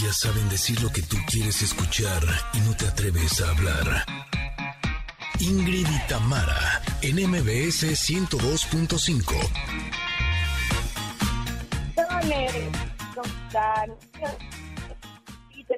Ellas 0.00 0.20
saben 0.20 0.48
decir 0.48 0.80
lo 0.80 0.90
que 0.90 1.02
tú 1.02 1.16
quieres 1.26 1.60
escuchar 1.60 2.22
y 2.54 2.60
no 2.60 2.76
te 2.76 2.86
atreves 2.86 3.40
a 3.40 3.50
hablar. 3.50 4.04
Ingrid 5.40 5.88
y 5.88 6.08
Tamara, 6.08 6.80
en 7.02 7.16
MBS 7.16 7.82
102.5. 7.98 9.34
¿Cómo 13.14 13.26
están? 13.26 13.90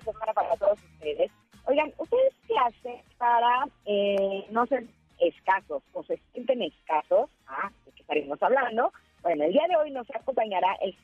semana 0.05 0.33
para 0.35 0.55
todos 0.57 0.79
ustedes. 0.83 1.31
Oigan, 1.65 1.91
¿ustedes 1.97 2.35
qué 2.47 2.55
hacen 2.59 3.03
para 3.17 3.67
eh, 3.87 4.45
no 4.51 4.67
ser 4.67 4.85
escasos 5.19 5.83
o 5.95 6.03
se 6.05 6.21
sienten 6.33 6.61
escasos? 6.61 7.31
Ah, 7.47 7.71
de 7.87 7.93
qué 7.93 8.03
estaremos 8.03 8.43
hablando. 8.43 8.93
Bueno, 9.23 9.45
el 9.45 9.53
día 9.53 9.67
de 9.69 9.77
hoy 9.77 9.91
nos 9.91 10.09
acompañará 10.15 10.75
el 10.83 10.95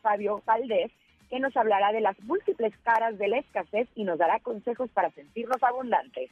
Fabio 0.00 0.42
Valdés, 0.44 0.90
que 1.28 1.40
nos 1.40 1.56
hablará 1.56 1.92
de 1.92 2.00
las 2.00 2.18
múltiples 2.22 2.72
caras 2.82 3.18
de 3.18 3.28
la 3.28 3.38
escasez 3.38 3.88
y 3.94 4.04
nos 4.04 4.18
dará 4.18 4.40
consejos 4.40 4.90
para 4.90 5.10
sentirnos 5.10 5.62
abundantes. 5.62 6.30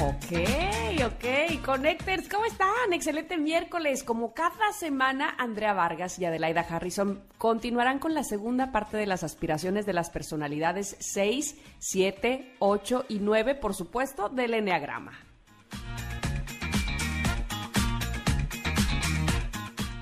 Ok, 0.00 0.32
ok. 1.04 1.64
Connectors, 1.64 2.28
¿cómo 2.28 2.44
están? 2.44 2.92
Excelente 2.92 3.36
miércoles. 3.36 4.04
Como 4.04 4.32
cada 4.32 4.72
semana, 4.72 5.34
Andrea 5.38 5.72
Vargas 5.72 6.20
y 6.20 6.24
Adelaida 6.24 6.60
Harrison 6.60 7.24
continuarán 7.36 7.98
con 7.98 8.14
la 8.14 8.22
segunda 8.22 8.70
parte 8.70 8.96
de 8.96 9.06
las 9.06 9.24
aspiraciones 9.24 9.86
de 9.86 9.94
las 9.94 10.10
personalidades 10.10 10.96
6, 11.00 11.60
7, 11.78 12.54
8 12.60 13.06
y 13.08 13.18
9, 13.18 13.56
por 13.56 13.74
supuesto, 13.74 14.28
del 14.28 14.54
Enneagrama. 14.54 15.18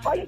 Hoy 0.04 0.26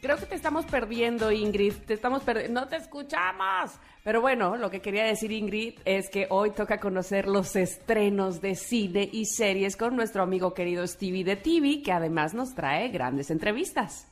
Creo 0.00 0.16
que 0.16 0.26
te 0.26 0.36
estamos 0.36 0.64
perdiendo, 0.64 1.32
Ingrid. 1.32 1.74
Te 1.86 1.94
estamos 1.94 2.22
perdiendo. 2.22 2.60
No 2.60 2.68
te 2.68 2.76
escuchamos. 2.76 3.72
Pero 4.04 4.20
bueno, 4.20 4.56
lo 4.56 4.70
que 4.70 4.80
quería 4.80 5.04
decir, 5.04 5.32
Ingrid, 5.32 5.80
es 5.84 6.08
que 6.08 6.28
hoy 6.30 6.52
toca 6.52 6.78
conocer 6.78 7.26
los 7.26 7.56
estrenos 7.56 8.40
de 8.40 8.54
cine 8.54 9.08
y 9.12 9.26
series 9.26 9.76
con 9.76 9.96
nuestro 9.96 10.22
amigo 10.22 10.54
querido 10.54 10.86
Stevie 10.86 11.24
de 11.24 11.36
TV, 11.36 11.82
que 11.82 11.90
además 11.90 12.32
nos 12.32 12.54
trae 12.54 12.88
grandes 12.90 13.30
entrevistas. 13.30 14.06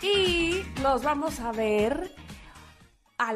Y 0.00 0.62
los 0.82 1.02
vamos 1.02 1.40
a 1.40 1.52
ver 1.52 2.10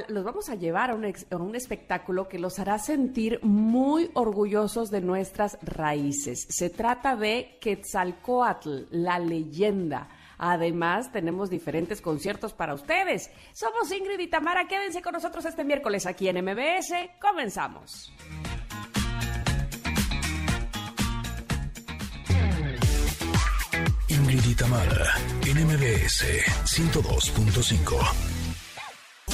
los 0.08 0.24
vamos 0.24 0.48
a 0.50 0.54
llevar 0.56 0.90
a 0.90 0.94
un, 0.94 1.54
espectáculo 1.54 2.28
que 2.28 2.38
los 2.38 2.58
hará 2.58 2.78
sentir 2.78 3.40
muy 3.42 4.10
orgullosos 4.14 4.90
de 4.90 5.00
nuestras 5.00 5.58
raíces. 5.62 6.46
Se 6.50 6.68
trata 6.68 7.16
de 7.16 7.58
Quetzalcoatl, 7.60 8.84
la 8.90 9.18
leyenda. 9.18 10.08
Además, 10.36 11.12
tenemos 11.12 11.50
diferentes 11.50 12.00
conciertos 12.00 12.52
para 12.52 12.74
ustedes. 12.74 13.30
Somos 13.52 13.90
Ingrid 13.92 14.20
y 14.20 14.26
Tamara. 14.28 14.66
Quédense 14.68 15.02
con 15.02 15.12
nosotros 15.12 15.44
este 15.44 15.64
miércoles 15.64 16.06
aquí 16.06 16.28
en 16.28 16.44
MBS. 16.44 16.92
Comenzamos. 17.20 18.12
Ingrid 24.08 24.44
y 24.46 24.54
Tamara, 24.54 25.14
en 25.46 25.66
MBS 25.66 26.24
102.5 26.64 28.39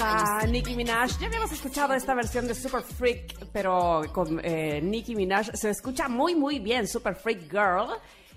a 0.02 0.46
Nicki 0.46 0.74
Minaj. 0.74 1.18
Ya 1.20 1.26
habíamos 1.26 1.52
escuchado 1.52 1.94
esta 1.94 2.14
versión 2.14 2.46
de 2.46 2.54
Super 2.54 2.82
Freak, 2.82 3.46
pero 3.52 4.02
con 4.12 4.40
eh, 4.42 4.80
Nicki 4.82 5.14
Minaj 5.14 5.50
se 5.54 5.70
escucha 5.70 6.08
muy, 6.08 6.34
muy 6.34 6.58
bien, 6.58 6.86
Super 6.86 7.14
Freak 7.14 7.50
Girl. 7.50 7.88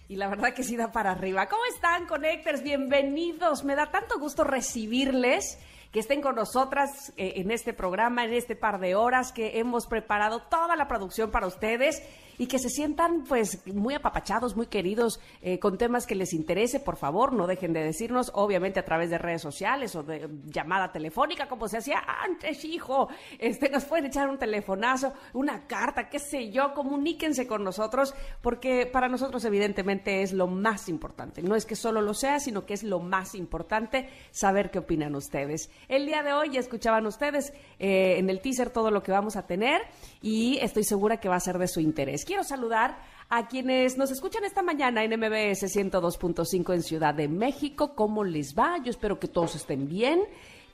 Y 0.07 0.15
la 0.15 0.27
verdad 0.27 0.53
que 0.53 0.63
sí 0.63 0.75
da 0.75 0.91
para 0.91 1.11
arriba. 1.11 1.47
¿Cómo 1.47 1.61
están, 1.73 2.07
Connectors? 2.07 2.63
Bienvenidos. 2.63 3.63
Me 3.63 3.75
da 3.75 3.91
tanto 3.91 4.19
gusto 4.19 4.43
recibirles 4.43 5.59
que 5.91 5.99
estén 5.99 6.21
con 6.21 6.35
nosotras 6.35 7.13
eh, 7.17 7.33
en 7.37 7.51
este 7.51 7.73
programa, 7.73 8.23
en 8.23 8.33
este 8.33 8.55
par 8.55 8.79
de 8.79 8.95
horas 8.95 9.31
que 9.31 9.59
hemos 9.59 9.87
preparado 9.87 10.41
toda 10.43 10.75
la 10.75 10.87
producción 10.87 11.31
para 11.31 11.47
ustedes 11.47 12.03
y 12.39 12.47
que 12.47 12.57
se 12.57 12.69
sientan 12.69 13.25
pues 13.25 13.67
muy 13.67 13.93
apapachados, 13.93 14.55
muy 14.55 14.67
queridos 14.67 15.19
eh, 15.41 15.59
con 15.59 15.77
temas 15.77 16.07
que 16.07 16.15
les 16.15 16.33
interese, 16.33 16.79
por 16.79 16.95
favor, 16.95 17.33
no 17.33 17.47
dejen 17.47 17.73
de 17.73 17.83
decirnos, 17.83 18.31
obviamente 18.33 18.79
a 18.79 18.85
través 18.85 19.09
de 19.09 19.17
redes 19.17 19.41
sociales 19.41 19.93
o 19.95 20.03
de 20.03 20.29
llamada 20.45 20.91
telefónica, 20.91 21.49
como 21.49 21.67
se 21.67 21.77
hacía 21.77 22.01
antes, 22.23 22.63
hijo. 22.63 23.09
Este, 23.37 23.69
nos 23.69 23.83
pueden 23.83 24.05
echar 24.05 24.29
un 24.29 24.37
telefonazo, 24.37 25.13
una 25.33 25.67
carta, 25.67 26.07
qué 26.07 26.17
sé 26.17 26.49
yo, 26.49 26.73
comuníquense 26.73 27.45
con 27.45 27.63
nosotros, 27.63 28.15
porque 28.41 28.85
para 28.85 29.09
nosotros 29.09 29.43
evidentemente 29.43 30.21
es 30.21 30.31
lo 30.31 30.47
más 30.47 30.87
importante. 30.87 31.41
No 31.41 31.55
es 31.55 31.65
que 31.65 31.75
solo 31.75 32.01
lo 32.01 32.13
sea, 32.13 32.39
sino 32.39 32.65
que 32.65 32.73
es 32.73 32.83
lo 32.83 33.01
más 33.01 33.35
importante 33.35 34.07
saber 34.31 34.71
qué 34.71 34.79
opinan 34.79 35.13
ustedes. 35.13 35.69
El 35.87 36.05
día 36.05 36.23
de 36.23 36.33
hoy 36.33 36.51
ya 36.51 36.59
escuchaban 36.59 37.05
ustedes 37.05 37.53
eh, 37.79 38.15
en 38.17 38.29
el 38.29 38.41
teaser 38.41 38.69
todo 38.69 38.91
lo 38.91 39.01
que 39.01 39.11
vamos 39.11 39.35
a 39.35 39.47
tener 39.47 39.81
y 40.21 40.57
estoy 40.61 40.83
segura 40.83 41.19
que 41.19 41.29
va 41.29 41.35
a 41.35 41.39
ser 41.39 41.57
de 41.57 41.67
su 41.67 41.79
interés 41.79 42.25
quiero 42.25 42.43
saludar 42.43 42.97
a 43.29 43.47
quienes 43.47 43.97
nos 43.97 44.11
escuchan 44.11 44.43
esta 44.43 44.61
mañana 44.61 45.03
en 45.03 45.11
MBS 45.11 45.63
102.5 45.63 46.73
en 46.73 46.81
Ciudad 46.81 47.13
de 47.13 47.27
México. 47.27 47.93
¿Cómo 47.93 48.23
les 48.23 48.57
va? 48.57 48.77
Yo 48.83 48.89
espero 48.89 49.19
que 49.19 49.27
todos 49.27 49.55
estén 49.55 49.87
bien 49.87 50.21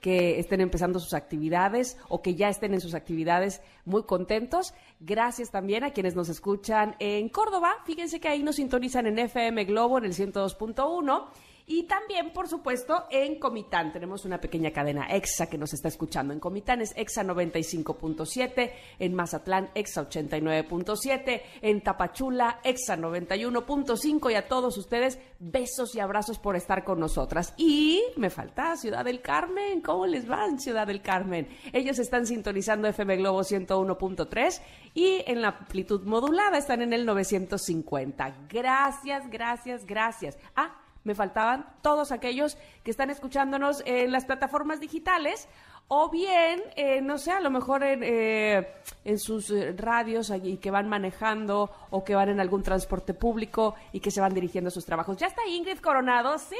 que 0.05 0.37
estén 0.39 0.61
empezando 0.61 0.99
sus 0.99 1.15
actividades 1.15 1.97
o 2.09 2.21
que 2.21 2.35
ya 2.35 2.47
estén 2.47 2.75
en 2.75 2.79
sus 2.79 2.93
actividades 2.93 3.61
muy 3.85 4.03
contentos. 4.03 4.75
Gracias 4.99 5.49
también 5.49 5.83
a 5.83 5.93
quienes 5.93 6.15
nos 6.15 6.29
escuchan 6.29 6.95
en 6.99 7.27
Córdoba. 7.29 7.71
Fíjense 7.85 8.19
que 8.19 8.27
ahí 8.27 8.43
nos 8.43 8.57
sintonizan 8.57 9.07
en 9.07 9.17
FM 9.17 9.65
Globo 9.65 9.97
en 9.97 10.05
el 10.05 10.13
102.1 10.13 11.25
y 11.67 11.83
también, 11.83 12.31
por 12.31 12.47
supuesto, 12.47 13.05
en 13.09 13.39
Comitán. 13.39 13.91
Tenemos 13.91 14.23
una 14.23 14.39
pequeña 14.39 14.71
cadena 14.71 15.07
EXA 15.09 15.47
que 15.49 15.57
nos 15.57 15.73
está 15.73 15.87
escuchando. 15.87 16.31
En 16.31 16.39
Comitán 16.39 16.81
es 16.81 16.93
EXA 16.95 17.23
95.7, 17.23 18.71
en 18.99 19.15
Mazatlán 19.15 19.71
EXA 19.73 20.07
89.7, 20.07 21.41
en 21.61 21.81
Tapachula 21.81 22.59
EXA 22.63 22.97
91.5 22.97 24.31
y 24.31 24.35
a 24.35 24.47
todos 24.47 24.77
ustedes 24.77 25.19
besos 25.39 25.95
y 25.95 25.99
abrazos 25.99 26.37
por 26.37 26.55
estar 26.55 26.83
con 26.83 26.99
nosotras. 26.99 27.55
Y 27.57 28.03
me 28.15 28.29
falta 28.29 28.77
Ciudad 28.77 29.03
del 29.03 29.21
Carmen. 29.21 29.81
¿Cómo 29.81 30.05
les 30.05 30.29
va 30.29 30.45
en 30.45 30.59
Ciudad 30.59 30.85
del 30.85 31.01
Carmen? 31.01 31.47
Ellos 31.73 31.97
están 31.97 32.27
sintonizando 32.27 32.87
FM 32.87 33.17
Globo 33.17 33.41
101.3 33.41 34.61
y 34.93 35.23
en 35.25 35.41
la 35.41 35.47
amplitud 35.49 36.03
modulada 36.03 36.59
están 36.59 36.83
en 36.83 36.93
el 36.93 37.07
950. 37.07 38.45
Gracias, 38.49 39.29
gracias, 39.31 39.85
gracias. 39.85 40.37
Ah, 40.55 40.84
me 41.05 41.15
faltaban 41.15 41.65
todos 41.81 42.11
aquellos 42.11 42.57
que 42.83 42.91
están 42.91 43.09
escuchándonos 43.09 43.81
en 43.85 44.11
las 44.11 44.25
plataformas 44.25 44.81
digitales 44.81 45.47
o 45.87 46.09
bien, 46.09 46.63
eh, 46.75 46.99
no 47.01 47.17
sé, 47.17 47.31
a 47.31 47.39
lo 47.39 47.51
mejor 47.51 47.83
en, 47.83 48.01
eh, 48.03 48.67
en 49.03 49.19
sus 49.19 49.51
eh, 49.51 49.71
radios 49.77 50.31
y 50.43 50.57
que 50.57 50.71
van 50.71 50.89
manejando 50.89 51.69
o 51.91 52.03
que 52.03 52.15
van 52.15 52.29
en 52.29 52.39
algún 52.39 52.63
transporte 52.63 53.13
público 53.13 53.75
y 53.91 53.99
que 53.99 54.09
se 54.09 54.19
van 54.19 54.33
dirigiendo 54.33 54.69
a 54.69 54.71
sus 54.71 54.85
trabajos. 54.85 55.17
Ya 55.17 55.27
está 55.27 55.45
Ingrid 55.47 55.77
Coronado. 55.79 56.39
Sí, 56.39 56.55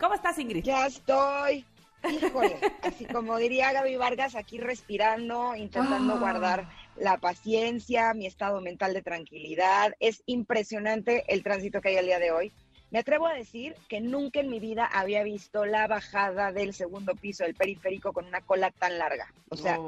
¿cómo 0.00 0.14
estás 0.14 0.38
Ingrid? 0.38 0.64
Ya 0.64 0.86
estoy. 0.86 1.66
Híjole, 2.08 2.56
así 2.82 3.04
como 3.04 3.36
diría 3.36 3.72
Gaby 3.72 3.96
Vargas, 3.96 4.36
aquí 4.36 4.58
respirando, 4.58 5.54
intentando 5.54 6.14
ah. 6.14 6.18
guardar 6.18 6.68
la 6.96 7.18
paciencia, 7.18 8.14
mi 8.14 8.26
estado 8.26 8.60
mental 8.60 8.94
de 8.94 9.02
tranquilidad. 9.02 9.94
Es 10.00 10.22
impresionante 10.26 11.24
el 11.28 11.42
tránsito 11.42 11.80
que 11.80 11.88
hay 11.90 11.96
el 11.96 12.06
día 12.06 12.18
de 12.18 12.30
hoy. 12.30 12.52
Me 12.90 13.00
atrevo 13.00 13.26
a 13.26 13.34
decir 13.34 13.74
que 13.88 14.00
nunca 14.00 14.40
en 14.40 14.48
mi 14.48 14.60
vida 14.60 14.86
había 14.86 15.24
visto 15.24 15.66
la 15.66 15.88
bajada 15.88 16.52
del 16.52 16.72
segundo 16.72 17.16
piso 17.16 17.42
del 17.42 17.54
periférico 17.54 18.12
con 18.12 18.26
una 18.26 18.40
cola 18.40 18.70
tan 18.70 18.96
larga. 18.98 19.32
O 19.48 19.56
sea, 19.56 19.78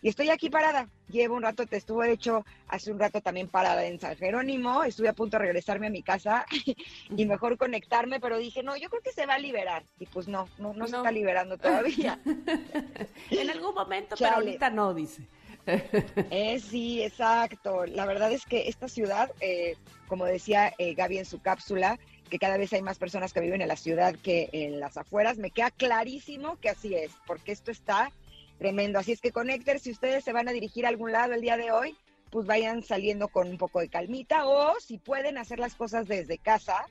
y 0.00 0.08
estoy 0.08 0.30
aquí 0.30 0.48
parada. 0.48 0.88
Llevo 1.08 1.36
un 1.36 1.42
rato, 1.42 1.66
te 1.66 1.76
estuve 1.76 2.06
de 2.06 2.14
hecho 2.14 2.44
hace 2.68 2.90
un 2.90 2.98
rato 2.98 3.20
también 3.20 3.48
parada 3.48 3.84
en 3.84 4.00
San 4.00 4.16
Jerónimo. 4.16 4.84
Estuve 4.84 5.08
a 5.08 5.12
punto 5.12 5.36
de 5.36 5.44
regresarme 5.44 5.88
a 5.88 5.90
mi 5.90 6.02
casa 6.02 6.46
y 7.16 7.26
mejor 7.26 7.58
conectarme, 7.58 8.20
pero 8.20 8.38
dije, 8.38 8.62
no, 8.62 8.76
yo 8.76 8.88
creo 8.88 9.02
que 9.02 9.12
se 9.12 9.26
va 9.26 9.34
a 9.34 9.38
liberar. 9.38 9.84
Y 9.98 10.06
pues 10.06 10.26
no, 10.26 10.48
no, 10.58 10.72
no, 10.72 10.86
se 10.86 10.96
está 10.96 11.10
liberando 11.10 11.58
todavía. 11.58 12.20
en 13.30 13.50
algún 13.50 13.74
momento, 13.74 14.16
pero 14.18 14.36
ahorita 14.36 14.70
no, 14.70 14.94
dice. 14.94 15.22
Eh, 15.66 16.60
sí, 16.60 17.02
exacto. 17.02 17.86
La 17.86 18.06
verdad 18.06 18.32
es 18.32 18.44
que 18.46 18.68
esta 18.68 18.88
ciudad, 18.88 19.30
eh, 19.40 19.76
como 20.08 20.24
decía 20.24 20.72
eh, 20.78 20.94
Gaby 20.94 21.18
en 21.18 21.24
su 21.24 21.40
cápsula, 21.40 21.98
que 22.28 22.38
cada 22.38 22.56
vez 22.56 22.72
hay 22.72 22.82
más 22.82 22.98
personas 22.98 23.32
que 23.32 23.40
viven 23.40 23.62
en 23.62 23.68
la 23.68 23.76
ciudad 23.76 24.14
que 24.14 24.48
en 24.52 24.80
las 24.80 24.96
afueras, 24.96 25.38
me 25.38 25.50
queda 25.50 25.70
clarísimo 25.70 26.58
que 26.60 26.68
así 26.70 26.94
es, 26.94 27.12
porque 27.26 27.52
esto 27.52 27.70
está 27.70 28.12
tremendo. 28.58 28.98
Así 28.98 29.12
es 29.12 29.20
que 29.20 29.32
Connector, 29.32 29.78
si 29.78 29.90
ustedes 29.90 30.24
se 30.24 30.32
van 30.32 30.48
a 30.48 30.52
dirigir 30.52 30.86
a 30.86 30.88
algún 30.88 31.12
lado 31.12 31.34
el 31.34 31.40
día 31.40 31.56
de 31.56 31.70
hoy, 31.70 31.96
pues 32.30 32.46
vayan 32.46 32.82
saliendo 32.82 33.28
con 33.28 33.48
un 33.48 33.58
poco 33.58 33.80
de 33.80 33.88
calmita 33.88 34.46
o 34.46 34.78
si 34.80 34.98
pueden 34.98 35.38
hacer 35.38 35.58
las 35.58 35.74
cosas 35.74 36.08
desde 36.08 36.38
casa, 36.38 36.86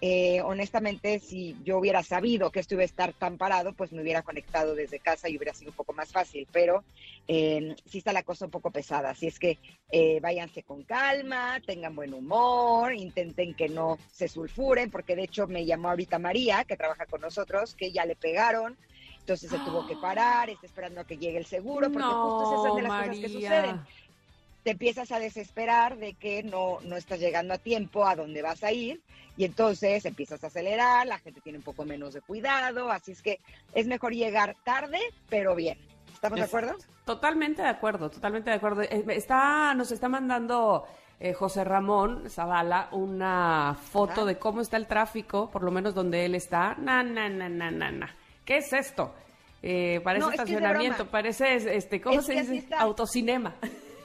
Eh, 0.00 0.40
honestamente, 0.42 1.18
si 1.18 1.56
yo 1.64 1.78
hubiera 1.78 2.04
sabido 2.04 2.52
que 2.52 2.60
esto 2.60 2.74
iba 2.74 2.82
a 2.82 2.86
estar 2.86 3.12
tan 3.14 3.36
parado, 3.36 3.72
pues 3.72 3.90
me 3.92 4.00
hubiera 4.00 4.22
conectado 4.22 4.76
desde 4.76 5.00
casa 5.00 5.28
y 5.28 5.36
hubiera 5.36 5.54
sido 5.54 5.72
un 5.72 5.76
poco 5.76 5.92
más 5.92 6.12
fácil, 6.12 6.46
pero 6.52 6.84
eh, 7.26 7.74
sí 7.84 7.98
está 7.98 8.12
la 8.12 8.22
cosa 8.22 8.44
un 8.44 8.52
poco 8.52 8.70
pesada. 8.70 9.10
Así 9.10 9.26
es 9.26 9.40
que 9.40 9.58
eh, 9.90 10.20
váyanse 10.20 10.62
con 10.62 10.84
calma, 10.84 11.60
tengan 11.66 11.96
buen 11.96 12.14
humor, 12.14 12.94
intenten 12.94 13.54
que 13.54 13.68
no 13.68 13.98
se 14.12 14.28
sulfuren, 14.28 14.90
porque 14.90 15.16
de 15.16 15.24
hecho 15.24 15.48
me 15.48 15.66
llamó 15.66 15.90
ahorita 15.90 16.20
María, 16.20 16.64
que 16.64 16.76
trabaja 16.76 17.06
con 17.06 17.20
nosotros, 17.20 17.74
que 17.74 17.90
ya 17.90 18.04
le 18.04 18.14
pegaron. 18.14 18.76
Entonces 19.18 19.50
se 19.50 19.58
tuvo 19.58 19.84
que 19.88 19.96
parar, 20.00 20.48
está 20.48 20.66
esperando 20.66 21.00
a 21.00 21.06
que 21.06 21.18
llegue 21.18 21.38
el 21.38 21.46
seguro, 21.46 21.90
porque 21.90 22.06
justo 22.06 22.62
esas 22.64 22.76
de 22.76 22.82
las 22.82 23.02
cosas 23.02 23.18
que 23.18 23.28
suceden 23.28 23.80
te 24.62 24.72
empiezas 24.72 25.12
a 25.12 25.18
desesperar 25.18 25.96
de 25.96 26.14
que 26.14 26.42
no, 26.42 26.78
no 26.82 26.96
estás 26.96 27.20
llegando 27.20 27.54
a 27.54 27.58
tiempo 27.58 28.06
a 28.06 28.16
donde 28.16 28.42
vas 28.42 28.62
a 28.62 28.72
ir 28.72 29.00
y 29.36 29.44
entonces 29.44 30.04
empiezas 30.04 30.42
a 30.42 30.48
acelerar, 30.48 31.06
la 31.06 31.18
gente 31.18 31.40
tiene 31.40 31.58
un 31.58 31.64
poco 31.64 31.84
menos 31.84 32.14
de 32.14 32.20
cuidado, 32.20 32.90
así 32.90 33.12
es 33.12 33.22
que 33.22 33.38
es 33.72 33.86
mejor 33.86 34.12
llegar 34.12 34.56
tarde, 34.64 34.98
pero 35.28 35.54
bien. 35.54 35.78
¿Estamos 36.12 36.40
de 36.40 36.44
acuerdo? 36.44 36.76
Totalmente 37.04 37.62
de 37.62 37.68
acuerdo, 37.68 38.10
totalmente 38.10 38.50
de 38.50 38.56
acuerdo. 38.56 38.82
Eh, 38.82 39.04
está, 39.10 39.72
nos 39.74 39.92
está 39.92 40.08
mandando 40.08 40.84
eh, 41.20 41.32
José 41.32 41.62
Ramón 41.62 42.28
Zavala 42.28 42.88
una 42.90 43.76
foto 43.80 44.24
de 44.24 44.36
cómo 44.36 44.60
está 44.60 44.76
el 44.76 44.88
tráfico, 44.88 45.48
por 45.50 45.62
lo 45.62 45.70
menos 45.70 45.94
donde 45.94 46.24
él 46.24 46.34
está. 46.34 46.74
Na, 46.74 47.04
na, 47.04 47.28
na, 47.28 47.48
na, 47.48 47.70
na, 47.70 47.92
na. 47.92 48.16
¿Qué 48.44 48.56
es 48.56 48.72
esto? 48.72 49.14
Eh, 49.62 50.00
parece 50.02 50.30
estacionamiento, 50.30 51.06
parece, 51.06 51.76
este, 51.76 52.00
¿cómo 52.00 52.20
se 52.22 52.42
dice? 52.42 52.74
Autocinema. 52.76 53.54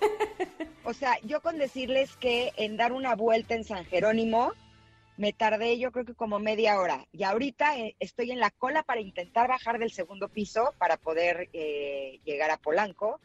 O 0.85 0.94
sea, 0.94 1.17
yo 1.23 1.41
con 1.41 1.57
decirles 1.57 2.15
que 2.17 2.51
en 2.57 2.75
dar 2.75 2.91
una 2.91 3.15
vuelta 3.15 3.55
en 3.55 3.63
San 3.63 3.85
Jerónimo 3.85 4.51
me 5.15 5.31
tardé 5.31 5.77
yo 5.77 5.91
creo 5.91 6.05
que 6.05 6.13
como 6.13 6.39
media 6.39 6.79
hora. 6.79 7.05
Y 7.11 7.23
ahorita 7.23 7.77
eh, 7.77 7.95
estoy 8.00 8.31
en 8.31 8.39
la 8.39 8.50
cola 8.51 8.83
para 8.83 9.00
intentar 9.00 9.47
bajar 9.47 9.79
del 9.79 9.91
segundo 9.91 10.27
piso 10.27 10.73
para 10.77 10.97
poder 10.97 11.50
eh, 11.53 12.19
llegar 12.25 12.51
a 12.51 12.57
Polanco. 12.57 13.19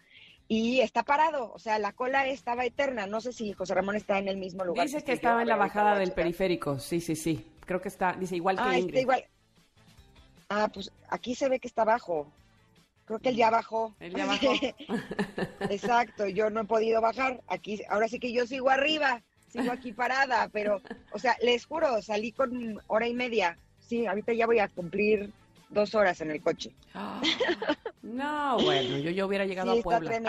Y 0.51 0.81
está 0.81 1.03
parado, 1.03 1.53
o 1.53 1.59
sea, 1.59 1.79
la 1.79 1.93
cola 1.93 2.27
estaba 2.27 2.65
eterna. 2.65 3.07
No 3.07 3.21
sé 3.21 3.33
si 3.33 3.53
José 3.53 3.75
Ramón 3.75 3.97
está 3.97 4.19
en 4.19 4.29
el 4.29 4.39
mismo 4.39 4.65
lugar. 4.65 4.87
Dice 4.87 5.05
que, 5.05 5.13
estaba 5.13 5.43
en 5.43 5.49
la 5.49 5.57
bajada 5.57 5.99
del 5.99 6.13
periférico, 6.13 6.79
sí, 6.79 7.01
sí, 7.01 7.17
sí. 7.17 7.45
Creo 7.67 7.83
que 7.83 7.89
está, 7.89 8.15
dice 8.15 8.37
igual 8.37 8.57
que 8.57 8.63
ah, 8.63 8.79
Ingrid. 8.79 9.01
igual. 9.01 9.25
Ah, 10.49 10.71
pues 10.73 10.91
aquí 11.11 11.35
se 11.35 11.51
ve 11.51 11.61
que 11.61 11.69
está 11.69 11.83
abajo. 11.83 12.33
Creo 13.09 13.21
que 13.21 13.31
él 13.31 13.37
ya 13.37 13.49
bajó. 13.49 13.95
Él 14.01 14.15
ya 14.15 14.27
bajó. 14.27 14.53
Exacto, 15.71 16.29
yo 16.29 16.51
no 16.51 16.61
he 16.61 16.65
podido 16.65 17.01
bajar. 17.01 17.43
Aquí, 17.49 17.81
ahora 17.89 18.07
sí 18.07 18.19
que 18.19 18.35
yo 18.35 18.47
sigo 18.47 18.69
arriba, 18.69 19.23
sigo 19.49 19.73
aquí 19.73 19.93
parada, 19.93 20.51
pero, 20.53 20.83
o 21.11 21.19
sea, 21.19 21.35
les 21.41 21.65
juro, 21.65 22.03
salí 22.03 22.33
con 22.33 22.79
hora 22.87 23.09
y 23.09 23.15
media. 23.15 23.59
Sí, 23.81 24.05
ahorita 24.05 24.35
ya 24.35 24.45
voy 24.45 24.59
a 24.59 24.69
cumplir 24.69 25.33
dos 25.71 25.95
horas 25.95 26.21
en 26.21 26.31
el 26.31 26.43
coche. 26.43 26.73
no, 28.03 28.59
bueno, 28.59 28.99
yo, 28.99 29.11
yo 29.11 29.27
hubiera 29.27 29.45
llegado 29.45 29.73
a 29.73 29.83
Puebla. 29.83 30.21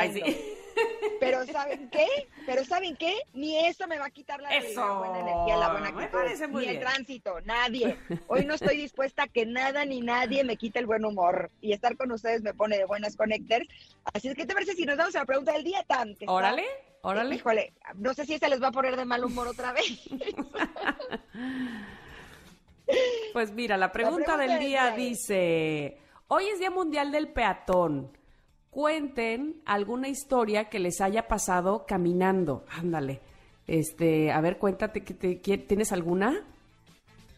Pero 1.19 1.45
¿saben 1.45 1.89
qué? 1.89 2.07
Pero 2.45 2.63
¿saben 2.63 2.95
qué? 2.95 3.13
Ni 3.33 3.57
eso 3.65 3.87
me 3.87 3.99
va 3.99 4.05
a 4.05 4.09
quitar 4.09 4.39
la, 4.41 4.49
buena 4.49 5.19
energía, 5.19 5.57
la 5.57 5.71
buena 5.71 5.89
actitud. 5.89 6.59
Ni 6.59 6.65
el 6.65 6.79
tránsito, 6.79 7.41
nadie. 7.41 7.97
Hoy 8.27 8.45
no 8.45 8.53
estoy 8.53 8.77
dispuesta 8.77 9.23
a 9.23 9.27
que 9.27 9.45
nada 9.45 9.85
ni 9.85 10.01
nadie 10.01 10.43
me 10.43 10.55
quite 10.55 10.79
el 10.79 10.85
buen 10.85 11.03
humor. 11.05 11.51
Y 11.61 11.73
estar 11.73 11.97
con 11.97 12.11
ustedes 12.11 12.41
me 12.41 12.53
pone 12.53 12.77
de 12.77 12.85
buenas 12.85 13.15
connectors. 13.15 13.67
Así 14.13 14.29
es 14.29 14.35
que 14.35 14.45
te 14.45 14.53
parece 14.53 14.73
si 14.73 14.85
nos 14.85 14.97
damos 14.97 15.15
a 15.15 15.19
la 15.19 15.25
pregunta 15.25 15.53
del 15.53 15.63
día, 15.63 15.83
tan 15.83 16.15
Órale, 16.27 16.65
órale. 17.01 17.35
Híjole, 17.35 17.73
no 17.95 18.13
sé 18.13 18.25
si 18.25 18.37
se 18.37 18.49
les 18.49 18.61
va 18.61 18.67
a 18.67 18.71
poner 18.71 18.95
de 18.95 19.05
mal 19.05 19.23
humor 19.23 19.47
otra 19.47 19.73
vez. 19.73 20.09
pues 23.33 23.51
mira, 23.51 23.77
la 23.77 23.91
pregunta, 23.91 24.37
del 24.37 24.59
día 24.59 24.91
dice, 24.95 25.97
hoy 26.27 26.47
es 26.47 26.59
Día 26.59 26.71
Mundial 26.71 27.11
del 27.11 27.29
Peatón 27.29 28.17
cuenten 28.69 29.61
alguna 29.65 30.07
historia 30.07 30.69
que 30.69 30.79
les 30.79 31.01
haya 31.01 31.27
pasado 31.27 31.85
caminando. 31.85 32.65
Ándale. 32.69 33.19
Este, 33.67 34.31
a 34.31 34.41
ver, 34.41 34.57
cuéntate, 34.57 35.03
que 35.03 35.57
¿tienes 35.57 35.91
alguna? 35.91 36.45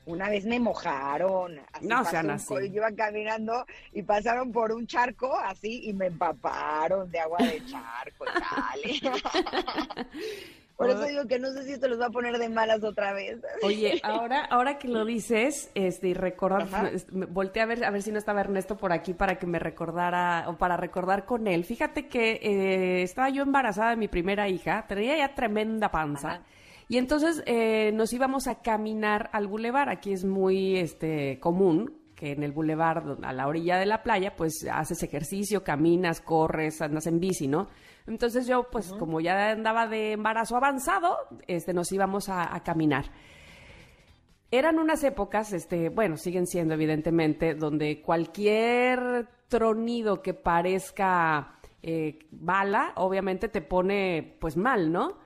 Una 0.06 0.30
vez 0.30 0.46
me 0.46 0.60
mojaron. 0.60 1.60
no 1.82 2.06
sean 2.06 2.32
así. 2.32 2.54
Yo 2.54 2.78
iba 2.78 2.92
caminando 2.92 3.66
y 3.92 4.02
pasaron 4.02 4.52
por 4.52 4.72
un 4.72 4.88
charco 4.88 5.38
así 5.38 5.90
y 5.90 5.94
me 5.94 6.08
empaparon 6.08 7.12
de 7.12 7.20
agua 7.20 7.38
de 7.40 7.64
charco, 7.66 8.26
tal. 8.26 10.06
Por 10.82 10.90
eso 10.90 11.04
digo 11.04 11.28
que 11.28 11.38
no 11.38 11.52
sé 11.52 11.64
si 11.64 11.74
esto 11.74 11.88
los 11.88 12.00
va 12.00 12.08
a 12.08 12.10
poner 12.10 12.38
de 12.40 12.50
malas 12.50 12.84
otra 12.84 13.14
vez. 13.14 13.40
Oye, 13.64 14.00
ahora, 14.04 14.46
ahora 14.46 14.80
que 14.80 14.88
lo 14.88 15.06
dices, 15.06 15.70
este, 15.76 16.10
y 16.10 16.14
recordar, 16.14 16.92
volteé 17.30 17.62
a 17.62 17.66
ver, 17.68 17.86
a 17.86 17.92
ver 17.92 18.02
si 18.02 18.12
no 18.12 18.18
estaba 18.18 18.42
Ernesto 18.42 18.78
por 18.78 18.92
aquí 18.92 19.14
para 19.14 19.36
que 19.36 19.46
me 19.46 19.60
recordara, 19.60 20.46
o 20.48 20.58
para 20.58 20.78
recordar 20.78 21.26
con 21.26 21.46
él. 21.48 21.66
Fíjate 21.66 22.08
que 22.08 22.40
eh, 22.42 23.04
estaba 23.04 23.30
yo 23.30 23.44
embarazada 23.44 23.92
de 23.92 23.98
mi 23.98 24.08
primera 24.08 24.50
hija, 24.50 24.86
tenía 24.88 25.16
ya 25.18 25.36
tremenda 25.36 25.92
panza. 25.92 26.42
Y 26.88 26.98
entonces 26.98 27.44
eh, 27.46 27.92
nos 27.94 28.12
íbamos 28.12 28.48
a 28.48 28.62
caminar 28.62 29.30
al 29.34 29.48
bulevar. 29.48 29.90
Aquí 29.90 30.12
es 30.12 30.26
muy 30.26 30.78
este, 30.78 31.40
común 31.40 32.02
que 32.16 32.34
en 32.34 32.44
el 32.44 32.52
bulevar, 32.52 33.18
a 33.24 33.34
la 33.34 33.48
orilla 33.48 33.78
de 33.78 33.86
la 33.86 34.04
playa, 34.04 34.36
pues 34.36 34.68
haces 34.72 35.02
ejercicio, 35.02 35.64
caminas, 35.64 36.22
corres, 36.22 36.82
andas 36.82 37.08
en 37.08 37.20
bici, 37.20 37.48
¿no? 37.48 37.68
Entonces 38.08 38.48
yo, 38.48 38.70
pues 38.70 38.94
como 38.94 39.20
ya 39.20 39.52
andaba 39.52 39.88
de 39.88 40.14
embarazo 40.14 40.56
avanzado, 40.56 41.18
este, 41.48 41.74
nos 41.74 41.92
íbamos 41.92 42.30
a, 42.30 42.60
caminar. 42.64 43.06
Eran 44.50 44.80
unas 44.80 45.04
épocas, 45.04 45.54
este, 45.54 45.90
bueno, 45.90 46.18
siguen 46.18 46.46
siendo 46.46 46.74
evidentemente, 46.74 47.56
donde 47.56 48.02
cualquier 48.02 49.28
tronido 49.48 50.22
que 50.22 50.34
parezca 50.34 51.60
eh, 51.82 52.20
bala, 52.32 52.94
obviamente 52.96 53.48
te 53.50 53.62
pone 53.62 54.38
pues 54.40 54.58
mal, 54.58 54.92
¿no? 54.92 55.18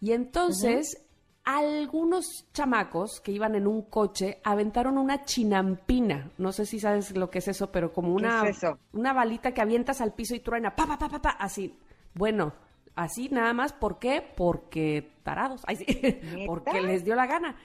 Y 0.00 0.12
entonces 0.12 1.02
algunos 1.44 2.46
chamacos 2.52 3.20
que 3.20 3.32
iban 3.32 3.54
en 3.54 3.66
un 3.66 3.82
coche 3.82 4.40
aventaron 4.44 4.96
una 4.98 5.24
chinampina. 5.24 6.30
No 6.38 6.52
sé 6.52 6.66
si 6.66 6.78
sabes 6.78 7.16
lo 7.16 7.30
que 7.30 7.38
es 7.38 7.48
eso, 7.48 7.72
pero 7.72 7.92
como 7.92 8.14
una, 8.14 8.44
una 8.92 9.12
balita 9.12 9.52
que 9.52 9.60
avientas 9.60 10.00
al 10.00 10.14
piso 10.14 10.34
y 10.34 10.40
truena, 10.40 10.74
pa, 10.74 10.86
pa, 10.86 10.98
pa, 10.98 11.08
pa, 11.08 11.20
pa, 11.20 11.30
así. 11.30 11.76
Bueno, 12.14 12.52
así 12.94 13.28
nada 13.30 13.52
más, 13.52 13.72
¿por 13.72 13.98
qué? 13.98 14.22
Porque 14.36 15.12
tarados, 15.22 15.62
Ay, 15.66 15.76
sí. 15.76 15.86
porque 16.46 16.80
les 16.80 17.04
dio 17.04 17.14
la 17.14 17.26
gana. 17.26 17.56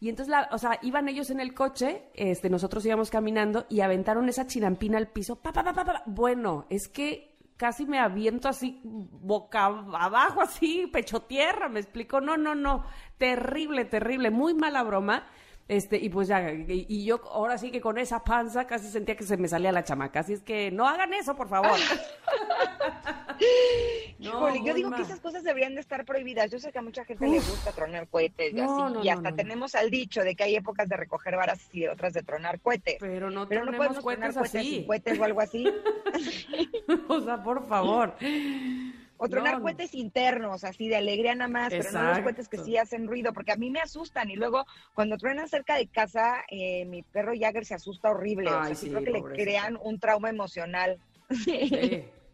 Y 0.00 0.08
entonces, 0.08 0.30
la, 0.30 0.48
o 0.52 0.58
sea, 0.58 0.78
iban 0.82 1.08
ellos 1.08 1.30
en 1.30 1.40
el 1.40 1.54
coche, 1.54 2.04
este, 2.14 2.48
nosotros 2.48 2.86
íbamos 2.86 3.10
caminando 3.10 3.66
y 3.68 3.80
aventaron 3.80 4.28
esa 4.28 4.46
chinampina 4.46 4.96
al 4.96 5.08
piso. 5.08 5.36
Pa, 5.36 5.52
pa, 5.52 5.64
pa, 5.64 5.72
pa, 5.72 6.02
Bueno, 6.06 6.66
es 6.70 6.88
que 6.88 7.36
casi 7.56 7.84
me 7.84 7.98
aviento 7.98 8.48
así, 8.48 8.80
boca 8.84 9.66
abajo, 9.66 10.40
así, 10.40 10.86
pecho 10.92 11.22
tierra, 11.22 11.68
me 11.68 11.80
explico. 11.80 12.20
No, 12.20 12.36
no, 12.36 12.54
no, 12.54 12.84
terrible, 13.18 13.84
terrible, 13.84 14.30
muy 14.30 14.54
mala 14.54 14.84
broma. 14.84 15.26
Este, 15.68 15.98
y 15.98 16.08
pues 16.08 16.28
ya, 16.28 16.50
y, 16.50 17.04
yo 17.04 17.20
ahora 17.30 17.58
sí 17.58 17.70
que 17.70 17.82
con 17.82 17.98
esa 17.98 18.24
panza 18.24 18.66
casi 18.66 18.88
sentía 18.88 19.16
que 19.16 19.24
se 19.24 19.36
me 19.36 19.48
salía 19.48 19.70
la 19.70 19.84
chamaca. 19.84 20.20
Así 20.20 20.32
es 20.32 20.42
que 20.42 20.70
no 20.70 20.88
hagan 20.88 21.12
eso, 21.12 21.36
por 21.36 21.46
favor. 21.46 21.78
no, 24.18 24.64
yo 24.64 24.72
digo 24.72 24.90
que 24.90 25.02
esas 25.02 25.20
cosas 25.20 25.44
deberían 25.44 25.74
de 25.74 25.82
estar 25.82 26.06
prohibidas. 26.06 26.50
Yo 26.50 26.58
sé 26.58 26.72
que 26.72 26.78
a 26.78 26.82
mucha 26.82 27.04
gente 27.04 27.28
le 27.28 27.36
gusta 27.36 27.72
tronar 27.72 28.08
cohetes 28.08 28.54
y 28.54 28.60
así, 28.60 28.82
y 29.02 29.10
hasta 29.10 29.32
tenemos 29.32 29.74
al 29.74 29.90
dicho 29.90 30.22
de 30.22 30.34
que 30.34 30.44
hay 30.44 30.56
épocas 30.56 30.88
de 30.88 30.96
recoger 30.96 31.36
varas 31.36 31.60
y 31.70 31.86
otras 31.86 32.14
de 32.14 32.22
tronar 32.22 32.60
cohetes. 32.60 32.96
Pero 32.98 33.30
no, 33.30 33.46
Pero 33.46 33.66
no 33.66 33.76
podemos 33.76 34.00
cohetes 34.00 34.32
tronar 34.32 34.46
así. 34.46 34.86
cohetes 34.86 35.18
o 35.18 35.24
algo 35.24 35.42
así. 35.42 35.66
o 37.08 37.20
sea, 37.20 37.42
por 37.42 37.68
favor. 37.68 38.14
O 39.18 39.28
tronar 39.28 39.60
cohetes 39.60 39.94
internos, 39.94 40.64
así 40.64 40.88
de 40.88 40.96
alegría 40.96 41.34
nada 41.34 41.50
más, 41.50 41.70
pero 41.70 41.90
no 41.90 42.02
los 42.02 42.20
cohetes 42.20 42.48
que 42.48 42.58
sí 42.58 42.76
hacen 42.76 43.06
ruido, 43.06 43.32
porque 43.32 43.52
a 43.52 43.56
mí 43.56 43.70
me 43.70 43.80
asustan. 43.80 44.30
Y 44.30 44.36
luego, 44.36 44.64
cuando 44.94 45.18
truenan 45.18 45.48
cerca 45.48 45.76
de 45.76 45.88
casa, 45.88 46.44
eh, 46.48 46.84
mi 46.86 47.02
perro 47.02 47.32
Jagger 47.38 47.64
se 47.64 47.74
asusta 47.74 48.10
horrible. 48.10 48.50
o 48.50 48.64
sea, 48.64 48.74
sí, 48.74 48.90
creo 48.90 49.04
que 49.04 49.10
le 49.10 49.22
crean 49.22 49.78
un 49.82 49.98
trauma 49.98 50.30
emocional. 50.30 50.98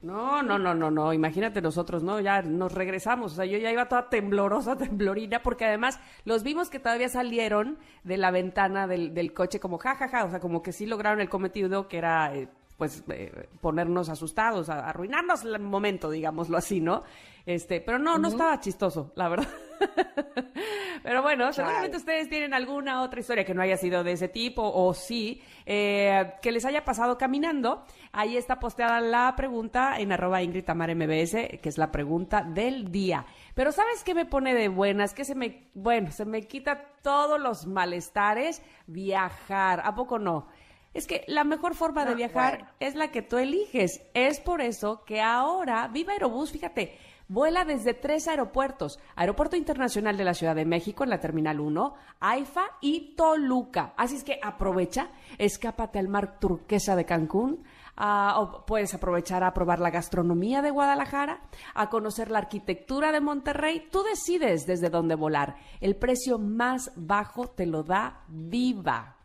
No, 0.04 0.42
no, 0.42 0.58
no, 0.58 0.74
no, 0.74 0.90
no. 0.90 1.14
Imagínate 1.14 1.62
nosotros, 1.62 2.02
¿no? 2.02 2.20
Ya 2.20 2.42
nos 2.42 2.72
regresamos. 2.72 3.32
O 3.32 3.36
sea, 3.36 3.46
yo 3.46 3.56
ya 3.56 3.72
iba 3.72 3.88
toda 3.88 4.10
temblorosa, 4.10 4.76
temblorina, 4.76 5.42
porque 5.42 5.64
además 5.64 5.98
los 6.26 6.42
vimos 6.42 6.68
que 6.68 6.78
todavía 6.78 7.08
salieron 7.08 7.78
de 8.02 8.18
la 8.18 8.30
ventana 8.30 8.86
del, 8.86 9.14
del 9.14 9.32
coche 9.32 9.60
como 9.60 9.78
jajaja. 9.78 10.08
Ja, 10.08 10.18
ja. 10.18 10.24
O 10.26 10.30
sea, 10.30 10.40
como 10.40 10.62
que 10.62 10.72
sí 10.72 10.84
lograron 10.84 11.20
el 11.22 11.30
cometido 11.30 11.88
que 11.88 11.96
era 11.96 12.36
eh, 12.36 12.48
pues 12.76 13.04
eh, 13.08 13.48
ponernos 13.60 14.08
asustados, 14.08 14.68
arruinarnos 14.68 15.44
el 15.44 15.58
momento, 15.60 16.10
digámoslo 16.10 16.56
así, 16.56 16.80
¿no? 16.80 17.02
Este, 17.46 17.80
pero 17.80 17.98
no, 17.98 18.16
no 18.18 18.28
estaba 18.28 18.58
chistoso, 18.58 19.12
la 19.16 19.28
verdad. 19.28 19.48
pero 21.02 21.20
bueno, 21.20 21.52
seguramente 21.52 21.98
ustedes 21.98 22.30
tienen 22.30 22.54
alguna 22.54 23.02
otra 23.02 23.20
historia 23.20 23.44
que 23.44 23.52
no 23.52 23.60
haya 23.60 23.76
sido 23.76 24.02
de 24.02 24.12
ese 24.12 24.28
tipo 24.28 24.62
o 24.62 24.94
sí, 24.94 25.42
eh, 25.66 26.32
que 26.40 26.52
les 26.52 26.64
haya 26.64 26.84
pasado 26.84 27.18
caminando. 27.18 27.84
Ahí 28.12 28.38
está 28.38 28.58
posteada 28.58 29.00
la 29.02 29.34
pregunta 29.36 29.98
en 29.98 30.12
arroba 30.12 30.42
Ingrid 30.42 30.64
Tamar 30.64 30.94
MBS, 30.94 31.60
que 31.60 31.68
es 31.68 31.76
la 31.76 31.92
pregunta 31.92 32.42
del 32.42 32.90
día. 32.90 33.26
Pero 33.54 33.72
¿sabes 33.72 34.02
qué 34.04 34.14
me 34.14 34.24
pone 34.24 34.54
de 34.54 34.68
buenas? 34.68 35.12
Que 35.12 35.26
se 35.26 35.34
me, 35.34 35.68
bueno, 35.74 36.10
se 36.12 36.24
me 36.24 36.42
quita 36.42 36.94
todos 37.02 37.38
los 37.38 37.66
malestares 37.66 38.62
viajar. 38.86 39.82
¿A 39.84 39.94
poco 39.94 40.18
no? 40.18 40.48
Es 40.94 41.08
que 41.08 41.24
la 41.26 41.42
mejor 41.42 41.74
forma 41.74 42.04
de 42.04 42.12
ah, 42.12 42.14
viajar 42.14 42.74
es 42.78 42.94
la 42.94 43.10
que 43.10 43.20
tú 43.20 43.36
eliges. 43.36 44.00
Es 44.14 44.38
por 44.40 44.60
eso 44.60 45.04
que 45.04 45.20
ahora 45.20 45.88
Viva 45.88 46.12
Aerobús, 46.12 46.52
fíjate, 46.52 46.96
vuela 47.26 47.64
desde 47.64 47.94
tres 47.94 48.28
aeropuertos. 48.28 49.00
Aeropuerto 49.16 49.56
Internacional 49.56 50.16
de 50.16 50.24
la 50.24 50.34
Ciudad 50.34 50.54
de 50.54 50.64
México 50.64 51.02
en 51.02 51.10
la 51.10 51.18
Terminal 51.18 51.58
1, 51.58 51.94
AIFA 52.20 52.62
y 52.80 53.16
Toluca. 53.16 53.92
Así 53.96 54.14
es 54.14 54.22
que 54.22 54.38
aprovecha, 54.40 55.10
escápate 55.36 55.98
al 55.98 56.08
mar 56.08 56.38
turquesa 56.38 56.94
de 56.94 57.04
Cancún. 57.04 57.64
O 57.96 58.64
puedes 58.66 58.94
aprovechar 58.94 59.44
a 59.44 59.52
probar 59.52 59.78
la 59.78 59.90
gastronomía 59.90 60.62
de 60.62 60.70
Guadalajara, 60.70 61.42
a 61.74 61.90
conocer 61.90 62.30
la 62.30 62.38
arquitectura 62.38 63.12
de 63.12 63.20
Monterrey. 63.20 63.88
Tú 63.90 64.02
decides 64.02 64.66
desde 64.66 64.90
dónde 64.90 65.14
volar. 65.14 65.56
El 65.80 65.96
precio 65.96 66.38
más 66.38 66.92
bajo 66.96 67.48
te 67.48 67.66
lo 67.66 67.82
da 67.82 68.22
Viva. 68.28 69.23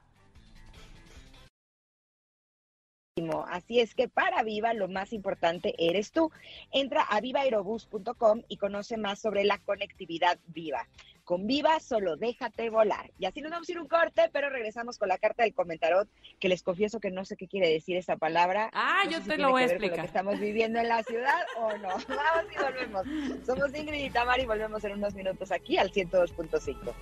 Así 3.50 3.80
es 3.80 3.96
que 3.96 4.08
para 4.08 4.44
Viva 4.44 4.74
lo 4.74 4.88
más 4.88 5.14
importante 5.14 5.74
eres 5.78 6.12
tú. 6.12 6.32
Entra 6.72 7.04
a 7.04 7.20
vivaerobus.com 7.22 8.42
y 8.48 8.58
conoce 8.58 8.98
más 8.98 9.20
sobre 9.20 9.44
la 9.44 9.58
conectividad 9.60 10.40
viva. 10.48 10.88
Con 11.24 11.46
Viva 11.46 11.80
solo 11.80 12.16
déjate 12.16 12.70
volar. 12.70 13.12
Y 13.20 13.26
así 13.26 13.42
nos 13.42 13.52
vamos 13.52 13.70
a 13.70 13.72
ir 13.72 13.80
un 13.80 13.88
corte, 13.88 14.30
pero 14.34 14.50
regresamos 14.50 14.98
con 14.98 15.10
la 15.10 15.18
carta 15.18 15.44
del 15.44 15.54
comentarot, 15.54 16.10
que 16.40 16.50
les 16.50 16.64
confieso 16.64 17.00
que 17.00 17.12
no 17.12 17.24
sé 17.24 17.36
qué 17.36 17.48
quiere 17.48 17.70
decir 17.70 17.98
esa 17.98 18.18
palabra. 18.18 18.72
Ah, 18.74 19.04
yo 19.10 19.22
te 19.22 19.38
lo 19.38 19.52
voy 19.52 19.64
a 19.64 19.66
explicar. 19.66 20.06
estamos 20.06 20.40
viviendo 20.40 20.80
en 20.80 20.88
la 20.88 21.04
ciudad 21.04 21.42
o 21.58 21.78
no. 21.78 21.90
Vamos 22.08 22.52
y 22.52 22.64
volvemos. 22.64 23.46
Somos 23.46 23.76
Ingrid 23.76 24.06
y 24.06 24.10
Tamar 24.10 24.40
y 24.40 24.46
volvemos 24.46 24.84
en 24.86 24.94
unos 24.94 25.14
minutos 25.14 25.52
aquí 25.52 25.78
al 25.78 25.92
102.5. 25.92 26.94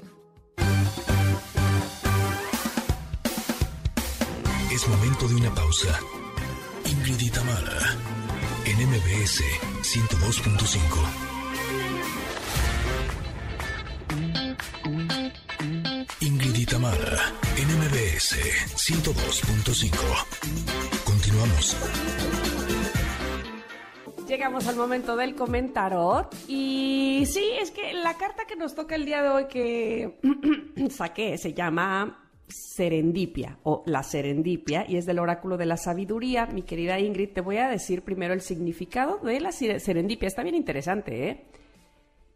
Momento 4.89 5.27
de 5.27 5.35
una 5.35 5.53
pausa. 5.53 5.99
Ingrid 6.85 7.35
Mara, 7.45 7.95
en 8.65 8.77
MBS 8.87 9.43
102.5. 9.81 11.27
Ingrid 16.21 16.73
Mara, 16.77 17.33
en 17.57 17.67
MBS 17.79 18.37
102.5. 18.75 19.91
Continuamos. 21.03 21.75
Llegamos 24.25 24.67
al 24.67 24.77
momento 24.77 25.17
del 25.17 25.35
comentarot 25.35 26.33
y 26.47 27.27
sí, 27.29 27.51
es 27.59 27.71
que 27.71 27.91
la 27.93 28.17
carta 28.17 28.45
que 28.45 28.55
nos 28.55 28.73
toca 28.73 28.95
el 28.95 29.03
día 29.05 29.21
de 29.21 29.29
hoy 29.29 29.47
que 29.47 30.17
saqué 30.89 31.37
se 31.37 31.53
llama 31.53 32.26
serendipia 32.47 33.59
o 33.63 33.83
la 33.85 34.03
serendipia 34.03 34.85
y 34.87 34.97
es 34.97 35.05
del 35.05 35.19
oráculo 35.19 35.57
de 35.57 35.65
la 35.65 35.77
sabiduría. 35.77 36.45
Mi 36.45 36.63
querida 36.63 36.99
Ingrid, 36.99 37.33
te 37.33 37.41
voy 37.41 37.57
a 37.57 37.67
decir 37.67 38.03
primero 38.03 38.33
el 38.33 38.41
significado 38.41 39.17
de 39.19 39.39
la 39.39 39.51
serendipia. 39.51 40.27
Está 40.27 40.43
bien 40.43 40.55
interesante, 40.55 41.29
¿eh? 41.29 41.45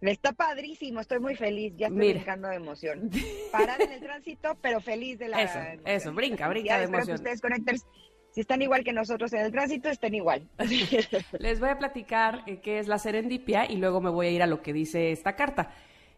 Está 0.01 0.33
padrísimo, 0.33 0.99
estoy 0.99 1.19
muy 1.19 1.35
feliz, 1.35 1.73
ya 1.77 1.87
estoy 1.87 2.13
brincando 2.13 2.47
de 2.47 2.55
emoción. 2.55 3.11
Parada 3.51 3.83
en 3.83 3.91
el 3.91 3.99
tránsito, 3.99 4.57
pero 4.59 4.81
feliz 4.81 5.19
de 5.19 5.27
la... 5.27 5.43
Eso, 5.43 5.59
eso, 5.85 6.13
brinca, 6.13 6.47
brinca 6.49 6.79
de 6.79 6.85
emoción. 6.85 7.15
ustedes 7.15 7.39
conectores, 7.39 7.85
si 8.31 8.41
están 8.41 8.63
igual 8.63 8.83
que 8.83 8.93
nosotros 8.93 9.31
en 9.33 9.41
el 9.41 9.51
tránsito, 9.51 9.89
estén 9.89 10.15
igual. 10.15 10.47
Les 11.39 11.59
voy 11.59 11.69
a 11.69 11.77
platicar 11.77 12.43
eh, 12.47 12.61
qué 12.61 12.79
es 12.79 12.87
la 12.87 12.97
serendipia 12.97 13.69
y 13.69 13.77
luego 13.77 14.01
me 14.01 14.09
voy 14.09 14.27
a 14.27 14.31
ir 14.31 14.41
a 14.41 14.47
lo 14.47 14.63
que 14.63 14.73
dice 14.73 15.11
esta 15.11 15.35
carta. 15.35 15.71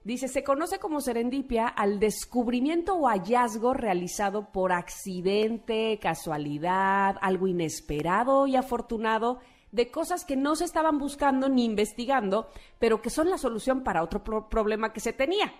Dice, 0.04 0.28
se 0.28 0.44
conoce 0.44 0.80
como 0.80 1.00
serendipia 1.00 1.66
al 1.66 1.98
descubrimiento 1.98 2.96
o 2.96 3.08
hallazgo 3.08 3.74
realizado 3.74 4.52
por 4.52 4.74
accidente, 4.74 5.98
casualidad, 6.02 7.16
algo 7.22 7.48
inesperado 7.48 8.46
y 8.46 8.58
afortunado 8.58 9.40
de 9.72 9.90
cosas 9.92 10.26
que 10.26 10.36
no 10.36 10.58
se 10.58 10.66
estaban 10.66 10.98
buscando 10.98 11.48
ni 11.48 11.64
investigando, 11.64 12.50
pero 12.80 13.02
que 13.02 13.10
son 13.10 13.30
la 13.30 13.38
solución 13.38 13.82
para 13.84 14.04
otro 14.04 14.24
problema 14.50 14.92
que 14.92 15.00
se 15.00 15.14
tenía. 15.14 15.54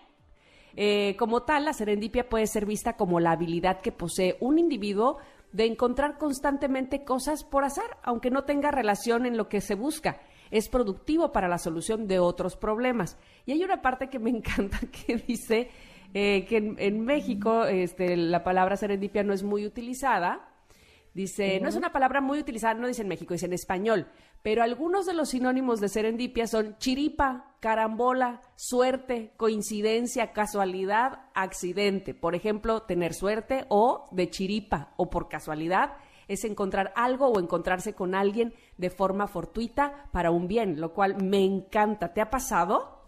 Eh, 0.76 1.16
como 1.18 1.44
tal, 1.44 1.64
la 1.64 1.74
serendipia 1.74 2.28
puede 2.28 2.48
ser 2.48 2.66
vista 2.66 2.98
como 2.98 3.22
la 3.22 3.32
habilidad 3.32 3.80
que 3.80 3.94
posee 3.94 4.36
un 4.42 4.60
individuo 4.60 5.20
de 5.54 5.68
encontrar 5.68 6.18
constantemente 6.18 7.06
cosas 7.06 7.46
por 7.46 7.64
azar, 7.64 7.98
aunque 8.04 8.30
no 8.30 8.44
tenga 8.44 8.72
relación 8.72 9.26
en 9.26 9.38
lo 9.38 9.48
que 9.48 9.62
se 9.62 9.76
busca 9.76 10.20
es 10.54 10.70
productivo 10.70 11.32
para 11.32 11.48
la 11.48 11.58
solución 11.58 12.08
de 12.08 12.20
otros 12.20 12.56
problemas. 12.56 13.18
Y 13.48 13.54
hay 13.54 13.64
una 13.64 13.82
parte 13.82 14.08
que 14.08 14.20
me 14.20 14.30
encanta 14.38 14.80
que 14.92 15.18
dice 15.18 15.72
eh, 16.14 16.46
que 16.46 16.76
en, 16.78 17.02
México 17.02 17.66
este, 17.66 18.16
la 18.16 18.44
palabra 18.44 18.78
serendipia 18.78 19.24
no 19.24 19.34
es 19.34 19.42
muy 19.42 19.66
utilizada. 19.66 20.48
Dice, 21.16 21.60
no 21.60 21.70
es 21.70 21.76
una 21.76 21.92
palabra 21.92 22.22
muy 22.22 22.40
utilizada, 22.40 22.76
no 22.76 22.88
dice 22.88 23.02
en 23.04 23.08
México, 23.08 23.34
dice 23.34 23.46
en 23.46 23.54
español, 23.54 24.08
pero 24.42 24.64
algunos 24.64 25.06
de 25.06 25.14
los 25.14 25.30
sinónimos 25.30 25.80
de 25.80 25.90
serendipia 25.90 26.48
son 26.48 26.76
chiripa, 26.78 27.56
carambola, 27.60 28.42
suerte, 28.56 29.32
coincidencia, 29.38 30.34
casualidad, 30.34 31.22
accidente. 31.36 32.16
Por 32.16 32.34
ejemplo, 32.34 32.82
tener 32.84 33.14
suerte 33.14 33.66
o 33.70 34.06
de 34.12 34.30
chiripa 34.30 34.94
o 34.98 35.10
por 35.10 35.30
casualidad 35.30 35.94
es 36.28 36.44
encontrar 36.44 36.94
algo 36.96 37.28
o 37.28 37.40
encontrarse 37.40 37.94
con 37.94 38.16
alguien 38.16 38.54
de 38.78 38.90
forma 38.90 39.28
fortuita 39.28 40.10
para 40.12 40.32
un 40.32 40.48
bien, 40.48 40.80
lo 40.80 40.94
cual 40.94 41.24
me 41.24 41.44
encanta. 41.44 42.14
¿Te 42.14 42.22
ha 42.22 42.30
pasado? 42.30 43.04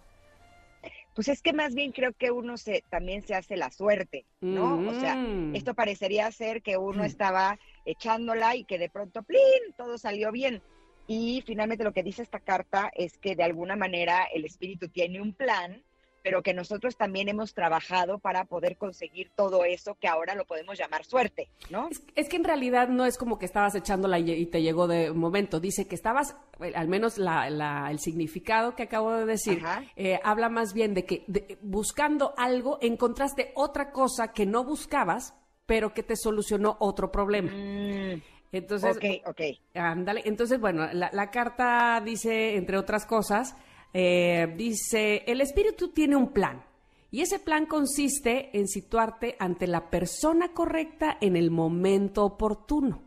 Pues 1.15 1.29
es 1.29 1.41
que 1.41 1.53
más 1.53 1.73
bien 1.73 1.93
creo 1.93 2.11
que 2.11 2.29
uno 2.29 2.57
se 2.57 2.83
también 2.89 3.21
se 3.21 3.35
hace 3.35 3.55
la 3.55 3.71
suerte, 3.71 4.25
¿no? 4.41 4.77
O 4.89 4.93
sea, 4.99 5.15
mm. 5.15 5.55
esto 5.55 5.73
parecería 5.73 6.29
ser 6.31 6.61
que 6.61 6.77
uno 6.77 7.03
mm. 7.03 7.05
estaba 7.05 7.57
echándola 7.85 8.57
y 8.57 8.65
que 8.65 8.77
de 8.77 8.89
pronto, 8.89 9.23
¡plin!, 9.23 9.39
todo 9.77 9.97
salió 9.97 10.33
bien. 10.33 10.61
Y 11.07 11.41
finalmente 11.45 11.85
lo 11.85 11.93
que 11.93 12.03
dice 12.03 12.21
esta 12.21 12.41
carta 12.41 12.91
es 12.93 13.17
que 13.17 13.35
de 13.35 13.43
alguna 13.43 13.77
manera 13.77 14.25
el 14.33 14.43
espíritu 14.43 14.89
tiene 14.89 15.21
un 15.21 15.33
plan 15.33 15.83
pero 16.25 16.41
que 16.41 16.55
nosotros 16.55 16.97
también 16.97 17.29
hemos 17.29 17.53
trabajado 17.53 18.17
para 18.17 18.45
poder 18.45 18.77
conseguir 18.77 19.29
todo 19.35 19.63
eso 19.63 19.93
que 19.93 20.07
ahora 20.07 20.33
lo 20.33 20.45
podemos 20.45 20.75
llamar 20.75 21.05
suerte, 21.05 21.49
¿no? 21.69 21.87
Es, 22.15 22.29
que 22.29 22.35
en 22.35 22.43
realidad 22.43 22.87
no 22.87 23.05
es 23.05 23.19
como 23.19 23.37
que 23.37 23.45
estabas 23.45 23.75
echándola 23.75 24.17
y, 24.17 24.47
te 24.47 24.63
llegó 24.63 24.87
de 24.87 25.13
momento, 25.13 25.59
dice 25.59 25.87
que 25.87 25.93
estabas, 25.93 26.35
eh, 26.61 26.71
al 26.73 26.87
menos 26.87 27.19
el 27.19 27.99
significado 27.99 28.75
que 28.75 28.81
acabo 28.81 29.13
de 29.13 29.27
decir, 29.27 29.61
eh, 29.95 30.19
habla 30.23 30.49
más 30.49 30.73
bien 30.73 30.95
de 30.95 31.05
que 31.05 31.25
buscando 31.61 32.33
algo 32.37 32.79
encontraste 32.81 33.51
otra 33.53 33.91
cosa 33.91 34.33
que 34.33 34.47
no 34.47 34.63
buscabas, 34.63 35.35
pero 35.67 35.93
que 35.93 36.01
te 36.01 36.15
solucionó 36.15 36.75
otro 36.79 37.11
problema. 37.11 37.51
Mm. 37.51 38.23
Entonces, 38.51 38.97
ok, 38.97 39.27
ok. 39.27 39.41
Ándale, 39.75 40.23
entonces, 40.25 40.59
bueno, 40.59 40.87
la, 40.91 41.11
la 41.13 41.29
carta 41.29 42.01
dice, 42.03 42.55
entre 42.55 42.79
otras 42.79 43.05
cosas, 43.05 43.55
eh, 43.97 44.53
dice, 44.57 45.23
el 45.25 45.39
espíritu 45.39 45.87
tiene 45.87 46.17
un 46.17 46.33
plan 46.33 46.65
y 47.11 47.21
ese 47.21 47.39
plan 47.39 47.65
consiste 47.65 48.49
en 48.51 48.67
situarte 48.67 49.37
ante 49.39 49.67
la 49.67 49.89
persona 49.89 50.51
correcta 50.51 51.17
en 51.21 51.37
el 51.37 51.49
momento 51.49 52.25
oportuno. 52.25 53.03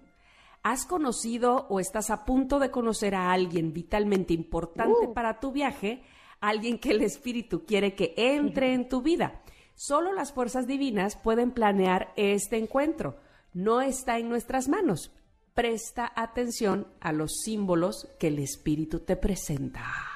¿Has 0.63 0.87
conocido 0.87 1.67
o 1.69 1.79
estás 1.79 2.09
a 2.09 2.25
punto 2.25 2.59
de 2.59 2.71
conocer 2.71 3.15
a 3.15 3.33
alguien 3.33 3.75
vitalmente 3.75 4.33
importante 4.33 5.09
uh. 5.09 5.13
para 5.13 5.41
tu 5.41 5.53
viaje? 5.53 6.01
Alguien 6.41 6.79
que 6.79 6.93
el 6.93 7.03
espíritu 7.03 7.67
quiere 7.67 7.95
que 7.95 8.15
entre 8.17 8.73
en 8.73 8.89
tu 8.89 9.03
vida. 9.03 9.43
Solo 9.75 10.15
las 10.15 10.33
fuerzas 10.33 10.67
divinas 10.67 11.17
pueden 11.17 11.51
planear 11.51 12.15
este 12.17 12.57
encuentro. 12.57 13.19
No 13.53 13.83
está 13.83 14.19
en 14.19 14.31
nuestras 14.31 14.69
manos. 14.69 15.13
Presta 15.53 16.11
atención 16.17 16.87
a 17.01 17.13
los 17.13 17.41
símbolos 17.45 18.09
que 18.19 18.29
el 18.29 18.39
espíritu 18.39 19.01
te 19.01 19.17
presenta 19.17 20.08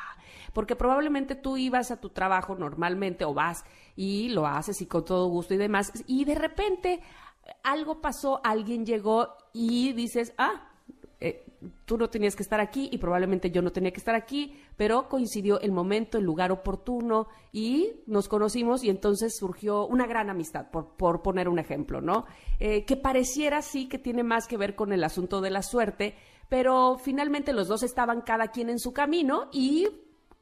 porque 0.53 0.77
probablemente 0.77 1.35
tú 1.35 1.57
ibas 1.57 1.91
a 1.91 2.01
tu 2.01 2.11
trabajo 2.11 2.55
normalmente 2.55 3.25
o 3.25 3.35
vas 3.35 3.65
y 3.97 4.29
lo 4.31 4.47
haces 4.47 4.81
y 4.81 4.87
con 4.87 5.05
todo 5.05 5.29
gusto 5.29 5.55
y 5.55 5.59
demás, 5.59 5.93
y 6.07 6.25
de 6.25 6.35
repente 6.35 7.01
algo 7.63 8.01
pasó, 8.01 8.41
alguien 8.45 8.87
llegó 8.87 9.29
y 9.53 9.93
dices, 9.93 10.33
ah, 10.39 10.69
eh, 11.25 11.45
tú 11.85 11.97
no 11.97 12.11
tenías 12.11 12.35
que 12.35 12.43
estar 12.43 12.61
aquí 12.61 12.89
y 12.91 12.99
probablemente 12.99 13.53
yo 13.53 13.63
no 13.63 13.71
tenía 13.71 13.93
que 13.93 14.01
estar 14.01 14.17
aquí, 14.17 14.57
pero 14.77 15.09
coincidió 15.09 15.61
el 15.61 15.71
momento, 15.71 16.19
el 16.19 16.25
lugar 16.25 16.51
oportuno 16.51 17.29
y 17.53 17.93
nos 18.07 18.29
conocimos 18.29 18.83
y 18.83 18.91
entonces 18.91 19.37
surgió 19.37 19.87
una 19.87 20.09
gran 20.09 20.31
amistad, 20.31 20.71
por, 20.73 20.97
por 20.97 21.23
poner 21.23 21.49
un 21.49 21.61
ejemplo, 21.61 22.01
¿no? 22.01 22.27
Eh, 22.59 22.85
que 22.85 22.97
pareciera 22.97 23.63
sí 23.63 23.89
que 23.89 23.99
tiene 24.01 24.25
más 24.25 24.49
que 24.49 24.57
ver 24.57 24.75
con 24.75 24.93
el 24.93 25.05
asunto 25.05 25.41
de 25.41 25.51
la 25.51 25.63
suerte, 25.63 26.17
pero 26.49 26.99
finalmente 26.99 27.53
los 27.53 27.69
dos 27.69 27.85
estaban 27.85 28.23
cada 28.23 28.49
quien 28.49 28.69
en 28.69 28.81
su 28.81 28.93
camino 28.93 29.49
y 29.53 29.87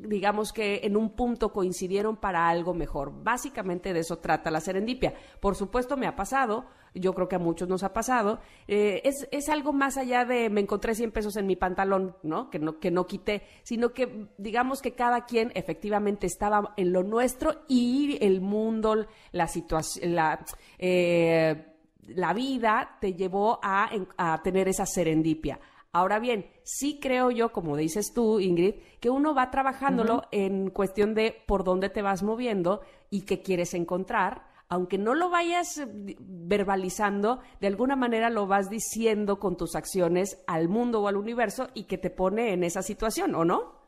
digamos 0.08 0.52
que 0.52 0.80
en 0.84 0.96
un 0.96 1.10
punto 1.10 1.52
coincidieron 1.52 2.16
para 2.16 2.48
algo 2.48 2.74
mejor. 2.74 3.12
Básicamente 3.22 3.92
de 3.92 4.00
eso 4.00 4.18
trata 4.18 4.50
la 4.50 4.60
serendipia. 4.60 5.14
Por 5.40 5.56
supuesto 5.56 5.96
me 5.96 6.06
ha 6.06 6.16
pasado, 6.16 6.66
yo 6.94 7.14
creo 7.14 7.28
que 7.28 7.36
a 7.36 7.40
muchos 7.40 7.68
nos 7.68 7.82
ha 7.82 7.92
pasado, 7.92 8.40
eh, 8.66 9.02
es, 9.04 9.28
es, 9.30 9.48
algo 9.48 9.72
más 9.72 9.96
allá 9.96 10.24
de 10.24 10.48
me 10.50 10.60
encontré 10.60 10.94
100 10.94 11.12
pesos 11.12 11.36
en 11.36 11.46
mi 11.46 11.56
pantalón, 11.56 12.16
¿no? 12.22 12.50
Que, 12.50 12.58
¿no? 12.58 12.78
que 12.78 12.90
no 12.90 13.06
quité, 13.06 13.42
sino 13.62 13.92
que 13.92 14.28
digamos 14.38 14.80
que 14.80 14.92
cada 14.92 15.26
quien 15.26 15.52
efectivamente 15.54 16.26
estaba 16.26 16.72
en 16.76 16.92
lo 16.92 17.02
nuestro 17.02 17.62
y 17.68 18.18
el 18.20 18.40
mundo, 18.40 19.06
la 19.32 19.46
situación, 19.46 20.14
la... 20.14 20.44
Eh, 20.78 21.66
la 22.14 22.32
vida 22.32 22.96
te 23.00 23.14
llevó 23.14 23.60
a, 23.62 23.88
a 24.16 24.42
tener 24.42 24.66
esa 24.66 24.84
serendipia. 24.84 25.60
Ahora 25.92 26.20
bien, 26.20 26.46
sí 26.62 27.00
creo 27.00 27.32
yo, 27.32 27.50
como 27.50 27.76
dices 27.76 28.12
tú, 28.14 28.38
Ingrid, 28.38 28.76
que 29.00 29.10
uno 29.10 29.34
va 29.34 29.50
trabajándolo 29.50 30.22
en 30.30 30.70
cuestión 30.70 31.14
de 31.14 31.42
por 31.46 31.64
dónde 31.64 31.88
te 31.88 32.00
vas 32.00 32.22
moviendo 32.22 32.82
y 33.10 33.22
qué 33.22 33.42
quieres 33.42 33.74
encontrar. 33.74 34.46
Aunque 34.68 34.98
no 34.98 35.14
lo 35.16 35.30
vayas 35.30 35.78
eh, 35.78 36.16
verbalizando, 36.20 37.40
de 37.60 37.66
alguna 37.66 37.96
manera 37.96 38.30
lo 38.30 38.46
vas 38.46 38.70
diciendo 38.70 39.40
con 39.40 39.56
tus 39.56 39.74
acciones 39.74 40.40
al 40.46 40.68
mundo 40.68 41.02
o 41.02 41.08
al 41.08 41.16
universo 41.16 41.66
y 41.74 41.84
que 41.84 41.98
te 41.98 42.10
pone 42.10 42.52
en 42.52 42.62
esa 42.62 42.82
situación, 42.82 43.34
¿o 43.34 43.44
no? 43.44 43.79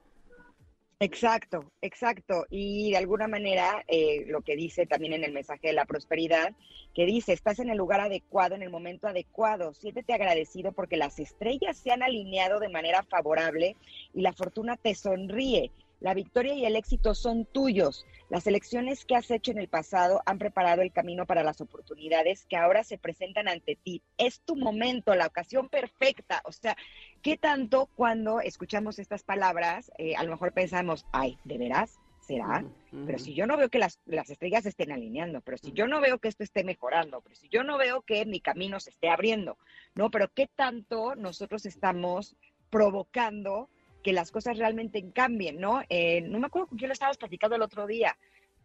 Exacto, 1.02 1.73
exacto. 1.80 2.47
Y 2.49 2.92
de 2.92 2.97
alguna 2.99 3.26
manera, 3.26 3.85
eh, 3.88 4.25
lo 4.28 4.42
que 4.42 4.54
dice 4.54 4.87
también 4.87 5.14
en 5.14 5.25
el 5.25 5.32
mensaje 5.32 5.66
de 5.66 5.73
la 5.73 5.85
prosperidad, 5.85 6.54
que 6.94 7.06
dice, 7.06 7.32
estás 7.32 7.59
en 7.59 7.71
el 7.71 7.78
lugar 7.78 8.00
adecuado, 8.00 8.54
en 8.54 8.62
el 8.62 8.71
momento 8.71 9.09
adecuado, 9.09 9.75
siéntete 9.75 10.12
agradecido 10.12 10.71
porque 10.71 10.97
las 10.97 11.18
estrellas 11.18 11.76
se 11.76 11.90
han 11.90 12.04
alineado 12.04 12.61
de 12.61 12.68
manera 12.68 13.02
favorable 13.02 13.75
y 14.14 14.21
la 14.21 14.32
fortuna 14.32 14.76
te 14.76 14.94
sonríe. 14.94 15.73
La 16.02 16.14
victoria 16.14 16.54
y 16.54 16.64
el 16.66 16.75
éxito 16.75 17.14
son 17.14 17.44
tuyos. 17.44 18.04
Las 18.28 18.49
elecciones 18.49 19.04
que 19.04 19.14
has 19.14 19.30
hecho 19.30 19.52
en 19.52 19.59
el 19.59 19.68
pasado 19.68 20.21
han 20.26 20.37
preparado 20.37 20.82
el 20.82 20.90
camino 20.90 21.26
para 21.26 21.44
las 21.44 21.61
oportunidades 21.61 22.44
que 22.47 22.56
ahora 22.56 22.82
se 22.82 22.99
presentan 22.99 23.47
ante 23.47 23.76
ti. 23.76 24.02
Es 24.18 24.40
tu 24.40 24.56
momento, 24.56 25.14
la 25.14 25.28
ocasión 25.28 25.68
perfecta. 25.68 26.42
O 26.44 26.50
sea, 26.50 26.76
¿qué 27.23 27.37
tanto 27.37 27.88
cuando 27.94 28.40
escuchamos 28.40 28.99
estas 28.99 29.23
palabras, 29.23 29.92
eh, 29.97 30.16
a 30.16 30.25
lo 30.25 30.32
mejor 30.32 30.52
pensamos, 30.52 31.06
ay, 31.12 31.38
¿de 31.44 31.59
veras? 31.59 32.00
¿Será? 32.18 32.64
Pero 33.06 33.18
si 33.21 33.35
yo 33.35 33.47
no 33.47 33.56
veo 33.56 33.68
que 33.68 33.78
las, 33.78 34.00
las 34.04 34.28
estrellas 34.28 34.66
estén 34.66 34.90
alineando, 34.90 35.40
pero 35.40 35.56
si 35.56 35.71
yo 35.71 35.87
no 35.87 36.00
veo 36.00 36.18
que 36.18 36.28
esto 36.28 36.42
esté 36.42 36.64
mejorando, 36.64 37.21
pero 37.21 37.37
si 37.37 37.49
yo 37.49 37.62
no 37.62 37.78
veo 37.78 38.02
que 38.02 38.26
mi 38.26 38.40
camino 38.40 38.80
se 38.80 38.90
esté 38.90 39.09
abriendo, 39.09 39.56
¿no? 39.94 40.11
Pero 40.11 40.28
¿qué 40.35 40.49
tanto 40.49 41.14
nosotros 41.14 41.64
estamos 41.64 42.35
provocando 42.71 43.68
que 44.02 44.12
las 44.12 44.30
cosas 44.30 44.59
realmente 44.59 45.11
cambien, 45.12 45.61
¿no? 45.61 45.82
Eh, 45.88 46.21
no 46.23 46.38
me 46.38 46.47
acuerdo 46.47 46.68
con 46.68 46.78
quién 46.78 46.88
lo 46.88 46.92
estabas 46.92 47.18
platicando 47.18 47.56
el 47.56 47.62
otro 47.62 47.87
día, 47.87 48.16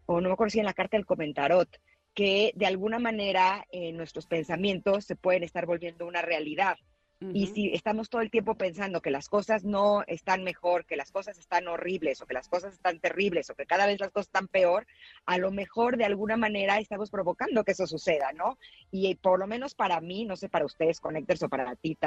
o 0.06 0.22
no 0.22 0.30
me 0.30 0.34
acuerdo 0.34 0.52
si 0.52 0.60
en 0.60 0.66
la 0.66 0.74
carta 0.74 0.98
del 0.98 1.06
comentarot, 1.06 1.70
que 2.14 2.52
de 2.56 2.66
alguna 2.66 3.00
manera 3.00 3.66
eh, 3.72 3.92
nuestros 3.94 4.26
pensamientos 4.26 5.06
se 5.06 5.16
pueden 5.16 5.44
estar 5.44 5.66
volviendo 5.66 6.08
una 6.08 6.22
realidad. 6.22 6.78
Y 7.20 7.48
si 7.48 7.74
estamos 7.74 8.10
todo 8.10 8.22
el 8.22 8.30
tiempo 8.30 8.56
pensando 8.56 9.02
que 9.02 9.10
las 9.10 9.28
cosas 9.28 9.64
no 9.64 10.04
están 10.06 10.44
mejor, 10.44 10.86
que 10.86 10.96
las 10.96 11.12
cosas 11.12 11.40
están 11.40 11.68
horribles 11.68 12.22
o 12.22 12.28
que 12.28 12.36
las 12.36 12.48
cosas 12.48 12.74
están 12.74 13.00
terribles 13.00 13.50
o 13.50 13.56
que 13.56 13.66
cada 13.66 13.88
vez 13.88 14.00
las 14.00 14.12
cosas 14.12 14.28
están 14.28 14.48
peor, 14.48 14.86
a 15.26 15.38
lo 15.38 15.52
mejor 15.52 15.98
de 15.98 16.06
alguna 16.06 16.38
manera 16.38 16.78
estamos 16.80 17.10
provocando 17.10 17.64
que 17.64 17.72
eso 17.72 17.88
suceda, 17.88 18.34
¿no? 18.34 18.60
Y 18.92 19.16
por 19.16 19.40
lo 19.40 19.48
menos 19.48 19.74
para 19.74 20.00
mí, 20.00 20.26
no 20.26 20.36
sé 20.36 20.48
para 20.48 20.66
ustedes, 20.66 21.00
Connectors 21.00 21.44
o 21.44 21.50
para 21.50 21.76
ti, 21.76 21.98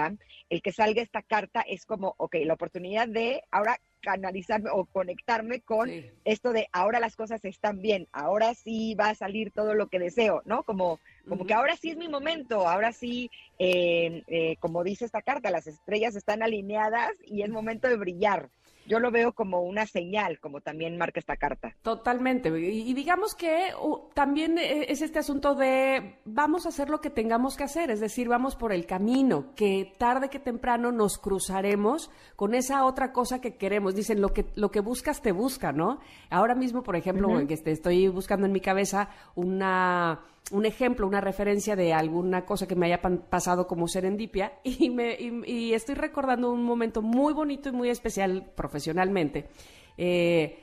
el 0.48 0.62
que 0.62 0.72
salga 0.72 1.02
esta 1.02 1.22
carta 1.22 1.62
es 1.62 1.86
como, 1.86 2.14
ok, 2.18 2.36
la 2.44 2.54
oportunidad 2.54 3.08
de 3.08 3.42
ahora 3.50 3.80
canalizarme 4.00 4.70
o 4.72 4.84
conectarme 4.84 5.60
con 5.60 5.90
esto 6.24 6.52
de 6.52 6.68
ahora 6.72 7.00
las 7.00 7.16
cosas 7.16 7.44
están 7.44 7.80
bien, 7.80 8.08
ahora 8.12 8.54
sí 8.54 8.94
va 8.94 9.10
a 9.10 9.14
salir 9.14 9.50
todo 9.50 9.74
lo 9.74 9.88
que 9.88 9.98
deseo, 9.98 10.42
¿no? 10.44 10.62
Como, 10.62 11.00
como 11.28 11.46
que 11.46 11.54
ahora 11.54 11.76
sí 11.76 11.90
es 11.90 11.96
mi 11.96 12.08
momento, 12.08 12.68
ahora 12.68 12.92
sí, 12.92 13.30
eh, 13.58 14.22
eh, 14.26 14.56
como 14.60 14.84
dice 14.84 15.04
esta 15.04 15.22
carta, 15.22 15.50
las 15.50 15.66
estrellas 15.66 16.16
están 16.16 16.42
alineadas 16.42 17.12
y 17.24 17.42
es 17.42 17.50
momento 17.50 17.88
de 17.88 17.96
brillar 17.96 18.50
yo 18.90 18.98
lo 18.98 19.12
veo 19.12 19.32
como 19.32 19.62
una 19.62 19.86
señal, 19.86 20.40
como 20.40 20.60
también 20.60 20.98
marca 20.98 21.20
esta 21.20 21.36
carta. 21.36 21.76
Totalmente. 21.82 22.48
Y, 22.48 22.92
digamos 22.92 23.36
que 23.36 23.68
también 24.14 24.58
e, 24.58 24.90
es 24.90 25.00
este 25.00 25.20
asunto 25.20 25.54
de 25.54 26.18
vamos 26.24 26.66
a 26.66 26.70
hacer 26.70 26.90
lo 26.90 27.00
que 27.00 27.08
tengamos 27.08 27.56
que 27.56 27.62
hacer, 27.62 27.92
es 27.92 28.00
decir, 28.00 28.28
vamos 28.28 28.56
por 28.56 28.72
el 28.72 28.86
camino, 28.86 29.54
que 29.54 29.94
tarde 29.96 30.28
que 30.28 30.40
temprano 30.40 30.90
nos 30.90 31.18
cruzaremos 31.18 32.10
con 32.34 32.54
esa 32.54 32.84
otra 32.84 33.12
cosa 33.12 33.40
que 33.40 33.56
queremos. 33.56 33.94
Dicen, 33.94 34.20
lo 34.20 34.30
que, 34.30 34.46
lo 34.56 34.72
que 34.72 34.80
buscas 34.80 35.22
te 35.22 35.30
busca, 35.30 35.70
¿no? 35.70 36.00
Ahora 36.28 36.56
mismo, 36.56 36.82
por 36.82 36.96
ejemplo, 36.96 37.28
que 37.46 37.54
estoy 37.54 38.08
buscando 38.08 38.46
en 38.46 38.52
mi 38.52 38.60
cabeza 38.60 39.10
una 39.36 40.20
un 40.50 40.66
ejemplo, 40.66 41.06
una 41.06 41.20
referencia 41.20 41.76
de 41.76 41.92
alguna 41.92 42.44
cosa 42.44 42.66
que 42.66 42.74
me 42.74 42.86
haya 42.86 43.00
pasado 43.00 43.66
como 43.66 43.86
serendipia 43.86 44.52
y, 44.64 44.90
me, 44.90 45.16
y, 45.18 45.72
estoy 45.74 45.94
recordando 45.94 46.50
un 46.50 46.64
momento 46.64 47.02
muy 47.02 47.32
bonito 47.32 47.68
y 47.68 47.72
muy 47.72 47.88
especial 47.88 48.50
profesionalmente. 48.54 49.48
Eh, 49.96 50.58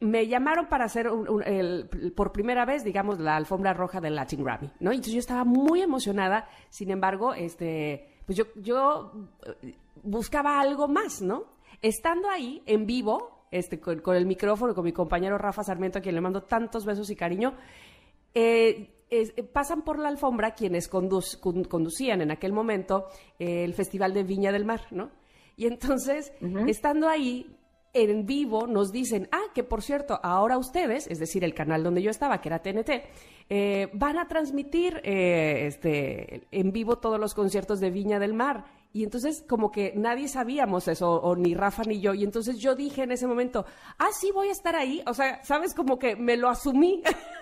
me 0.00 0.28
llamaron 0.28 0.68
para 0.68 0.84
hacer 0.84 1.10
por 2.14 2.30
primera 2.30 2.64
vez, 2.64 2.84
digamos, 2.84 3.18
la 3.18 3.36
alfombra 3.36 3.74
roja 3.74 4.00
del 4.00 4.14
Latin 4.14 4.44
Grammy, 4.44 4.70
¿no? 4.78 4.90
Entonces 4.90 5.14
yo 5.14 5.18
estaba 5.18 5.44
muy 5.44 5.82
emocionada, 5.82 6.48
sin 6.68 6.90
embargo, 6.92 7.34
este, 7.34 8.08
pues 8.24 8.38
yo, 8.38 8.44
yo 8.56 9.12
eh, 9.62 9.74
buscaba 10.04 10.60
algo 10.60 10.86
más, 10.86 11.20
¿no? 11.20 11.46
Estando 11.82 12.30
ahí 12.30 12.62
en 12.66 12.86
vivo, 12.86 13.46
este, 13.50 13.80
con, 13.80 13.98
con, 14.00 14.14
el 14.14 14.26
micrófono, 14.26 14.72
con 14.72 14.84
mi 14.84 14.92
compañero 14.92 15.36
Rafa 15.36 15.64
Sarmiento, 15.64 15.98
a 15.98 16.02
quien 16.02 16.14
le 16.14 16.20
mando 16.20 16.42
tantos 16.44 16.84
besos 16.84 17.10
y 17.10 17.16
cariño, 17.16 17.54
eh, 18.40 18.94
eh, 19.10 19.42
pasan 19.42 19.82
por 19.82 19.98
la 19.98 20.08
alfombra 20.08 20.52
quienes 20.52 20.88
conducían 20.88 22.20
en 22.20 22.30
aquel 22.30 22.52
momento 22.52 23.06
eh, 23.38 23.64
el 23.64 23.74
Festival 23.74 24.14
de 24.14 24.22
Viña 24.22 24.52
del 24.52 24.64
Mar, 24.64 24.82
¿no? 24.92 25.10
Y 25.56 25.66
entonces, 25.66 26.32
estando 26.68 27.08
ahí 27.08 27.46
en 27.92 28.26
vivo, 28.26 28.68
nos 28.68 28.92
dicen, 28.92 29.28
ah, 29.32 29.42
que 29.54 29.64
por 29.64 29.82
cierto, 29.82 30.20
ahora 30.22 30.56
ustedes, 30.56 31.08
es 31.08 31.18
decir, 31.18 31.42
el 31.42 31.52
canal 31.52 31.82
donde 31.82 32.00
yo 32.00 32.12
estaba, 32.12 32.40
que 32.40 32.48
era 32.48 32.62
TNT, 32.62 33.90
van 33.94 34.18
a 34.18 34.28
transmitir 34.28 35.00
este, 35.02 36.46
en 36.52 36.70
vivo 36.70 36.98
todos 36.98 37.18
los 37.18 37.34
conciertos 37.34 37.80
de 37.80 37.90
Viña 37.90 38.20
del 38.20 38.34
Mar. 38.34 38.66
Y 38.92 39.04
entonces 39.04 39.44
como 39.46 39.70
que 39.70 39.92
nadie 39.96 40.28
sabíamos 40.28 40.88
eso, 40.88 41.10
o 41.10 41.36
ni 41.36 41.54
Rafa 41.54 41.82
ni 41.82 42.00
yo. 42.00 42.14
Y 42.14 42.24
entonces 42.24 42.58
yo 42.58 42.74
dije 42.74 43.02
en 43.02 43.12
ese 43.12 43.26
momento, 43.26 43.66
ah, 43.98 44.08
sí, 44.12 44.30
voy 44.32 44.48
a 44.48 44.52
estar 44.52 44.76
ahí. 44.76 45.02
O 45.06 45.14
sea, 45.14 45.42
sabes, 45.44 45.74
como 45.74 45.98
que 45.98 46.16
me 46.16 46.36
lo 46.36 46.48
asumí. 46.48 47.02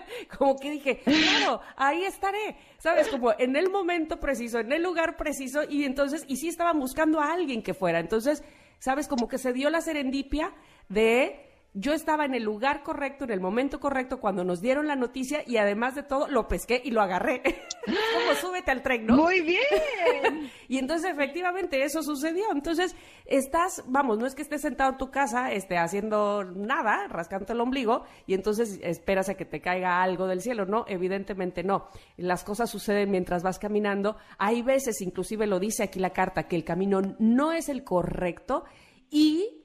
como 0.38 0.56
que 0.56 0.70
dije, 0.70 1.00
claro, 1.00 1.60
ahí 1.76 2.04
estaré, 2.04 2.56
¿sabes? 2.78 3.08
Como 3.08 3.32
en 3.38 3.56
el 3.56 3.70
momento 3.70 4.18
preciso, 4.18 4.58
en 4.58 4.72
el 4.72 4.82
lugar 4.82 5.16
preciso, 5.16 5.62
y 5.68 5.84
entonces, 5.84 6.24
y 6.28 6.36
sí 6.36 6.48
estaban 6.48 6.78
buscando 6.78 7.20
a 7.20 7.32
alguien 7.32 7.62
que 7.62 7.74
fuera. 7.74 8.00
Entonces, 8.00 8.42
¿sabes? 8.78 9.08
Como 9.08 9.28
que 9.28 9.38
se 9.38 9.52
dio 9.52 9.70
la 9.70 9.80
serendipia 9.80 10.52
de 10.88 11.51
yo 11.74 11.94
estaba 11.94 12.26
en 12.26 12.34
el 12.34 12.42
lugar 12.42 12.82
correcto, 12.82 13.24
en 13.24 13.30
el 13.30 13.40
momento 13.40 13.80
correcto, 13.80 14.20
cuando 14.20 14.44
nos 14.44 14.60
dieron 14.60 14.86
la 14.86 14.94
noticia 14.94 15.42
y 15.46 15.56
además 15.56 15.94
de 15.94 16.02
todo 16.02 16.28
lo 16.28 16.46
pesqué 16.46 16.82
y 16.84 16.90
lo 16.90 17.00
agarré. 17.00 17.42
Como 17.86 18.34
súbete 18.38 18.70
al 18.70 18.82
tren, 18.82 19.06
¿no? 19.06 19.16
Muy 19.16 19.40
bien. 19.40 20.50
y 20.68 20.76
entonces 20.76 21.10
efectivamente 21.10 21.82
eso 21.82 22.02
sucedió. 22.02 22.44
Entonces 22.52 22.94
estás, 23.24 23.84
vamos, 23.86 24.18
no 24.18 24.26
es 24.26 24.34
que 24.34 24.42
estés 24.42 24.60
sentado 24.60 24.92
en 24.92 24.98
tu 24.98 25.10
casa 25.10 25.50
este, 25.50 25.78
haciendo 25.78 26.44
nada, 26.44 27.08
rascándote 27.08 27.54
el 27.54 27.60
ombligo 27.60 28.04
y 28.26 28.34
entonces 28.34 28.78
esperas 28.82 29.30
a 29.30 29.34
que 29.34 29.46
te 29.46 29.62
caiga 29.62 30.02
algo 30.02 30.26
del 30.26 30.42
cielo. 30.42 30.66
No, 30.66 30.84
evidentemente 30.88 31.64
no. 31.64 31.88
Las 32.18 32.44
cosas 32.44 32.68
suceden 32.68 33.10
mientras 33.10 33.42
vas 33.42 33.58
caminando. 33.58 34.18
Hay 34.36 34.60
veces, 34.60 35.00
inclusive 35.00 35.46
lo 35.46 35.58
dice 35.58 35.84
aquí 35.84 36.00
la 36.00 36.10
carta, 36.10 36.48
que 36.48 36.56
el 36.56 36.64
camino 36.64 37.00
no 37.18 37.52
es 37.52 37.70
el 37.70 37.82
correcto 37.82 38.64
y 39.10 39.61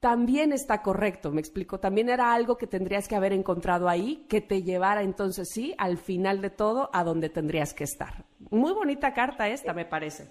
también 0.00 0.52
está 0.52 0.82
correcto, 0.82 1.32
me 1.32 1.40
explico, 1.40 1.80
también 1.80 2.08
era 2.08 2.32
algo 2.32 2.56
que 2.56 2.66
tendrías 2.66 3.08
que 3.08 3.16
haber 3.16 3.32
encontrado 3.32 3.88
ahí, 3.88 4.24
que 4.28 4.40
te 4.40 4.62
llevara 4.62 5.02
entonces 5.02 5.48
sí, 5.48 5.74
al 5.76 5.98
final 5.98 6.40
de 6.40 6.50
todo, 6.50 6.88
a 6.92 7.02
donde 7.02 7.28
tendrías 7.28 7.74
que 7.74 7.84
estar. 7.84 8.24
Muy 8.50 8.72
bonita 8.72 9.12
carta 9.12 9.48
esta, 9.48 9.72
me 9.74 9.84
parece. 9.84 10.28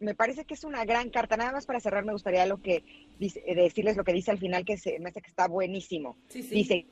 Me 0.00 0.14
parece 0.14 0.44
que 0.44 0.54
es 0.54 0.64
una 0.64 0.84
gran 0.84 1.10
carta. 1.10 1.36
Nada 1.36 1.52
más 1.52 1.66
para 1.66 1.80
cerrar, 1.80 2.04
me 2.04 2.12
gustaría 2.12 2.46
lo 2.46 2.62
que 2.62 2.84
dice, 3.18 3.42
decirles 3.54 3.96
lo 3.96 4.04
que 4.04 4.12
dice 4.12 4.30
al 4.30 4.38
final, 4.38 4.64
que 4.64 4.78
se, 4.78 4.98
me 5.00 5.10
hace 5.10 5.20
que 5.20 5.28
está 5.28 5.48
buenísimo. 5.48 6.16
Dice, 6.32 6.86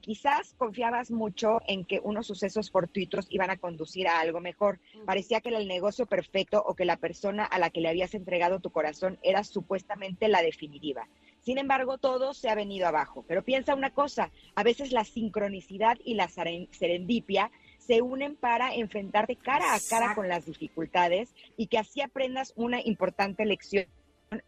quizás 0.00 0.54
confiabas 0.58 1.10
mucho 1.10 1.60
en 1.66 1.84
que 1.84 2.00
unos 2.02 2.26
sucesos 2.26 2.70
fortuitos 2.70 3.26
iban 3.30 3.50
a 3.50 3.56
conducir 3.56 4.08
a 4.08 4.20
algo 4.20 4.40
mejor. 4.40 4.80
Parecía 5.06 5.40
que 5.40 5.50
el 5.50 5.68
negocio 5.68 6.06
perfecto 6.06 6.62
o 6.66 6.74
que 6.74 6.84
la 6.84 6.96
persona 6.96 7.44
a 7.44 7.58
la 7.58 7.70
que 7.70 7.80
le 7.80 7.88
habías 7.88 8.14
entregado 8.14 8.60
tu 8.60 8.70
corazón 8.70 9.18
era 9.22 9.44
supuestamente 9.44 10.28
la 10.28 10.42
definitiva. 10.42 11.08
Sin 11.40 11.58
embargo, 11.58 11.98
todo 11.98 12.34
se 12.34 12.48
ha 12.48 12.54
venido 12.54 12.86
abajo. 12.86 13.24
Pero 13.26 13.42
piensa 13.42 13.74
una 13.74 13.90
cosa, 13.90 14.30
a 14.54 14.62
veces 14.62 14.92
la 14.92 15.04
sincronicidad 15.04 15.98
y 16.04 16.14
la 16.14 16.28
serendipia 16.28 17.50
se 17.78 18.02
unen 18.02 18.36
para 18.36 18.74
enfrentarte 18.74 19.36
cara 19.36 19.74
a 19.74 19.80
cara 19.88 20.14
con 20.14 20.28
las 20.28 20.46
dificultades 20.46 21.34
y 21.56 21.66
que 21.66 21.78
así 21.78 22.02
aprendas 22.02 22.52
una 22.56 22.80
importante 22.80 23.44
lección 23.44 23.86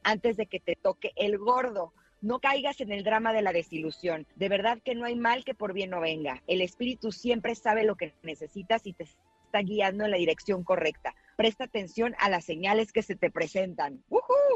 antes 0.05 0.37
de 0.37 0.47
que 0.47 0.61
te 0.61 0.77
toque 0.77 1.13
el 1.17 1.39
gordo. 1.39 1.93
No 2.23 2.39
caigas 2.39 2.81
en 2.81 2.93
el 2.93 3.03
drama 3.03 3.33
de 3.33 3.43
la 3.43 3.53
desilusión. 3.53 4.27
De 4.37 4.49
verdad 4.49 4.79
que 4.85 4.95
no 4.95 5.05
hay 5.05 5.17
mal 5.17 5.45
que 5.45 5.55
por 5.55 5.73
bien 5.73 5.91
no 5.91 6.01
venga. 6.01 6.41
El 6.47 6.63
espíritu 6.63 7.11
siempre 7.11 7.55
sabe 7.57 7.85
lo 7.85 7.97
que 7.97 8.15
necesitas 8.23 8.87
y 8.87 8.93
te 8.93 9.05
está 9.05 9.61
guiando 9.61 10.05
en 10.05 10.13
la 10.13 10.17
dirección 10.17 10.63
correcta. 10.63 11.15
Presta 11.37 11.65
atención 11.65 12.15
a 12.21 12.31
las 12.31 12.45
señales 12.45 12.93
que 12.93 13.03
se 13.03 13.17
te 13.17 13.31
presentan. 13.31 14.05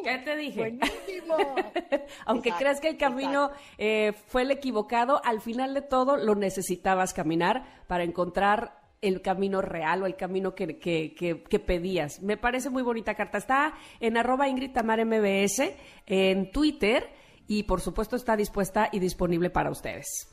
¿Qué 0.05 0.19
te 0.19 0.37
dije? 0.37 0.61
Buenísimo. 0.61 1.37
Aunque 2.27 2.53
creas 2.53 2.81
que 2.81 2.89
el 2.89 2.97
camino 2.97 3.51
eh, 3.79 4.13
fue 4.29 4.43
el 4.43 4.53
equivocado, 4.53 5.21
al 5.25 5.41
final 5.41 5.75
de 5.75 5.83
todo 5.83 6.17
lo 6.17 6.37
necesitabas 6.37 7.13
caminar 7.13 7.67
para 7.89 8.05
encontrar 8.05 8.87
el 9.03 9.23
camino 9.23 9.61
real 9.61 10.03
o 10.03 10.07
el 10.07 10.17
camino 10.17 10.55
que, 10.55 10.79
que, 10.79 11.59
pedías. 11.59 12.23
Me 12.23 12.37
parece 12.37 12.71
muy 12.71 12.83
bonita 12.83 13.15
carta. 13.15 13.39
Está 13.39 13.75
en 14.01 14.17
arroba 14.17 14.49
Ingrid 14.49 14.73
Tamar 14.73 15.05
MBS, 15.05 15.75
en 16.07 16.51
Twitter 16.51 17.11
y 17.49 17.65
por 17.65 17.81
supuesto 17.81 18.17
está 18.17 18.37
dispuesta 18.37 18.89
y 18.93 18.99
disponible 18.99 19.51
para 19.51 19.71
ustedes. 19.71 20.29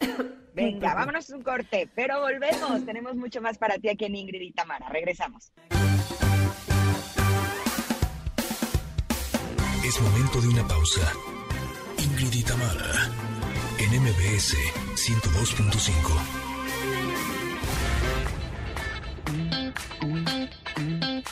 Venga, 0.54 0.94
vámonos 0.94 1.30
un 1.30 1.42
corte, 1.42 1.88
pero 1.94 2.20
volvemos. 2.20 2.84
Tenemos 2.84 3.14
mucho 3.14 3.40
más 3.40 3.58
para 3.58 3.78
ti 3.78 3.88
aquí 3.88 4.06
en 4.06 4.16
Ingrid 4.16 4.40
y 4.40 4.52
Tamara. 4.52 4.88
Regresamos. 4.88 5.52
Es 9.84 10.00
momento 10.00 10.40
de 10.40 10.48
una 10.48 10.66
pausa. 10.66 11.12
Ingrid 11.98 12.34
y 12.34 12.42
Tamara 12.42 13.08
en 13.78 14.02
MBS 14.02 14.56
102.5. 14.96 16.48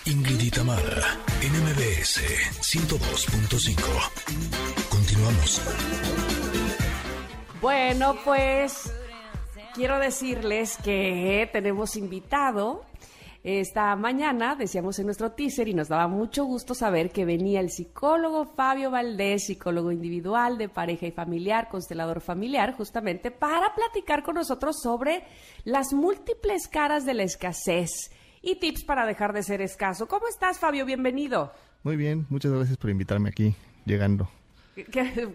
Ingrid 0.06 0.40
y 0.40 0.50
Tamara, 0.50 1.18
NMBS 1.96 2.20
102.5. 2.60 3.80
Continuamos. 4.90 5.62
Bueno, 7.60 8.16
pues 8.22 8.92
quiero 9.74 9.98
decirles 9.98 10.76
que 10.82 11.48
tenemos 11.52 11.96
invitado 11.96 12.84
esta 13.42 13.96
mañana, 13.96 14.56
decíamos 14.56 14.98
en 14.98 15.06
nuestro 15.06 15.32
teaser, 15.32 15.68
y 15.68 15.74
nos 15.74 15.88
daba 15.88 16.06
mucho 16.08 16.44
gusto 16.44 16.74
saber 16.74 17.10
que 17.10 17.24
venía 17.24 17.60
el 17.60 17.70
psicólogo 17.70 18.44
Fabio 18.44 18.90
Valdés, 18.90 19.46
psicólogo 19.46 19.90
individual 19.90 20.58
de 20.58 20.68
pareja 20.68 21.06
y 21.06 21.12
familiar, 21.12 21.68
constelador 21.68 22.20
familiar, 22.20 22.74
justamente 22.74 23.30
para 23.30 23.74
platicar 23.74 24.22
con 24.22 24.34
nosotros 24.34 24.82
sobre 24.82 25.24
las 25.64 25.94
múltiples 25.94 26.68
caras 26.68 27.06
de 27.06 27.14
la 27.14 27.22
escasez 27.22 28.10
y 28.42 28.56
tips 28.56 28.84
para 28.84 29.06
dejar 29.06 29.32
de 29.32 29.42
ser 29.42 29.62
escaso. 29.62 30.06
¿Cómo 30.06 30.28
estás, 30.28 30.58
Fabio? 30.58 30.84
Bienvenido. 30.84 31.52
Muy 31.86 31.94
bien, 31.94 32.26
muchas 32.30 32.50
gracias 32.50 32.76
por 32.78 32.90
invitarme 32.90 33.28
aquí, 33.28 33.54
llegando. 33.84 34.28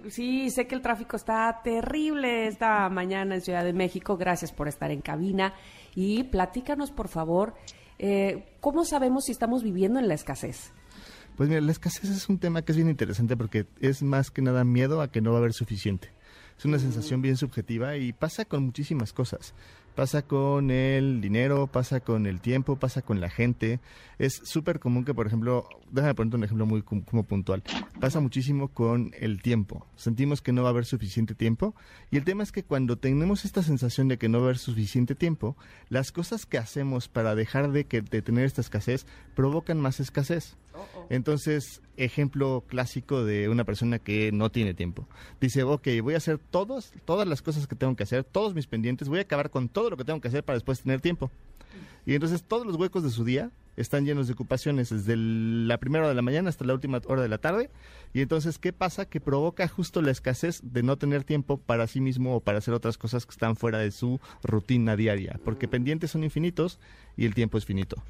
Sí, 0.10 0.50
sé 0.50 0.68
que 0.68 0.76
el 0.76 0.82
tráfico 0.82 1.16
está 1.16 1.62
terrible 1.64 2.46
esta 2.46 2.90
mañana 2.90 3.36
en 3.36 3.42
Ciudad 3.42 3.64
de 3.64 3.72
México. 3.72 4.18
Gracias 4.18 4.52
por 4.52 4.68
estar 4.68 4.92
en 4.92 5.00
cabina. 5.00 5.54
Y 5.96 6.26
platícanos, 6.26 6.92
por 6.92 7.08
favor, 7.08 7.54
eh, 8.00 8.44
¿Cómo 8.60 8.84
sabemos 8.84 9.24
si 9.24 9.32
estamos 9.32 9.64
viviendo 9.64 9.98
en 9.98 10.10
la 10.10 10.14
escasez? 10.16 10.74
Pues 11.38 11.48
mira, 11.48 11.62
la 11.62 11.72
escasez 11.72 12.10
es 12.10 12.28
un 12.28 12.38
tema 12.38 12.64
que 12.64 12.74
es 12.74 12.76
bien 12.76 12.90
interesante 12.90 13.38
porque 13.38 13.68
es 13.80 14.04
más 14.04 14.30
que 14.30 14.42
nada 14.42 14.66
miedo 14.66 15.00
a 15.00 15.10
que 15.10 15.22
no 15.22 15.32
va 15.32 15.38
a 15.38 15.40
haber 15.40 15.54
suficiente. 15.54 16.10
Es 16.58 16.66
una 16.66 16.80
sensación 16.80 17.22
bien 17.22 17.38
subjetiva 17.38 17.96
y 17.96 18.12
pasa 18.12 18.44
con 18.44 18.64
muchísimas 18.64 19.14
cosas. 19.14 19.54
Pasa 20.02 20.24
con 20.24 20.72
el 20.72 21.22
dinero, 21.22 21.68
pasa 21.68 22.00
con 22.00 22.26
el 22.26 22.42
tiempo, 22.42 22.76
pasa 22.76 23.04
con 23.04 23.22
la 23.22 23.30
gente. 23.30 23.80
Es 24.18 24.42
súper 24.44 24.80
común 24.80 25.06
que, 25.06 25.14
por 25.14 25.28
ejemplo, 25.28 25.70
déjame 25.92 26.16
poner 26.16 26.36
un 26.38 26.44
ejemplo 26.44 26.66
muy 26.66 26.82
como 26.82 27.22
puntual. 27.22 27.62
Pasa 28.00 28.20
muchísimo 28.20 28.70
con 28.70 29.12
el 29.20 29.44
tiempo. 29.44 29.86
Sentimos 29.98 30.42
que 30.42 30.54
no 30.54 30.64
va 30.64 30.70
a 30.70 30.72
haber 30.72 30.86
suficiente 30.86 31.36
tiempo. 31.36 31.76
Y 32.10 32.18
el 32.18 32.24
tema 32.24 32.42
es 32.42 32.52
que 32.52 32.64
cuando 32.64 32.98
tenemos 32.98 33.46
esta 33.46 33.62
sensación 33.62 34.08
de 34.08 34.18
que 34.18 34.28
no 34.28 34.40
va 34.40 34.46
a 34.46 34.48
haber 34.48 34.58
suficiente 34.58 35.14
tiempo, 35.14 35.56
las 35.90 36.12
cosas 36.12 36.48
que 36.48 36.58
hacemos 36.58 37.08
para 37.08 37.36
dejar 37.36 37.72
de, 37.72 37.86
que, 37.86 38.02
de 38.02 38.24
tener 38.24 38.46
esta 38.46 38.62
escasez 38.62 39.06
provocan 39.36 39.80
más 39.80 40.00
escasez. 40.00 40.58
Entonces, 41.10 41.82
ejemplo 41.98 42.64
clásico 42.68 43.24
de 43.24 43.50
una 43.50 43.64
persona 43.64 44.00
que 44.00 44.32
no 44.32 44.52
tiene 44.52 44.74
tiempo. 44.74 45.08
Dice, 45.40 45.64
ok, 45.64 45.88
voy 46.02 46.14
a 46.14 46.18
hacer 46.18 46.38
todos, 46.38 46.94
todas 47.06 47.28
las 47.28 47.42
cosas 47.42 47.68
que 47.68 47.76
tengo 47.76 47.96
que 47.96 48.04
hacer, 48.04 48.24
todos 48.24 48.54
mis 48.54 48.68
pendientes, 48.68 49.10
voy 49.10 49.20
a 49.20 49.24
acabar 49.24 49.50
con 49.50 49.70
todo 49.70 49.90
lo 49.90 49.98
que 49.98 50.06
tengo 50.06 50.22
que 50.22 50.28
hacer 50.28 50.44
para 50.44 50.58
después 50.58 50.82
tener 50.82 51.02
tiempo. 51.02 51.32
Y 52.06 52.16
entonces 52.16 52.44
todos 52.44 52.66
los 52.66 52.76
huecos 52.78 53.04
de 53.04 53.10
su 53.10 53.24
día 53.24 53.52
están 53.78 54.06
llenos 54.06 54.28
de 54.28 54.34
ocupaciones 54.34 54.90
desde 54.90 55.16
la 55.16 55.78
primera 55.78 56.04
hora 56.04 56.10
de 56.10 56.16
la 56.16 56.22
mañana 56.22 56.50
hasta 56.50 56.66
la 56.66 56.74
última 56.74 57.02
hora 57.06 57.22
de 57.22 57.30
la 57.30 57.38
tarde. 57.38 57.70
Y 58.14 58.22
entonces, 58.22 58.58
¿qué 58.58 58.74
pasa? 58.74 59.06
Que 59.06 59.22
provoca 59.22 59.68
justo 59.68 60.02
la 60.02 60.12
escasez 60.12 60.62
de 60.64 60.84
no 60.84 60.98
tener 60.98 61.24
tiempo 61.24 61.58
para 61.58 61.88
sí 61.88 62.02
mismo 62.02 62.36
o 62.36 62.40
para 62.42 62.58
hacer 62.58 62.74
otras 62.74 62.98
cosas 62.98 63.26
que 63.26 63.32
están 63.32 63.56
fuera 63.56 63.78
de 63.78 63.92
su 63.92 64.20
rutina 64.44 64.96
diaria. 64.96 65.40
Porque 65.44 65.68
pendientes 65.68 66.12
son 66.12 66.24
infinitos 66.24 66.80
y 67.16 67.26
el 67.26 67.34
tiempo 67.34 67.58
es 67.58 67.66
finito. 67.66 68.04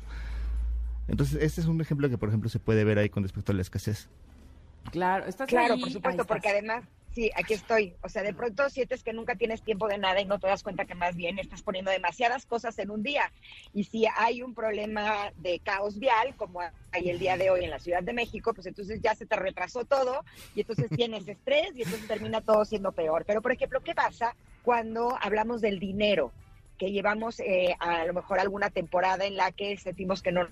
Entonces, 1.08 1.42
este 1.42 1.62
es 1.62 1.68
un 1.68 1.82
ejemplo 1.82 2.10
que, 2.10 2.18
por 2.18 2.30
ejemplo, 2.30 2.50
se 2.50 2.60
puede 2.60 2.84
ver 2.84 2.98
ahí 2.98 3.10
con 3.10 3.24
respecto 3.24 3.52
a 3.52 3.56
la 3.56 3.62
escasez. 3.62 4.10
Claro, 4.92 5.26
estás 5.26 5.48
Claro, 5.48 5.78
por 5.80 5.92
supuesto, 5.92 6.26
porque 6.26 6.50
además, 6.50 6.84
sí, 7.14 7.30
aquí 7.36 7.54
estoy. 7.54 7.94
O 8.02 8.10
sea, 8.10 8.24
de 8.24 8.34
pronto 8.34 8.70
sientes 8.70 9.04
que 9.04 9.14
nunca 9.14 9.36
tienes 9.36 9.62
tiempo 9.62 9.88
de 9.88 9.98
nada 9.98 10.22
y 10.22 10.26
no 10.26 10.40
te 10.40 10.48
das 10.48 10.64
cuenta 10.64 10.86
que 10.86 10.96
más 10.96 11.16
bien 11.16 11.38
estás 11.38 11.62
poniendo 11.62 11.92
demasiadas 11.92 12.46
cosas 12.46 12.78
en 12.80 12.90
un 12.90 13.04
día. 13.04 13.32
Y 13.74 13.84
si 13.84 14.06
hay 14.18 14.42
un 14.42 14.56
problema 14.56 15.32
de 15.38 15.60
caos 15.60 16.00
vial, 16.00 16.36
como 16.36 16.62
hay 16.92 17.10
el 17.10 17.20
día 17.20 17.38
de 17.38 17.52
hoy 17.52 17.64
en 17.64 17.70
la 17.70 17.80
Ciudad 17.80 18.02
de 18.02 18.14
México, 18.14 18.54
pues 18.54 18.68
entonces 18.68 19.02
ya 19.02 19.14
se 19.16 19.26
te 19.26 19.36
retrasó 19.36 19.86
todo 19.86 20.24
y 20.56 20.62
entonces 20.62 20.90
tienes 20.96 21.28
estrés 21.28 21.76
y 21.76 21.84
entonces 21.84 22.08
termina 22.08 22.42
todo 22.42 22.66
siendo 22.66 22.92
peor. 22.92 23.24
Pero, 23.26 23.42
por 23.42 23.52
ejemplo, 23.52 23.82
¿qué 23.82 23.94
pasa 23.94 24.36
cuando 24.64 25.18
hablamos 25.22 25.62
del 25.62 25.80
dinero? 25.80 26.32
que 26.78 26.92
llevamos 26.92 27.40
eh, 27.42 27.76
a 27.78 28.06
lo 28.06 28.14
mejor 28.16 28.40
alguna 28.40 28.72
temporada 28.72 29.26
en 29.26 29.38
la 29.38 29.52
que 29.52 29.78
sentimos 29.78 30.24
que 30.24 30.32
no 30.32 30.48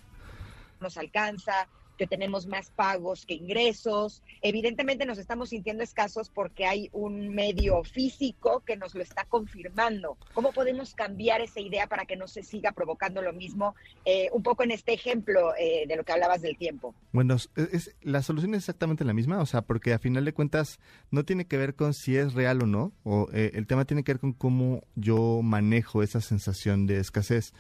nos 0.82 0.98
alcanza, 0.98 1.68
que 2.00 2.08
tenemos 2.08 2.48
más 2.48 2.72
pagos 2.72 3.26
que 3.26 3.34
ingresos. 3.34 4.24
Evidentemente 4.42 5.06
nos 5.06 5.18
estamos 5.18 5.50
sintiendo 5.50 5.84
escasos 5.84 6.30
porque 6.30 6.66
hay 6.66 6.90
un 6.94 7.36
medio 7.36 7.84
físico 7.84 8.64
que 8.66 8.78
nos 8.78 8.96
lo 8.96 9.04
está 9.04 9.26
confirmando. 9.26 10.18
¿Cómo 10.34 10.54
podemos 10.54 10.96
cambiar 10.96 11.42
esa 11.42 11.60
idea 11.60 11.88
para 11.88 12.06
que 12.06 12.16
no 12.16 12.30
se 12.30 12.42
siga 12.42 12.72
provocando 12.72 13.22
lo 13.22 13.34
mismo? 13.34 13.76
Eh, 14.06 14.30
un 14.32 14.42
poco 14.42 14.64
en 14.64 14.72
este 14.72 14.94
ejemplo 14.94 15.54
eh, 15.60 15.86
de 15.88 15.98
lo 15.98 16.06
que 16.06 16.14
hablabas 16.14 16.42
del 16.42 16.58
tiempo. 16.58 16.96
Bueno, 17.12 17.36
es, 17.36 17.94
la 18.02 18.24
solución 18.24 18.54
es 18.54 18.60
exactamente 18.60 19.04
la 19.04 19.14
misma, 19.14 19.42
o 19.42 19.46
sea, 19.46 19.64
porque 19.64 19.92
a 19.92 20.00
final 20.00 20.24
de 20.24 20.34
cuentas 20.34 20.80
no 21.12 21.26
tiene 21.26 21.48
que 21.48 21.58
ver 21.58 21.76
con 21.76 21.94
si 21.94 22.16
es 22.16 22.34
real 22.34 22.64
o 22.64 22.66
no, 22.66 22.94
o 23.04 23.28
eh, 23.34 23.52
el 23.56 23.68
tema 23.68 23.84
tiene 23.84 24.06
que 24.06 24.14
ver 24.14 24.22
con 24.22 24.32
cómo 24.32 24.84
yo 24.96 25.42
manejo 25.44 26.02
esa 26.02 26.22
sensación 26.22 26.88
de 26.88 27.00
escasez. 27.00 27.54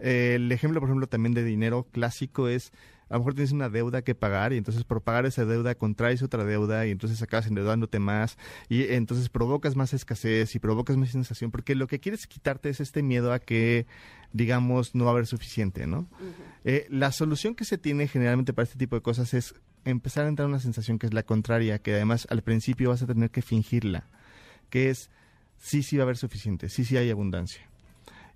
El 0.00 0.50
ejemplo, 0.52 0.80
por 0.80 0.88
ejemplo, 0.88 1.06
también 1.06 1.34
de 1.34 1.44
dinero 1.44 1.86
clásico 1.92 2.48
es 2.48 2.72
a 3.10 3.14
lo 3.14 3.20
mejor 3.20 3.34
tienes 3.34 3.50
una 3.50 3.68
deuda 3.68 4.02
que 4.02 4.14
pagar 4.14 4.52
y 4.52 4.56
entonces 4.56 4.84
por 4.84 5.02
pagar 5.02 5.26
esa 5.26 5.44
deuda 5.44 5.74
contraes 5.74 6.22
otra 6.22 6.44
deuda 6.44 6.86
y 6.86 6.92
entonces 6.92 7.20
acabas 7.20 7.48
endeudándote 7.48 7.98
más 7.98 8.38
y 8.68 8.84
entonces 8.84 9.28
provocas 9.28 9.74
más 9.74 9.92
escasez 9.92 10.54
y 10.54 10.60
provocas 10.60 10.96
más 10.96 11.10
sensación 11.10 11.50
porque 11.50 11.74
lo 11.74 11.88
que 11.88 11.98
quieres 11.98 12.28
quitarte 12.28 12.68
es 12.70 12.80
este 12.80 13.02
miedo 13.02 13.32
a 13.32 13.40
que 13.40 13.86
digamos 14.32 14.94
no 14.94 15.04
va 15.04 15.10
a 15.10 15.14
haber 15.14 15.26
suficiente, 15.26 15.88
¿no? 15.88 16.08
Eh, 16.64 16.86
la 16.88 17.10
solución 17.10 17.56
que 17.56 17.64
se 17.64 17.78
tiene 17.78 18.06
generalmente 18.06 18.52
para 18.52 18.64
este 18.64 18.78
tipo 18.78 18.94
de 18.94 19.02
cosas 19.02 19.34
es 19.34 19.54
empezar 19.84 20.26
a 20.26 20.28
entrar 20.28 20.46
en 20.46 20.50
una 20.50 20.60
sensación 20.60 21.00
que 21.00 21.06
es 21.06 21.12
la 21.12 21.24
contraria, 21.24 21.80
que 21.80 21.94
además 21.94 22.28
al 22.30 22.42
principio 22.42 22.90
vas 22.90 23.02
a 23.02 23.08
tener 23.08 23.30
que 23.30 23.42
fingirla, 23.42 24.08
que 24.68 24.88
es 24.90 25.10
sí, 25.58 25.82
sí 25.82 25.96
va 25.96 26.02
a 26.02 26.04
haber 26.04 26.16
suficiente, 26.16 26.68
sí, 26.68 26.84
sí 26.84 26.96
hay 26.96 27.10
abundancia. 27.10 27.69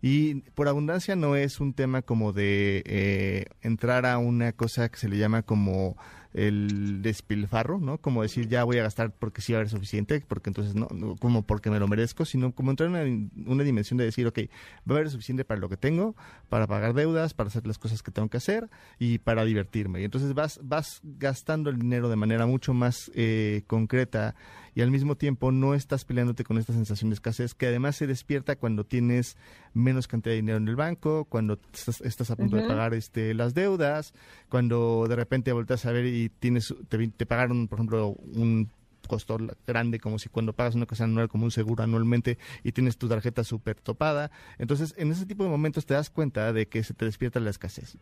Y 0.07 0.43
por 0.51 0.69
abundancia 0.69 1.17
no 1.17 1.35
es 1.35 1.61
un 1.61 1.73
tema 1.73 2.03
como 2.03 2.35
de 2.35 2.83
eh, 2.85 3.47
entrar 3.63 4.05
a 4.05 4.19
una 4.19 4.53
cosa 4.53 4.91
que 4.91 4.99
se 4.99 5.09
le 5.09 5.17
llama 5.17 5.41
como 5.41 5.97
el 6.35 7.01
despilfarro, 7.01 7.81
¿no? 7.81 7.97
Como 7.97 8.21
decir, 8.21 8.47
ya 8.49 8.65
voy 8.65 8.77
a 8.77 8.83
gastar 8.83 9.13
porque 9.13 9.41
sí 9.41 9.55
va 9.55 9.59
a 9.59 9.61
haber 9.61 9.71
suficiente, 9.71 10.23
porque 10.29 10.51
entonces 10.51 10.75
no, 10.75 10.89
como 11.19 11.47
porque 11.47 11.71
me 11.71 11.79
lo 11.79 11.89
merezco, 11.89 12.27
sino 12.27 12.55
como 12.55 12.71
entrar 12.71 12.95
en 12.95 13.31
una, 13.47 13.65
dimensión 13.65 13.97
de 13.97 14.05
decir, 14.05 14.27
ok, 14.27 14.41
va 14.81 14.97
a 14.97 14.99
haber 14.99 15.09
suficiente 15.09 15.47
para 15.47 15.59
lo 15.59 15.71
que 15.71 15.79
tengo, 15.79 16.15
para 16.51 16.67
pagar 16.67 16.93
deudas, 16.93 17.33
para 17.33 17.49
hacer 17.49 17.67
las 17.67 17.79
cosas 17.79 18.03
que 18.03 18.11
tengo 18.11 18.29
que 18.29 18.37
hacer 18.37 18.69
y 18.99 19.21
para 19.21 19.47
divertirme. 19.47 20.03
Y 20.03 20.05
entonces 20.05 20.35
vas, 20.35 20.61
vas 20.63 21.01
gastando 21.03 21.71
el 21.71 21.79
dinero 21.79 22.11
de 22.11 22.17
manera 22.17 22.45
mucho 22.45 22.75
más 22.75 23.11
eh, 23.15 23.63
concreta 23.67 24.35
y 24.75 24.83
al 24.83 24.91
mismo 24.91 25.17
tiempo 25.17 25.53
no 25.53 25.75
estás 25.75 26.05
peleándote 26.05 26.45
con 26.45 26.59
esta 26.59 26.73
sensación 26.73 27.11
de 27.11 27.15
escasez 27.15 27.55
que 27.55 27.67
además 27.67 27.97
se 27.97 28.07
despierta 28.07 28.57
cuando 28.57 28.85
tienes 28.85 29.37
menos 29.73 30.09
cantidad 30.09 30.33
de 30.33 30.37
dinero 30.37 30.59
en 30.59 30.69
el 30.69 30.77
banco, 30.77 31.25
cuando 31.27 31.59
estás, 32.03 32.31
a 32.31 32.37
punto 32.37 32.57
de 32.57 32.67
pagar 32.67 32.95
este, 32.95 33.35
las 33.35 33.55
deudas, 33.55 34.15
cuando 34.49 35.07
de 35.09 35.17
repente 35.17 35.53
volteas 35.53 35.87
a 35.87 35.93
ver 35.93 36.07
y 36.07 36.29
tienes 36.29 36.75
te, 36.89 37.09
te 37.09 37.27
pagaron, 37.27 37.69
por 37.69 37.79
ejemplo, 37.79 38.09
un 38.35 38.71
costo 39.07 39.39
grande, 39.67 40.01
como 40.01 40.19
si 40.19 40.29
cuando 40.29 40.53
pagas 40.53 40.75
una 40.75 40.87
cosa 40.87 41.05
anual 41.05 41.29
como 41.29 41.45
un 41.45 41.51
seguro 41.51 41.85
anualmente 41.85 42.39
y 42.63 42.73
tienes 42.73 42.97
tu 42.97 43.09
tarjeta 43.09 43.45
súper 43.45 43.77
topada. 43.77 44.31
Entonces, 44.59 44.95
en 44.97 45.13
ese 45.13 45.27
tipo 45.27 45.45
de 45.45 45.51
momentos 45.51 45.87
te 45.87 45.95
das 45.95 46.11
cuenta 46.11 46.53
de 46.53 46.67
que 46.67 46.83
se 46.83 46.95
te 46.95 47.05
despierta 47.05 47.41
la 47.41 47.51
escasez. 47.51 47.97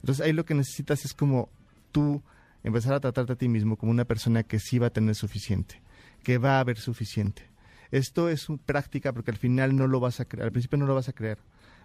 Entonces, 0.00 0.24
ahí 0.24 0.32
lo 0.32 0.44
que 0.44 0.54
necesitas 0.54 1.04
es 1.04 1.14
como 1.14 1.48
tú 1.92 2.22
empezar 2.64 2.94
a 2.94 3.00
tratarte 3.00 3.32
a 3.32 3.36
ti 3.36 3.48
mismo 3.48 3.76
como 3.76 3.92
una 3.92 4.04
persona 4.04 4.42
que 4.42 4.58
sí 4.58 4.78
va 4.78 4.88
a 4.88 4.90
tener 4.90 5.14
suficiente, 5.14 5.80
que 6.22 6.38
va 6.38 6.56
a 6.56 6.60
haber 6.60 6.78
suficiente. 6.78 7.42
Esto 7.90 8.28
es 8.28 8.46
práctica 8.66 9.12
porque 9.12 9.30
al 9.30 9.36
final 9.36 9.74
no 9.76 9.86
lo 9.86 10.00
vas 10.00 10.20
a 10.20 10.26
creer, 10.26 10.44
al 10.44 10.52
principio 10.52 10.78
no 10.78 10.86
lo 10.86 10.94
vas 10.94 11.08
a 11.08 11.12
creer. 11.12 11.38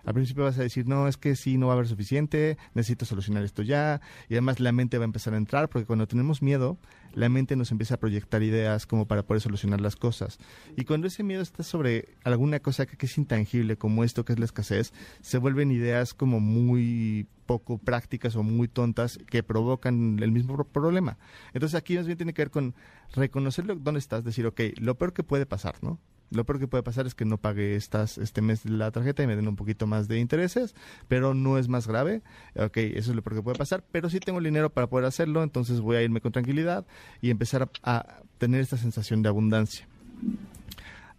Al 0.05 0.13
principio 0.13 0.43
vas 0.43 0.57
a 0.59 0.63
decir, 0.63 0.87
no, 0.87 1.07
es 1.07 1.17
que 1.17 1.35
sí, 1.35 1.57
no 1.57 1.67
va 1.67 1.73
a 1.73 1.75
haber 1.75 1.87
suficiente, 1.87 2.57
necesito 2.73 3.05
solucionar 3.05 3.43
esto 3.43 3.61
ya. 3.61 4.01
Y 4.29 4.33
además 4.33 4.59
la 4.59 4.71
mente 4.71 4.97
va 4.97 5.03
a 5.03 5.05
empezar 5.05 5.33
a 5.33 5.37
entrar, 5.37 5.69
porque 5.69 5.85
cuando 5.85 6.07
tenemos 6.07 6.41
miedo, 6.41 6.77
la 7.13 7.29
mente 7.29 7.55
nos 7.55 7.71
empieza 7.71 7.95
a 7.95 7.99
proyectar 7.99 8.43
ideas 8.43 8.85
como 8.85 9.07
para 9.07 9.23
poder 9.23 9.41
solucionar 9.41 9.79
las 9.79 9.95
cosas. 9.95 10.39
Y 10.75 10.85
cuando 10.85 11.07
ese 11.07 11.23
miedo 11.23 11.41
está 11.41 11.63
sobre 11.63 12.09
alguna 12.23 12.59
cosa 12.59 12.85
que, 12.85 13.05
es 13.05 13.17
intangible, 13.17 13.77
como 13.77 14.03
esto 14.03 14.25
que 14.25 14.33
es 14.33 14.39
la 14.39 14.45
escasez, 14.45 14.93
se 15.21 15.37
vuelven 15.37 15.71
ideas 15.71 16.13
como 16.13 16.39
muy 16.39 17.27
poco 17.45 17.77
prácticas 17.77 18.35
o 18.35 18.43
muy 18.43 18.67
tontas 18.67 19.19
que 19.29 19.43
provocan 19.43 20.19
el 20.21 20.31
mismo 20.31 20.61
problema. 20.65 21.17
Entonces 21.53 21.75
aquí 21.75 21.95
más 21.95 22.05
bien 22.05 22.17
tiene 22.17 22.33
que 22.33 22.41
ver 22.41 22.51
con 22.51 22.73
reconocer 23.13 23.65
dónde 23.65 23.99
estás, 23.99 24.23
decir, 24.23 24.45
ok, 24.45 24.61
lo 24.77 24.95
peor 24.95 25.13
que 25.13 25.23
puede 25.23 25.45
pasar, 25.45 25.75
¿no? 25.81 25.99
Lo 26.33 26.45
peor 26.45 26.59
que 26.59 26.67
puede 26.67 26.83
pasar 26.83 27.05
es 27.05 27.15
que 27.15 27.25
no 27.25 27.37
pague 27.37 27.75
estas, 27.75 28.17
este 28.17 28.41
mes 28.41 28.65
la 28.65 28.91
tarjeta 28.91 29.23
y 29.23 29.27
me 29.27 29.35
den 29.35 29.47
un 29.47 29.55
poquito 29.55 29.87
más 29.87 30.07
de 30.07 30.19
intereses, 30.19 30.75
pero 31.07 31.33
no 31.33 31.57
es 31.57 31.67
más 31.67 31.87
grave. 31.87 32.21
Ok, 32.55 32.77
eso 32.77 33.11
es 33.11 33.15
lo 33.15 33.21
peor 33.21 33.37
que 33.37 33.43
puede 33.43 33.57
pasar, 33.57 33.83
pero 33.91 34.09
sí 34.09 34.19
tengo 34.19 34.39
el 34.39 34.45
dinero 34.45 34.69
para 34.71 34.87
poder 34.87 35.05
hacerlo, 35.05 35.43
entonces 35.43 35.79
voy 35.79 35.97
a 35.97 36.01
irme 36.01 36.21
con 36.21 36.31
tranquilidad 36.31 36.85
y 37.21 37.29
empezar 37.29 37.69
a, 37.83 38.21
tener 38.37 38.61
esta 38.61 38.77
sensación 38.77 39.21
de 39.21 39.29
abundancia. 39.29 39.87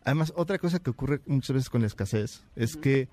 Además, 0.05 0.33
otra 0.37 0.59
cosa 0.59 0.79
que 0.81 0.90
ocurre 0.90 1.20
muchas 1.27 1.55
veces 1.55 1.70
con 1.70 1.81
la 1.81 1.87
escasez 1.87 2.42
es 2.55 2.77
que 2.77 3.09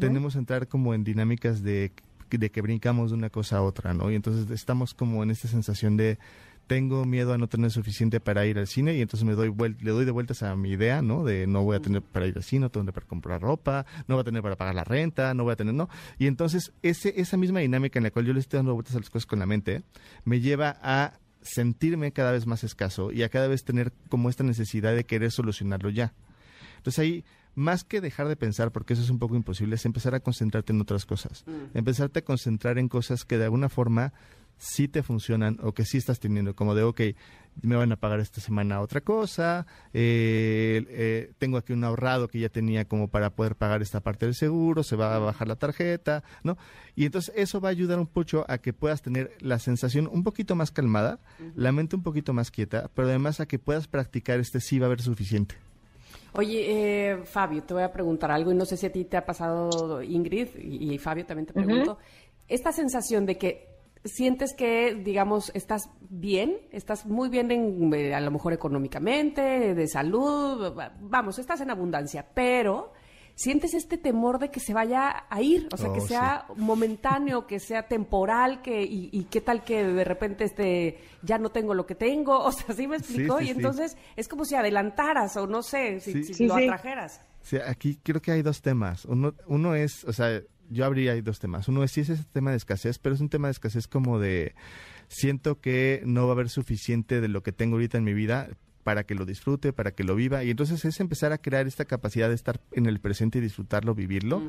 tenemos 0.00 0.34
que 0.34 0.40
entrar 0.40 0.68
como 0.68 0.92
en 0.92 1.04
dinámicas 1.04 1.62
de, 1.62 1.92
de 2.30 2.50
que 2.50 2.60
brincamos 2.60 3.10
de 3.10 3.16
una 3.16 3.30
cosa 3.30 3.58
a 3.58 3.62
otra, 3.62 3.94
¿no? 3.94 4.10
Y 4.10 4.16
entonces 4.16 4.50
estamos 4.50 4.92
como 4.92 5.22
en 5.22 5.30
esta 5.30 5.48
sensación 5.48 5.96
de 5.96 6.18
tengo 6.66 7.04
miedo 7.04 7.32
a 7.32 7.38
no 7.38 7.48
tener 7.48 7.70
suficiente 7.70 8.20
para 8.20 8.46
ir 8.46 8.58
al 8.58 8.66
cine 8.66 8.94
y 8.94 9.00
entonces 9.00 9.26
me 9.26 9.34
doy 9.34 9.54
le 9.80 9.90
doy 9.90 10.04
de 10.04 10.10
vueltas 10.10 10.42
a 10.42 10.56
mi 10.56 10.70
idea, 10.70 11.02
¿no? 11.02 11.24
De 11.24 11.46
no 11.46 11.62
voy 11.62 11.76
a 11.76 11.80
tener 11.80 12.02
para 12.02 12.26
ir 12.26 12.36
al 12.36 12.42
cine, 12.42 12.60
no 12.60 12.70
tengo 12.70 12.92
para 12.92 13.06
comprar 13.06 13.40
ropa, 13.40 13.86
no 14.08 14.14
voy 14.14 14.22
a 14.22 14.24
tener 14.24 14.42
para 14.42 14.56
pagar 14.56 14.74
la 14.74 14.84
renta, 14.84 15.34
no 15.34 15.44
voy 15.44 15.52
a 15.52 15.56
tener, 15.56 15.74
¿no? 15.74 15.88
Y 16.18 16.26
entonces 16.26 16.72
ese, 16.82 17.20
esa 17.20 17.36
misma 17.36 17.60
dinámica 17.60 17.98
en 17.98 18.04
la 18.04 18.10
cual 18.10 18.26
yo 18.26 18.32
le 18.32 18.40
estoy 18.40 18.58
dando 18.58 18.74
vueltas 18.74 18.94
a 18.96 18.98
las 18.98 19.10
cosas 19.10 19.26
con 19.26 19.38
la 19.38 19.46
mente 19.46 19.82
me 20.24 20.40
lleva 20.40 20.78
a 20.82 21.18
sentirme 21.42 22.12
cada 22.12 22.32
vez 22.32 22.46
más 22.46 22.64
escaso 22.64 23.12
y 23.12 23.22
a 23.22 23.28
cada 23.28 23.48
vez 23.48 23.64
tener 23.64 23.92
como 24.08 24.30
esta 24.30 24.44
necesidad 24.44 24.94
de 24.94 25.04
querer 25.04 25.30
solucionarlo 25.30 25.90
ya. 25.90 26.14
Entonces 26.78 26.98
ahí 26.98 27.24
más 27.54 27.84
que 27.84 28.00
dejar 28.00 28.28
de 28.28 28.36
pensar, 28.36 28.72
porque 28.72 28.94
eso 28.94 29.02
es 29.02 29.10
un 29.10 29.18
poco 29.18 29.36
imposible, 29.36 29.76
es 29.76 29.84
empezar 29.84 30.14
a 30.14 30.20
concentrarte 30.20 30.72
en 30.72 30.80
otras 30.80 31.06
cosas. 31.06 31.44
Mm. 31.46 31.78
Empezarte 31.78 32.20
a 32.20 32.24
concentrar 32.24 32.78
en 32.78 32.88
cosas 32.88 33.24
que 33.24 33.38
de 33.38 33.44
alguna 33.44 33.68
forma 33.68 34.12
sí 34.58 34.88
te 34.88 35.02
funcionan 35.02 35.58
o 35.62 35.72
que 35.72 35.84
sí 35.84 35.98
estás 35.98 36.20
teniendo, 36.20 36.54
como 36.54 36.74
de, 36.74 36.82
ok, 36.82 37.00
me 37.62 37.76
van 37.76 37.92
a 37.92 37.96
pagar 37.96 38.20
esta 38.20 38.40
semana 38.40 38.80
otra 38.80 39.00
cosa, 39.00 39.66
eh, 39.92 40.84
eh, 40.88 41.32
tengo 41.38 41.56
aquí 41.56 41.72
un 41.72 41.84
ahorrado 41.84 42.28
que 42.28 42.40
ya 42.40 42.48
tenía 42.48 42.84
como 42.84 43.08
para 43.08 43.30
poder 43.30 43.54
pagar 43.56 43.82
esta 43.82 44.00
parte 44.00 44.26
del 44.26 44.34
seguro, 44.34 44.82
se 44.82 44.96
va 44.96 45.14
a 45.14 45.18
bajar 45.18 45.48
la 45.48 45.56
tarjeta, 45.56 46.24
¿no? 46.42 46.56
Y 46.96 47.06
entonces 47.06 47.32
eso 47.36 47.60
va 47.60 47.68
a 47.68 47.72
ayudar 47.72 47.98
un 47.98 48.06
poco 48.06 48.44
a 48.48 48.58
que 48.58 48.72
puedas 48.72 49.02
tener 49.02 49.32
la 49.40 49.58
sensación 49.58 50.08
un 50.10 50.24
poquito 50.24 50.54
más 50.56 50.70
calmada, 50.70 51.20
la 51.54 51.72
mente 51.72 51.96
un 51.96 52.02
poquito 52.02 52.32
más 52.32 52.50
quieta, 52.50 52.90
pero 52.94 53.08
además 53.08 53.40
a 53.40 53.46
que 53.46 53.58
puedas 53.58 53.86
practicar 53.86 54.40
este 54.40 54.60
sí 54.60 54.78
va 54.78 54.86
a 54.86 54.88
haber 54.88 55.02
suficiente. 55.02 55.56
Oye, 56.32 57.10
eh, 57.12 57.18
Fabio, 57.24 57.62
te 57.62 57.74
voy 57.74 57.84
a 57.84 57.92
preguntar 57.92 58.32
algo 58.32 58.50
y 58.50 58.56
no 58.56 58.64
sé 58.64 58.76
si 58.76 58.86
a 58.86 58.92
ti 58.92 59.04
te 59.04 59.16
ha 59.16 59.24
pasado, 59.24 60.02
Ingrid, 60.02 60.48
y, 60.56 60.98
Fabio 60.98 61.24
también 61.24 61.46
te 61.46 61.52
pregunto, 61.52 61.98
esta 62.48 62.72
sensación 62.72 63.24
de 63.24 63.38
que 63.38 63.73
sientes 64.04 64.54
que, 64.54 64.94
digamos, 64.94 65.50
estás 65.54 65.90
bien, 66.10 66.58
estás 66.70 67.06
muy 67.06 67.28
bien 67.28 67.50
en, 67.50 67.92
eh, 67.94 68.14
a 68.14 68.20
lo 68.20 68.30
mejor 68.30 68.52
económicamente, 68.52 69.74
de 69.74 69.88
salud, 69.88 70.74
vamos, 71.00 71.38
estás 71.38 71.60
en 71.60 71.70
abundancia, 71.70 72.26
pero 72.34 72.92
sientes 73.34 73.74
este 73.74 73.98
temor 73.98 74.38
de 74.38 74.50
que 74.50 74.60
se 74.60 74.74
vaya 74.74 75.24
a 75.28 75.42
ir, 75.42 75.68
o 75.72 75.76
sea, 75.76 75.92
que 75.92 76.00
oh, 76.00 76.06
sea 76.06 76.46
momentáneo, 76.56 77.46
que 77.46 77.58
sea 77.58 77.88
temporal, 77.88 78.62
que 78.62 78.82
y, 78.82 79.24
qué 79.24 79.40
tal 79.40 79.64
que 79.64 79.82
de 79.82 80.04
repente 80.04 80.44
este 80.44 80.98
ya 81.22 81.38
no 81.38 81.50
tengo 81.50 81.74
lo 81.74 81.86
que 81.86 81.94
tengo, 81.94 82.38
o 82.44 82.52
sea, 82.52 82.74
¿sí 82.74 82.86
me 82.86 82.96
explicó? 82.96 83.40
y 83.40 83.50
entonces 83.50 83.96
es 84.16 84.28
como 84.28 84.44
si 84.44 84.54
adelantaras 84.54 85.36
o 85.36 85.46
no 85.46 85.62
sé, 85.62 86.00
si, 86.00 86.46
lo 86.46 86.54
atrajeras. 86.54 87.20
Sí, 87.42 87.58
aquí 87.58 87.98
creo 88.02 88.22
que 88.22 88.32
hay 88.32 88.40
dos 88.40 88.62
temas. 88.62 89.04
Uno, 89.04 89.34
uno 89.46 89.74
es, 89.74 90.04
o 90.04 90.14
sea, 90.14 90.40
yo 90.70 90.84
habría 90.84 91.12
ahí 91.12 91.20
dos 91.20 91.38
temas. 91.38 91.68
Uno 91.68 91.84
es 91.84 91.92
sí 91.92 92.00
es 92.00 92.10
ese 92.10 92.24
tema 92.24 92.50
de 92.50 92.56
escasez, 92.56 92.98
pero 92.98 93.14
es 93.14 93.20
un 93.20 93.28
tema 93.28 93.48
de 93.48 93.52
escasez 93.52 93.86
como 93.86 94.18
de 94.18 94.54
siento 95.08 95.60
que 95.60 96.02
no 96.04 96.24
va 96.24 96.30
a 96.30 96.32
haber 96.34 96.48
suficiente 96.48 97.20
de 97.20 97.28
lo 97.28 97.42
que 97.42 97.52
tengo 97.52 97.76
ahorita 97.76 97.98
en 97.98 98.04
mi 98.04 98.14
vida 98.14 98.48
para 98.84 99.04
que 99.04 99.14
lo 99.14 99.24
disfrute, 99.24 99.72
para 99.72 99.92
que 99.92 100.04
lo 100.04 100.14
viva. 100.14 100.44
Y 100.44 100.50
entonces 100.50 100.84
es 100.84 101.00
empezar 101.00 101.32
a 101.32 101.38
crear 101.38 101.66
esta 101.66 101.86
capacidad 101.86 102.28
de 102.28 102.34
estar 102.34 102.60
en 102.72 102.86
el 102.86 103.00
presente 103.00 103.38
y 103.38 103.40
disfrutarlo, 103.40 103.94
vivirlo. 103.94 104.42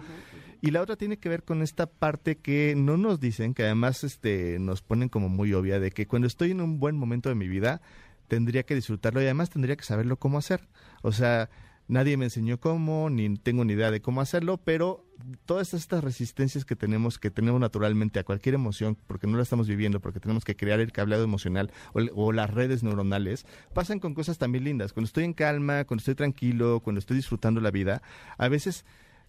Y 0.62 0.72
la 0.72 0.82
otra 0.82 0.98
tiene 0.98 1.18
que 1.18 1.30
ver 1.30 1.44
con 1.44 1.62
esta 1.62 1.88
parte 1.88 2.36
que 2.36 2.76
no 2.76 2.98
nos 2.98 3.20
dicen, 3.20 3.54
que 3.54 3.64
además 3.64 4.04
este, 4.04 4.60
nos 4.60 4.82
ponen 4.82 5.10
como 5.10 5.30
muy 5.30 5.54
obvia, 5.54 5.80
de 5.80 5.92
que 5.92 6.06
cuando 6.06 6.28
estoy 6.28 6.52
en 6.52 6.62
un 6.62 6.80
buen 6.80 6.98
momento 6.98 7.30
de 7.30 7.36
mi 7.36 7.48
vida, 7.48 7.82
tendría 8.28 8.64
que 8.64 8.76
disfrutarlo 8.76 9.22
y 9.22 9.26
además 9.26 9.50
tendría 9.50 9.78
que 9.78 9.84
saberlo 9.84 10.18
cómo 10.18 10.38
hacer. 10.38 10.68
O 11.02 11.12
sea, 11.12 11.50
Nadie 11.88 12.18
me 12.18 12.26
enseñó 12.26 12.60
cómo, 12.60 13.10
ni 13.12 13.38
tengo 13.38 13.64
ni 13.64 13.74
idea 13.74 13.92
de 13.92 14.02
cómo 14.02 14.22
hacerlo, 14.22 14.58
pero 14.58 15.06
todas 15.46 15.74
estas 15.74 16.04
resistencias 16.04 16.66
que 16.66 16.76
tenemos, 16.76 17.20
que 17.20 17.30
tenemos 17.30 17.62
naturalmente 17.62 18.20
a 18.20 18.24
cualquier 18.24 18.56
emoción, 18.56 18.98
porque 19.08 19.28
no 19.28 19.38
la 19.38 19.44
estamos 19.44 19.68
viviendo, 19.68 20.00
porque 20.00 20.20
tenemos 20.20 20.44
que 20.44 20.56
crear 20.56 20.80
el 20.80 20.92
cableado 20.92 21.24
emocional 21.24 21.72
o, 21.94 22.32
las 22.32 22.50
redes 22.50 22.82
neuronales, 22.84 23.46
pasan 23.74 24.00
con 24.00 24.16
cosas 24.16 24.38
también 24.40 24.64
lindas. 24.64 24.94
Cuando 24.94 25.06
estoy 25.06 25.26
en 25.26 25.34
calma, 25.34 25.86
cuando 25.86 26.02
estoy 26.02 26.16
tranquilo, 26.16 26.80
cuando 26.80 27.00
estoy 27.00 27.18
disfrutando 27.18 27.62
la 27.62 27.72
vida, 27.72 28.02
a 28.38 28.48
veces 28.48 28.84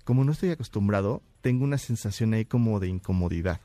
como 0.06 0.22
no 0.22 0.30
estoy 0.30 0.50
acostumbrado, 0.50 1.20
tengo 1.40 1.64
una 1.64 1.78
sensación 1.78 2.32
ahí 2.32 2.44
como 2.44 2.78
de 2.78 2.86
incomodidad. 2.86 3.60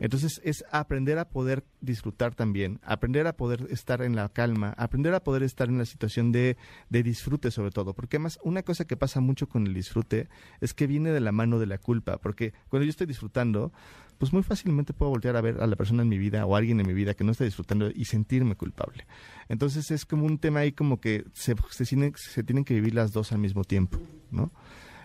Entonces 0.00 0.40
es 0.42 0.64
aprender 0.72 1.18
a 1.18 1.28
poder 1.28 1.64
disfrutar 1.82 2.34
también, 2.34 2.80
aprender 2.82 3.26
a 3.26 3.36
poder 3.36 3.66
estar 3.68 4.00
en 4.00 4.16
la 4.16 4.30
calma, 4.30 4.74
aprender 4.78 5.12
a 5.12 5.22
poder 5.22 5.42
estar 5.42 5.68
en 5.68 5.76
la 5.76 5.84
situación 5.84 6.32
de, 6.32 6.56
de 6.88 7.02
disfrute 7.02 7.50
sobre 7.50 7.72
todo, 7.72 7.92
porque 7.92 8.16
además 8.16 8.38
una 8.42 8.62
cosa 8.62 8.86
que 8.86 8.96
pasa 8.96 9.20
mucho 9.20 9.50
con 9.50 9.66
el 9.66 9.74
disfrute 9.74 10.30
es 10.62 10.72
que 10.72 10.86
viene 10.86 11.10
de 11.10 11.20
la 11.20 11.30
mano 11.30 11.58
de 11.58 11.66
la 11.66 11.76
culpa, 11.76 12.16
porque 12.16 12.54
cuando 12.70 12.86
yo 12.86 12.90
estoy 12.90 13.06
disfrutando, 13.06 13.70
pues 14.16 14.32
muy 14.32 14.42
fácilmente 14.42 14.94
puedo 14.94 15.10
voltear 15.10 15.36
a 15.36 15.42
ver 15.42 15.60
a 15.60 15.66
la 15.66 15.76
persona 15.76 16.02
en 16.02 16.08
mi 16.08 16.16
vida 16.16 16.46
o 16.46 16.54
a 16.54 16.58
alguien 16.58 16.80
en 16.80 16.86
mi 16.86 16.94
vida 16.94 17.12
que 17.12 17.22
no 17.22 17.32
está 17.32 17.44
disfrutando 17.44 17.90
y 17.94 18.06
sentirme 18.06 18.56
culpable. 18.56 19.06
Entonces 19.50 19.90
es 19.90 20.06
como 20.06 20.24
un 20.24 20.38
tema 20.38 20.60
ahí 20.60 20.72
como 20.72 21.02
que 21.02 21.26
se, 21.34 21.54
se, 21.68 21.84
se 21.84 22.42
tienen 22.42 22.64
que 22.64 22.72
vivir 22.72 22.94
las 22.94 23.12
dos 23.12 23.30
al 23.32 23.40
mismo 23.40 23.64
tiempo, 23.64 24.00
¿no? 24.30 24.52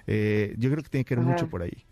Eh, 0.08 0.56
yo 0.58 0.72
creo 0.72 0.84
que 0.84 0.90
tiene 0.90 1.06
que 1.06 1.16
ver 1.16 1.26
mucho 1.26 1.50
por 1.50 1.62
ahí. 1.62 1.86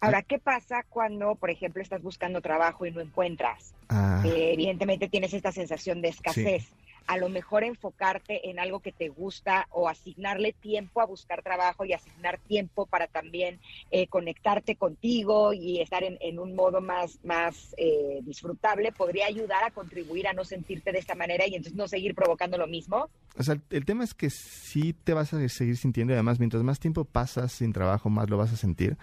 Ahora, 0.00 0.22
¿qué 0.22 0.38
pasa 0.38 0.84
cuando, 0.88 1.34
por 1.34 1.50
ejemplo, 1.50 1.82
estás 1.82 2.02
buscando 2.02 2.40
trabajo 2.40 2.86
y 2.86 2.92
no 2.92 3.00
encuentras? 3.00 3.74
Ah. 3.88 4.22
Eh, 4.24 4.52
evidentemente 4.52 5.08
tienes 5.08 5.34
esta 5.34 5.50
sensación 5.50 6.00
de 6.02 6.08
escasez 6.08 6.70
a 7.08 7.16
lo 7.16 7.30
mejor 7.30 7.64
enfocarte 7.64 8.50
en 8.50 8.58
algo 8.60 8.80
que 8.80 8.92
te 8.92 9.08
gusta 9.08 9.66
o 9.70 9.88
asignarle 9.88 10.52
tiempo 10.52 11.00
a 11.00 11.06
buscar 11.06 11.42
trabajo 11.42 11.86
y 11.86 11.94
asignar 11.94 12.38
tiempo 12.38 12.84
para 12.84 13.06
también 13.06 13.58
eh, 13.90 14.06
conectarte 14.08 14.76
contigo 14.76 15.54
y 15.54 15.80
estar 15.80 16.04
en, 16.04 16.38
un 16.38 16.54
modo 16.54 16.82
más, 16.82 17.18
más 17.24 17.74
eh, 17.78 18.20
disfrutable, 18.24 18.92
podría 18.92 19.24
ayudar 19.26 19.64
a 19.64 19.70
contribuir 19.70 20.28
a 20.28 20.34
no 20.34 20.44
sentirte 20.44 20.92
de 20.92 20.98
esta 20.98 21.14
manera 21.14 21.46
y 21.46 21.54
entonces 21.54 21.74
no 21.74 21.88
seguir 21.88 22.14
provocando 22.14 22.58
lo 22.58 22.66
mismo. 22.66 23.08
O 23.38 23.42
sea, 23.42 23.58
el, 23.70 23.84
tema 23.86 24.04
es 24.04 24.12
que 24.12 24.28
sí 24.28 24.92
te 24.92 25.14
vas 25.14 25.32
a 25.32 25.48
seguir 25.48 25.78
sintiendo 25.78 26.12
y 26.12 26.14
además 26.14 26.38
mientras 26.38 26.62
más 26.62 26.78
tiempo 26.78 27.06
pasas 27.06 27.52
sin 27.52 27.72
trabajo, 27.72 28.10
más 28.10 28.28
lo 28.28 28.36
vas 28.36 28.52
a 28.52 28.56
sentir. 28.56 28.98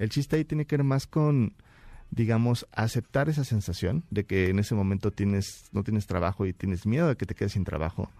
El 0.00 0.08
chiste 0.08 0.34
ahí 0.34 0.44
tiene 0.44 0.66
que 0.66 0.76
ver 0.76 0.84
más 0.84 1.06
con 1.06 1.54
digamos, 2.10 2.66
aceptar 2.72 3.28
esa 3.28 3.44
sensación 3.44 4.04
de 4.10 4.24
que 4.24 4.48
en 4.48 4.58
ese 4.58 4.74
momento 4.74 5.10
tienes, 5.10 5.64
no 5.72 5.82
tienes 5.82 6.06
trabajo 6.06 6.46
y 6.46 6.52
tienes 6.52 6.86
miedo 6.86 7.08
de 7.08 7.16
que 7.16 7.26
te 7.26 7.34
quedes 7.34 7.52
sin 7.52 7.64
trabajo. 7.64 8.10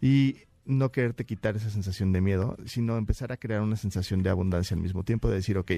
Y 0.00 0.36
no 0.66 0.92
quererte 0.92 1.24
quitar 1.24 1.56
esa 1.56 1.70
sensación 1.70 2.12
de 2.12 2.20
miedo, 2.20 2.56
sino 2.66 2.96
empezar 2.96 3.32
a 3.32 3.36
crear 3.36 3.60
una 3.60 3.76
sensación 3.76 4.22
de 4.22 4.30
abundancia 4.30 4.74
al 4.74 4.82
mismo 4.82 5.02
tiempo, 5.02 5.28
de 5.28 5.36
decir, 5.36 5.58
ok, 5.58 5.72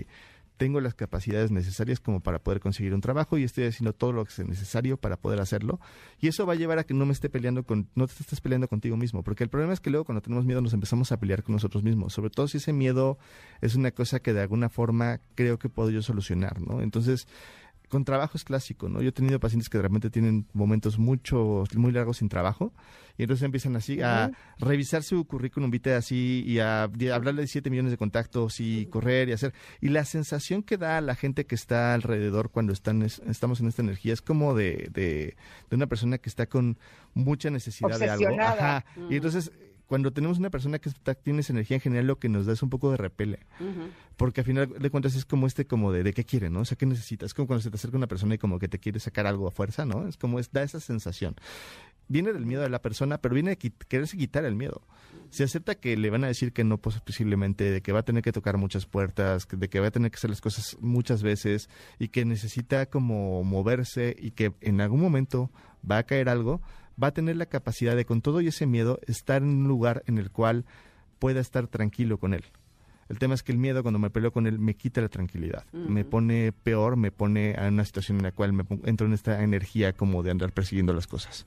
tengo 0.56 0.80
las 0.80 0.94
capacidades 0.94 1.50
necesarias 1.50 2.00
como 2.00 2.20
para 2.20 2.38
poder 2.38 2.60
conseguir 2.60 2.94
un 2.94 3.00
trabajo 3.00 3.38
y 3.38 3.44
estoy 3.44 3.64
haciendo 3.64 3.92
todo 3.92 4.12
lo 4.12 4.24
que 4.24 4.30
es 4.30 4.48
necesario 4.48 4.96
para 4.96 5.16
poder 5.16 5.40
hacerlo. 5.40 5.80
Y 6.20 6.28
eso 6.28 6.46
va 6.46 6.52
a 6.52 6.56
llevar 6.56 6.78
a 6.78 6.84
que 6.84 6.94
no 6.94 7.06
me 7.06 7.12
esté 7.12 7.28
peleando 7.28 7.64
con, 7.64 7.88
no 7.94 8.06
te 8.06 8.14
estés 8.20 8.40
peleando 8.40 8.68
contigo 8.68 8.96
mismo, 8.96 9.22
porque 9.22 9.44
el 9.44 9.50
problema 9.50 9.72
es 9.72 9.80
que 9.80 9.90
luego 9.90 10.04
cuando 10.04 10.22
tenemos 10.22 10.44
miedo 10.44 10.60
nos 10.60 10.72
empezamos 10.72 11.12
a 11.12 11.18
pelear 11.18 11.42
con 11.42 11.54
nosotros 11.54 11.82
mismos, 11.82 12.12
sobre 12.12 12.30
todo 12.30 12.48
si 12.48 12.58
ese 12.58 12.72
miedo 12.72 13.18
es 13.60 13.74
una 13.74 13.90
cosa 13.90 14.20
que 14.20 14.32
de 14.32 14.42
alguna 14.42 14.68
forma 14.68 15.20
creo 15.34 15.58
que 15.58 15.68
puedo 15.68 15.90
yo 15.90 16.02
solucionar, 16.02 16.60
¿no? 16.60 16.80
Entonces, 16.80 17.26
con 17.92 18.06
trabajo 18.06 18.38
es 18.38 18.44
clásico, 18.44 18.88
¿no? 18.88 19.02
Yo 19.02 19.10
he 19.10 19.12
tenido 19.12 19.38
pacientes 19.38 19.68
que 19.68 19.76
de 19.76 19.82
repente 19.82 20.08
tienen 20.08 20.46
momentos 20.54 20.98
mucho, 20.98 21.64
muy 21.74 21.92
largos 21.92 22.16
sin 22.16 22.30
trabajo 22.30 22.72
y 23.18 23.24
entonces 23.24 23.44
empiezan 23.44 23.76
así 23.76 24.00
a 24.00 24.30
revisar 24.58 25.02
su 25.02 25.26
currículum 25.26 25.70
vitae 25.70 25.92
así 25.92 26.42
y 26.46 26.58
a, 26.58 26.84
hablarle 26.84 27.42
de 27.42 27.46
7 27.48 27.68
millones 27.68 27.90
de 27.90 27.98
contactos 27.98 28.60
y 28.60 28.86
correr 28.86 29.28
y 29.28 29.32
hacer. 29.32 29.52
Y 29.82 29.90
la 29.90 30.06
sensación 30.06 30.62
que 30.62 30.78
da 30.78 30.96
a 30.96 31.00
la 31.02 31.14
gente 31.14 31.44
que 31.44 31.54
está 31.54 31.92
alrededor 31.92 32.48
cuando 32.50 32.72
están 32.72 33.02
estamos 33.02 33.60
en 33.60 33.66
esta 33.66 33.82
energía 33.82 34.14
es 34.14 34.22
como 34.22 34.54
de, 34.54 34.88
de, 34.90 35.36
de 35.68 35.76
una 35.76 35.86
persona 35.86 36.16
que 36.16 36.30
está 36.30 36.46
con 36.46 36.78
mucha 37.12 37.50
necesidad 37.50 37.98
de 37.98 38.08
algo. 38.08 38.40
Ajá. 38.40 38.86
Y 39.10 39.16
entonces 39.16 39.52
cuando 39.92 40.10
tenemos 40.10 40.38
una 40.38 40.48
persona 40.48 40.78
que 40.78 40.88
está, 40.88 41.14
tiene 41.14 41.40
esa 41.40 41.52
energía 41.52 41.74
en 41.74 41.82
general, 41.82 42.06
lo 42.06 42.18
que 42.18 42.30
nos 42.30 42.46
da 42.46 42.54
es 42.54 42.62
un 42.62 42.70
poco 42.70 42.90
de 42.90 42.96
repele. 42.96 43.40
Porque 44.16 44.40
al 44.40 44.46
final 44.46 44.72
de 44.80 44.88
cuentas 44.88 45.14
es 45.14 45.26
como 45.26 45.46
este, 45.46 45.66
como 45.66 45.92
de, 45.92 46.02
de 46.02 46.14
qué 46.14 46.24
quiere, 46.24 46.48
¿no? 46.48 46.60
O 46.60 46.64
sea, 46.64 46.78
¿qué 46.78 46.86
necesitas? 46.86 47.26
Es 47.26 47.34
como 47.34 47.46
cuando 47.46 47.60
se 47.60 47.68
te 47.68 47.76
acerca 47.76 47.98
una 47.98 48.06
persona 48.06 48.34
y 48.34 48.38
como 48.38 48.58
que 48.58 48.68
te 48.68 48.78
quiere 48.78 49.00
sacar 49.00 49.26
algo 49.26 49.46
a 49.46 49.50
fuerza, 49.50 49.84
¿no? 49.84 50.08
Es 50.08 50.16
como, 50.16 50.38
es, 50.38 50.50
da 50.50 50.62
esa 50.62 50.80
sensación. 50.80 51.36
Viene 52.08 52.32
del 52.32 52.46
miedo 52.46 52.62
de 52.62 52.70
la 52.70 52.80
persona, 52.80 53.18
pero 53.18 53.34
viene 53.34 53.50
de 53.50 53.56
quererse 53.86 54.16
quitar 54.16 54.46
el 54.46 54.54
miedo. 54.54 54.80
Se 55.28 55.44
acepta 55.44 55.74
que 55.74 55.94
le 55.98 56.08
van 56.08 56.24
a 56.24 56.28
decir 56.28 56.54
que 56.54 56.64
no 56.64 56.78
posiblemente, 56.78 57.70
de 57.70 57.82
que 57.82 57.92
va 57.92 57.98
a 57.98 58.04
tener 58.04 58.22
que 58.22 58.32
tocar 58.32 58.56
muchas 58.56 58.86
puertas, 58.86 59.46
de 59.46 59.68
que 59.68 59.78
va 59.78 59.88
a 59.88 59.90
tener 59.90 60.10
que 60.10 60.16
hacer 60.16 60.30
las 60.30 60.40
cosas 60.40 60.78
muchas 60.80 61.22
veces 61.22 61.68
y 61.98 62.08
que 62.08 62.24
necesita 62.24 62.86
como 62.86 63.44
moverse 63.44 64.16
y 64.18 64.30
que 64.30 64.54
en 64.62 64.80
algún 64.80 65.02
momento 65.02 65.50
va 65.88 65.98
a 65.98 66.02
caer 66.04 66.30
algo 66.30 66.62
va 67.02 67.08
a 67.08 67.12
tener 67.12 67.36
la 67.36 67.46
capacidad 67.46 67.96
de, 67.96 68.04
con 68.04 68.22
todo 68.22 68.40
y 68.40 68.48
ese 68.48 68.66
miedo, 68.66 68.98
estar 69.06 69.42
en 69.42 69.48
un 69.48 69.68
lugar 69.68 70.02
en 70.06 70.18
el 70.18 70.30
cual 70.30 70.64
pueda 71.18 71.40
estar 71.40 71.66
tranquilo 71.68 72.18
con 72.18 72.34
él. 72.34 72.44
El 73.08 73.18
tema 73.18 73.34
es 73.34 73.42
que 73.42 73.52
el 73.52 73.58
miedo, 73.58 73.82
cuando 73.82 73.98
me 73.98 74.10
peleo 74.10 74.32
con 74.32 74.46
él, 74.46 74.58
me 74.58 74.74
quita 74.74 75.02
la 75.02 75.08
tranquilidad. 75.08 75.66
Me 75.72 76.04
pone 76.04 76.52
peor, 76.52 76.96
me 76.96 77.10
pone 77.10 77.54
a 77.58 77.68
una 77.68 77.84
situación 77.84 78.18
en 78.18 78.22
la 78.22 78.32
cual 78.32 78.54
me 78.54 78.64
entro 78.84 79.06
en 79.06 79.12
esta 79.12 79.42
energía 79.42 79.92
como 79.92 80.22
de 80.22 80.30
andar 80.30 80.52
persiguiendo 80.52 80.94
las 80.94 81.06
cosas. 81.06 81.46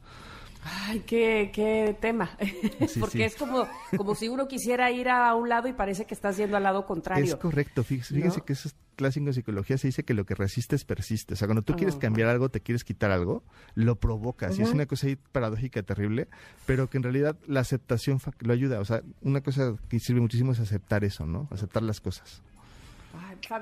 Ay, 0.67 1.03
qué, 1.05 1.51
qué 1.53 1.95
tema. 1.99 2.35
Porque 2.99 3.25
es 3.25 3.35
como, 3.35 3.67
como 3.95 4.15
si 4.15 4.27
uno 4.27 4.47
quisiera 4.47 4.89
ir 4.91 5.09
a 5.09 5.35
un 5.35 5.47
lado 5.47 5.67
y 5.67 5.73
parece 5.73 6.05
que 6.05 6.15
estás 6.15 6.37
yendo 6.37 6.57
al 6.57 6.63
lado 6.63 6.87
contrario. 6.87 7.23
Es 7.23 7.35
correcto. 7.35 7.83
Fíjense, 7.83 8.41
que 8.41 8.53
eso 8.53 8.69
es 8.69 8.75
clásico 8.95 9.27
en 9.27 9.33
psicología. 9.33 9.77
Se 9.77 9.87
dice 9.87 10.03
que 10.03 10.15
lo 10.15 10.25
que 10.25 10.33
resistes 10.33 10.83
persiste. 10.83 11.35
O 11.35 11.37
sea, 11.37 11.47
cuando 11.47 11.61
tú 11.61 11.75
quieres 11.75 11.95
cambiar 11.97 12.29
algo, 12.29 12.49
te 12.49 12.61
quieres 12.61 12.83
quitar 12.83 13.11
algo, 13.11 13.43
lo 13.75 13.97
provocas. 13.97 14.57
Y 14.57 14.63
es 14.63 14.71
una 14.71 14.87
cosa 14.87 15.05
ahí 15.05 15.17
paradójica, 15.31 15.83
terrible, 15.83 16.27
pero 16.65 16.89
que 16.89 16.97
en 16.97 17.03
realidad 17.03 17.37
la 17.45 17.59
aceptación 17.59 18.19
lo 18.39 18.51
ayuda. 18.51 18.79
O 18.79 18.85
sea, 18.85 19.03
una 19.21 19.41
cosa 19.41 19.75
que 19.87 19.99
sirve 19.99 20.21
muchísimo 20.21 20.53
es 20.53 20.59
aceptar 20.59 21.03
eso, 21.03 21.27
¿no? 21.27 21.47
Aceptar 21.51 21.83
las 21.83 22.01
cosas. 22.01 22.41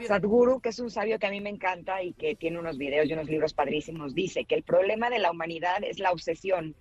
Sadhguru, 0.07 0.61
que 0.61 0.69
es 0.69 0.79
un 0.79 0.89
sabio 0.89 1.19
que 1.19 1.27
a 1.27 1.29
mí 1.29 1.41
me 1.41 1.49
encanta 1.49 2.01
y 2.01 2.13
que 2.13 2.35
tiene 2.35 2.59
unos 2.59 2.77
videos 2.77 3.09
y 3.09 3.13
unos 3.13 3.27
libros 3.27 3.53
padrísimos, 3.53 4.15
dice 4.15 4.45
que 4.45 4.55
el 4.55 4.63
problema 4.63 5.09
de 5.09 5.19
la 5.19 5.31
humanidad 5.31 5.83
es 5.83 5.99
la 5.99 6.11
obsesión 6.11 6.75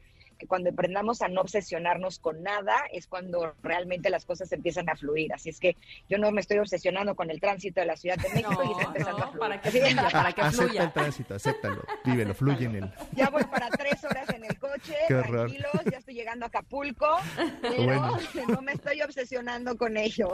cuando 0.48 0.70
aprendamos 0.70 1.22
a 1.22 1.28
no 1.28 1.40
obsesionarnos 1.40 2.18
con 2.18 2.42
nada 2.42 2.76
es 2.92 3.06
cuando 3.06 3.54
realmente 3.62 4.10
las 4.10 4.24
cosas 4.24 4.50
empiezan 4.52 4.88
a 4.88 4.96
fluir. 4.96 5.32
Así 5.32 5.50
es 5.50 5.60
que 5.60 5.76
yo 6.08 6.18
no 6.18 6.30
me 6.32 6.40
estoy 6.40 6.58
obsesionando 6.58 7.14
con 7.14 7.30
el 7.30 7.40
tránsito 7.40 7.80
de 7.80 7.86
la 7.86 7.96
Ciudad 7.96 8.16
de 8.16 8.28
México 8.30 8.62
y 8.64 8.70
está 8.70 8.84
empezando 8.84 9.24
a 9.24 9.28
fluir. 9.28 9.40
Para 9.40 9.60
que 9.60 9.70
fluya, 9.70 10.08
para 10.10 10.32
que 10.32 10.42
fluya. 10.42 10.64
Acepta 10.64 10.82
el 10.82 10.92
tránsito, 10.92 11.34
acéptalo, 11.34 11.82
vívelo, 12.04 12.34
fluye 12.34 12.66
en 12.66 12.76
él. 12.76 12.92
Ya 13.12 13.30
voy 13.30 13.44
para 13.44 13.68
tres 13.70 14.02
horas 14.04 14.28
en 14.30 14.44
el 14.44 14.51
coche, 14.82 15.28
tranquilos, 15.28 15.72
ya 15.90 15.98
estoy 15.98 16.14
llegando 16.14 16.44
a 16.44 16.48
Acapulco, 16.48 17.06
pero 17.62 18.18
no 18.48 18.62
me 18.62 18.72
estoy 18.72 19.02
obsesionando 19.02 19.76
con 19.76 19.96
ello. 19.96 20.32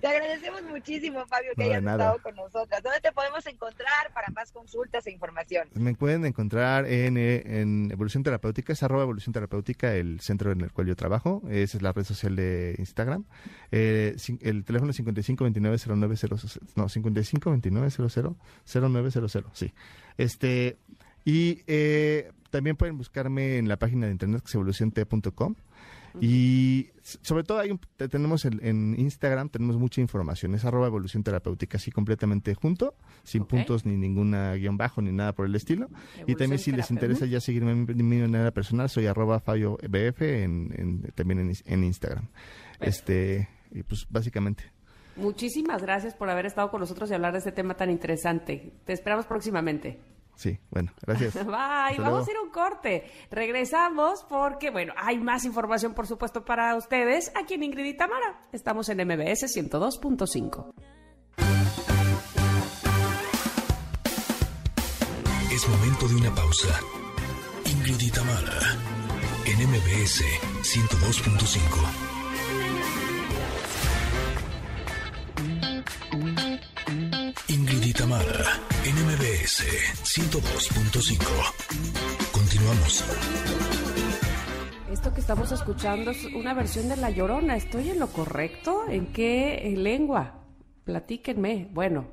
Te 0.00 0.06
agradecemos 0.06 0.62
muchísimo, 0.64 1.26
Fabio, 1.26 1.52
que 1.56 1.64
hayas 1.64 1.82
estado 1.82 2.18
con 2.22 2.34
nosotras. 2.36 2.82
¿Dónde 2.82 3.00
te 3.00 3.12
podemos 3.12 3.46
encontrar 3.46 4.12
para 4.12 4.28
más 4.28 4.52
consultas 4.52 5.06
e 5.06 5.10
información? 5.10 5.68
Me 5.74 5.94
pueden 5.94 6.24
encontrar 6.24 6.86
en, 6.86 7.16
en 7.16 7.90
Evolución 7.90 8.22
Terapéutica, 8.22 8.72
es 8.72 8.82
arroba 8.82 9.02
Evolución 9.02 9.32
terapéutica, 9.32 9.94
el 9.94 10.20
centro 10.20 10.52
en 10.52 10.60
el 10.60 10.72
cual 10.72 10.86
yo 10.86 10.96
trabajo. 10.96 11.42
Esa 11.50 11.76
es 11.76 11.82
la 11.82 11.92
red 11.92 12.04
social 12.04 12.36
de 12.36 12.74
Instagram. 12.78 13.24
Eh, 13.72 14.16
el 14.40 14.64
teléfono 14.64 14.90
es 14.90 14.96
5529 14.96 15.78
0900 16.08 16.60
no, 16.76 16.88
5529 16.88 17.90
0900 18.64 19.42
sí. 19.52 19.72
Este, 20.16 20.78
y 21.28 21.62
eh, 21.66 22.32
también 22.48 22.76
pueden 22.76 22.96
buscarme 22.96 23.58
en 23.58 23.68
la 23.68 23.76
página 23.76 24.06
de 24.06 24.12
internet 24.12 24.40
que 24.40 24.48
es 24.48 24.54
evoluciont.com 24.54 25.56
y 26.22 26.88
sobre 27.02 27.44
todo 27.44 27.58
hay 27.58 27.78
tenemos 28.08 28.46
en 28.46 28.98
Instagram, 28.98 29.50
tenemos 29.50 29.76
mucha 29.76 30.00
información, 30.00 30.54
es 30.54 30.64
arroba 30.64 30.86
evolución 30.86 31.22
terapéutica, 31.22 31.76
así 31.76 31.90
completamente 31.90 32.54
junto, 32.54 32.94
sin 33.24 33.44
puntos 33.44 33.84
ni 33.84 33.98
ninguna 33.98 34.54
guion 34.54 34.78
bajo 34.78 35.02
ni 35.02 35.12
nada 35.12 35.34
por 35.34 35.44
el 35.44 35.54
estilo. 35.54 35.90
y 36.26 36.34
también 36.34 36.58
si 36.58 36.72
les 36.72 36.90
interesa 36.90 37.26
ya 37.26 37.40
seguirme 37.40 37.74
de 37.74 38.02
mi 38.02 38.16
manera 38.16 38.50
personal, 38.50 38.88
soy 38.88 39.04
arroba 39.04 39.38
Fabio 39.38 39.76
BF 39.86 40.22
en, 40.22 41.12
también 41.14 41.52
en, 41.66 41.84
Instagram. 41.84 42.26
Este, 42.80 43.50
y 43.70 43.82
pues 43.82 44.06
básicamente. 44.08 44.64
Muchísimas 45.16 45.82
gracias 45.82 46.14
por 46.14 46.30
haber 46.30 46.46
estado 46.46 46.70
con 46.70 46.80
nosotros 46.80 47.10
y 47.10 47.14
hablar 47.14 47.32
de 47.32 47.38
este 47.38 47.52
tema 47.52 47.74
tan 47.74 47.90
interesante. 47.90 48.72
Te 48.86 48.94
esperamos 48.94 49.26
próximamente. 49.26 50.00
Sí, 50.38 50.56
bueno, 50.70 50.92
gracias. 51.04 51.34
Bye, 51.44 51.98
vamos 51.98 52.28
a 52.28 52.30
ir 52.30 52.36
a 52.36 52.42
un 52.42 52.50
corte. 52.50 53.10
Regresamos 53.28 54.24
porque, 54.28 54.70
bueno, 54.70 54.94
hay 54.96 55.18
más 55.18 55.44
información, 55.44 55.94
por 55.94 56.06
supuesto, 56.06 56.44
para 56.44 56.76
ustedes 56.76 57.32
aquí 57.34 57.54
en 57.54 57.64
Ingrid 57.64 57.86
y 57.86 57.96
Tamara. 57.96 58.46
Estamos 58.52 58.88
en 58.88 58.98
MBS 58.98 59.52
102.5. 59.56 60.74
Es 65.50 65.68
momento 65.68 66.06
de 66.06 66.14
una 66.14 66.32
pausa. 66.32 66.80
Ingrid 67.64 68.00
y 68.00 68.10
Tamara 68.12 68.60
en 69.44 69.68
MBS 69.68 70.22
102.5. 70.62 72.07
Tamara, 78.08 78.56
NMBS 78.86 79.68
102.5. 80.02 82.32
Continuamos. 82.32 83.04
Esto 84.90 85.12
que 85.12 85.20
estamos 85.20 85.52
escuchando 85.52 86.12
es 86.12 86.24
una 86.34 86.54
versión 86.54 86.88
de 86.88 86.96
La 86.96 87.10
Llorona. 87.10 87.56
¿Estoy 87.56 87.90
en 87.90 87.98
lo 87.98 88.06
correcto? 88.06 88.88
¿En 88.88 89.12
qué 89.12 89.74
lengua? 89.76 90.40
Platíquenme. 90.84 91.68
Bueno, 91.70 92.06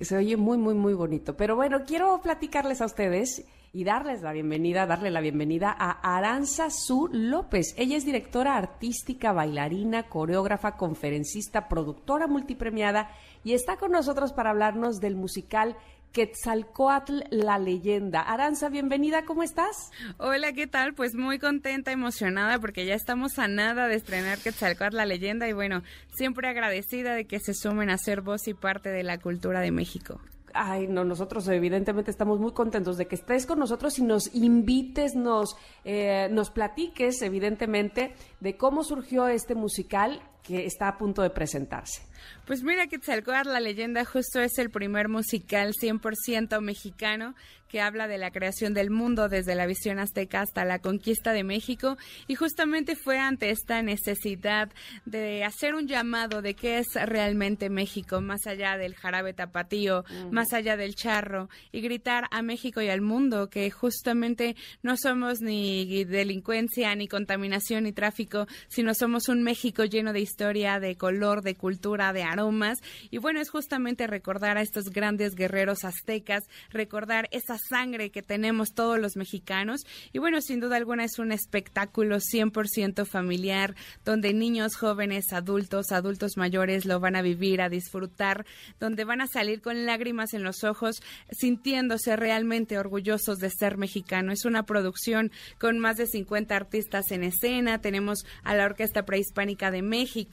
se 0.00 0.16
oye 0.16 0.36
muy, 0.36 0.58
muy, 0.58 0.74
muy 0.74 0.94
bonito. 0.94 1.36
Pero 1.36 1.54
bueno, 1.54 1.84
quiero 1.86 2.20
platicarles 2.20 2.80
a 2.80 2.86
ustedes 2.86 3.44
y 3.74 3.82
darles 3.82 4.22
la 4.22 4.32
bienvenida, 4.32 4.86
darle 4.86 5.10
la 5.10 5.20
bienvenida 5.20 5.74
a 5.76 6.16
Aranza 6.16 6.70
Su 6.70 7.08
López. 7.12 7.74
Ella 7.76 7.96
es 7.96 8.04
directora 8.04 8.56
artística, 8.56 9.32
bailarina, 9.32 10.04
coreógrafa, 10.04 10.76
conferencista, 10.76 11.68
productora 11.68 12.28
multipremiada 12.28 13.10
y 13.42 13.52
está 13.52 13.76
con 13.76 13.90
nosotros 13.90 14.32
para 14.32 14.50
hablarnos 14.50 15.00
del 15.00 15.16
musical 15.16 15.76
Quetzalcoatl, 16.12 17.22
la 17.30 17.58
leyenda. 17.58 18.20
Aranza, 18.20 18.68
bienvenida, 18.68 19.24
¿cómo 19.24 19.42
estás? 19.42 19.90
Hola, 20.18 20.52
¿qué 20.52 20.68
tal? 20.68 20.94
Pues 20.94 21.16
muy 21.16 21.40
contenta, 21.40 21.90
emocionada, 21.90 22.60
porque 22.60 22.86
ya 22.86 22.94
estamos 22.94 23.40
a 23.40 23.48
nada 23.48 23.88
de 23.88 23.96
estrenar 23.96 24.38
Quetzalcoatl, 24.38 24.94
la 24.94 25.06
leyenda, 25.06 25.48
y 25.48 25.52
bueno, 25.52 25.82
siempre 26.14 26.46
agradecida 26.46 27.14
de 27.14 27.24
que 27.26 27.40
se 27.40 27.52
sumen 27.52 27.90
a 27.90 27.98
ser 27.98 28.20
voz 28.20 28.46
y 28.46 28.54
parte 28.54 28.90
de 28.90 29.02
la 29.02 29.18
cultura 29.18 29.60
de 29.60 29.72
México. 29.72 30.20
Ay, 30.56 30.86
no, 30.86 31.04
nosotros 31.04 31.48
evidentemente 31.48 32.12
estamos 32.12 32.38
muy 32.38 32.52
contentos 32.52 32.96
de 32.96 33.08
que 33.08 33.16
estés 33.16 33.44
con 33.44 33.58
nosotros 33.58 33.98
y 33.98 34.02
nos 34.02 34.32
invites, 34.36 35.16
nos, 35.16 35.56
eh, 35.84 36.28
nos 36.30 36.50
platiques, 36.50 37.20
evidentemente, 37.22 38.14
de 38.38 38.56
cómo 38.56 38.84
surgió 38.84 39.26
este 39.26 39.56
musical 39.56 40.22
que 40.44 40.66
está 40.66 40.88
a 40.88 40.96
punto 40.96 41.22
de 41.22 41.30
presentarse. 41.30 42.02
Pues 42.46 42.62
mira, 42.62 42.86
Quetzalcóatl, 42.86 43.48
la 43.48 43.60
leyenda 43.60 44.04
justo 44.04 44.40
es 44.40 44.58
el 44.58 44.70
primer 44.70 45.08
musical 45.08 45.72
100% 45.72 46.60
mexicano 46.60 47.34
que 47.68 47.80
habla 47.80 48.06
de 48.06 48.18
la 48.18 48.30
creación 48.30 48.72
del 48.72 48.90
mundo 48.90 49.28
desde 49.28 49.56
la 49.56 49.66
visión 49.66 49.98
azteca 49.98 50.42
hasta 50.42 50.64
la 50.64 50.78
conquista 50.78 51.32
de 51.32 51.42
México 51.42 51.96
y 52.28 52.36
justamente 52.36 52.94
fue 52.94 53.18
ante 53.18 53.50
esta 53.50 53.82
necesidad 53.82 54.70
de 55.06 55.42
hacer 55.42 55.74
un 55.74 55.88
llamado 55.88 56.40
de 56.40 56.54
qué 56.54 56.78
es 56.78 56.86
realmente 56.94 57.70
México, 57.70 58.20
más 58.20 58.46
allá 58.46 58.78
del 58.78 58.94
jarabe 58.94 59.32
tapatío, 59.32 60.04
más 60.30 60.44
más 60.44 60.52
allá 60.52 60.76
del 60.76 60.94
charro 60.94 61.48
y 61.72 61.80
gritar 61.80 62.24
a 62.30 62.42
México 62.42 62.82
y 62.82 62.90
al 62.90 63.00
mundo 63.00 63.48
que 63.48 63.70
justamente 63.70 64.56
no 64.82 64.98
somos 64.98 65.40
ni 65.40 66.04
delincuencia, 66.04 66.94
ni 66.94 67.08
contaminación, 67.08 67.84
ni 67.84 67.92
tráfico, 67.92 68.46
sino 68.68 68.92
somos 68.92 69.28
un 69.30 69.42
México 69.42 69.84
lleno 69.84 70.12
de 70.12 70.20
historia, 70.20 70.33
de 70.36 70.96
color, 70.96 71.42
de 71.42 71.54
cultura, 71.54 72.12
de 72.12 72.22
aromas. 72.22 72.78
Y 73.10 73.18
bueno, 73.18 73.40
es 73.40 73.50
justamente 73.50 74.06
recordar 74.06 74.58
a 74.58 74.62
estos 74.62 74.90
grandes 74.90 75.34
guerreros 75.34 75.84
aztecas, 75.84 76.44
recordar 76.70 77.28
esa 77.30 77.56
sangre 77.58 78.10
que 78.10 78.22
tenemos 78.22 78.74
todos 78.74 78.98
los 78.98 79.16
mexicanos. 79.16 79.82
Y 80.12 80.18
bueno, 80.18 80.40
sin 80.40 80.60
duda 80.60 80.76
alguna 80.76 81.04
es 81.04 81.18
un 81.18 81.32
espectáculo 81.32 82.18
100% 82.18 83.06
familiar, 83.06 83.74
donde 84.04 84.34
niños, 84.34 84.76
jóvenes, 84.76 85.32
adultos, 85.32 85.92
adultos 85.92 86.36
mayores 86.36 86.84
lo 86.84 87.00
van 87.00 87.16
a 87.16 87.22
vivir, 87.22 87.60
a 87.60 87.68
disfrutar, 87.68 88.44
donde 88.80 89.04
van 89.04 89.20
a 89.20 89.26
salir 89.26 89.62
con 89.62 89.86
lágrimas 89.86 90.34
en 90.34 90.42
los 90.42 90.64
ojos, 90.64 91.02
sintiéndose 91.30 92.16
realmente 92.16 92.78
orgullosos 92.78 93.38
de 93.38 93.50
ser 93.50 93.78
mexicano. 93.78 94.32
Es 94.32 94.44
una 94.44 94.64
producción 94.64 95.30
con 95.58 95.78
más 95.78 95.96
de 95.96 96.06
50 96.06 96.54
artistas 96.54 97.10
en 97.10 97.24
escena. 97.24 97.80
Tenemos 97.80 98.24
a 98.42 98.54
la 98.54 98.66
Orquesta 98.66 99.04
Prehispánica 99.04 99.70
de 99.70 99.82
México, 99.82 100.23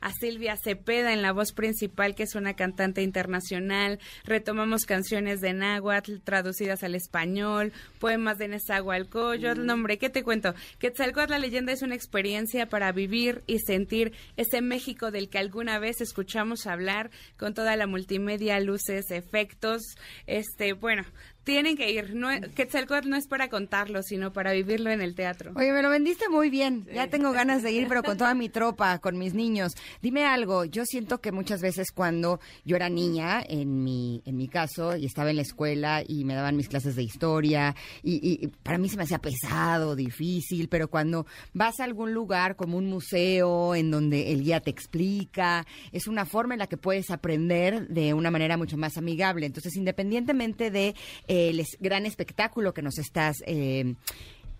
a 0.00 0.12
Silvia 0.12 0.56
Cepeda 0.56 1.12
en 1.12 1.22
la 1.22 1.32
voz 1.32 1.52
principal, 1.52 2.14
que 2.14 2.24
es 2.24 2.34
una 2.34 2.54
cantante 2.54 3.02
internacional. 3.02 3.98
Retomamos 4.24 4.84
canciones 4.84 5.40
de 5.40 5.52
náhuatl 5.52 6.18
traducidas 6.22 6.82
al 6.82 6.94
español, 6.94 7.72
poemas 7.98 8.38
de 8.38 8.48
Nezahualcóyotl. 8.48 9.62
Mm. 9.62 9.66
Nombre, 9.66 9.98
¿qué 9.98 10.10
te 10.10 10.22
cuento? 10.22 10.54
Quetzalcóatl, 10.78 11.32
la 11.32 11.38
leyenda, 11.38 11.72
es 11.72 11.82
una 11.82 11.94
experiencia 11.94 12.68
para 12.68 12.92
vivir 12.92 13.42
y 13.46 13.58
sentir 13.60 14.12
ese 14.36 14.60
México 14.60 15.10
del 15.10 15.28
que 15.28 15.38
alguna 15.38 15.78
vez 15.78 16.00
escuchamos 16.00 16.66
hablar 16.66 17.10
con 17.36 17.54
toda 17.54 17.76
la 17.76 17.86
multimedia, 17.86 18.60
luces, 18.60 19.10
efectos. 19.10 19.82
Este, 20.26 20.72
bueno, 20.72 21.04
tienen 21.46 21.76
que 21.76 21.92
ir. 21.92 22.16
No, 22.16 22.28
Quetzalcóatl 22.56 23.08
no 23.08 23.16
es 23.16 23.28
para 23.28 23.48
contarlo, 23.48 24.02
sino 24.02 24.32
para 24.32 24.52
vivirlo 24.52 24.90
en 24.90 25.00
el 25.00 25.14
teatro. 25.14 25.52
Oye, 25.54 25.72
me 25.72 25.80
lo 25.80 25.88
vendiste 25.88 26.28
muy 26.28 26.50
bien. 26.50 26.84
Ya 26.92 27.06
tengo 27.06 27.30
ganas 27.30 27.62
de 27.62 27.70
ir, 27.70 27.86
pero 27.86 28.02
con 28.02 28.18
toda 28.18 28.34
mi 28.34 28.48
tropa, 28.48 28.98
con 28.98 29.16
mis 29.16 29.32
niños. 29.32 29.74
Dime 30.02 30.24
algo. 30.24 30.64
Yo 30.64 30.84
siento 30.84 31.20
que 31.20 31.30
muchas 31.30 31.62
veces 31.62 31.92
cuando 31.92 32.40
yo 32.64 32.74
era 32.74 32.88
niña, 32.88 33.44
en 33.48 33.84
mi, 33.84 34.22
en 34.26 34.36
mi 34.36 34.48
caso, 34.48 34.96
y 34.96 35.06
estaba 35.06 35.30
en 35.30 35.36
la 35.36 35.42
escuela 35.42 36.02
y 36.06 36.24
me 36.24 36.34
daban 36.34 36.56
mis 36.56 36.68
clases 36.68 36.96
de 36.96 37.04
historia, 37.04 37.76
y, 38.02 38.16
y 38.42 38.48
para 38.48 38.78
mí 38.78 38.88
se 38.88 38.96
me 38.96 39.04
hacía 39.04 39.20
pesado, 39.20 39.94
difícil, 39.94 40.68
pero 40.68 40.88
cuando 40.88 41.26
vas 41.54 41.78
a 41.78 41.84
algún 41.84 42.12
lugar 42.12 42.56
como 42.56 42.76
un 42.76 42.86
museo 42.86 43.76
en 43.76 43.92
donde 43.92 44.32
el 44.32 44.42
guía 44.42 44.58
te 44.58 44.70
explica, 44.70 45.64
es 45.92 46.08
una 46.08 46.26
forma 46.26 46.54
en 46.54 46.58
la 46.58 46.66
que 46.66 46.76
puedes 46.76 47.12
aprender 47.12 47.86
de 47.86 48.14
una 48.14 48.32
manera 48.32 48.56
mucho 48.56 48.76
más 48.76 48.96
amigable. 48.96 49.46
Entonces, 49.46 49.76
independientemente 49.76 50.72
de 50.72 50.96
el 51.36 51.64
gran 51.80 52.06
espectáculo 52.06 52.74
que 52.74 52.82
nos 52.82 52.98
estás... 52.98 53.36
Eh, 53.46 53.94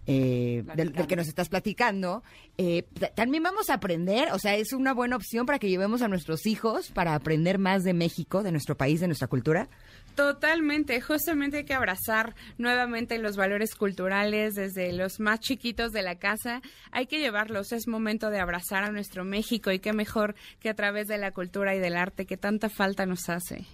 eh, 0.09 0.63
del, 0.77 0.93
que 0.93 1.17
nos 1.17 1.27
estás 1.27 1.49
platicando, 1.49 2.23
eh, 2.59 2.85
también 3.17 3.43
vamos 3.43 3.71
a 3.71 3.75
aprender, 3.75 4.29
o 4.31 4.39
sea, 4.39 4.55
es 4.55 4.73
una 4.73 4.95
buena 4.95 5.17
opción 5.17 5.47
para 5.47 5.59
que 5.59 5.69
llevemos 5.69 6.01
a 6.01 6.07
nuestros 6.07 6.47
hijos 6.47 6.93
para 6.93 7.17
aprender 7.17 7.59
más 7.59 7.83
de 7.83 7.93
México, 7.93 8.45
de 8.45 8.53
nuestro 8.53 8.77
país, 8.77 9.01
de 9.01 9.09
nuestra 9.09 9.27
cultura. 9.27 9.69
Totalmente, 10.15 11.01
justamente 11.01 11.59
hay 11.59 11.65
que 11.65 11.75
abrazar 11.75 12.37
nuevamente 12.57 13.19
los 13.19 13.37
valores 13.37 13.75
culturales 13.75 14.55
desde 14.55 14.93
los 14.93 15.19
más 15.19 15.41
chiquitos 15.41 15.91
de 15.91 16.03
la 16.03 16.21
casa, 16.21 16.63
hay 16.93 17.07
que 17.07 17.19
llevarlos, 17.19 17.73
es 17.73 17.89
momento 17.89 18.31
de 18.31 18.39
abrazar 18.39 18.85
a 18.85 18.93
nuestro 18.93 19.25
México 19.25 19.73
y 19.73 19.81
qué 19.81 19.93
mejor 19.93 20.37
que 20.61 20.69
a 20.69 20.75
través 20.75 21.09
de 21.09 21.19
la 21.19 21.33
cultura 21.33 21.75
y 21.75 21.81
del 21.81 21.97
arte 21.97 22.27
que 22.27 22.37
tanta 22.37 22.69
falta 22.69 23.07
nos 23.07 23.29
hace. 23.29 23.67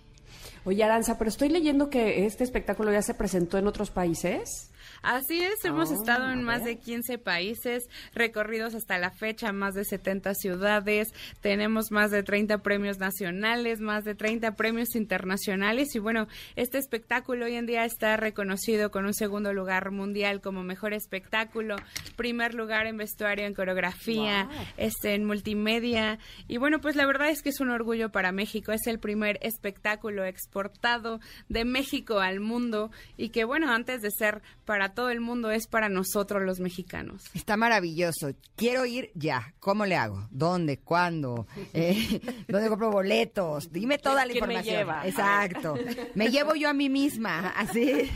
Oye, 0.65 0.85
Aranza, 0.85 1.19
pero 1.19 1.29
estoy 1.29 1.49
leyendo 1.49 1.91
que 1.91 2.25
este 2.25 2.45
espectáculo 2.45 2.93
ya 2.93 3.03
se 3.03 3.15
presentó 3.15 3.59
en 3.59 3.67
otros 3.67 3.91
países. 3.91 4.72
Así 5.03 5.43
es, 5.43 5.65
hemos 5.65 5.91
ah, 5.91 5.95
estado 5.95 6.31
en 6.31 6.45
más 6.45 6.63
de 6.63 6.79
15 6.79 7.19
países, 7.19 7.89
recorridos 8.15 8.77
hasta 8.77 8.99
la 8.99 9.11
fecha, 9.11 9.51
más 9.51 9.75
de 9.75 9.85
70 9.85 10.33
ciudades, 10.35 11.13
tenemos 11.41 11.91
más 11.91 12.13
de 12.13 12.23
30 12.23 12.59
premios 12.59 12.99
nacionales, 12.99 13.81
más 13.81 14.05
de 14.05 14.15
30 14.15 14.55
premios 14.55 14.95
internacionales 14.95 15.97
y 15.97 15.99
bueno, 15.99 16.29
este 16.55 16.79
espectáculo 16.79 17.47
hoy 17.47 17.57
en 17.57 17.67
día 17.67 17.85
está 17.85 18.17
reconocido 18.17 18.93
con 18.93 19.05
un 19.05 19.13
segundo 19.13 19.53
lugar 19.53 19.91
mundial 19.91 20.41
como 20.41 20.63
mejor 20.63 20.93
espectáculo, 20.93 21.75
primer 22.15 22.55
lugar 22.55 22.87
en 22.87 22.97
vestuario, 22.97 23.45
en 23.45 23.55
coreografía, 23.55 24.49
este, 24.77 25.15
en 25.15 25.25
multimedia 25.25 26.21
y 26.47 26.59
bueno, 26.59 26.81
pues 26.81 26.95
la 26.95 27.07
verdad 27.07 27.31
es 27.31 27.43
que 27.43 27.49
es 27.49 27.59
un 27.59 27.71
orgullo 27.71 28.13
para 28.13 28.31
México, 28.31 28.71
es 28.71 28.87
el 28.87 29.01
primer 29.01 29.41
espectáculo 29.43 30.25
exportado 30.25 31.19
de 31.49 31.65
México 31.65 32.21
al 32.21 32.39
mundo 32.39 32.93
y 33.17 33.31
que 33.31 33.43
bueno, 33.43 33.73
antes 33.73 34.01
de 34.01 34.13
ser 34.13 34.43
para 34.65 34.92
todo 34.95 35.11
el 35.11 35.21
mundo, 35.21 35.51
es 35.51 35.67
para 35.67 35.89
nosotros 35.89 36.43
los 36.43 36.61
mexicanos. 36.61 37.25
Está 37.35 37.57
maravilloso. 37.57 38.33
Quiero 38.57 38.87
ir 38.87 39.11
ya. 39.15 39.55
¿Cómo 39.59 39.87
le 39.87 39.97
hago? 39.97 40.29
¿Dónde? 40.31 40.79
¿Cuándo? 40.79 41.47
Eh, 41.75 42.21
¿Dónde 42.49 42.69
compro 42.69 42.91
boletos? 42.91 43.73
Dime 43.73 43.97
toda 43.97 44.27
la 44.27 44.33
información. 44.33 44.75
Me 44.75 44.79
lleva? 44.79 45.07
Exacto. 45.07 45.75
Me 46.15 46.29
llevo 46.29 46.55
yo 46.55 46.69
a 46.69 46.75
mí 46.75 46.91
misma, 46.91 47.49
así. 47.57 48.11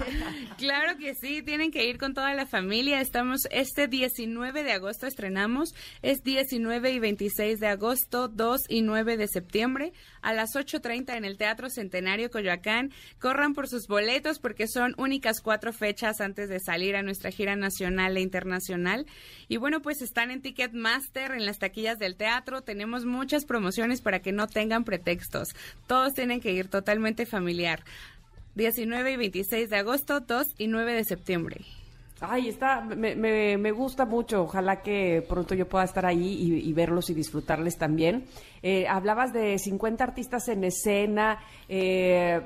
Claro 0.58 0.98
que 0.98 1.14
sí, 1.14 1.42
tienen 1.42 1.70
que 1.70 1.88
ir 1.88 1.96
con 1.96 2.12
toda 2.12 2.34
la 2.34 2.46
familia. 2.46 3.00
Estamos 3.00 3.48
este 3.50 3.88
19 3.88 4.62
de 4.62 4.72
agosto, 4.72 5.06
estrenamos. 5.06 5.74
Es 6.02 6.22
19 6.22 6.92
y 6.92 6.98
26 6.98 7.58
de 7.60 7.68
agosto, 7.68 8.28
2 8.28 8.62
y 8.68 8.82
9 8.82 9.16
de 9.16 9.28
septiembre 9.28 9.92
a 10.26 10.32
las 10.32 10.56
8.30 10.56 11.16
en 11.16 11.24
el 11.24 11.36
Teatro 11.36 11.70
Centenario 11.70 12.32
Coyoacán. 12.32 12.90
Corran 13.20 13.54
por 13.54 13.68
sus 13.68 13.86
boletos 13.86 14.40
porque 14.40 14.66
son 14.66 14.92
únicas 14.98 15.40
cuatro 15.40 15.72
fechas 15.72 16.20
antes 16.20 16.48
de 16.48 16.58
salir 16.58 16.96
a 16.96 17.02
nuestra 17.02 17.30
gira 17.30 17.54
nacional 17.54 18.16
e 18.16 18.22
internacional. 18.22 19.06
Y 19.46 19.56
bueno, 19.56 19.82
pues 19.82 20.02
están 20.02 20.32
en 20.32 20.42
Ticketmaster, 20.42 21.30
en 21.30 21.46
las 21.46 21.60
taquillas 21.60 22.00
del 22.00 22.16
teatro. 22.16 22.62
Tenemos 22.62 23.04
muchas 23.04 23.44
promociones 23.44 24.00
para 24.00 24.18
que 24.18 24.32
no 24.32 24.48
tengan 24.48 24.82
pretextos. 24.82 25.50
Todos 25.86 26.14
tienen 26.14 26.40
que 26.40 26.50
ir 26.50 26.66
totalmente 26.66 27.24
familiar. 27.24 27.84
19 28.56 29.12
y 29.12 29.16
26 29.16 29.70
de 29.70 29.76
agosto, 29.76 30.18
2 30.18 30.54
y 30.58 30.66
9 30.66 30.92
de 30.92 31.04
septiembre. 31.04 31.60
Ay, 32.20 32.48
está, 32.48 32.80
me, 32.80 33.14
me, 33.14 33.70
gusta 33.72 34.06
mucho. 34.06 34.44
Ojalá 34.44 34.80
que 34.80 35.22
pronto 35.28 35.54
yo 35.54 35.68
pueda 35.68 35.84
estar 35.84 36.06
ahí 36.06 36.62
y, 36.64 36.72
verlos 36.72 37.10
y 37.10 37.14
disfrutarles 37.14 37.76
también. 37.76 38.24
Eh, 38.62 38.88
hablabas 38.88 39.34
de 39.34 39.58
50 39.58 40.02
artistas 40.02 40.48
en 40.48 40.64
escena 40.64 41.38
eh, 41.68 42.40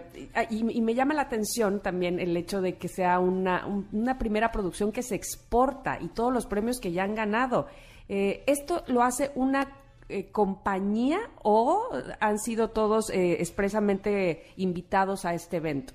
y, 0.51 0.83
me 0.83 0.95
llama 0.95 1.15
la 1.15 1.23
atención 1.23 1.81
también 1.81 2.19
el 2.19 2.37
hecho 2.37 2.61
de 2.61 2.79
que 2.79 2.89
sea 2.89 3.21
una, 3.21 3.65
una 3.93 4.19
primera 4.19 4.51
producción 4.51 4.91
que 4.91 5.05
se 5.05 5.15
exporta 5.15 5.99
y 6.01 6.09
todos 6.09 6.33
los 6.33 6.47
premios 6.47 6.81
que 6.81 6.91
ya 6.91 7.05
han 7.05 7.15
ganado. 7.15 7.69
Eh, 8.09 8.43
¿Esto 8.49 8.83
lo 8.89 9.05
hace 9.05 9.31
una 9.37 9.77
compañía 10.33 11.21
o 11.45 11.89
han 12.19 12.41
sido 12.41 12.71
todos 12.71 13.11
expresamente 13.15 14.43
invitados 14.57 15.25
a 15.25 15.35
este 15.35 15.59
evento? 15.59 15.95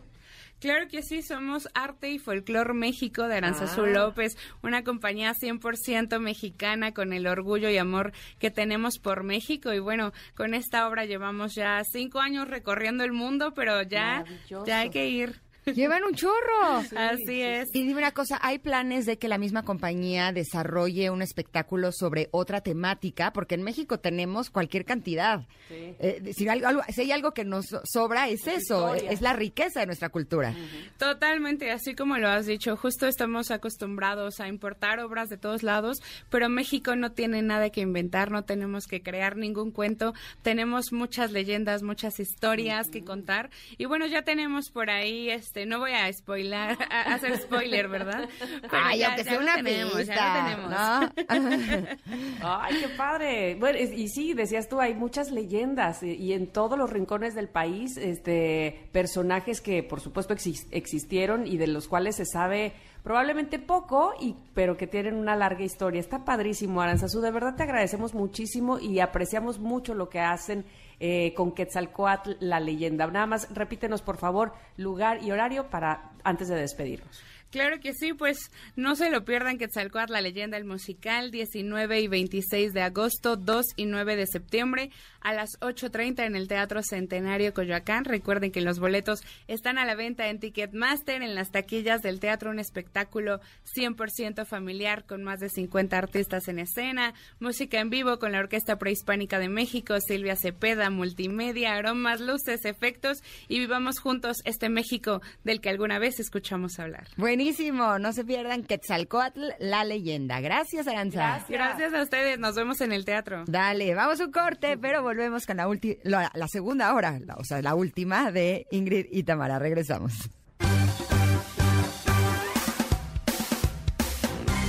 Claro 0.66 0.88
que 0.88 1.04
sí, 1.04 1.22
somos 1.22 1.70
Arte 1.76 2.10
y 2.10 2.18
Folclor 2.18 2.74
México 2.74 3.28
de 3.28 3.36
Aranzazú 3.36 3.84
ah. 3.84 3.88
López, 3.88 4.36
una 4.64 4.84
compañía 4.84 5.36
100% 5.36 6.18
mexicana 6.20 6.92
con 6.92 7.14
el 7.14 7.28
orgullo 7.28 7.70
y 7.70 7.78
amor 7.78 8.14
que 8.40 8.50
tenemos 8.50 8.98
por 8.98 9.22
México. 9.22 9.72
Y 9.74 9.80
bueno, 9.80 10.12
con 10.34 10.56
esta 10.56 10.88
obra 10.88 11.06
llevamos 11.06 11.54
ya 11.54 11.84
cinco 11.84 12.20
años 12.20 12.48
recorriendo 12.48 13.04
el 13.04 13.12
mundo, 13.12 13.54
pero 13.54 13.84
ya, 13.84 14.26
ya 14.66 14.80
hay 14.80 14.90
que 14.90 15.08
ir. 15.08 15.45
Llevan 15.74 16.04
un 16.04 16.14
chorro. 16.14 16.84
Así 16.96 17.42
es. 17.42 17.70
Y 17.74 17.84
dime 17.84 17.98
una 17.98 18.12
cosa, 18.12 18.38
¿hay 18.42 18.60
planes 18.60 19.08
de 19.08 19.18
que 19.18 19.28
la 19.28 19.40
misma 19.40 19.64
compañía 19.64 20.32
desarrolle 20.32 21.10
un 21.10 21.24
espectáculo 21.24 21.92
sobre 21.92 22.30
otra 22.32 22.62
temática? 22.62 23.34
Porque 23.34 23.56
en 23.56 23.64
México 23.64 24.00
tenemos 24.00 24.52
cualquier 24.52 24.86
cantidad. 24.86 25.48
Eh, 25.72 26.34
si, 26.36 26.48
hay 26.48 27.12
algo 27.12 27.32
que 27.32 27.46
nos 27.46 27.66
sobra 27.84 28.30
es, 28.30 28.46
eso, 28.46 28.94
es 28.94 29.22
la 29.22 29.34
riqueza 29.34 29.80
de 29.80 29.88
nuestra 29.88 30.10
cultura. 30.10 30.54
Totalmente, 31.00 31.72
así 31.72 31.96
como 31.96 32.18
lo 32.20 32.30
has 32.30 32.46
dicho, 32.46 32.78
justo 32.78 33.08
estamos 33.08 33.50
acostumbrados 33.50 34.40
a 34.40 34.48
importar 34.48 35.00
obras 35.00 35.30
de 35.30 35.38
todos 35.38 35.64
lados, 35.64 35.98
pero 36.30 36.48
México 36.48 36.96
no 36.96 37.14
tiene 37.14 37.42
nada 37.42 37.72
que 37.72 37.82
inventar, 37.82 38.30
no 38.30 38.44
tenemos 38.44 38.86
que 38.86 39.02
crear 39.02 39.36
ningún 39.36 39.72
cuento, 39.72 40.14
tenemos 40.44 40.92
muchas 40.92 41.32
leyendas, 41.32 41.82
muchas 41.82 42.20
historias 42.20 42.88
que 42.92 43.04
contar. 43.04 43.50
Y 43.80 43.86
bueno, 43.86 44.06
ya 44.06 44.22
tenemos 44.22 44.70
por 44.70 44.92
ahí... 44.92 45.32
Este, 45.32 45.55
este, 45.56 45.66
no 45.66 45.80
voy 45.80 45.94
a 45.94 46.12
spoilar, 46.12 46.78
a 46.92 47.14
hacer 47.14 47.38
spoiler, 47.38 47.88
¿verdad? 47.88 48.28
Ay, 48.72 49.04
aunque 49.04 49.24
sea 49.24 49.40
una 49.40 49.56
tenemos, 49.56 50.06
ya 50.06 51.14
tenemos. 51.26 51.98
Ay, 52.42 52.76
qué 52.82 52.90
padre. 52.90 53.56
Bueno, 53.56 53.80
y 53.80 54.10
sí, 54.10 54.34
decías 54.34 54.68
tú, 54.68 54.82
hay 54.82 54.96
muchas 54.96 55.32
leyendas 55.32 56.04
eh, 56.04 56.14
y 56.14 56.34
en 56.34 56.48
todos 56.48 56.78
los 56.78 56.90
rincones 56.90 57.36
del 57.36 57.48
país, 57.48 57.96
este, 57.96 58.90
personajes 58.92 59.62
que 59.62 59.82
por 59.82 60.02
supuesto 60.02 60.36
existieron 60.72 61.48
y 61.48 61.56
de 61.56 61.68
los 61.68 61.88
cuales 61.88 62.18
se 62.18 62.26
sabe 62.26 62.74
probablemente 63.06 63.60
poco, 63.60 64.16
y, 64.20 64.36
pero 64.56 64.78
que 64.78 64.88
tienen 64.88 65.14
una 65.14 65.36
larga 65.36 65.64
historia. 65.64 66.00
Está 66.00 66.26
padrísimo, 66.26 66.82
Aranzazú. 66.82 67.22
De 67.22 67.30
verdad 67.30 67.56
te 67.56 67.62
agradecemos 67.62 68.16
muchísimo 68.16 68.80
y 68.80 69.00
apreciamos 69.00 69.60
mucho 69.60 69.94
lo 69.94 70.10
que 70.10 70.20
hacen 70.20 70.66
eh, 71.00 71.32
con 71.36 71.52
Quetzalcoatl, 71.52 72.32
la 72.40 72.60
leyenda. 72.60 73.06
Nada 73.06 73.28
más 73.28 73.54
repítenos, 73.54 74.02
por 74.02 74.18
favor, 74.18 74.54
lugar 74.76 75.22
y 75.22 75.30
horario 75.32 75.70
para 75.70 76.14
antes 76.24 76.48
de 76.48 76.56
despedirnos. 76.56 77.22
Claro 77.56 77.80
que 77.80 77.94
sí, 77.94 78.12
pues 78.12 78.52
no 78.76 78.98
se 78.98 79.10
lo 79.10 79.24
pierdan 79.24 79.58
Quetzalcoatl, 79.58 80.12
la 80.12 80.20
leyenda 80.20 80.58
del 80.58 80.66
musical, 80.66 81.32
19 81.32 82.02
y 82.02 82.10
26 82.10 82.74
de 82.74 82.82
agosto, 82.82 83.38
2 83.38 83.66
y 83.78 83.86
9 83.86 84.18
de 84.18 84.28
septiembre 84.28 84.92
a 85.22 85.34
las 85.34 85.52
8.30 85.62 86.26
en 86.26 86.36
el 86.36 86.50
Teatro 86.50 86.84
Centenario 86.84 87.54
Coyoacán. 87.54 88.04
Recuerden 88.04 88.52
que 88.52 88.60
los 88.60 88.80
boletos 88.80 89.22
están 89.48 89.78
a 89.78 89.86
la 89.86 89.96
venta 89.96 90.28
en 90.28 90.42
Ticketmaster, 90.42 91.22
en 91.22 91.34
las 91.34 91.50
taquillas 91.50 92.02
del 92.02 92.20
teatro, 92.20 92.52
un 92.52 92.60
espectáculo 92.60 93.40
100% 93.74 94.46
familiar 94.46 95.06
con 95.06 95.24
más 95.24 95.40
de 95.40 95.48
50 95.48 95.98
artistas 95.98 96.50
en 96.50 96.60
escena, 96.60 97.14
música 97.40 97.80
en 97.80 97.90
vivo 97.90 98.20
con 98.20 98.34
la 98.34 98.40
Orquesta 98.40 98.78
Prehispánica 98.78 99.40
de 99.40 99.48
México, 99.48 99.96
Silvia 100.06 100.36
Cepeda, 100.36 100.90
multimedia, 100.90 101.74
aromas, 101.74 102.20
luces, 102.20 102.66
efectos 102.66 103.24
y 103.48 103.60
vivamos 103.60 104.00
juntos 104.00 104.40
este 104.44 104.68
México 104.68 105.22
del 105.46 105.62
que 105.62 105.70
alguna 105.70 106.00
vez 106.00 106.20
escuchamos 106.20 106.80
hablar. 106.80 107.08
Buenísimo, 107.46 108.00
no 108.00 108.12
se 108.12 108.26
pierdan 108.26 108.64
Quetzalcoatl, 108.64 109.40
la 109.60 109.84
leyenda. 109.84 110.40
Gracias, 110.40 110.88
Aranza. 110.88 111.20
Gracias. 111.20 111.48
Gracias 111.48 111.94
a 111.94 112.02
ustedes, 112.02 112.40
nos 112.40 112.56
vemos 112.56 112.82
en 112.82 112.92
el 112.92 113.06
teatro. 113.06 113.44
Dale, 113.46 113.94
vamos 113.94 114.20
a 114.20 114.26
un 114.26 114.32
corte, 114.32 114.80
pero 114.80 115.04
volvemos 115.04 115.46
con 115.46 115.58
la, 115.58 115.68
la, 116.02 116.32
la 116.34 116.48
segunda 116.48 116.96
hora, 116.96 117.20
la, 117.24 117.36
o 117.36 117.44
sea, 117.44 117.62
la 117.62 117.76
última 117.76 118.32
de 118.32 118.66
Ingrid 118.72 119.06
y 119.12 119.22
Tamara. 119.22 119.60
Regresamos. 119.60 120.14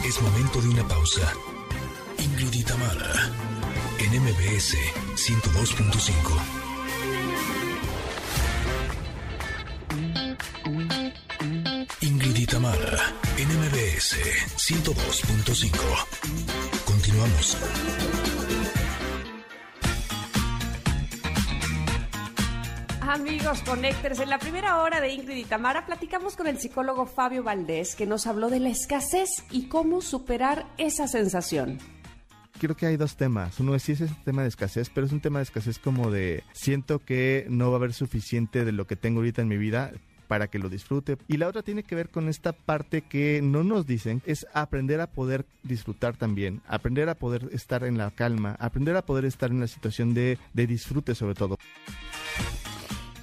Es 0.07 0.21
momento 0.21 0.61
de 0.61 0.69
una 0.69 0.87
pausa. 0.87 1.33
Ingrid 2.19 2.61
y 2.61 2.63
Tamara, 2.63 3.11
en 4.01 4.21
MBS 4.21 4.77
102.5. 5.15 6.66
Tamara, 12.67 13.15
en 13.39 13.49
MBS 13.49 14.17
102.5. 14.57 15.71
Continuamos. 16.85 17.57
Amigos, 23.03 23.63
conéctense. 23.63 24.25
En 24.25 24.31
la 24.31 24.41
primera 24.41 24.83
hora 24.83 25.01
de 25.01 25.11
Ingrid 25.11 25.37
y 25.37 25.45
Tamara 25.45 25.87
platicamos 25.87 26.35
con 26.35 26.49
el 26.49 26.59
psicólogo 26.59 27.07
Fabio 27.07 27.45
Valdés, 27.45 27.95
que 27.95 28.05
nos 28.05 28.27
habló 28.27 28.51
de 28.51 28.59
la 28.59 28.71
escasez 28.71 29.45
y 29.53 29.69
cómo 29.69 30.01
superar 30.01 30.67
esa 30.77 31.07
sensación. 31.07 31.79
Creo 32.59 32.77
que 32.77 32.87
hay 32.87 32.97
dos 32.97 33.17
temas. 33.17 33.61
Uno 33.61 33.77
es 33.77 33.85
sí 33.85 33.93
es 33.93 34.01
ese 34.01 34.17
tema 34.25 34.43
de 34.43 34.49
escasez, 34.49 34.91
pero 34.93 35.07
es 35.07 35.13
un 35.13 35.21
tema 35.21 35.39
de 35.39 35.45
escasez 35.45 35.79
como 35.79 36.11
de 36.11 36.43
siento 36.53 36.99
que 36.99 37.47
no 37.49 37.71
va 37.71 37.77
a 37.77 37.79
haber 37.79 37.93
suficiente 37.93 38.65
de 38.65 38.73
lo 38.73 38.89
que 38.89 38.97
tengo 38.97 39.21
ahorita 39.21 39.43
en 39.43 39.49
mi 39.49 39.57
vida 39.57 39.93
para 40.27 40.49
que 40.49 40.59
lo 40.59 40.69
disfrute. 40.69 41.17
Y 41.29 41.37
la 41.37 41.49
otra 41.49 41.63
tiene 41.63 41.83
que 41.83 41.95
ver 41.95 42.11
con 42.11 42.29
esta 42.29 42.53
parte 42.53 43.03
que 43.03 43.41
no 43.43 43.65
nos 43.65 43.87
dicen, 43.87 44.23
es 44.27 44.47
aprender 44.53 45.01
a 45.01 45.07
poder 45.07 45.47
disfrutar 45.63 46.17
también, 46.17 46.63
aprender 46.69 47.09
a 47.09 47.15
poder 47.15 47.49
estar 47.53 47.85
en 47.85 47.99
la 47.99 48.11
calma, 48.11 48.57
aprender 48.59 48.97
a 48.97 49.07
poder 49.07 49.25
estar 49.25 49.51
en 49.51 49.61
la 49.61 49.67
situación 49.67 50.15
de, 50.15 50.39
de 50.53 50.67
disfrute 50.67 51.15
sobre 51.15 51.35
todo. 51.35 51.59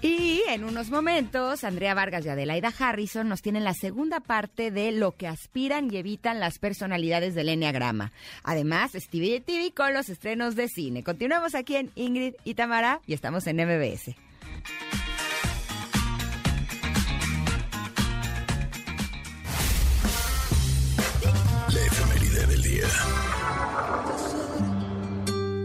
Y 0.04 0.44
en 0.50 0.66
unos 0.66 0.90
momentos, 0.90 1.64
Andrea 1.64 1.94
Vargas 1.94 2.26
y 2.26 2.30
Adelaida 2.30 2.74
Harrison 2.78 3.30
nos 3.30 3.42
tienen 3.42 3.64
la 3.64 3.74
segunda 3.74 4.20
parte 4.20 4.70
de 4.70 4.92
lo 4.92 5.14
que 5.14 5.30
aspiran 5.30 5.90
y 5.90 5.96
evitan 5.96 6.42
las 6.42 6.60
personalidades 6.60 7.36
del 7.36 7.48
Enneagrama. 7.48 8.12
Además, 8.44 8.92
Stevie 8.96 9.40
TV 9.40 9.72
con 9.72 9.94
los 9.94 10.10
estrenos 10.10 10.58
de 10.58 10.68
cine. 10.68 11.04
Continuamos 11.04 11.56
aquí 11.56 11.78
en 11.78 11.90
Ingrid 11.96 12.34
y 12.44 12.56
Tamara 12.56 13.00
y 13.08 13.14
estamos 13.14 13.48
en 13.48 13.56
MBS. 13.56 14.14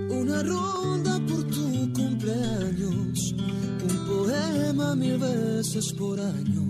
Una 0.08 0.42
ronda 0.42 1.18
por 1.26 1.44
tu 1.44 1.92
cumpleaños, 1.92 3.34
un 3.82 4.06
poema 4.06 4.94
mil 4.94 5.18
veces 5.18 5.92
por 5.98 6.20
año, 6.20 6.62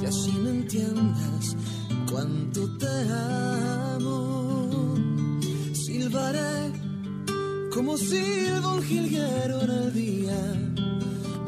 y 0.00 0.04
así 0.06 0.32
me 0.32 0.50
entiendas 0.50 1.56
cuánto 2.10 2.78
te 2.78 2.86
amo. 3.96 4.94
Silbaré 5.72 6.72
como 7.74 7.96
silba 7.96 8.74
un 8.74 8.82
jilguero 8.82 9.62
en 9.62 9.70
el 9.70 9.92
día, 9.92 10.72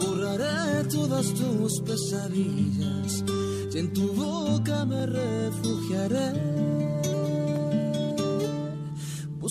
borraré 0.01 0.85
todas 0.89 1.27
tus 1.35 1.81
pesadillas 1.83 3.25
y 3.73 3.79
en 3.79 3.93
tu 3.93 4.13
boca 4.13 4.85
me 4.85 5.07
refugiaré. 5.07 7.04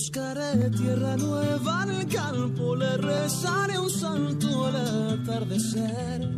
Buscaré 0.03 0.69
tierra 0.71 1.15
nueva 1.15 1.83
en 1.83 1.91
el 1.91 2.07
campo, 2.09 2.75
le 2.75 2.97
rezaré 2.97 3.79
un 3.79 3.89
santo 3.89 4.65
al 4.65 4.75
atardecer. 4.75 6.29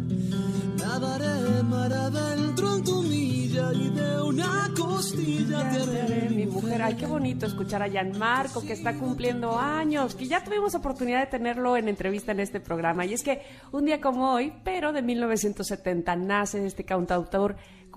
Nadaré 0.77 1.63
mar 1.63 1.91
adentro 1.91 2.75
en 2.75 2.83
tu 2.83 3.01
milla 3.01 3.73
y 3.73 3.89
de 3.89 4.21
una 4.21 4.69
costilla 4.77 5.67
te 5.71 5.81
haré 5.81 6.29
Mi 6.29 6.45
mujer, 6.45 6.79
ay, 6.83 6.93
qué 6.93 7.07
bonito 7.07 7.47
escuchar 7.47 7.81
a 7.81 7.87
Gianmarco 7.87 8.61
que 8.61 8.73
está 8.73 8.93
cumpliendo 8.93 9.57
años, 9.57 10.13
que 10.13 10.27
ya 10.27 10.43
tuvimos 10.43 10.75
oportunidad 10.75 11.21
de 11.21 11.25
tenerlo 11.25 11.75
en 11.75 11.89
entrevista 11.89 12.33
en 12.33 12.41
este 12.41 12.59
programa. 12.59 13.03
Y 13.07 13.15
es 13.15 13.23
que 13.23 13.41
un 13.71 13.85
día 13.85 13.99
como 13.99 14.31
hoy, 14.31 14.53
pero 14.63 14.93
de 14.93 15.01
1970, 15.01 16.15
nace 16.17 16.63
este 16.63 16.83
cantautor 16.83 17.55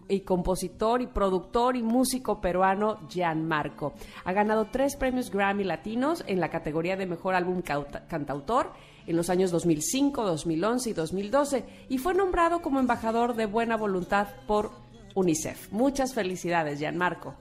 y 0.09 0.21
compositor 0.21 1.03
y 1.03 1.07
productor 1.07 1.77
y 1.77 1.83
músico 1.83 2.41
peruano 2.41 2.99
Gianmarco. 3.09 3.95
Ha 4.25 4.33
ganado 4.33 4.69
tres 4.71 4.97
premios 4.97 5.31
Grammy 5.31 5.65
latinos 5.65 6.25
en 6.27 6.41
la 6.41 6.51
categoría 6.51 6.97
de 6.97 7.07
mejor 7.07 7.35
álbum 7.35 7.63
cantautor 7.63 8.73
en 9.07 9.17
los 9.17 9.31
años 9.31 9.51
2005, 9.51 10.25
2011 10.25 10.91
y 10.91 10.93
2012 10.93 11.65
y 11.89 11.99
fue 11.99 12.15
nombrado 12.15 12.61
como 12.61 12.79
embajador 12.79 13.35
de 13.35 13.47
buena 13.47 13.77
voluntad 13.77 14.29
por 14.47 14.71
UNICEF. 15.15 15.73
Muchas 15.73 16.15
felicidades, 16.15 16.79
Gianmarco. 16.79 17.35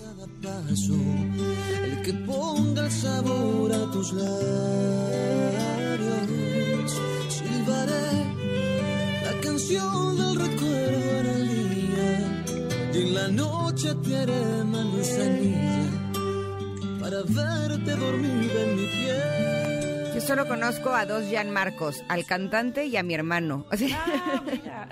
cada. 0.00 0.24
Silbaré 7.28 8.08
la 9.24 9.40
canción 9.40 10.16
del 10.16 10.34
recuerdo 10.36 11.18
en 11.20 11.26
el 11.26 11.48
día 11.48 11.63
y 12.94 13.02
en 13.02 13.14
la 13.14 13.28
noche 13.28 13.94
te 14.04 14.16
haré 14.16 14.64
manzanilla 14.64 15.90
para 17.00 17.22
verte 17.22 17.96
dormida 17.96 18.62
en 18.62 18.76
mi 18.76 18.86
piel. 18.86 19.93
Solo 20.26 20.48
conozco 20.48 20.88
a 20.94 21.04
dos 21.04 21.24
Gianmarcos, 21.24 22.02
al 22.08 22.24
cantante 22.24 22.86
y 22.86 22.96
a 22.96 23.02
mi 23.02 23.12
hermano. 23.12 23.66
O 23.74 23.76
sea, 23.76 24.88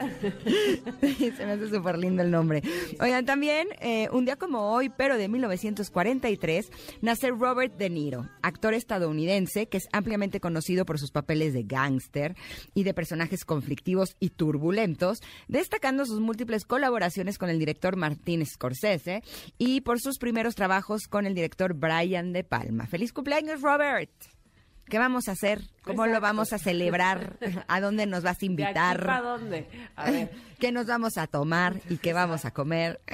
se 1.00 1.46
me 1.46 1.52
hace 1.52 1.70
súper 1.70 1.96
lindo 1.96 2.22
el 2.22 2.30
nombre. 2.30 2.62
Oigan, 3.00 3.24
también, 3.24 3.68
eh, 3.80 4.08
un 4.12 4.24
día 4.24 4.36
como 4.36 4.72
hoy, 4.72 4.90
pero 4.90 5.16
de 5.16 5.28
1943, 5.28 6.70
nace 7.00 7.30
Robert 7.30 7.78
De 7.78 7.88
Niro, 7.88 8.28
actor 8.42 8.74
estadounidense 8.74 9.68
que 9.68 9.78
es 9.78 9.88
ampliamente 9.92 10.40
conocido 10.40 10.84
por 10.84 10.98
sus 10.98 11.12
papeles 11.12 11.54
de 11.54 11.62
gángster 11.62 12.36
y 12.74 12.82
de 12.82 12.92
personajes 12.92 13.44
conflictivos 13.44 14.16
y 14.20 14.30
turbulentos, 14.30 15.22
destacando 15.48 16.04
sus 16.04 16.20
múltiples 16.20 16.64
colaboraciones 16.66 17.38
con 17.38 17.48
el 17.48 17.58
director 17.58 17.96
Martin 17.96 18.44
Scorsese 18.44 19.22
y 19.56 19.80
por 19.80 20.00
sus 20.00 20.18
primeros 20.18 20.56
trabajos 20.56 21.06
con 21.08 21.24
el 21.24 21.34
director 21.34 21.72
Brian 21.74 22.32
De 22.32 22.44
Palma. 22.44 22.86
¡Feliz 22.86 23.12
cumpleaños, 23.12 23.62
Robert! 23.62 24.10
¿Qué 24.88 24.98
vamos 24.98 25.28
a 25.28 25.32
hacer? 25.32 25.62
¿Cómo 25.84 26.06
lo 26.06 26.20
vamos 26.20 26.52
a 26.52 26.58
celebrar? 26.58 27.36
¿A 27.68 27.80
dónde 27.80 28.06
nos 28.06 28.22
vas 28.22 28.42
a 28.42 28.44
invitar? 28.44 29.10
¿A 29.10 29.20
dónde? 29.20 29.66
A 29.96 30.10
ver. 30.10 30.30
¿Qué 30.58 30.70
nos 30.70 30.86
vamos 30.86 31.18
a 31.18 31.26
tomar 31.26 31.80
y 31.88 31.96
qué 31.96 32.12
vamos 32.12 32.44
a 32.44 32.52
comer? 32.52 33.00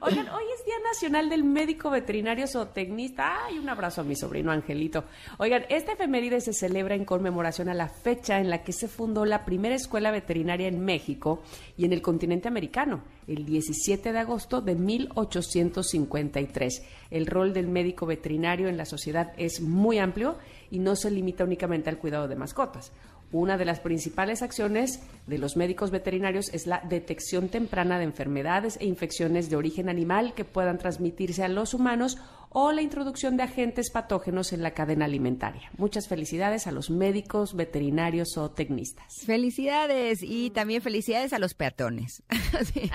Oigan, 0.00 0.28
hoy 0.28 0.44
es 0.56 0.64
Día 0.64 0.76
Nacional 0.84 1.28
del 1.28 1.44
Médico 1.44 1.90
Veterinario 1.90 2.46
Zootecnista. 2.46 3.44
Ay, 3.44 3.58
un 3.58 3.68
abrazo 3.68 4.00
a 4.00 4.04
mi 4.04 4.14
sobrino 4.14 4.52
Angelito. 4.52 5.04
Oigan, 5.38 5.64
este 5.68 5.92
efeméride 5.92 6.40
se 6.40 6.52
celebra 6.52 6.94
en 6.94 7.04
conmemoración 7.04 7.68
a 7.68 7.74
la 7.74 7.88
fecha 7.88 8.38
en 8.38 8.48
la 8.48 8.62
que 8.62 8.72
se 8.72 8.86
fundó 8.86 9.24
la 9.24 9.44
primera 9.44 9.74
escuela 9.74 10.10
veterinaria 10.10 10.68
en 10.68 10.84
México 10.84 11.42
y 11.76 11.84
en 11.84 11.92
el 11.92 12.00
continente 12.00 12.48
americano, 12.48 13.02
el 13.26 13.44
17 13.44 14.12
de 14.12 14.18
agosto 14.18 14.60
de 14.60 14.76
1853. 14.76 16.82
El 17.10 17.26
rol 17.26 17.52
del 17.52 17.66
médico 17.66 18.06
veterinario 18.06 18.68
en 18.68 18.76
la 18.76 18.86
sociedad 18.86 19.32
es 19.36 19.60
muy 19.60 19.98
amplio 19.98 20.38
y 20.70 20.78
no 20.78 20.96
se 20.96 21.10
limita 21.10 21.44
únicamente 21.44 21.90
al 21.90 21.98
cuidado 21.98 22.28
de 22.28 22.36
mascotas. 22.36 22.92
Una 23.30 23.58
de 23.58 23.66
las 23.66 23.80
principales 23.80 24.40
acciones 24.40 25.02
de 25.26 25.36
los 25.36 25.56
médicos 25.56 25.90
veterinarios 25.90 26.48
es 26.54 26.66
la 26.66 26.80
detección 26.88 27.50
temprana 27.50 27.98
de 27.98 28.04
enfermedades 28.04 28.78
e 28.80 28.86
infecciones 28.86 29.50
de 29.50 29.56
origen 29.56 29.90
animal 29.90 30.32
que 30.34 30.46
puedan 30.46 30.78
transmitirse 30.78 31.44
a 31.44 31.48
los 31.48 31.74
humanos 31.74 32.16
o 32.50 32.72
la 32.72 32.82
introducción 32.82 33.36
de 33.36 33.42
agentes 33.44 33.90
patógenos 33.90 34.52
en 34.52 34.62
la 34.62 34.72
cadena 34.72 35.04
alimentaria. 35.04 35.70
Muchas 35.76 36.08
felicidades 36.08 36.66
a 36.66 36.72
los 36.72 36.90
médicos, 36.90 37.54
veterinarios 37.54 38.36
o 38.36 38.50
tecnistas. 38.50 39.06
Felicidades 39.26 40.18
y 40.22 40.50
también 40.50 40.82
felicidades 40.82 41.32
a 41.32 41.38
los 41.38 41.54
peatones. 41.54 42.22
Sí. 42.72 42.90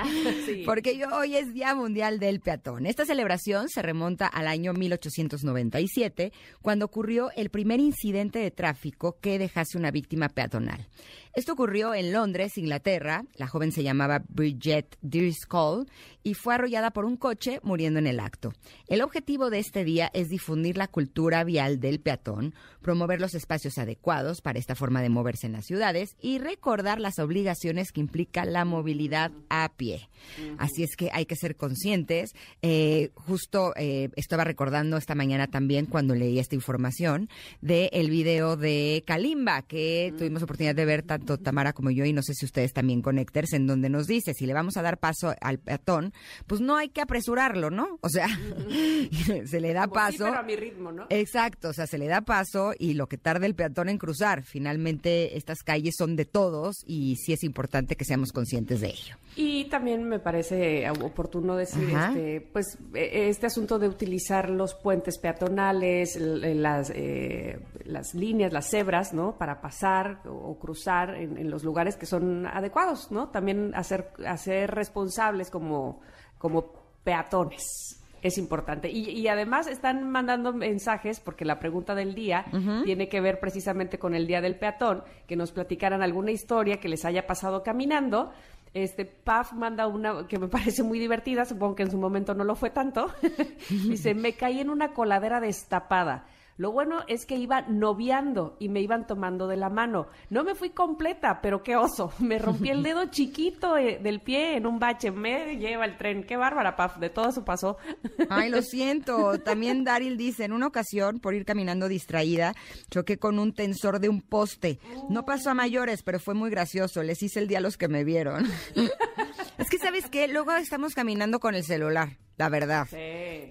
Sí. 0.45 0.63
Porque 0.65 0.97
yo- 0.97 1.07
hoy 1.15 1.35
es 1.37 1.53
Día 1.53 1.73
Mundial 1.73 2.19
del 2.19 2.41
Peatón. 2.41 2.85
Esta 2.85 3.05
celebración 3.05 3.69
se 3.69 3.81
remonta 3.81 4.27
al 4.27 4.47
año 4.47 4.73
1897, 4.73 6.33
cuando 6.61 6.85
ocurrió 6.85 7.29
el 7.35 7.49
primer 7.49 7.79
incidente 7.79 8.39
de 8.39 8.51
tráfico 8.51 9.17
que 9.21 9.39
dejase 9.39 9.77
una 9.77 9.91
víctima 9.91 10.27
peatonal. 10.29 10.87
Esto 11.33 11.53
ocurrió 11.53 11.93
en 11.95 12.11
Londres, 12.11 12.57
Inglaterra. 12.57 13.23
La 13.35 13.47
joven 13.47 13.71
se 13.71 13.83
llamaba 13.83 14.21
Bridget 14.27 14.97
Driscoll 15.01 15.87
y 16.23 16.33
fue 16.35 16.53
arrollada 16.55 16.91
por 16.91 17.05
un 17.05 17.17
coche, 17.17 17.59
muriendo 17.63 17.99
en 17.99 18.07
el 18.07 18.19
acto. 18.19 18.53
El 18.87 19.01
objetivo 19.01 19.42
de 19.49 19.59
este 19.59 19.83
día 19.83 20.09
es 20.13 20.29
difundir 20.29 20.77
la 20.77 20.87
cultura 20.87 21.43
vial 21.43 21.79
del 21.79 21.99
peatón, 21.99 22.53
promover 22.81 23.21
los 23.21 23.33
espacios 23.33 23.77
adecuados 23.77 24.41
para 24.41 24.59
esta 24.59 24.75
forma 24.75 25.01
de 25.01 25.09
moverse 25.09 25.47
en 25.47 25.53
las 25.53 25.65
ciudades 25.65 26.15
y 26.21 26.37
recordar 26.39 26.99
las 26.99 27.19
obligaciones 27.19 27.91
que 27.91 28.01
implica 28.01 28.45
la 28.45 28.65
movilidad 28.65 29.31
a 29.49 29.71
pie. 29.75 30.09
Así 30.57 30.83
es 30.83 30.95
que 30.95 31.09
hay 31.13 31.25
que 31.25 31.35
ser 31.35 31.55
conscientes. 31.55 32.33
Eh, 32.61 33.11
justo 33.15 33.73
eh, 33.75 34.09
estaba 34.15 34.43
recordando 34.43 34.97
esta 34.97 35.15
mañana 35.15 35.47
también 35.47 35.85
cuando 35.85 36.15
leí 36.15 36.39
esta 36.39 36.55
información 36.55 37.29
del 37.61 37.89
el 37.91 38.09
video 38.09 38.57
de 38.57 39.03
Kalimba 39.05 39.61
que 39.63 40.13
tuvimos 40.17 40.43
oportunidad 40.43 40.75
de 40.75 40.85
ver 40.85 41.03
tanto 41.03 41.37
Tamara 41.37 41.73
como 41.73 41.91
yo 41.91 42.05
y 42.05 42.13
no 42.13 42.21
sé 42.21 42.33
si 42.33 42.45
ustedes 42.45 42.73
también 42.73 43.01
conecters 43.01 43.53
en 43.53 43.67
donde 43.67 43.89
nos 43.89 44.07
dice 44.07 44.33
si 44.33 44.45
le 44.45 44.53
vamos 44.53 44.77
a 44.77 44.81
dar 44.81 44.97
paso 44.97 45.33
al 45.41 45.59
peatón, 45.59 46.13
pues 46.47 46.61
no 46.61 46.77
hay 46.77 46.89
que 46.89 47.01
apresurarlo, 47.01 47.69
¿no? 47.69 47.99
O 48.01 48.09
sea, 48.09 48.27
se 49.47 49.59
le 49.59 49.73
da 49.73 49.87
Como 49.87 49.95
sí, 50.07 50.11
paso. 50.17 50.23
pero 50.25 50.39
a 50.39 50.43
mi 50.43 50.55
ritmo, 50.55 50.91
¿no? 50.91 51.05
Exacto, 51.09 51.69
o 51.69 51.73
sea, 51.73 51.87
se 51.87 51.97
le 51.97 52.07
da 52.07 52.21
paso 52.21 52.73
y 52.77 52.93
lo 52.93 53.07
que 53.07 53.17
tarda 53.17 53.45
el 53.45 53.55
peatón 53.55 53.89
en 53.89 53.97
cruzar. 53.97 54.43
Finalmente, 54.43 55.37
estas 55.37 55.63
calles 55.63 55.95
son 55.97 56.15
de 56.15 56.25
todos 56.25 56.83
y 56.85 57.15
sí 57.17 57.33
es 57.33 57.43
importante 57.43 57.95
que 57.95 58.05
seamos 58.05 58.31
conscientes 58.31 58.81
de 58.81 58.87
ello. 58.87 59.15
Y 59.35 59.65
también 59.65 60.03
me 60.03 60.19
parece 60.19 60.87
oportuno 61.01 61.55
decir 61.55 61.89
Ajá. 61.95 62.09
este, 62.09 62.41
pues 62.53 62.77
eh, 62.93 63.27
este 63.29 63.47
asunto 63.47 63.79
de 63.79 63.87
utilizar 63.89 64.49
los 64.49 64.75
puentes 64.75 65.17
peatonales, 65.17 66.15
l- 66.15 66.53
las, 66.55 66.91
eh, 66.93 67.59
las 67.85 68.13
líneas, 68.13 68.53
las 68.53 68.69
cebras, 68.69 69.13
¿no? 69.13 69.37
Para 69.37 69.59
pasar 69.61 70.21
o 70.27 70.57
cruzar 70.59 71.15
en, 71.15 71.37
en 71.37 71.49
los 71.49 71.63
lugares 71.63 71.95
que 71.97 72.05
son 72.05 72.45
adecuados, 72.45 73.11
¿no? 73.11 73.29
También 73.29 73.73
hacer, 73.75 74.09
hacer 74.27 74.69
responsables 74.71 75.49
como, 75.49 76.01
como 76.37 76.71
peatones. 77.03 77.99
Es 78.23 78.37
importante. 78.37 78.89
Y, 78.89 79.09
y 79.09 79.27
además 79.27 79.67
están 79.67 80.09
mandando 80.09 80.53
mensajes, 80.53 81.19
porque 81.19 81.43
la 81.43 81.59
pregunta 81.59 81.93
del 81.93 82.15
día 82.15 82.45
tiene 82.85 83.09
que 83.09 83.19
ver 83.19 83.39
precisamente 83.41 83.99
con 83.99 84.15
el 84.15 84.25
Día 84.25 84.39
del 84.39 84.55
Peatón, 84.55 85.03
que 85.27 85.35
nos 85.35 85.51
platicaran 85.51 86.01
alguna 86.01 86.31
historia 86.31 86.79
que 86.79 86.87
les 86.87 87.03
haya 87.03 87.27
pasado 87.27 87.63
caminando. 87.63 88.31
Este, 88.73 89.05
Paf 89.05 89.51
manda 89.53 89.87
una 89.87 90.25
que 90.25 90.39
me 90.39 90.47
parece 90.49 90.83
muy 90.83 90.99
divertida, 90.99 91.43
supongo 91.43 91.75
que 91.75 91.83
en 91.83 91.91
su 91.91 91.97
momento 91.97 92.33
no 92.33 92.45
lo 92.45 92.55
fue 92.55 92.69
tanto. 92.69 93.11
Dice, 93.69 94.15
me 94.15 94.33
caí 94.33 94.61
en 94.61 94.69
una 94.69 94.93
coladera 94.93 95.41
destapada. 95.41 96.25
Lo 96.57 96.71
bueno 96.71 96.99
es 97.07 97.25
que 97.25 97.35
iba 97.35 97.61
noviando 97.63 98.55
y 98.59 98.69
me 98.69 98.81
iban 98.81 99.07
tomando 99.07 99.47
de 99.47 99.57
la 99.57 99.69
mano. 99.69 100.07
No 100.29 100.43
me 100.43 100.55
fui 100.55 100.69
completa, 100.69 101.41
pero 101.41 101.63
qué 101.63 101.75
oso. 101.75 102.11
Me 102.19 102.39
rompí 102.39 102.69
el 102.69 102.83
dedo 102.83 103.05
chiquito 103.05 103.77
eh, 103.77 103.99
del 104.01 104.21
pie 104.21 104.57
en 104.57 104.65
un 104.65 104.79
bache. 104.79 105.11
Me 105.11 105.57
lleva 105.57 105.85
el 105.85 105.97
tren. 105.97 106.23
Qué 106.23 106.37
bárbara, 106.37 106.75
Paf. 106.75 106.97
De 106.97 107.09
todo 107.09 107.29
eso 107.29 107.43
pasó. 107.43 107.77
Ay, 108.29 108.49
lo 108.49 108.61
siento. 108.61 109.39
También 109.39 109.83
Daryl 109.83 110.17
dice, 110.17 110.45
en 110.45 110.53
una 110.53 110.67
ocasión, 110.67 111.19
por 111.19 111.33
ir 111.33 111.45
caminando 111.45 111.87
distraída, 111.87 112.53
choqué 112.89 113.17
con 113.17 113.39
un 113.39 113.53
tensor 113.53 113.99
de 113.99 114.09
un 114.09 114.21
poste. 114.21 114.79
No 115.09 115.25
pasó 115.25 115.49
a 115.49 115.53
mayores, 115.53 116.03
pero 116.03 116.19
fue 116.19 116.33
muy 116.33 116.49
gracioso. 116.49 117.03
Les 117.03 117.21
hice 117.23 117.39
el 117.39 117.47
día 117.47 117.57
a 117.57 117.61
los 117.61 117.77
que 117.77 117.87
me 117.87 118.03
vieron. 118.03 118.45
es 119.57 119.69
que, 119.69 119.77
¿sabes 119.77 120.09
qué? 120.09 120.27
Luego 120.27 120.51
estamos 120.53 120.93
caminando 120.95 121.39
con 121.39 121.55
el 121.55 121.63
celular, 121.63 122.17
la 122.37 122.49
verdad. 122.49 122.87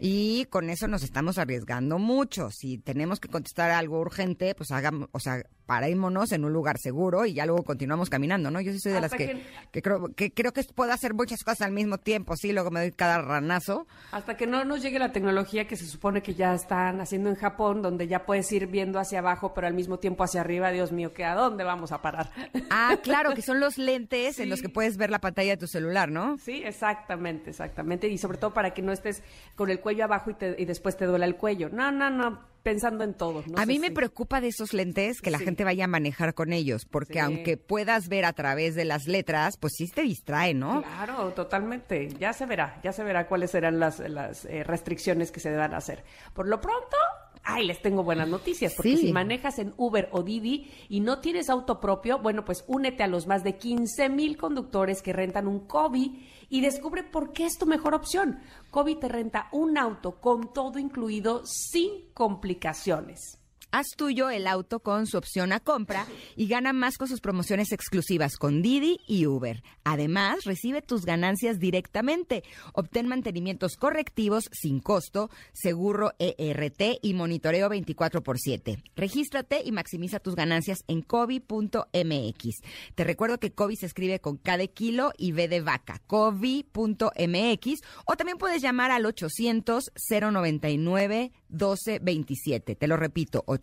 Y 0.00 0.46
con 0.46 0.70
eso 0.70 0.88
nos 0.88 1.02
estamos 1.02 1.38
arriesgando 1.38 1.98
mucho. 1.98 2.50
Si 2.50 2.78
tenemos 2.78 3.20
que 3.20 3.28
contestar 3.28 3.70
algo 3.70 4.00
urgente, 4.00 4.54
pues 4.54 4.70
hagamos, 4.72 5.08
o 5.12 5.20
sea, 5.20 5.42
parémonos 5.72 6.32
en 6.32 6.44
un 6.44 6.52
lugar 6.52 6.76
seguro 6.78 7.24
y 7.24 7.32
ya 7.32 7.46
luego 7.46 7.62
continuamos 7.62 8.10
caminando, 8.10 8.50
¿no? 8.50 8.60
Yo 8.60 8.72
sí 8.72 8.78
soy 8.78 8.92
de 8.92 9.00
las 9.00 9.10
Hasta 9.10 9.16
que, 9.16 9.32
que- 9.32 9.42
que 9.72 9.80
creo, 9.82 10.08
que 10.14 10.30
creo 10.30 10.52
que 10.52 10.62
puedo 10.64 10.92
hacer 10.92 11.14
muchas 11.14 11.42
cosas 11.42 11.62
al 11.62 11.72
mismo 11.72 11.96
tiempo, 11.96 12.36
sí, 12.36 12.52
luego 12.52 12.70
me 12.70 12.80
doy 12.80 12.92
cada 12.92 13.22
ranazo. 13.22 13.86
Hasta 14.10 14.36
que 14.36 14.46
no 14.46 14.64
nos 14.66 14.82
llegue 14.82 14.98
la 14.98 15.12
tecnología 15.12 15.66
que 15.66 15.76
se 15.76 15.86
supone 15.86 16.22
que 16.22 16.34
ya 16.34 16.52
están 16.54 17.00
haciendo 17.00 17.30
en 17.30 17.36
Japón, 17.36 17.80
donde 17.80 18.06
ya 18.06 18.26
puedes 18.26 18.52
ir 18.52 18.66
viendo 18.66 18.98
hacia 18.98 19.20
abajo, 19.20 19.54
pero 19.54 19.66
al 19.66 19.72
mismo 19.72 19.98
tiempo 19.98 20.24
hacia 20.24 20.42
arriba. 20.42 20.70
Dios 20.72 20.92
mío, 20.92 21.14
¿que 21.14 21.24
a 21.24 21.34
dónde 21.34 21.64
vamos 21.64 21.90
a 21.90 22.02
parar? 22.02 22.30
Ah, 22.68 22.98
claro, 23.02 23.32
que 23.34 23.40
son 23.40 23.58
los 23.58 23.78
lentes 23.78 24.38
en 24.40 24.50
los 24.50 24.60
que 24.60 24.68
puedes 24.68 24.98
ver 24.98 25.08
la 25.08 25.20
pantalla 25.20 25.52
de 25.52 25.56
tu 25.56 25.66
celular, 25.68 26.10
¿no? 26.10 26.36
Sí, 26.36 26.62
exactamente, 26.62 27.48
exactamente. 27.48 28.08
Y 28.08 28.18
sobre 28.18 28.36
todo 28.36 28.52
para 28.52 28.74
que 28.74 28.82
no 28.82 28.92
estés 28.92 29.22
con 29.56 29.70
el 29.70 29.80
cuello 29.80 30.04
abajo 30.04 30.30
y, 30.30 30.34
te- 30.34 30.54
y 30.58 30.66
después 30.66 30.98
te 30.98 31.06
duela 31.06 31.24
el 31.24 31.36
cuello. 31.36 31.70
No, 31.72 31.90
no, 31.90 32.10
no, 32.10 32.51
pensando 32.62 33.04
en 33.04 33.14
todo. 33.14 33.42
no 33.46 33.58
a 33.60 33.66
mí 33.66 33.78
me 33.78 33.88
si- 33.88 33.92
preocupa 33.94 34.40
de 34.40 34.48
esos 34.48 34.72
lentes 34.72 35.20
que 35.20 35.30
la 35.30 35.38
Sí. 35.38 35.44
gente 35.44 35.64
vaya 35.64 35.84
a 35.84 35.88
manejar 35.88 36.34
con 36.34 36.52
ellos, 36.52 36.84
porque 36.84 37.14
Sí. 37.14 37.18
aunque 37.18 37.56
puedas 37.56 38.08
ver 38.08 38.24
a 38.24 38.32
través 38.32 38.74
de 38.74 38.84
las 38.84 39.06
letras, 39.06 39.56
pues 39.58 39.74
sí 39.76 39.88
te 39.88 40.02
distrae, 40.02 40.54
¿no? 40.54 40.82
Claro, 40.82 41.32
totalmente. 41.34 42.08
Ya 42.18 42.32
se 42.32 42.46
verá, 42.46 42.80
ya 42.82 42.92
se 42.92 43.02
verá 43.04 43.26
cuáles 43.26 43.50
serán 43.50 43.78
las, 43.80 43.98
las 43.98 44.44
eh, 44.44 44.64
restricciones 44.64 45.30
que 45.32 45.40
se 45.40 45.50
deban 45.50 45.74
hacer. 45.74 46.04
Por 46.34 46.48
lo 46.48 46.60
pronto, 46.60 46.96
ay, 47.44 47.66
les 47.66 47.82
tengo 47.82 48.04
buenas 48.04 48.28
noticias, 48.28 48.74
porque 48.76 48.96
Sí. 48.96 49.06
si 49.08 49.12
manejas 49.12 49.58
en 49.58 49.74
Uber 49.76 50.08
o 50.12 50.22
Didi 50.22 50.70
y 50.88 51.00
no 51.00 51.18
tienes 51.18 51.50
auto 51.50 51.80
propio, 51.80 52.20
bueno, 52.20 52.44
pues 52.44 52.64
únete 52.68 53.02
a 53.02 53.08
los 53.08 53.26
más 53.26 53.42
de 53.42 53.56
15 53.56 54.08
mil 54.08 54.36
conductores 54.36 55.02
que 55.02 55.12
rentan 55.12 55.48
un 55.48 55.66
Kobe 55.66 56.10
y 56.52 56.60
descubre 56.60 57.02
por 57.02 57.32
qué 57.32 57.46
es 57.46 57.56
tu 57.56 57.64
mejor 57.64 57.94
opción. 57.94 58.38
Kobe 58.70 58.94
te 58.96 59.08
renta 59.08 59.48
un 59.52 59.78
auto 59.78 60.20
con 60.20 60.52
todo 60.52 60.78
incluido 60.78 61.40
sin 61.46 62.12
complicaciones. 62.12 63.41
Haz 63.74 63.86
tuyo 63.96 64.28
el 64.28 64.46
auto 64.48 64.80
con 64.80 65.06
su 65.06 65.16
opción 65.16 65.50
a 65.50 65.58
compra 65.58 66.06
y 66.36 66.46
gana 66.46 66.74
más 66.74 66.98
con 66.98 67.08
sus 67.08 67.22
promociones 67.22 67.72
exclusivas 67.72 68.36
con 68.36 68.60
Didi 68.60 69.00
y 69.08 69.24
Uber. 69.24 69.62
Además, 69.82 70.44
recibe 70.44 70.82
tus 70.82 71.06
ganancias 71.06 71.58
directamente. 71.58 72.42
Obtén 72.74 73.08
mantenimientos 73.08 73.78
correctivos 73.78 74.50
sin 74.52 74.80
costo, 74.80 75.30
seguro 75.54 76.12
ERT 76.18 76.98
y 77.00 77.14
monitoreo 77.14 77.70
24 77.70 78.22
por 78.22 78.38
7. 78.38 78.76
Regístrate 78.94 79.62
y 79.64 79.72
maximiza 79.72 80.20
tus 80.20 80.34
ganancias 80.34 80.84
en 80.86 81.00
covi.mx. 81.00 82.60
Te 82.94 83.04
recuerdo 83.04 83.38
que 83.38 83.54
Covi 83.54 83.76
se 83.76 83.86
escribe 83.86 84.20
con 84.20 84.36
K 84.36 84.58
de 84.58 84.68
kilo 84.68 85.12
y 85.16 85.32
B 85.32 85.48
de 85.48 85.62
vaca. 85.62 86.02
covi.mx 86.06 87.80
o 88.04 88.16
también 88.16 88.36
puedes 88.36 88.60
llamar 88.60 88.90
al 88.90 89.06
800 89.06 89.92
099 90.10 91.32
1227. 91.48 92.76
Te 92.76 92.86
lo 92.86 92.98
repito, 92.98 93.44
800 93.46 93.61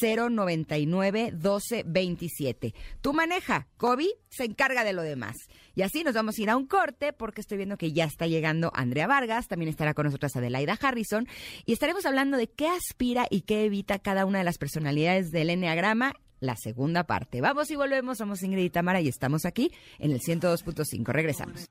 099 0.00 1.32
1227. 1.32 2.74
Tú 3.00 3.12
maneja, 3.12 3.68
Kobe 3.76 4.08
se 4.28 4.44
encarga 4.44 4.84
de 4.84 4.92
lo 4.92 5.02
demás. 5.02 5.36
Y 5.74 5.82
así 5.82 6.04
nos 6.04 6.14
vamos 6.14 6.38
a 6.38 6.42
ir 6.42 6.50
a 6.50 6.56
un 6.56 6.66
corte 6.66 7.12
porque 7.12 7.40
estoy 7.40 7.58
viendo 7.58 7.76
que 7.76 7.92
ya 7.92 8.04
está 8.04 8.26
llegando 8.26 8.70
Andrea 8.74 9.06
Vargas, 9.06 9.48
también 9.48 9.68
estará 9.68 9.94
con 9.94 10.06
nosotras 10.06 10.36
Adelaida 10.36 10.78
Harrison 10.80 11.26
y 11.64 11.72
estaremos 11.72 12.06
hablando 12.06 12.36
de 12.36 12.48
qué 12.48 12.68
aspira 12.68 13.26
y 13.30 13.42
qué 13.42 13.64
evita 13.64 13.98
cada 13.98 14.24
una 14.26 14.38
de 14.38 14.44
las 14.44 14.58
personalidades 14.58 15.30
del 15.30 15.50
Enneagrama. 15.50 16.14
La 16.40 16.56
segunda 16.56 17.04
parte. 17.04 17.42
Vamos 17.42 17.70
y 17.70 17.76
volvemos. 17.76 18.16
Somos 18.16 18.42
Ingrid 18.42 18.64
y 18.64 18.70
Tamara 18.70 19.02
y 19.02 19.08
estamos 19.08 19.44
aquí 19.44 19.72
en 19.98 20.10
el 20.10 20.20
102.5. 20.20 21.04
Regresamos. 21.12 21.66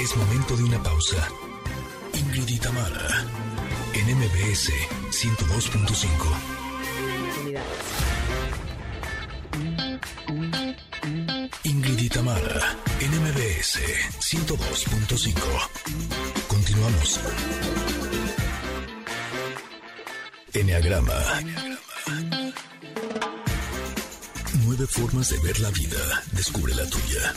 Es 0.00 0.16
momento 0.16 0.56
de 0.56 0.64
una 0.64 0.82
pausa. 0.82 1.28
Ingrid 2.38 2.54
y 2.54 2.58
Tamara, 2.60 3.24
en 3.94 4.16
MBS 4.16 4.70
102.5. 5.10 6.06
Ingrid 11.64 12.12
Tamara, 12.12 12.76
en 13.00 13.10
MBS 13.10 13.80
102.5. 14.20 15.34
Continuamos. 16.46 17.18
Enneagrama. 20.52 21.42
Nueve 24.64 24.86
formas 24.86 25.30
de 25.30 25.38
ver 25.40 25.58
la 25.58 25.70
vida. 25.70 26.22
Descubre 26.34 26.72
la 26.76 26.88
tuya. 26.88 27.34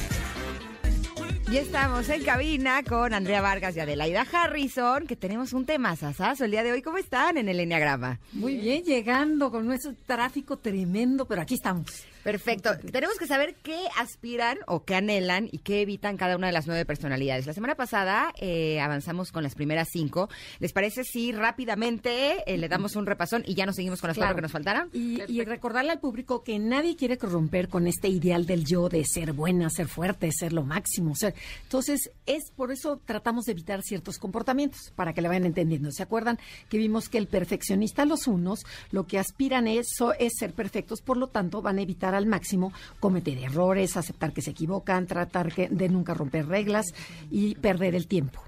Y 1.51 1.57
estamos 1.57 2.07
en 2.07 2.23
cabina 2.23 2.81
con 2.81 3.13
Andrea 3.13 3.41
Vargas 3.41 3.75
y 3.75 3.81
Adelaida 3.81 4.25
Harrison, 4.31 5.05
que 5.05 5.17
tenemos 5.17 5.51
un 5.51 5.65
tema 5.65 5.97
sasazo 5.97 6.45
el 6.45 6.51
día 6.51 6.63
de 6.63 6.71
hoy. 6.71 6.81
¿Cómo 6.81 6.97
están 6.97 7.37
en 7.37 7.49
el 7.49 7.59
Enneagrama? 7.59 8.21
Muy 8.31 8.55
bien, 8.55 8.83
llegando 8.83 9.51
con 9.51 9.65
nuestro 9.65 9.93
tráfico 10.05 10.59
tremendo, 10.59 11.25
pero 11.25 11.41
aquí 11.41 11.55
estamos. 11.55 12.05
Perfecto. 12.23 12.71
Tenemos 12.91 13.17
que 13.17 13.27
saber 13.27 13.55
qué 13.63 13.79
aspiran 13.97 14.57
o 14.67 14.83
qué 14.83 14.95
anhelan 14.95 15.49
y 15.51 15.59
qué 15.59 15.81
evitan 15.81 16.17
cada 16.17 16.35
una 16.35 16.47
de 16.47 16.53
las 16.53 16.67
nueve 16.67 16.85
personalidades. 16.85 17.45
La 17.45 17.53
semana 17.53 17.75
pasada 17.75 18.33
eh, 18.39 18.79
avanzamos 18.79 19.31
con 19.31 19.43
las 19.43 19.55
primeras 19.55 19.89
cinco. 19.91 20.29
¿Les 20.59 20.73
parece 20.73 21.03
si 21.03 21.31
rápidamente 21.31 22.43
eh, 22.45 22.57
le 22.57 22.69
damos 22.69 22.95
un 22.95 23.05
repasón 23.05 23.43
y 23.45 23.55
ya 23.55 23.65
nos 23.65 23.75
seguimos 23.75 24.01
con 24.01 24.09
las 24.09 24.17
cuatro 24.17 24.35
que 24.35 24.41
nos 24.41 24.51
faltaron? 24.51 24.89
Y, 24.93 25.21
y 25.27 25.43
recordarle 25.43 25.91
al 25.91 25.99
público 25.99 26.43
que 26.43 26.59
nadie 26.59 26.95
quiere 26.95 27.17
corromper 27.17 27.69
con 27.69 27.87
este 27.87 28.07
ideal 28.07 28.45
del 28.45 28.65
yo 28.65 28.89
de 28.89 29.03
ser 29.05 29.33
buena, 29.33 29.69
ser 29.69 29.87
fuerte, 29.87 30.29
ser 30.31 30.53
lo 30.53 30.63
máximo. 30.63 31.15
Ser... 31.15 31.33
Entonces, 31.63 32.11
es 32.25 32.51
por 32.55 32.71
eso 32.71 33.01
tratamos 33.05 33.45
de 33.45 33.53
evitar 33.53 33.81
ciertos 33.81 34.17
comportamientos, 34.17 34.91
para 34.95 35.13
que 35.13 35.21
le 35.21 35.27
vayan 35.27 35.45
entendiendo. 35.45 35.91
¿Se 35.91 36.03
acuerdan 36.03 36.39
que 36.69 36.77
vimos 36.77 37.09
que 37.09 37.17
el 37.17 37.27
perfeccionista, 37.27 38.05
los 38.05 38.27
unos, 38.27 38.63
lo 38.91 39.07
que 39.07 39.19
aspiran 39.19 39.67
eso 39.67 40.13
es 40.13 40.33
ser 40.37 40.53
perfectos, 40.53 41.01
por 41.01 41.17
lo 41.17 41.27
tanto 41.27 41.61
van 41.61 41.79
a 41.79 41.81
evitar 41.81 42.10
al 42.15 42.25
máximo 42.25 42.71
cometer 42.99 43.37
errores, 43.37 43.97
aceptar 43.97 44.33
que 44.33 44.41
se 44.41 44.51
equivocan, 44.51 45.07
tratar 45.07 45.53
que- 45.53 45.69
de 45.69 45.89
nunca 45.89 46.13
romper 46.13 46.47
reglas 46.47 46.85
y 47.29 47.55
perder 47.55 47.95
el 47.95 48.07
tiempo. 48.07 48.41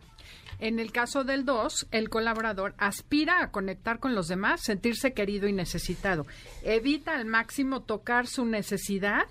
En 0.60 0.80
el 0.80 0.94
caso 0.94 1.26
del 1.26 1.44
2, 1.44 1.88
el 1.92 2.10
colaborador 2.10 2.74
aspira 2.78 3.44
a 3.44 3.52
conectar 3.52 4.00
con 4.00 4.16
los 4.16 4.28
demás, 4.30 4.62
sentirse 4.62 5.12
querido 5.14 5.48
y 5.50 5.52
necesitado. 5.52 6.26
Evita 6.64 7.16
al 7.16 7.26
máximo 7.26 7.82
tocar 7.82 8.28
su 8.28 8.46
necesidad 8.46 9.24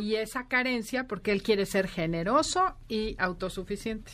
y 0.00 0.16
esa 0.16 0.48
carencia 0.48 1.04
porque 1.06 1.30
él 1.30 1.42
quiere 1.42 1.66
ser 1.66 1.86
generoso 1.86 2.74
y 2.88 3.14
autosuficiente. 3.20 4.10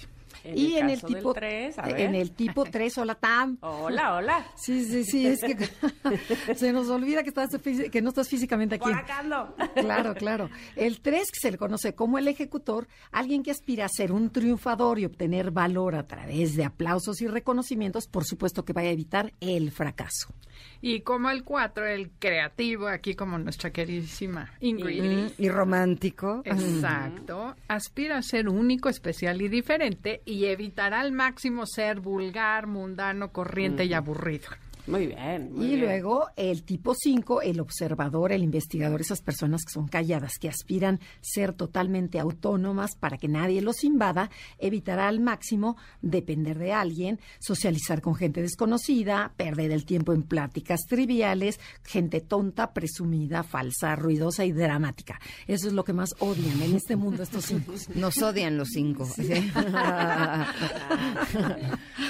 Y 0.55 0.77
en 0.77 0.91
el 0.91 1.03
tipo 1.03 1.35
tres, 1.35 1.79
a 1.79 1.83
ver. 1.83 2.01
en 2.01 2.15
el 2.15 2.33
tipo 2.33 2.65
3, 2.65 2.99
hola 2.99 3.15
Tam. 3.15 3.59
Hola, 3.63 4.17
hola. 4.17 4.47
Sí, 4.57 4.85
sí, 4.85 5.05
sí, 5.05 5.27
es 5.27 5.41
que 5.41 6.55
se 6.55 6.73
nos 6.73 6.89
olvida 6.89 7.23
que 7.23 7.29
estás 7.29 7.51
que 7.91 8.03
no 8.03 8.09
estás 8.11 8.29
físicamente 8.29 8.77
aquí. 8.77 8.85
Por 8.85 8.95
acá 8.95 9.21
ando. 9.21 9.55
Claro, 9.79 10.15
claro. 10.15 10.51
El 10.77 11.01
3 11.01 11.31
que 11.31 11.41
se 11.41 11.51
le 11.51 11.59
conoce 11.59 11.95
como 11.95 12.19
el 12.19 12.29
ejecutor, 12.29 12.89
alguien 13.13 13.43
que 13.43 13.51
aspira 13.51 13.85
a 13.85 13.89
ser 13.89 14.13
un 14.13 14.31
triunfador 14.31 14.99
y 14.99 15.05
obtener 15.05 15.51
valor 15.51 15.95
a 15.95 16.07
través 16.07 16.57
de 16.57 16.65
aplausos 16.65 17.21
y 17.23 17.27
reconocimientos, 17.27 18.07
por 18.07 18.25
supuesto 18.25 18.65
que 18.65 18.73
vaya 18.73 18.91
a 18.91 18.93
evitar 18.93 19.33
el 19.41 19.71
fracaso. 19.71 20.35
Y 20.81 21.01
como 21.01 21.31
el 21.31 21.45
4, 21.45 21.87
el 21.87 22.11
creativo, 22.19 22.89
aquí 22.89 23.15
como 23.15 23.39
nuestra 23.39 23.71
queridísima 23.71 24.53
Ingrid. 24.61 25.03
Mm, 25.03 25.27
y 25.39 25.49
romántico. 25.49 26.43
Exacto. 26.45 27.55
Aspira 27.69 28.19
a 28.19 28.23
ser 28.23 28.49
único, 28.49 28.89
especial 28.89 29.41
y 29.43 29.49
diferente 29.49 30.23
y 30.25 30.38
evitará 30.47 31.01
al 31.01 31.13
máximo 31.13 31.67
ser 31.67 32.01
vulgar, 32.01 32.67
mundano, 32.67 33.33
corriente 33.33 33.85
y 33.85 33.95
aburrido. 33.95 34.49
Muy 34.89 35.07
bien. 35.07 35.53
muy 35.53 35.65
Y 35.67 35.69
bien. 35.71 35.81
luego 35.81 36.29
el 36.37 36.63
tipo 36.65 36.95
5, 36.95 37.43
el 37.43 37.61
observador, 37.61 38.33
el 38.33 38.43
investigador, 38.43 39.01
esas 39.01 39.21
personas 39.21 39.63
que 39.65 39.73
son 39.73 39.87
calladas, 39.89 40.33
que 40.41 40.49
aspiran 40.49 40.99
ser 41.21 41.53
totalmente 41.53 42.19
autónomas 42.19 42.97
para 42.97 43.19
que 43.19 43.29
nadie 43.29 43.61
los 43.61 43.85
invada, 43.85 44.31
evitará 44.59 45.09
al 45.09 45.21
máximo 45.21 45.77
depender 46.01 46.59
de 46.59 46.73
alguien, 46.73 47.21
socializar 47.39 48.01
con 48.01 48.15
gente 48.15 48.41
desconocida, 48.41 49.33
perder 49.37 49.73
el 49.73 49.85
tiempo 49.85 50.13
en 50.13 50.23
pláticas 50.23 50.81
triviales, 50.89 51.61
gente 51.85 52.21
tonta, 52.21 52.73
presumida, 52.73 53.43
falsa, 53.43 53.95
ruidosa 53.97 54.45
y 54.45 54.53
dramática. 54.53 55.21
Eso 55.47 55.69
es 55.69 55.75
lo 55.75 55.85
que 55.85 55.93
más 55.93 56.11
odian 56.19 56.63
en 56.63 56.75
este 56.77 56.97
mundo 56.97 57.23
estos 57.23 57.45
cinco. 57.45 57.73
Nos 57.95 58.17
odian 58.23 58.57
los 58.57 58.69
cinco. 58.69 59.05
¿sí? 59.05 59.29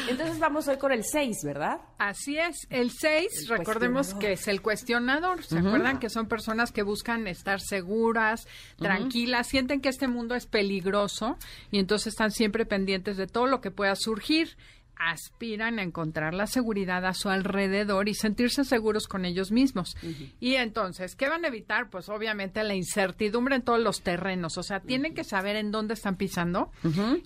Entonces 0.08 0.38
vamos 0.38 0.68
hoy 0.68 0.76
con 0.78 0.92
el 0.92 1.04
6, 1.04 1.38
¿verdad? 1.44 1.80
Así 1.98 2.38
es. 2.38 2.66
El 2.70 2.90
6, 2.90 3.48
recordemos 3.48 4.12
que 4.14 4.32
es 4.32 4.46
el 4.46 4.60
cuestionador. 4.60 5.42
¿Se 5.42 5.58
acuerdan 5.58 5.98
que 5.98 6.10
son 6.10 6.26
personas 6.28 6.70
que 6.70 6.82
buscan 6.82 7.26
estar 7.26 7.60
seguras, 7.60 8.46
tranquilas, 8.76 9.48
sienten 9.48 9.80
que 9.80 9.88
este 9.88 10.06
mundo 10.06 10.34
es 10.34 10.46
peligroso 10.46 11.38
y 11.70 11.78
entonces 11.78 12.08
están 12.08 12.30
siempre 12.30 12.66
pendientes 12.66 13.16
de 13.16 13.26
todo 13.26 13.46
lo 13.46 13.62
que 13.62 13.70
pueda 13.70 13.96
surgir? 13.96 14.56
Aspiran 14.98 15.78
a 15.78 15.82
encontrar 15.82 16.34
la 16.34 16.46
seguridad 16.46 17.06
a 17.06 17.14
su 17.14 17.28
alrededor 17.28 18.08
y 18.08 18.14
sentirse 18.14 18.64
seguros 18.64 19.06
con 19.06 19.24
ellos 19.24 19.52
mismos. 19.52 19.96
Y 20.40 20.54
entonces, 20.54 21.14
¿qué 21.14 21.28
van 21.28 21.44
a 21.44 21.48
evitar? 21.48 21.88
Pues 21.88 22.08
obviamente 22.08 22.62
la 22.64 22.74
incertidumbre 22.74 23.56
en 23.56 23.62
todos 23.62 23.80
los 23.80 24.02
terrenos. 24.02 24.58
O 24.58 24.62
sea, 24.62 24.80
tienen 24.80 25.14
que 25.14 25.24
saber 25.24 25.56
en 25.56 25.70
dónde 25.70 25.94
están 25.94 26.16
pisando, 26.16 26.72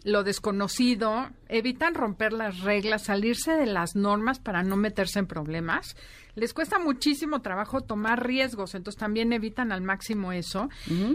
lo 0.05 0.23
desconocido, 0.23 1.31
evitan 1.49 1.95
romper 1.95 2.33
las 2.33 2.61
reglas, 2.61 3.05
salirse 3.05 3.53
de 3.53 3.67
las 3.67 3.97
normas 3.97 4.39
para 4.39 4.63
no 4.63 4.77
meterse 4.77 5.19
en 5.19 5.27
problemas. 5.27 5.97
Les 6.35 6.55
cuesta 6.55 6.79
muchísimo 6.79 7.43
trabajo 7.43 7.83
tomar 7.83 8.27
riesgos, 8.27 8.75
entonces 8.75 8.99
también 8.99 9.33
evitan 9.35 9.71
al 9.71 9.83
máximo 9.83 10.33
eso 10.33 10.71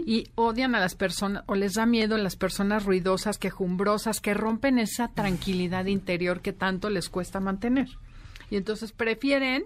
y 0.06 0.28
odian 0.36 0.76
a 0.76 0.80
las 0.80 0.94
personas 0.94 1.42
o 1.46 1.56
les 1.56 1.74
da 1.74 1.86
miedo 1.86 2.16
las 2.18 2.36
personas 2.36 2.84
ruidosas, 2.84 3.38
quejumbrosas, 3.38 4.20
que 4.20 4.34
rompen 4.34 4.78
esa 4.78 5.08
tranquilidad 5.08 5.86
interior 5.86 6.40
que 6.40 6.52
tanto 6.52 6.88
les 6.88 7.08
cuesta 7.08 7.40
mantener. 7.40 7.88
Y 8.50 8.56
entonces 8.56 8.92
prefieren 8.92 9.64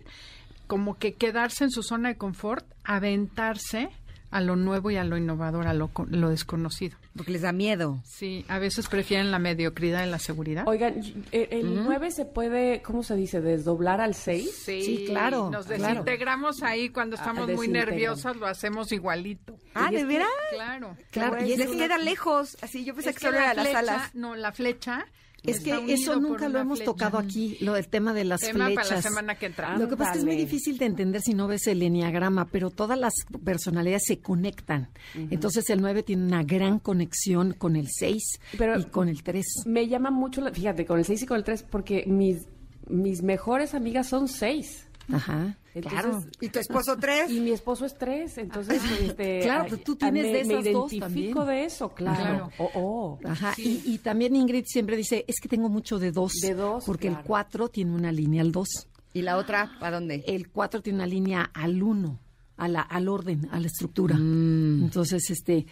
como 0.67 0.97
que 0.97 1.13
quedarse 1.13 1.65
en 1.65 1.71
su 1.71 1.83
zona 1.83 2.09
de 2.09 2.17
confort, 2.17 2.65
aventarse 2.83 3.91
a 4.33 4.41
lo 4.41 4.57
nuevo 4.57 4.91
y 4.91 4.97
a 4.97 5.05
lo 5.05 5.16
innovador, 5.16 5.68
a 5.68 5.74
lo, 5.74 5.89
co- 5.89 6.07
lo 6.11 6.30
desconocido. 6.30 6.97
Porque 7.16 7.30
les 7.30 7.43
da 7.43 7.53
miedo. 7.53 8.01
Sí, 8.05 8.45
a 8.49 8.59
veces 8.59 8.89
prefieren 8.89 9.30
la 9.30 9.39
mediocridad 9.39 10.05
y 10.05 10.11
la 10.11 10.18
seguridad. 10.18 10.66
Oigan, 10.66 10.95
eh, 11.30 11.49
el 11.53 11.85
9 11.85 12.11
se 12.11 12.24
puede, 12.24 12.83
¿cómo 12.83 13.03
se 13.03 13.14
dice? 13.14 13.41
¿Desdoblar 13.41 14.01
al 14.01 14.14
6? 14.14 14.51
Sí, 14.64 15.05
claro, 15.07 15.51
Nos 15.51 15.66
claro. 15.66 15.83
desintegramos 15.85 16.62
ahí 16.62 16.89
cuando 16.89 17.14
estamos 17.16 17.49
muy 17.53 17.68
nerviosas, 17.68 18.35
lo 18.37 18.47
hacemos 18.47 18.91
igualito. 18.93 19.57
Ah, 19.74 19.91
¿de 19.91 20.05
veras? 20.05 20.28
Claro. 20.53 20.97
Claro, 21.11 21.45
Y 21.45 21.57
les 21.57 21.68
es- 21.70 21.76
queda 21.76 21.99
lejos. 21.99 22.57
Así, 22.62 22.85
yo 22.85 22.95
pensé 22.95 23.11
Es 23.11 23.16
que 23.16 23.26
solo 23.26 23.37
era 23.39 23.53
flecha- 23.53 23.78
alas. 23.78 24.14
No, 24.14 24.35
la 24.35 24.51
flecha. 24.53 25.05
Es 25.45 25.57
está 25.59 25.84
que 25.84 25.95
eso 25.95 26.20
nunca 26.20 26.49
lo 26.49 26.59
hemos 26.61 26.78
flecha. 26.78 26.90
tocado 26.93 27.18
aquí, 27.18 27.57
lo 27.61 27.72
del 27.74 27.88
tema 27.88 28.14
de 28.14 28.22
las 28.24 28.40
Tema 28.43 28.66
flechas. 28.66 28.84
para 28.84 28.97
la 28.97 29.03
semana 29.03 29.34
que 29.36 29.47
entra. 29.47 29.76
Lo 29.76 29.88
que 29.88 29.97
pasa 29.97 30.11
es 30.11 30.14
que 30.14 30.18
es 30.20 30.24
muy 30.24 30.36
difícil 30.36 30.78
de 30.78 30.86
entender 30.86 31.20
si 31.20 31.34
no 31.34 31.49
ves 31.49 31.66
el 31.66 31.82
enneagrama, 31.82 32.47
pero 32.47 32.70
todas 32.70 32.97
las 32.99 33.12
personalidades 33.45 34.05
se 34.07 34.20
conectan. 34.20 34.88
Entonces 35.30 35.68
el 35.70 35.80
9 35.80 36.03
tiene 36.05 36.24
una 36.24 36.45
gran 36.45 36.78
conexión 36.78 37.55
con 37.55 37.74
el 37.76 37.88
6 37.90 38.38
Pero- 38.57 38.78
y 38.78 38.84
con 38.84 39.09
el 39.09 39.22
3. 39.24 39.45
Me 39.66 39.88
llama 39.88 40.11
mucho, 40.12 40.40
la- 40.40 40.53
fíjate, 40.53 40.86
con 40.86 40.99
el 41.01 41.05
6 41.05 41.22
y 41.22 41.26
con 41.26 41.36
el 41.38 41.45
3, 41.45 41.64
porque 41.64 42.05
mis, 42.07 42.47
mis 42.88 43.22
mejores 43.22 43.74
amigas 43.74 44.09
son 44.09 44.28
6. 44.28 44.86
Ajá. 45.11 45.57
Entonces, 45.75 46.01
claro. 46.03 46.25
¿Y 46.41 46.49
tu 46.51 46.59
esposo 46.59 46.97
tres? 46.99 47.31
Y 47.31 47.41
mi 47.41 47.51
esposo 47.51 47.87
es 47.87 47.97
3, 47.97 48.39
entonces, 48.39 48.83
este, 49.01 49.41
Claro, 49.41 49.65
pero 49.65 49.79
tú 49.79 49.97
tienes 49.97 50.25
me, 50.25 50.33
de 50.33 50.45
me 50.45 50.61
esas 50.61 50.73
dos 50.73 50.93
identifico 50.93 51.41
también. 51.41 51.47
de 51.61 51.65
eso, 51.65 51.89
claro. 51.95 52.23
Claro. 52.23 52.51
Oh, 52.59 52.71
oh. 52.75 53.19
Ajá. 53.27 53.55
Y, 53.57 53.81
y 53.87 53.99
también 53.99 54.37
Ingrid 54.37 54.65
siempre 54.67 54.97
dice, 54.97 55.25
es 55.27 55.37
que 55.41 55.49
tengo 55.49 55.69
mucho 55.71 55.99
de 55.99 56.13
2. 56.13 56.33
De 56.43 56.55
dos, 56.55 56.85
Porque 56.85 57.09
el 57.09 57.15
claro. 57.15 57.27
4 57.27 57.69
tiene 57.69 57.93
una 57.95 58.13
línea 58.13 58.43
al 58.43 58.53
2. 58.53 58.69
¿Y 59.15 59.23
la 59.23 59.39
otra, 59.39 59.73
para 59.81 59.99
dónde? 59.99 60.23
El 60.27 60.51
4 60.51 60.83
tiene 60.83 60.99
una 60.99 61.07
línea 61.07 61.51
al 61.55 61.83
1. 61.83 62.19
A 62.57 62.69
la, 62.69 62.83
al 62.83 63.09
orden, 63.09 63.49
a 63.51 63.59
la 63.59 63.67
estructura. 63.67 64.17
Mm. 64.17 64.85
Entonces, 64.85 65.31
este, 65.31 65.67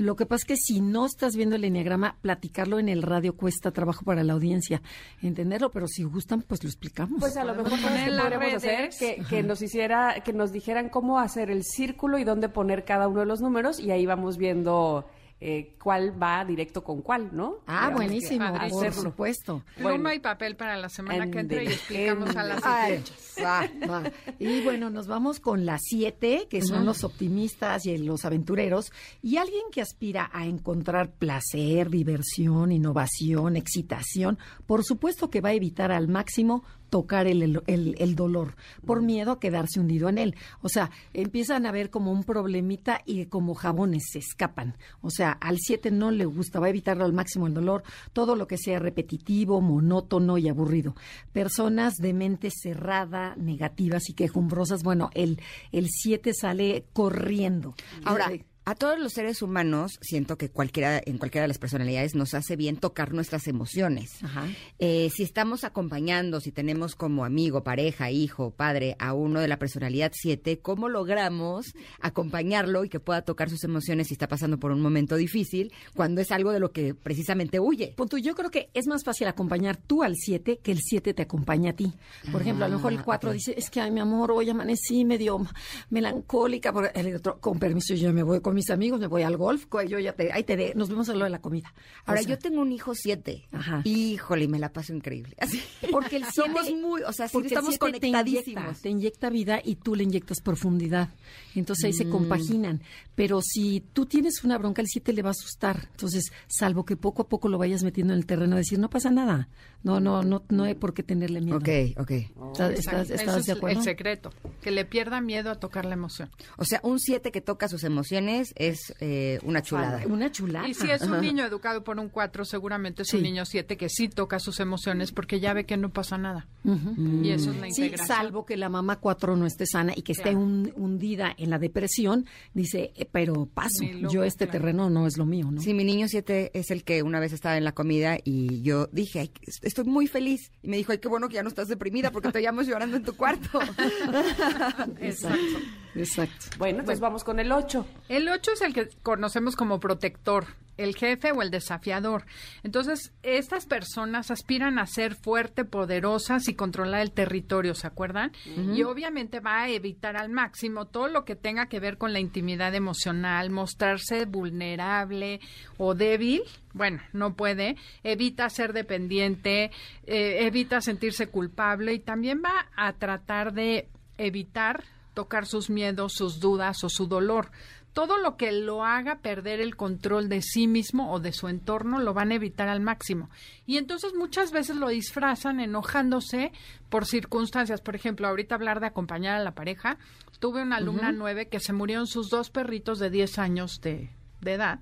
lo 0.00 0.16
que 0.16 0.26
pasa 0.26 0.42
es 0.42 0.44
que 0.46 0.56
si 0.56 0.80
no 0.80 1.06
estás 1.06 1.36
viendo 1.36 1.56
el 1.56 1.64
enneagrama, 1.64 2.16
platicarlo 2.22 2.78
en 2.78 2.88
el 2.88 3.02
radio 3.02 3.36
cuesta 3.36 3.72
trabajo 3.72 4.04
para 4.04 4.22
la 4.22 4.32
audiencia 4.32 4.80
entenderlo, 5.22 5.70
pero 5.70 5.88
si 5.88 6.04
gustan, 6.04 6.42
pues 6.42 6.62
lo 6.62 6.68
explicamos. 6.68 7.20
Pues 7.20 7.36
a 7.36 7.44
lo 7.44 7.54
mejor 7.54 7.80
poner 7.80 7.80
¿sabes 7.82 8.02
qué 8.02 8.08
en 8.08 8.16
las 8.16 8.24
podríamos 8.24 8.54
hacer 8.54 8.90
que, 8.98 9.24
que 9.28 9.42
nos 9.42 9.62
hiciera, 9.62 10.22
que 10.24 10.32
nos 10.32 10.52
dijeran 10.52 10.88
cómo 10.88 11.18
hacer 11.18 11.50
el 11.50 11.64
círculo 11.64 12.18
y 12.18 12.24
dónde 12.24 12.48
poner 12.48 12.84
cada 12.84 13.08
uno 13.08 13.20
de 13.20 13.26
los 13.26 13.40
números 13.40 13.80
y 13.80 13.90
ahí 13.90 14.06
vamos 14.06 14.36
viendo 14.36 15.06
eh, 15.40 15.74
cuál 15.82 16.20
va 16.22 16.44
directo 16.44 16.82
con 16.82 17.02
cuál, 17.02 17.30
¿no? 17.36 17.56
ah, 17.66 17.88
Digamos 17.88 18.00
que 18.00 18.06
buenísimo, 18.06 18.48
por 18.52 18.60
hacerlo. 18.62 19.02
supuesto. 19.02 19.62
Pluma 19.76 19.90
Bueno. 19.90 20.12
y 20.14 20.18
papel 20.20 20.56
para 20.56 20.76
la 20.76 20.88
semana 20.88 21.30
que 21.30 21.40
entra 21.40 21.62
y 21.62 21.66
explicamos 21.66 22.34
a 22.36 22.42
las 22.44 22.62
va. 22.62 24.02
Y 24.38 24.62
bueno, 24.62 24.90
nos 24.90 25.06
vamos 25.06 25.40
con 25.40 25.66
las 25.66 25.80
siete, 25.84 26.46
que 26.48 26.62
son 26.62 26.84
los 26.86 27.04
optimistas 27.04 27.84
y 27.86 27.98
los 27.98 28.24
aventureros, 28.24 28.92
y 29.22 29.36
alguien 29.36 29.62
que 29.70 29.80
aspira 29.82 30.30
a 30.32 30.46
encontrar 30.46 31.10
placer, 31.12 31.90
diversión, 31.90 32.72
innovación, 32.72 33.56
excitación, 33.56 34.38
por 34.66 34.84
supuesto 34.84 35.30
que 35.30 35.40
va 35.40 35.50
a 35.50 35.54
evitar 35.54 35.92
al 35.92 36.08
máximo 36.08 36.64
tocar 36.90 37.26
el, 37.26 37.42
el- 37.42 37.62
el- 37.66 37.94
el 37.98 38.14
dolor, 38.14 38.54
por 38.86 39.02
miedo 39.02 39.32
a 39.32 39.40
quedarse 39.40 39.80
hundido 39.80 40.08
en 40.08 40.18
él. 40.18 40.36
O 40.62 40.68
sea, 40.68 40.90
empiezan 41.12 41.66
a 41.66 41.72
ver 41.72 41.90
como 41.90 42.12
un 42.12 42.24
problemita 42.24 43.00
y 43.04 43.26
como 43.26 43.54
jabones 43.54 44.04
se 44.12 44.18
escapan. 44.20 44.76
O 45.00 45.10
sea, 45.10 45.32
al 45.32 45.58
7 45.58 45.90
no 45.90 46.10
le 46.10 46.24
gusta, 46.24 46.60
va 46.60 46.66
a 46.66 46.70
evitarlo 46.70 47.04
al 47.04 47.12
máximo 47.12 47.46
el 47.46 47.54
dolor, 47.54 47.82
todo 48.12 48.36
lo 48.36 48.46
que 48.46 48.58
sea 48.58 48.78
repetitivo, 48.78 49.60
monótono 49.60 50.38
y 50.38 50.48
aburrido. 50.48 50.94
Personas 51.32 51.94
de 51.96 52.12
mente 52.14 52.48
cerrada, 52.50 53.34
negativas 53.36 54.08
y 54.08 54.14
quejumbrosas, 54.14 54.82
bueno, 54.82 55.10
el 55.14 55.40
el 55.72 55.88
7 55.90 56.32
sale 56.32 56.86
corriendo. 56.92 57.74
Ahora, 58.04 58.32
Eh, 58.32 58.44
A 58.66 58.74
todos 58.74 58.98
los 58.98 59.12
seres 59.12 59.42
humanos, 59.42 59.98
siento 60.00 60.38
que 60.38 60.48
cualquiera, 60.48 60.98
en 61.04 61.18
cualquiera 61.18 61.42
de 61.42 61.48
las 61.48 61.58
personalidades 61.58 62.14
nos 62.14 62.32
hace 62.32 62.56
bien 62.56 62.78
tocar 62.78 63.12
nuestras 63.12 63.46
emociones. 63.46 64.24
Ajá. 64.24 64.46
Eh, 64.78 65.10
si 65.14 65.22
estamos 65.22 65.64
acompañando, 65.64 66.40
si 66.40 66.50
tenemos 66.50 66.94
como 66.94 67.26
amigo, 67.26 67.62
pareja, 67.62 68.10
hijo, 68.10 68.52
padre 68.52 68.96
a 68.98 69.12
uno 69.12 69.40
de 69.40 69.48
la 69.48 69.58
personalidad 69.58 70.12
7, 70.14 70.60
¿cómo 70.60 70.88
logramos 70.88 71.74
acompañarlo 72.00 72.86
y 72.86 72.88
que 72.88 73.00
pueda 73.00 73.20
tocar 73.20 73.50
sus 73.50 73.64
emociones 73.64 74.08
si 74.08 74.14
está 74.14 74.28
pasando 74.28 74.58
por 74.58 74.70
un 74.70 74.80
momento 74.80 75.16
difícil 75.16 75.70
cuando 75.94 76.22
es 76.22 76.32
algo 76.32 76.50
de 76.50 76.60
lo 76.60 76.72
que 76.72 76.94
precisamente 76.94 77.60
huye? 77.60 77.92
Punto, 77.94 78.16
yo 78.16 78.34
creo 78.34 78.50
que 78.50 78.70
es 78.72 78.86
más 78.86 79.04
fácil 79.04 79.28
acompañar 79.28 79.76
tú 79.76 80.02
al 80.02 80.16
7 80.16 80.60
que 80.62 80.72
el 80.72 80.78
7 80.80 81.12
te 81.12 81.22
acompaña 81.22 81.72
a 81.72 81.74
ti. 81.74 81.92
Por 82.32 82.40
ejemplo, 82.40 82.64
a 82.64 82.68
lo 82.68 82.76
mejor 82.76 82.94
el 82.94 83.02
4 83.02 83.30
dice, 83.30 83.54
es 83.58 83.68
que, 83.68 83.82
ay, 83.82 83.90
mi 83.90 84.00
amor, 84.00 84.32
hoy 84.32 84.48
amanecí 84.48 85.04
medio 85.04 85.46
melancólica. 85.90 86.72
Por 86.72 86.90
el 86.94 87.16
otro, 87.16 87.38
con 87.40 87.58
permiso, 87.58 87.92
yo 87.94 88.10
me 88.14 88.22
voy 88.22 88.40
con 88.40 88.53
mis 88.54 88.70
amigos, 88.70 89.00
me 89.00 89.06
voy 89.06 89.22
al 89.22 89.36
golf, 89.36 89.66
yo 89.88 89.98
ya 89.98 90.12
te, 90.14 90.32
ahí 90.32 90.44
te 90.44 90.56
de, 90.56 90.72
nos 90.74 90.88
vemos 90.88 91.08
a 91.10 91.14
lo 91.14 91.24
de 91.24 91.30
la 91.30 91.40
comida. 91.40 91.72
Ahora, 92.06 92.20
O 92.20 92.24
sea, 92.24 92.30
yo 92.34 92.38
tengo 92.38 92.62
un 92.62 92.72
hijo 92.72 92.94
7. 92.94 93.48
Ajá. 93.52 93.82
Híjole, 93.84 94.44
y 94.44 94.48
me 94.48 94.58
la 94.58 94.72
paso 94.72 94.94
increíble. 94.94 95.34
Así. 95.38 95.62
Porque 95.90 96.16
el 96.16 96.24
siete- 96.32 96.50
Somos 96.50 96.70
muy, 96.72 97.02
o 97.02 97.12
sea, 97.12 97.28
sí 97.28 97.32
porque 97.32 97.48
estamos 97.48 97.70
siete 97.78 98.00
te 98.00 98.06
inyecta, 98.06 98.22
conectadísimos. 98.24 98.80
Te 98.80 98.88
inyecta 98.88 99.30
vida 99.30 99.60
y 99.62 99.76
tú 99.76 99.94
le 99.94 100.04
inyectas 100.04 100.40
profundidad. 100.40 101.10
Entonces 101.54 101.84
ahí 101.84 101.90
Mm. 101.92 101.96
se 101.96 102.08
compaginan. 102.08 102.82
Pero 103.14 103.40
si 103.42 103.80
tú 103.92 104.06
tienes 104.06 104.42
una 104.44 104.58
bronca, 104.58 104.82
el 104.82 104.88
7 104.88 105.12
le 105.12 105.22
va 105.22 105.28
a 105.28 105.32
asustar. 105.32 105.88
Entonces, 105.92 106.32
salvo 106.48 106.84
que 106.84 106.96
poco 106.96 107.22
a 107.22 107.28
poco 107.28 107.48
lo 107.48 107.58
vayas 107.58 107.84
metiendo 107.84 108.12
en 108.12 108.18
el 108.18 108.26
terreno, 108.26 108.56
decir, 108.56 108.78
no 108.78 108.90
pasa 108.90 109.10
nada. 109.10 109.48
No, 109.84 110.00
no, 110.00 110.22
no, 110.22 110.42
no 110.48 110.64
hay 110.64 110.74
por 110.74 110.94
qué 110.94 111.02
tenerle 111.02 111.40
miedo. 111.40 111.58
Ok, 111.58 111.68
ok. 111.98 112.10
¿Estás, 112.10 113.08
de 113.08 113.14
es 113.14 113.48
acuerdo? 113.50 113.78
el 113.78 113.84
secreto, 113.84 114.30
que 114.62 114.70
le 114.70 114.84
pierda 114.84 115.20
miedo 115.20 115.50
a 115.50 115.56
tocar 115.60 115.84
la 115.84 115.94
emoción. 115.94 116.30
O 116.56 116.64
sea, 116.64 116.80
un 116.82 116.98
7 116.98 117.30
que 117.30 117.40
toca 117.40 117.68
sus 117.68 117.84
emociones 117.84 118.43
es 118.56 118.94
eh, 119.00 119.38
una 119.42 119.62
chulada. 119.62 120.02
Una 120.06 120.30
chulada. 120.30 120.68
Y 120.68 120.74
si 120.74 120.90
es 120.90 121.02
un 121.02 121.20
niño 121.20 121.44
educado 121.44 121.82
por 121.84 121.98
un 121.98 122.08
4, 122.08 122.44
seguramente 122.44 123.02
es 123.02 123.12
un 123.14 123.20
Sí. 123.20 123.24
niño 123.24 123.44
7 123.46 123.76
que 123.76 123.88
sí 123.88 124.08
toca 124.08 124.38
sus 124.38 124.60
emociones 124.60 125.12
porque 125.12 125.40
ya 125.40 125.52
ve 125.54 125.64
que 125.66 125.76
no 125.76 125.90
pasa 125.90 126.18
nada. 126.18 126.46
Y 126.64 127.30
eso 127.30 127.50
es 127.52 127.56
la 127.58 127.66
Sí, 127.70 127.82
integración. 127.84 128.06
salvo 128.06 128.44
que 128.46 128.56
la 128.56 128.68
mamá 128.68 128.96
4 128.96 129.36
no 129.36 129.46
esté 129.46 129.66
sana 129.66 129.92
y 129.96 130.02
que 130.02 130.12
esté 130.12 130.30
Claro. 130.30 130.38
un- 130.40 130.72
hundida 130.76 131.34
en 131.36 131.50
la 131.50 131.58
depresión, 131.58 132.26
dice, 132.54 132.92
eh, 132.96 133.06
pero 133.10 133.46
paso, 133.46 133.84
loco, 133.84 134.12
yo 134.12 134.24
este 134.24 134.46
claro. 134.46 134.58
terreno 134.60 134.90
no 134.90 135.06
es 135.06 135.16
lo 135.16 135.26
mío, 135.26 135.50
¿no? 135.50 135.60
Sí, 135.60 135.74
mi 135.74 135.84
niño 135.84 136.08
7 136.08 136.50
es 136.54 136.70
el 136.70 136.84
que 136.84 137.02
una 137.02 137.20
vez 137.20 137.32
estaba 137.32 137.56
en 137.56 137.64
la 137.64 137.72
comida 137.72 138.18
y 138.24 138.62
yo 138.62 138.88
dije, 138.92 139.20
"Ay, 139.20 139.30
estoy 139.62 139.84
muy 139.84 140.06
feliz. 140.06 140.50
Y 140.62 140.68
me 140.68 140.76
dijo, 140.76 140.92
ay, 140.92 140.98
qué 140.98 141.08
bueno 141.08 141.28
que 141.28 141.34
ya 141.34 141.42
no 141.42 141.48
estás 141.48 141.68
deprimida 141.68 142.10
porque 142.10 142.30
te 142.32 142.40
llamo 142.40 142.62
llorando 142.62 142.96
en 142.96 143.02
tu 143.04 143.14
cuarto. 143.16 143.60
Exacto, 145.00 145.58
exacto. 145.94 146.56
Bueno, 146.58 146.84
pues 146.84 147.00
vamos 147.00 147.24
con 147.24 147.38
el 147.40 147.52
8. 147.52 147.86
El 148.08 148.28
8 148.28 148.52
es 148.52 148.60
el 148.62 148.74
que 148.74 148.88
conocemos 149.02 149.56
como 149.56 149.80
protector, 149.80 150.46
el 150.76 150.94
jefe 150.96 151.32
o 151.32 151.42
el 151.42 151.50
desafiador. 151.50 152.24
Entonces, 152.62 153.12
estas 153.22 153.66
personas 153.66 154.30
aspiran 154.30 154.78
a 154.78 154.86
ser 154.86 155.14
fuerte, 155.14 155.64
poderosas 155.64 156.48
y 156.48 156.54
controlar 156.54 157.00
el 157.00 157.12
territorio, 157.12 157.74
¿se 157.74 157.86
acuerdan? 157.86 158.32
Y 158.74 158.82
obviamente 158.82 159.40
va 159.40 159.62
a 159.62 159.68
evitar 159.68 160.16
al 160.16 160.30
máximo 160.30 160.86
todo 160.86 161.08
lo 161.08 161.24
que 161.24 161.36
tenga 161.36 161.66
que 161.66 161.80
ver 161.80 161.98
con 161.98 162.12
la 162.12 162.20
intimidad 162.20 162.74
emocional, 162.74 163.50
mostrarse 163.50 164.24
vulnerable 164.24 165.40
o 165.78 165.94
débil. 165.94 166.42
Bueno, 166.72 167.00
no 167.12 167.34
puede. 167.34 167.76
Evita 168.02 168.48
ser 168.48 168.72
dependiente, 168.72 169.70
eh, 170.06 170.46
evita 170.46 170.80
sentirse 170.80 171.28
culpable 171.28 171.94
y 171.94 172.00
también 172.00 172.42
va 172.44 172.68
a 172.76 172.92
tratar 172.94 173.52
de 173.52 173.88
evitar 174.18 174.82
tocar 175.14 175.46
sus 175.46 175.70
miedos, 175.70 176.12
sus 176.12 176.40
dudas 176.40 176.84
o 176.84 176.88
su 176.88 177.06
dolor. 177.06 177.50
Todo 177.92 178.18
lo 178.18 178.36
que 178.36 178.50
lo 178.50 178.84
haga 178.84 179.20
perder 179.20 179.60
el 179.60 179.76
control 179.76 180.28
de 180.28 180.42
sí 180.42 180.66
mismo 180.66 181.12
o 181.12 181.20
de 181.20 181.32
su 181.32 181.46
entorno 181.46 182.00
lo 182.00 182.12
van 182.12 182.32
a 182.32 182.34
evitar 182.34 182.68
al 182.68 182.80
máximo. 182.80 183.30
Y 183.66 183.76
entonces 183.76 184.14
muchas 184.14 184.50
veces 184.50 184.76
lo 184.76 184.88
disfrazan 184.88 185.60
enojándose 185.60 186.50
por 186.88 187.06
circunstancias. 187.06 187.80
Por 187.80 187.94
ejemplo, 187.94 188.26
ahorita 188.26 188.56
hablar 188.56 188.80
de 188.80 188.86
acompañar 188.86 189.36
a 189.36 189.44
la 189.44 189.54
pareja. 189.54 189.96
Tuve 190.40 190.62
una 190.62 190.76
alumna 190.76 191.12
nueve 191.12 191.48
que 191.48 191.60
se 191.60 191.72
murieron 191.72 192.08
sus 192.08 192.30
dos 192.30 192.50
perritos 192.50 192.98
de 192.98 193.10
10 193.10 193.38
años 193.38 193.80
de, 193.80 194.10
de 194.40 194.52
edad 194.52 194.80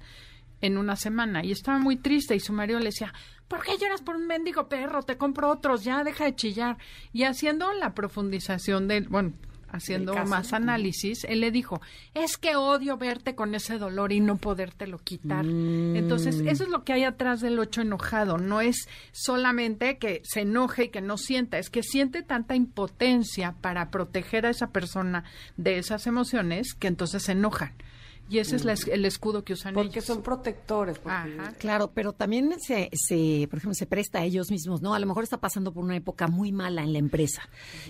en 0.63 0.79
una 0.79 0.97
semana 0.97 1.45
y 1.45 1.53
estaba 1.53 1.79
muy 1.79 1.97
triste 1.97 2.35
y 2.35 2.41
su 2.41 2.53
marido 2.53 2.79
le 2.79 2.87
decía, 2.87 3.13
¿por 3.49 3.63
qué 3.63 3.77
lloras 3.77 4.01
por 4.01 4.17
un 4.17 4.27
mendigo 4.27 4.69
perro? 4.69 5.03
Te 5.03 5.19
compro 5.19 5.51
otros, 5.51 5.85
ya 5.85 6.03
deja 6.05 6.25
de 6.25 6.35
chillar. 6.35 6.79
Y 7.13 7.25
haciendo 7.25 7.71
la 7.75 7.93
profundización 7.93 8.89
del, 8.89 9.09
bueno, 9.09 9.35
haciendo 9.73 10.15
más 10.27 10.53
análisis, 10.53 11.25
él 11.25 11.41
le 11.41 11.51
dijo, 11.51 11.81
es 12.15 12.37
que 12.37 12.57
odio 12.57 12.97
verte 12.97 13.35
con 13.35 13.55
ese 13.55 13.79
dolor 13.79 14.13
y 14.13 14.21
no 14.21 14.37
podértelo 14.37 14.99
quitar. 14.99 15.45
Entonces, 15.45 16.41
eso 16.47 16.65
es 16.65 16.71
lo 16.71 16.85
que 16.85 16.93
hay 16.93 17.05
atrás 17.05 17.41
del 17.41 17.59
ocho 17.59 17.81
enojado, 17.81 18.39
no 18.39 18.61
es 18.61 18.89
solamente 19.13 19.99
que 19.99 20.23
se 20.25 20.43
enoje 20.43 20.85
y 20.85 20.89
que 20.89 21.01
no 21.01 21.19
sienta, 21.19 21.59
es 21.59 21.71
que 21.71 21.83
siente 21.83 22.23
tanta 22.23 22.55
impotencia 22.55 23.55
para 23.61 23.91
proteger 23.91 24.47
a 24.47 24.51
esa 24.51 24.71
persona 24.71 25.25
de 25.57 25.79
esas 25.79 26.07
emociones 26.07 26.75
que 26.75 26.89
entonces 26.89 27.25
se 27.25 27.33
enojan. 27.33 27.73
Y 28.33 28.39
ese 28.39 28.57
es 28.57 28.65
la 28.65 28.73
es- 28.73 28.89
el 28.89 29.05
escudo 29.05 29.45
que 29.45 29.53
usan 29.53 29.75
Porque 29.75 29.91
ellos. 29.99 30.05
son 30.07 30.23
protectores. 30.23 30.99
porque- 30.99 31.15
Ajá. 31.15 31.53
Claro, 31.59 31.93
pero 31.93 32.13
también 32.15 32.55
se, 32.61 32.89
se, 32.95 33.47
por 33.51 33.59
ejemplo, 33.59 33.75
se 33.75 33.87
presta 33.87 34.21
a 34.21 34.25
ellos 34.25 34.51
mismos, 34.51 34.81
¿no? 34.81 34.95
A 34.95 34.99
lo 34.99 35.07
mejor 35.07 35.23
está 35.25 35.39
pasando 35.41 35.73
por 35.73 35.85
una 35.85 35.97
época 35.97 36.29
muy 36.29 36.51
mala 36.53 36.83
en 36.83 36.93
la 36.93 36.99
empresa. 36.99 37.43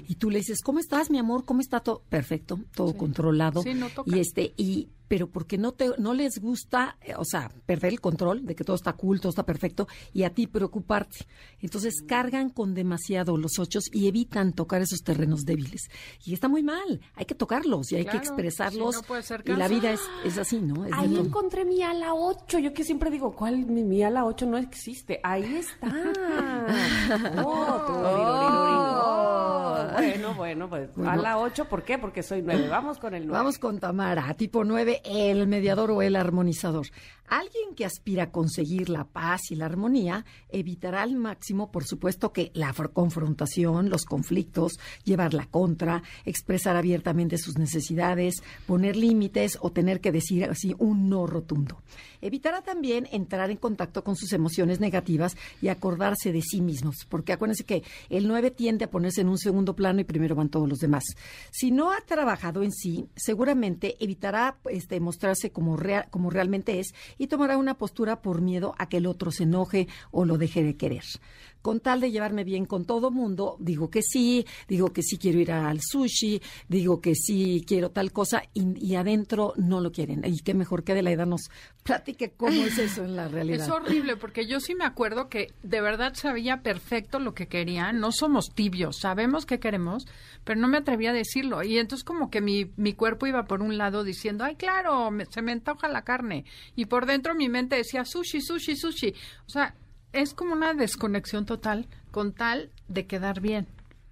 Y 0.08 0.16
tú 0.16 0.30
le 0.30 0.38
dices, 0.38 0.60
¿cómo 0.62 0.78
estás, 0.80 1.10
mi 1.10 1.18
amor? 1.18 1.44
¿Cómo 1.44 1.60
está 1.60 1.80
todo? 1.80 2.02
Perfecto, 2.08 2.58
todo 2.74 2.96
controlado. 2.96 3.62
Sí, 3.62 3.74
no 3.74 3.88
toca. 3.88 4.14
Y 4.14 4.18
este, 4.20 4.52
y, 4.56 4.88
pero 5.12 5.26
porque 5.26 5.58
no 5.58 5.72
te, 5.72 5.90
no 5.98 6.14
les 6.14 6.38
gusta, 6.38 6.96
eh, 7.02 7.12
o 7.18 7.24
sea, 7.26 7.50
perder 7.66 7.92
el 7.92 8.00
control 8.00 8.46
de 8.46 8.54
que 8.54 8.64
todo 8.64 8.76
está 8.76 8.94
cool, 8.94 9.20
todo 9.20 9.28
está 9.28 9.44
perfecto, 9.44 9.86
y 10.14 10.22
a 10.22 10.32
ti 10.32 10.46
preocuparte. 10.46 11.26
Entonces 11.60 12.02
cargan 12.08 12.48
con 12.48 12.72
demasiado 12.72 13.36
los 13.36 13.58
ochos 13.58 13.90
y 13.92 14.08
evitan 14.08 14.54
tocar 14.54 14.80
esos 14.80 15.00
terrenos 15.00 15.44
débiles. 15.44 15.90
Y 16.24 16.32
está 16.32 16.48
muy 16.48 16.62
mal, 16.62 17.02
hay 17.14 17.26
que 17.26 17.34
tocarlos 17.34 17.92
y 17.92 17.96
hay 17.96 18.06
que 18.06 18.16
expresarlos. 18.16 18.94
si 18.94 19.02
no 19.02 19.06
puede 19.06 19.22
ser 19.22 19.42
y 19.44 19.52
la 19.52 19.68
vida 19.68 19.92
es, 19.92 20.00
es 20.24 20.38
así, 20.38 20.62
¿no? 20.62 20.86
Es 20.86 20.94
Ahí 20.94 21.14
encontré 21.14 21.66
mi 21.66 21.82
ala 21.82 22.14
8. 22.14 22.60
Yo 22.60 22.72
que 22.72 22.82
siempre 22.82 23.10
digo, 23.10 23.36
¿cuál? 23.36 23.66
Mi, 23.66 23.84
mi 23.84 24.02
ala 24.02 24.24
8 24.24 24.46
no 24.46 24.56
existe. 24.56 25.20
Ahí 25.22 25.56
está. 25.56 25.92
Oh. 27.44 27.82
Oh, 27.84 29.41
Bueno, 30.42 30.66
bueno, 30.66 30.88
pues 30.92 31.06
ala 31.06 31.38
8, 31.38 31.66
¿por 31.66 31.84
qué? 31.84 31.98
Porque 31.98 32.24
soy 32.24 32.42
9. 32.42 32.66
Vamos 32.68 32.98
con 32.98 33.14
el 33.14 33.28
9. 33.28 33.38
Vamos 33.38 33.58
con 33.60 33.78
Tamara, 33.78 34.34
tipo 34.34 34.64
9, 34.64 35.02
el 35.04 35.46
mediador 35.46 35.92
o 35.92 36.02
el 36.02 36.16
armonizador. 36.16 36.88
Alguien 37.34 37.74
que 37.74 37.86
aspira 37.86 38.24
a 38.24 38.30
conseguir 38.30 38.90
la 38.90 39.04
paz 39.04 39.50
y 39.50 39.54
la 39.54 39.64
armonía 39.64 40.26
evitará 40.50 41.00
al 41.00 41.14
máximo, 41.16 41.72
por 41.72 41.84
supuesto, 41.86 42.30
que 42.30 42.50
la 42.52 42.74
confrontación, 42.92 43.88
los 43.88 44.04
conflictos, 44.04 44.78
llevar 45.04 45.32
la 45.32 45.46
contra, 45.46 46.02
expresar 46.26 46.76
abiertamente 46.76 47.38
sus 47.38 47.56
necesidades, 47.56 48.42
poner 48.66 48.96
límites 48.96 49.56
o 49.62 49.72
tener 49.72 50.02
que 50.02 50.12
decir 50.12 50.44
así 50.44 50.74
un 50.78 51.08
no 51.08 51.26
rotundo. 51.26 51.80
Evitará 52.20 52.60
también 52.60 53.08
entrar 53.12 53.50
en 53.50 53.56
contacto 53.56 54.04
con 54.04 54.14
sus 54.14 54.34
emociones 54.34 54.78
negativas 54.78 55.34
y 55.62 55.68
acordarse 55.68 56.32
de 56.32 56.42
sí 56.42 56.60
mismos, 56.60 57.06
porque 57.08 57.32
acuérdense 57.32 57.64
que 57.64 57.82
el 58.10 58.28
9 58.28 58.50
tiende 58.50 58.84
a 58.84 58.90
ponerse 58.90 59.22
en 59.22 59.30
un 59.30 59.38
segundo 59.38 59.74
plano 59.74 60.00
y 60.00 60.04
primero 60.04 60.34
van 60.34 60.50
todos 60.50 60.68
los 60.68 60.80
demás. 60.80 61.04
Si 61.50 61.70
no 61.70 61.92
ha 61.92 62.00
trabajado 62.02 62.62
en 62.62 62.72
sí, 62.72 63.06
seguramente 63.16 63.96
evitará 64.04 64.58
este, 64.70 65.00
mostrarse 65.00 65.50
como, 65.50 65.78
real- 65.78 66.08
como 66.10 66.28
realmente 66.28 66.78
es 66.78 66.92
y 67.22 67.28
tomará 67.28 67.56
una 67.56 67.78
postura 67.78 68.20
por 68.20 68.40
miedo 68.40 68.74
a 68.78 68.88
que 68.88 68.96
el 68.96 69.06
otro 69.06 69.30
se 69.30 69.44
enoje 69.44 69.86
o 70.10 70.24
lo 70.24 70.38
deje 70.38 70.64
de 70.64 70.76
querer. 70.76 71.04
Con 71.62 71.80
tal 71.80 72.00
de 72.00 72.10
llevarme 72.10 72.44
bien 72.44 72.66
con 72.66 72.84
todo 72.84 73.10
mundo, 73.10 73.56
digo 73.60 73.88
que 73.88 74.02
sí, 74.02 74.44
digo 74.68 74.92
que 74.92 75.02
sí 75.02 75.16
quiero 75.16 75.38
ir 75.38 75.52
al 75.52 75.80
sushi, 75.80 76.42
digo 76.68 77.00
que 77.00 77.14
sí 77.14 77.64
quiero 77.66 77.90
tal 77.90 78.12
cosa 78.12 78.42
y, 78.52 78.94
adentro 78.96 79.54
no 79.56 79.80
lo 79.80 79.92
quieren. 79.92 80.22
Y 80.26 80.40
qué 80.40 80.54
mejor 80.54 80.82
que 80.84 80.92
Adelaida 80.92 81.24
nos 81.24 81.50
platique 81.84 82.32
cómo 82.36 82.62
es 82.64 82.78
eso 82.78 83.04
en 83.04 83.16
la 83.16 83.28
realidad. 83.28 83.66
Es 83.66 83.72
horrible 83.72 84.16
porque 84.16 84.46
yo 84.46 84.60
sí 84.60 84.74
me 84.74 84.84
acuerdo 84.84 85.28
que 85.28 85.52
de 85.62 85.80
verdad 85.80 86.14
sabía 86.14 86.62
perfecto 86.62 87.18
lo 87.18 87.32
que 87.34 87.46
quería. 87.46 87.92
No 87.92 88.12
somos 88.12 88.50
tibios, 88.54 88.98
sabemos 88.98 89.46
qué 89.46 89.58
queremos, 89.60 90.06
pero 90.44 90.60
no 90.60 90.68
me 90.68 90.78
atrevía 90.78 91.10
a 91.10 91.14
decirlo. 91.14 91.62
Y 91.62 91.78
entonces 91.78 92.04
como 92.04 92.30
que 92.30 92.40
mi, 92.40 92.70
mi 92.76 92.92
cuerpo 92.92 93.26
iba 93.26 93.44
por 93.44 93.62
un 93.62 93.78
lado 93.78 94.02
diciendo, 94.04 94.44
ay, 94.44 94.56
claro, 94.56 95.10
me- 95.10 95.26
se 95.26 95.42
me 95.42 95.52
antoja 95.52 95.88
la 95.88 96.02
carne. 96.02 96.44
Y 96.76 96.86
por 96.86 97.06
dentro 97.06 97.34
mi 97.34 97.48
mente 97.48 97.76
decía, 97.76 98.04
sushi, 98.04 98.40
sushi, 98.40 98.76
sushi. 98.76 99.14
O 99.46 99.50
sea, 99.50 99.74
es 100.12 100.34
como 100.34 100.52
una 100.52 100.74
desconexión 100.74 101.46
total 101.46 101.86
con 102.10 102.32
tal 102.32 102.70
de 102.88 103.06
quedar 103.06 103.40
bien. 103.40 103.66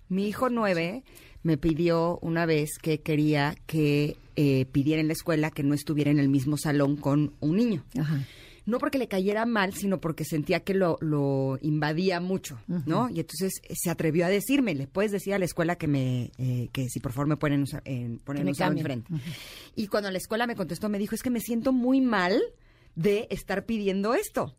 Mi 0.08 0.26
hijo 0.26 0.48
9 0.48 1.04
me 1.42 1.56
pidió 1.56 2.18
una 2.22 2.46
vez 2.46 2.78
que 2.80 3.00
quería 3.00 3.54
que 3.66 4.16
eh, 4.36 4.66
pidiera 4.66 5.00
en 5.00 5.06
la 5.06 5.12
escuela 5.12 5.50
que 5.50 5.62
no 5.62 5.74
estuviera 5.74 6.10
en 6.10 6.18
el 6.18 6.28
mismo 6.28 6.56
salón 6.56 6.96
con 6.96 7.34
un 7.40 7.56
niño. 7.56 7.84
Ajá. 7.98 8.24
no 8.66 8.78
porque 8.78 8.98
le 8.98 9.08
cayera 9.08 9.46
mal, 9.46 9.74
sino 9.74 10.00
porque 10.00 10.24
sentía 10.24 10.60
que 10.60 10.74
lo, 10.74 10.96
lo 11.00 11.58
invadía 11.60 12.20
mucho, 12.20 12.60
¿no? 12.86 13.08
Y 13.08 13.20
entonces 13.20 13.54
eh, 13.64 13.74
se 13.74 13.90
atrevió 13.90 14.26
a 14.26 14.28
decirme, 14.28 14.74
le 14.74 14.86
puedes 14.86 15.10
decir 15.10 15.34
a 15.34 15.38
la 15.38 15.44
escuela 15.44 15.76
que 15.76 15.88
me, 15.88 16.30
eh, 16.38 16.68
que 16.72 16.88
si 16.88 17.00
por 17.00 17.12
favor 17.12 17.26
me 17.26 17.36
ponen, 17.36 17.64
en, 17.84 18.18
ponen 18.18 18.44
me 18.44 18.52
usado 18.52 18.68
cambien. 18.68 18.86
enfrente. 19.02 19.30
Y 19.74 19.88
cuando 19.88 20.10
la 20.10 20.18
escuela 20.18 20.46
me 20.46 20.56
contestó, 20.56 20.88
me 20.88 20.98
dijo, 20.98 21.14
es 21.14 21.22
que 21.22 21.30
me 21.30 21.40
siento 21.40 21.72
muy 21.72 22.00
mal 22.00 22.40
de 22.94 23.26
estar 23.30 23.64
pidiendo 23.66 24.14
esto. 24.14 24.54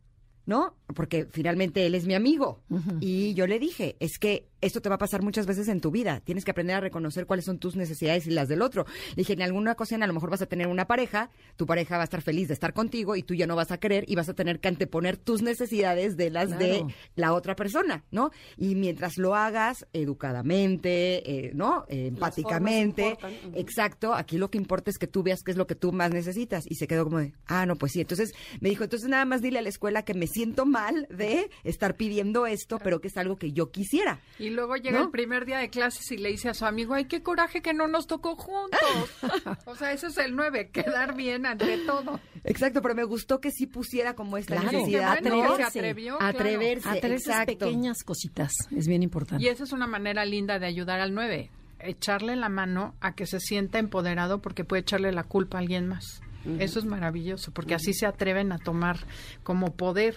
¿No? 0.45 0.75
Porque 0.95 1.27
finalmente 1.29 1.85
él 1.85 1.95
es 1.95 2.05
mi 2.05 2.15
amigo. 2.15 2.61
Y 2.99 3.33
yo 3.35 3.47
le 3.47 3.59
dije, 3.59 3.95
es 3.99 4.17
que 4.19 4.47
esto 4.61 4.81
te 4.81 4.89
va 4.89 4.95
a 4.95 4.99
pasar 4.99 5.21
muchas 5.21 5.45
veces 5.45 5.67
en 5.67 5.81
tu 5.81 5.91
vida. 5.91 6.21
Tienes 6.21 6.45
que 6.45 6.51
aprender 6.51 6.75
a 6.75 6.79
reconocer 6.79 7.25
cuáles 7.25 7.45
son 7.45 7.59
tus 7.59 7.75
necesidades 7.75 8.27
y 8.27 8.31
las 8.31 8.47
del 8.47 8.61
otro. 8.61 8.85
Le 9.09 9.15
dije, 9.17 9.33
en 9.33 9.41
alguna 9.41 9.71
ocasión 9.73 10.03
a 10.03 10.07
lo 10.07 10.13
mejor 10.13 10.29
vas 10.29 10.41
a 10.41 10.45
tener 10.45 10.67
una 10.67 10.87
pareja, 10.87 11.31
tu 11.55 11.65
pareja 11.65 11.97
va 11.97 12.03
a 12.03 12.05
estar 12.05 12.21
feliz 12.21 12.47
de 12.47 12.53
estar 12.53 12.73
contigo 12.73 13.15
y 13.15 13.23
tú 13.23 13.33
ya 13.33 13.47
no 13.47 13.55
vas 13.55 13.71
a 13.71 13.79
querer 13.79 14.05
y 14.07 14.15
vas 14.15 14.29
a 14.29 14.33
tener 14.33 14.59
que 14.59 14.67
anteponer 14.67 15.17
tus 15.17 15.41
necesidades 15.41 16.17
de 16.17 16.29
las 16.29 16.57
de 16.57 16.85
la 17.15 17.33
otra 17.33 17.55
persona, 17.55 18.03
¿no? 18.11 18.31
Y 18.57 18.75
mientras 18.75 19.17
lo 19.17 19.35
hagas 19.35 19.85
educadamente, 19.93 21.47
eh, 21.47 21.51
¿no? 21.53 21.85
Eh, 21.87 22.07
empáticamente, 22.07 23.17
exacto, 23.55 24.13
aquí 24.13 24.37
lo 24.37 24.49
que 24.49 24.57
importa 24.57 24.89
es 24.89 24.97
que 24.97 25.07
tú 25.07 25.23
veas 25.23 25.41
qué 25.43 25.51
es 25.51 25.57
lo 25.57 25.67
que 25.67 25.75
tú 25.75 25.91
más 25.91 26.11
necesitas. 26.11 26.65
Y 26.67 26.75
se 26.75 26.87
quedó 26.87 27.03
como 27.05 27.19
de, 27.19 27.33
ah, 27.47 27.65
no, 27.65 27.75
pues 27.75 27.93
sí. 27.93 28.01
Entonces 28.01 28.31
me 28.59 28.69
dijo, 28.69 28.83
entonces 28.83 29.09
nada 29.09 29.25
más 29.25 29.41
dile 29.41 29.59
a 29.59 29.61
la 29.61 29.69
escuela 29.69 30.03
que 30.03 30.13
me 30.13 30.27
siento 30.27 30.65
mal 30.65 31.07
de 31.09 31.49
estar 31.63 31.95
pidiendo 31.95 32.45
esto, 32.45 32.79
pero 32.79 33.01
que 33.01 33.07
es 33.07 33.17
algo 33.17 33.37
que 33.37 33.51
yo 33.51 33.71
quisiera. 33.71 34.19
Y 34.39 34.50
luego 34.51 34.75
llega 34.75 34.99
¿No? 34.99 35.05
el 35.05 35.11
primer 35.11 35.45
día 35.45 35.57
de 35.57 35.69
clases 35.69 36.11
y 36.11 36.17
le 36.17 36.29
dice 36.29 36.49
a 36.49 36.53
su 36.53 36.65
amigo, 36.65 36.93
ay, 36.93 37.05
qué 37.05 37.21
coraje 37.23 37.61
que 37.61 37.73
no 37.73 37.87
nos 37.87 38.07
tocó 38.07 38.35
juntos. 38.35 38.79
o 39.65 39.75
sea, 39.75 39.91
ese 39.93 40.07
es 40.07 40.17
el 40.17 40.35
nueve, 40.35 40.69
quedar 40.71 41.15
bien 41.15 41.45
ante 41.45 41.77
todo. 41.85 42.19
Exacto, 42.43 42.81
pero 42.81 42.95
me 42.95 43.03
gustó 43.03 43.39
que 43.39 43.51
sí 43.51 43.65
pusiera 43.67 44.13
como 44.15 44.37
esta 44.37 44.55
Claro. 44.55 44.71
necesidad, 44.71 45.17
que 45.19 45.29
se 45.57 45.63
atrevió, 45.63 46.17
claro. 46.17 46.37
Atreverse, 46.37 46.89
Atreverse 46.89 47.31
esas 47.31 47.45
pequeñas 47.45 48.03
cositas 48.03 48.51
es 48.75 48.87
bien 48.87 49.03
importante. 49.03 49.43
Y 49.43 49.47
esa 49.47 49.63
es 49.63 49.71
una 49.71 49.87
manera 49.87 50.25
linda 50.25 50.59
de 50.59 50.65
ayudar 50.67 50.99
al 50.99 51.13
9, 51.13 51.49
echarle 51.79 52.35
la 52.35 52.49
mano 52.49 52.95
a 53.01 53.15
que 53.15 53.25
se 53.25 53.39
sienta 53.39 53.79
empoderado 53.79 54.41
porque 54.41 54.63
puede 54.65 54.81
echarle 54.81 55.11
la 55.11 55.23
culpa 55.23 55.57
a 55.57 55.61
alguien 55.61 55.87
más. 55.87 56.21
Eso 56.57 56.79
es 56.79 56.85
maravilloso, 56.85 57.51
porque 57.51 57.75
así 57.75 57.93
se 57.93 58.07
atreven 58.07 58.51
a 58.51 58.57
tomar 58.57 58.97
como 59.43 59.75
poder. 59.75 60.15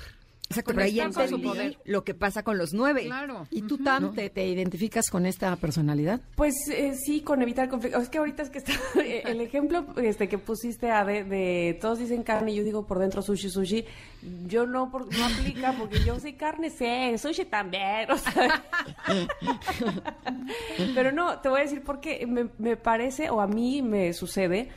Exacto, 0.50 0.72
pero 0.74 0.84
ahí 0.84 1.00
entendí 1.00 1.42
poder. 1.42 1.78
lo 1.84 2.04
que 2.04 2.12
pasa 2.14 2.42
con 2.42 2.58
los 2.58 2.74
nueve. 2.74 3.04
Claro. 3.06 3.46
¿Y 3.50 3.62
tú, 3.62 3.78
Tam, 3.78 4.14
te, 4.14 4.28
te 4.30 4.46
identificas 4.46 5.08
con 5.10 5.24
esta 5.26 5.56
personalidad? 5.56 6.20
Pues 6.36 6.54
eh, 6.70 6.94
sí, 6.94 7.22
con 7.22 7.40
evitar 7.42 7.68
conflicto. 7.68 7.98
Es 7.98 8.08
que 8.10 8.18
ahorita 8.18 8.42
es 8.42 8.50
que 8.50 8.58
está 8.58 8.72
eh, 9.02 9.22
el 9.24 9.40
ejemplo 9.40 9.86
este 9.96 10.28
que 10.28 10.36
pusiste 10.38 10.90
Ade 10.90 11.24
de 11.24 11.78
todos 11.80 11.98
dicen 11.98 12.22
carne 12.22 12.52
y 12.52 12.56
yo 12.56 12.62
digo 12.64 12.86
por 12.86 12.98
dentro 12.98 13.22
sushi 13.22 13.48
sushi. 13.48 13.84
Yo 14.46 14.66
no 14.66 14.90
por- 14.90 15.12
no 15.16 15.24
aplica 15.24 15.72
porque 15.78 16.04
yo 16.04 16.20
soy 16.20 16.34
carne 16.34 16.70
sí, 16.70 17.16
sushi 17.18 17.46
también. 17.46 18.10
o 18.10 18.18
sea. 18.18 18.62
Pero 20.94 21.12
no, 21.12 21.38
te 21.40 21.48
voy 21.48 21.60
a 21.60 21.64
decir 21.64 21.82
porque 21.82 22.26
me, 22.26 22.48
me 22.58 22.76
parece 22.76 23.30
o 23.30 23.40
a 23.40 23.46
mí 23.46 23.82
me 23.82 24.12
sucede 24.12 24.68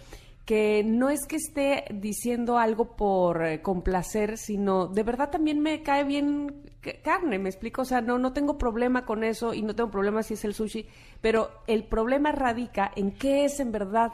que 0.48 0.82
no 0.86 1.10
es 1.10 1.26
que 1.28 1.36
esté 1.36 1.84
diciendo 1.94 2.58
algo 2.58 2.96
por 2.96 3.46
eh, 3.46 3.62
complacer, 3.62 4.38
sino 4.38 4.88
de 4.88 5.04
verdad 5.04 5.30
también 5.30 5.60
me 5.60 5.84
cae 5.84 6.06
bien 6.06 6.64
carne, 7.04 7.38
me 7.38 7.50
explico, 7.50 7.82
o 7.82 7.86
sea, 7.86 8.00
no 8.00 8.18
no 8.18 8.32
tengo 8.32 8.58
problema 8.58 9.06
con 9.06 9.26
eso 9.26 9.54
y 9.54 9.62
no 9.62 9.76
tengo 9.76 9.92
problema 9.92 10.24
si 10.24 10.36
es 10.36 10.46
el 10.46 10.54
sushi, 10.54 10.88
pero 11.20 11.50
el 11.68 11.84
problema 11.84 12.32
radica 12.32 12.90
en 12.96 13.12
qué 13.12 13.44
es 13.44 13.60
en 13.60 13.74
verdad. 13.74 14.14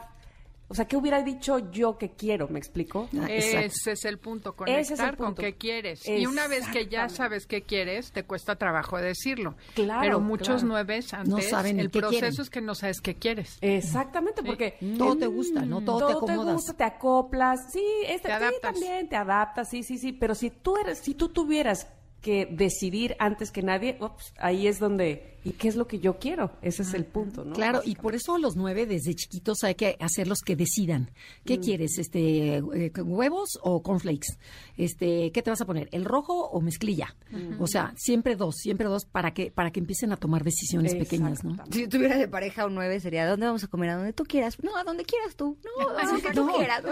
O 0.66 0.74
sea, 0.74 0.86
¿qué 0.86 0.96
hubiera 0.96 1.22
dicho 1.22 1.70
yo 1.70 1.98
que 1.98 2.12
quiero? 2.12 2.48
¿Me 2.48 2.58
explico? 2.58 3.08
Ah, 3.20 3.26
exacto. 3.28 3.66
Ese 3.66 3.92
es 3.92 4.04
el 4.06 4.18
punto, 4.18 4.54
Ese 4.66 4.80
es 4.80 4.90
el 4.92 4.96
conectar 4.96 5.16
con 5.16 5.34
qué 5.34 5.54
quieres. 5.56 6.08
Y 6.08 6.24
una 6.26 6.48
vez 6.48 6.66
que 6.68 6.86
ya 6.86 7.08
sabes 7.10 7.46
qué 7.46 7.62
quieres, 7.62 8.12
te 8.12 8.24
cuesta 8.24 8.56
trabajo 8.56 8.96
decirlo. 8.96 9.56
Claro, 9.74 10.00
Pero 10.00 10.20
muchos 10.20 10.46
claro. 10.48 10.66
nueves 10.66 11.12
antes, 11.12 11.28
No 11.28 11.40
saben 11.42 11.78
el 11.80 11.90
qué 11.90 11.98
proceso 12.00 12.20
quieren. 12.20 12.40
es 12.40 12.50
que 12.50 12.60
no 12.62 12.74
sabes 12.74 13.00
qué 13.02 13.14
quieres. 13.14 13.58
Exactamente, 13.60 14.42
porque 14.42 14.78
Todo 14.96 15.16
te 15.16 15.26
gusta, 15.26 15.66
¿no? 15.66 15.82
Todo, 15.82 16.06
te 16.06 16.12
acomodas. 16.32 16.54
gusta, 16.54 16.72
te 16.72 16.84
acoplas, 16.84 17.70
sí, 17.70 17.84
este, 18.06 18.28
Te 18.28 18.38
sí, 18.48 18.54
también 18.62 19.08
te 19.08 19.16
adaptas, 19.16 19.68
sí, 19.68 19.82
sí, 19.82 19.98
sí, 19.98 20.12
pero 20.12 20.34
si 20.34 20.48
tú 20.50 20.76
eres, 20.78 20.98
si 20.98 21.14
tú 21.14 21.28
tuvieras 21.28 21.88
que 22.22 22.46
decidir 22.50 23.16
antes 23.18 23.50
que 23.50 23.62
nadie, 23.62 23.98
ups, 24.00 24.32
ahí 24.38 24.66
es 24.66 24.78
donde, 24.78 25.33
¿y 25.44 25.52
qué 25.52 25.68
es 25.68 25.76
lo 25.76 25.86
que 25.86 25.98
yo 26.00 26.18
quiero? 26.18 26.52
Ese 26.62 26.82
es 26.82 26.94
el 26.94 27.04
punto, 27.04 27.44
¿no? 27.44 27.54
Claro, 27.54 27.82
y 27.84 27.94
por 27.96 28.14
eso 28.14 28.34
a 28.34 28.38
los 28.38 28.56
nueve 28.56 28.86
desde 28.86 29.14
chiquitos 29.14 29.62
hay 29.62 29.74
que 29.74 29.96
hacerlos 30.00 30.40
que 30.40 30.56
decidan. 30.56 31.10
¿Qué 31.44 31.60
quieres? 31.60 31.98
Este 31.98 32.56
eh, 32.56 32.92
huevos 33.02 33.58
o 33.62 33.82
cornflakes. 33.82 34.38
Este, 34.76 35.30
¿qué 35.32 35.42
te 35.42 35.50
vas 35.50 35.60
a 35.60 35.66
poner? 35.66 35.88
¿El 35.92 36.04
rojo 36.04 36.48
o 36.48 36.60
mezclilla? 36.60 37.14
O 37.58 37.66
sea, 37.66 37.92
siempre 37.96 38.36
dos, 38.36 38.56
siempre 38.56 38.86
dos 38.88 39.04
para 39.04 39.32
que 39.34 39.50
para 39.50 39.70
que 39.70 39.80
empiecen 39.80 40.12
a 40.12 40.16
tomar 40.16 40.44
decisiones 40.44 40.94
pequeñas, 40.94 41.44
¿no? 41.44 41.56
Si 41.70 41.82
yo 41.82 41.88
tuviera 41.88 42.16
de 42.16 42.28
pareja 42.28 42.66
un 42.66 42.74
nueve 42.74 42.98
sería, 43.00 43.24
¿a 43.24 43.28
dónde 43.28 43.46
vamos 43.46 43.64
a 43.64 43.68
comer? 43.68 43.90
A 43.90 43.96
donde 43.96 44.12
tú 44.12 44.24
quieras. 44.24 44.56
No, 44.62 44.76
a 44.76 44.84
donde 44.84 45.04
quieras 45.04 45.36
tú. 45.36 45.58
No, 45.78 45.90
a 45.90 46.06
donde 46.06 46.30
tú 46.32 46.48
quieras. 46.56 46.82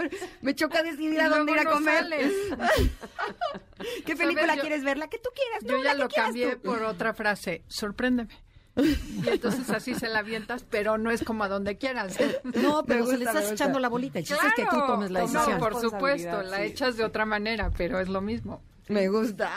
Me 0.41 0.53
choca 0.55 0.83
decidir 0.83 1.19
a 1.19 1.29
dónde 1.29 1.51
ir 1.53 1.59
a 1.59 1.65
comer. 1.65 2.05
¿Qué 4.05 4.15
película 4.15 4.47
¿Sabes? 4.47 4.55
Yo- 4.57 4.61
quieres 4.61 4.83
ver? 4.83 4.97
La 4.97 5.07
que 5.07 5.17
tú 5.17 5.29
quieras. 5.35 5.63
Yo 5.63 5.77
no, 5.77 5.83
ya 5.83 5.93
la 5.93 6.07
que 6.07 6.19
lo 6.19 6.23
cambié 6.25 6.55
tú. 6.55 6.61
por 6.69 6.83
otra 6.83 7.13
frase, 7.13 7.63
sorpréndeme. 7.67 8.29
Y 8.75 9.29
entonces 9.29 9.69
así 9.69 9.93
se 9.93 10.09
la 10.09 10.19
avientas, 10.19 10.65
pero 10.67 10.97
no 10.97 11.11
es 11.11 11.23
como 11.23 11.43
a 11.43 11.47
donde 11.47 11.77
quieras. 11.77 12.17
No, 12.43 12.83
pero 12.87 13.05
se 13.05 13.17
le 13.17 13.25
estás 13.25 13.51
echando 13.51 13.79
la 13.79 13.89
bolita. 13.89 14.19
El 14.19 14.25
es 14.25 14.31
que 14.55 14.65
tú 14.65 14.77
tomes 14.87 15.11
la 15.11 15.21
no, 15.21 15.27
decisión. 15.27 15.59
por 15.59 15.79
supuesto, 15.79 16.41
la 16.41 16.57
sí. 16.57 16.63
echas 16.63 16.97
de 16.97 17.03
otra 17.03 17.25
manera, 17.25 17.71
pero 17.77 17.99
es 17.99 18.09
lo 18.09 18.21
mismo. 18.21 18.61
Me 18.89 19.07
gusta. 19.07 19.49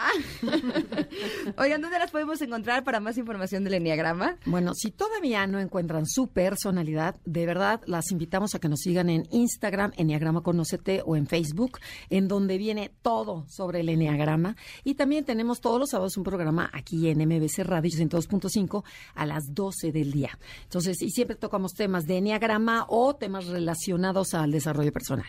Oigan, 1.58 1.80
¿dónde 1.80 1.98
las 1.98 2.12
podemos 2.12 2.40
encontrar 2.40 2.84
para 2.84 3.00
más 3.00 3.18
información 3.18 3.64
del 3.64 3.74
Enneagrama? 3.74 4.36
Bueno, 4.46 4.72
si 4.74 4.92
todavía 4.92 5.46
no 5.48 5.58
encuentran 5.58 6.06
su 6.06 6.28
personalidad, 6.28 7.16
de 7.24 7.44
verdad 7.44 7.80
las 7.86 8.12
invitamos 8.12 8.54
a 8.54 8.60
que 8.60 8.68
nos 8.68 8.80
sigan 8.80 9.10
en 9.10 9.26
Instagram, 9.32 9.92
Enneagrama 9.96 10.42
Conócete, 10.42 11.02
o 11.04 11.16
en 11.16 11.26
Facebook, 11.26 11.78
en 12.08 12.28
donde 12.28 12.56
viene 12.56 12.92
todo 13.02 13.46
sobre 13.48 13.80
el 13.80 13.88
Enneagrama. 13.88 14.56
Y 14.84 14.94
también 14.94 15.24
tenemos 15.24 15.60
todos 15.60 15.80
los 15.80 15.90
sábados 15.90 16.16
un 16.16 16.24
programa 16.24 16.70
aquí 16.72 17.08
en 17.08 17.18
MBC 17.18 17.64
Radio 17.64 17.90
102.5 17.90 18.84
a 19.14 19.26
las 19.26 19.52
12 19.52 19.90
del 19.90 20.12
día. 20.12 20.38
Entonces, 20.62 21.02
y 21.02 21.10
siempre 21.10 21.36
tocamos 21.36 21.74
temas 21.74 22.04
de 22.04 22.18
Enneagrama 22.18 22.86
o 22.88 23.16
temas 23.16 23.46
relacionados 23.46 24.34
al 24.34 24.52
desarrollo 24.52 24.92
personal. 24.92 25.26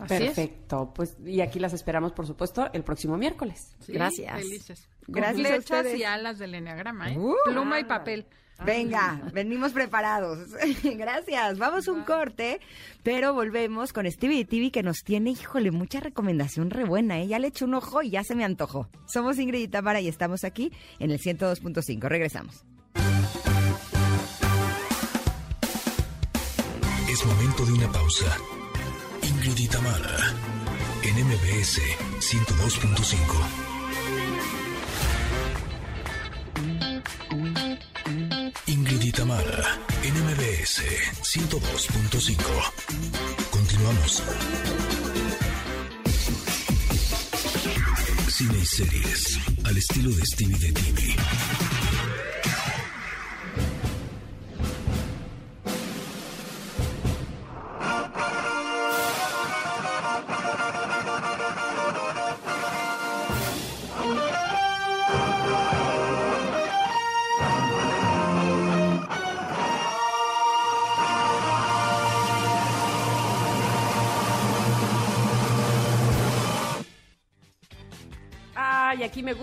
Así 0.00 0.14
es. 0.14 0.20
Perfecto, 0.20 0.92
pues 0.94 1.16
y 1.24 1.40
aquí 1.40 1.58
las 1.58 1.72
esperamos, 1.72 2.12
por 2.12 2.26
supuesto, 2.26 2.70
el 2.72 2.84
próximo 2.84 3.16
miércoles. 3.16 3.74
Sí, 3.80 3.92
Gracias. 3.92 4.34
Felices. 4.40 4.88
Con 5.04 5.14
Gracias 5.14 5.46
a 5.46 5.54
flechas 5.54 5.78
ustedes. 5.78 5.98
y 6.00 6.04
alas 6.04 6.38
del 6.38 6.54
enneagrama, 6.54 7.12
¿eh? 7.12 7.18
Uh. 7.18 7.34
Pluma 7.44 7.80
y 7.80 7.84
papel. 7.84 8.26
Venga, 8.64 9.22
venimos 9.32 9.72
preparados. 9.72 10.50
Gracias. 10.84 11.58
Vamos 11.58 11.88
a 11.88 11.92
un 11.92 12.02
corte, 12.04 12.60
pero 13.02 13.32
volvemos 13.32 13.92
con 13.94 14.10
Stevie 14.10 14.44
TV 14.44 14.70
que 14.70 14.82
nos 14.82 14.98
tiene, 15.02 15.30
híjole, 15.30 15.70
mucha 15.70 15.98
recomendación 16.00 16.68
re 16.70 16.84
buena, 16.84 17.20
¿eh? 17.20 17.26
Ya 17.26 17.38
le 17.38 17.48
eché 17.48 17.64
un 17.64 17.72
ojo 17.74 18.02
y 18.02 18.10
ya 18.10 18.22
se 18.22 18.34
me 18.34 18.44
antojó. 18.44 18.88
Somos 19.06 19.38
Ingrid 19.38 19.60
y 19.62 19.68
Tamara 19.68 20.00
y 20.02 20.08
estamos 20.08 20.44
aquí 20.44 20.72
en 20.98 21.10
el 21.10 21.18
102.5. 21.18 22.06
Regresamos. 22.06 22.64
Es 27.10 27.26
momento 27.26 27.64
de 27.66 27.72
una 27.72 27.90
pausa. 27.90 28.36
Y 29.56 29.66
Tamara, 29.66 30.34
en 31.02 31.26
MBS 31.26 31.80
102.5. 32.20 33.16
Ingrid 38.66 39.02
en 40.04 40.14
MBS 40.14 40.82
102.5. 41.22 42.36
Continuamos. 43.50 44.22
Cine 48.28 48.58
y 48.58 48.66
series, 48.66 49.38
al 49.64 49.76
estilo 49.76 50.10
de 50.10 50.24
Stevie 50.26 50.58
de 50.58 50.72
TV. 50.72 51.79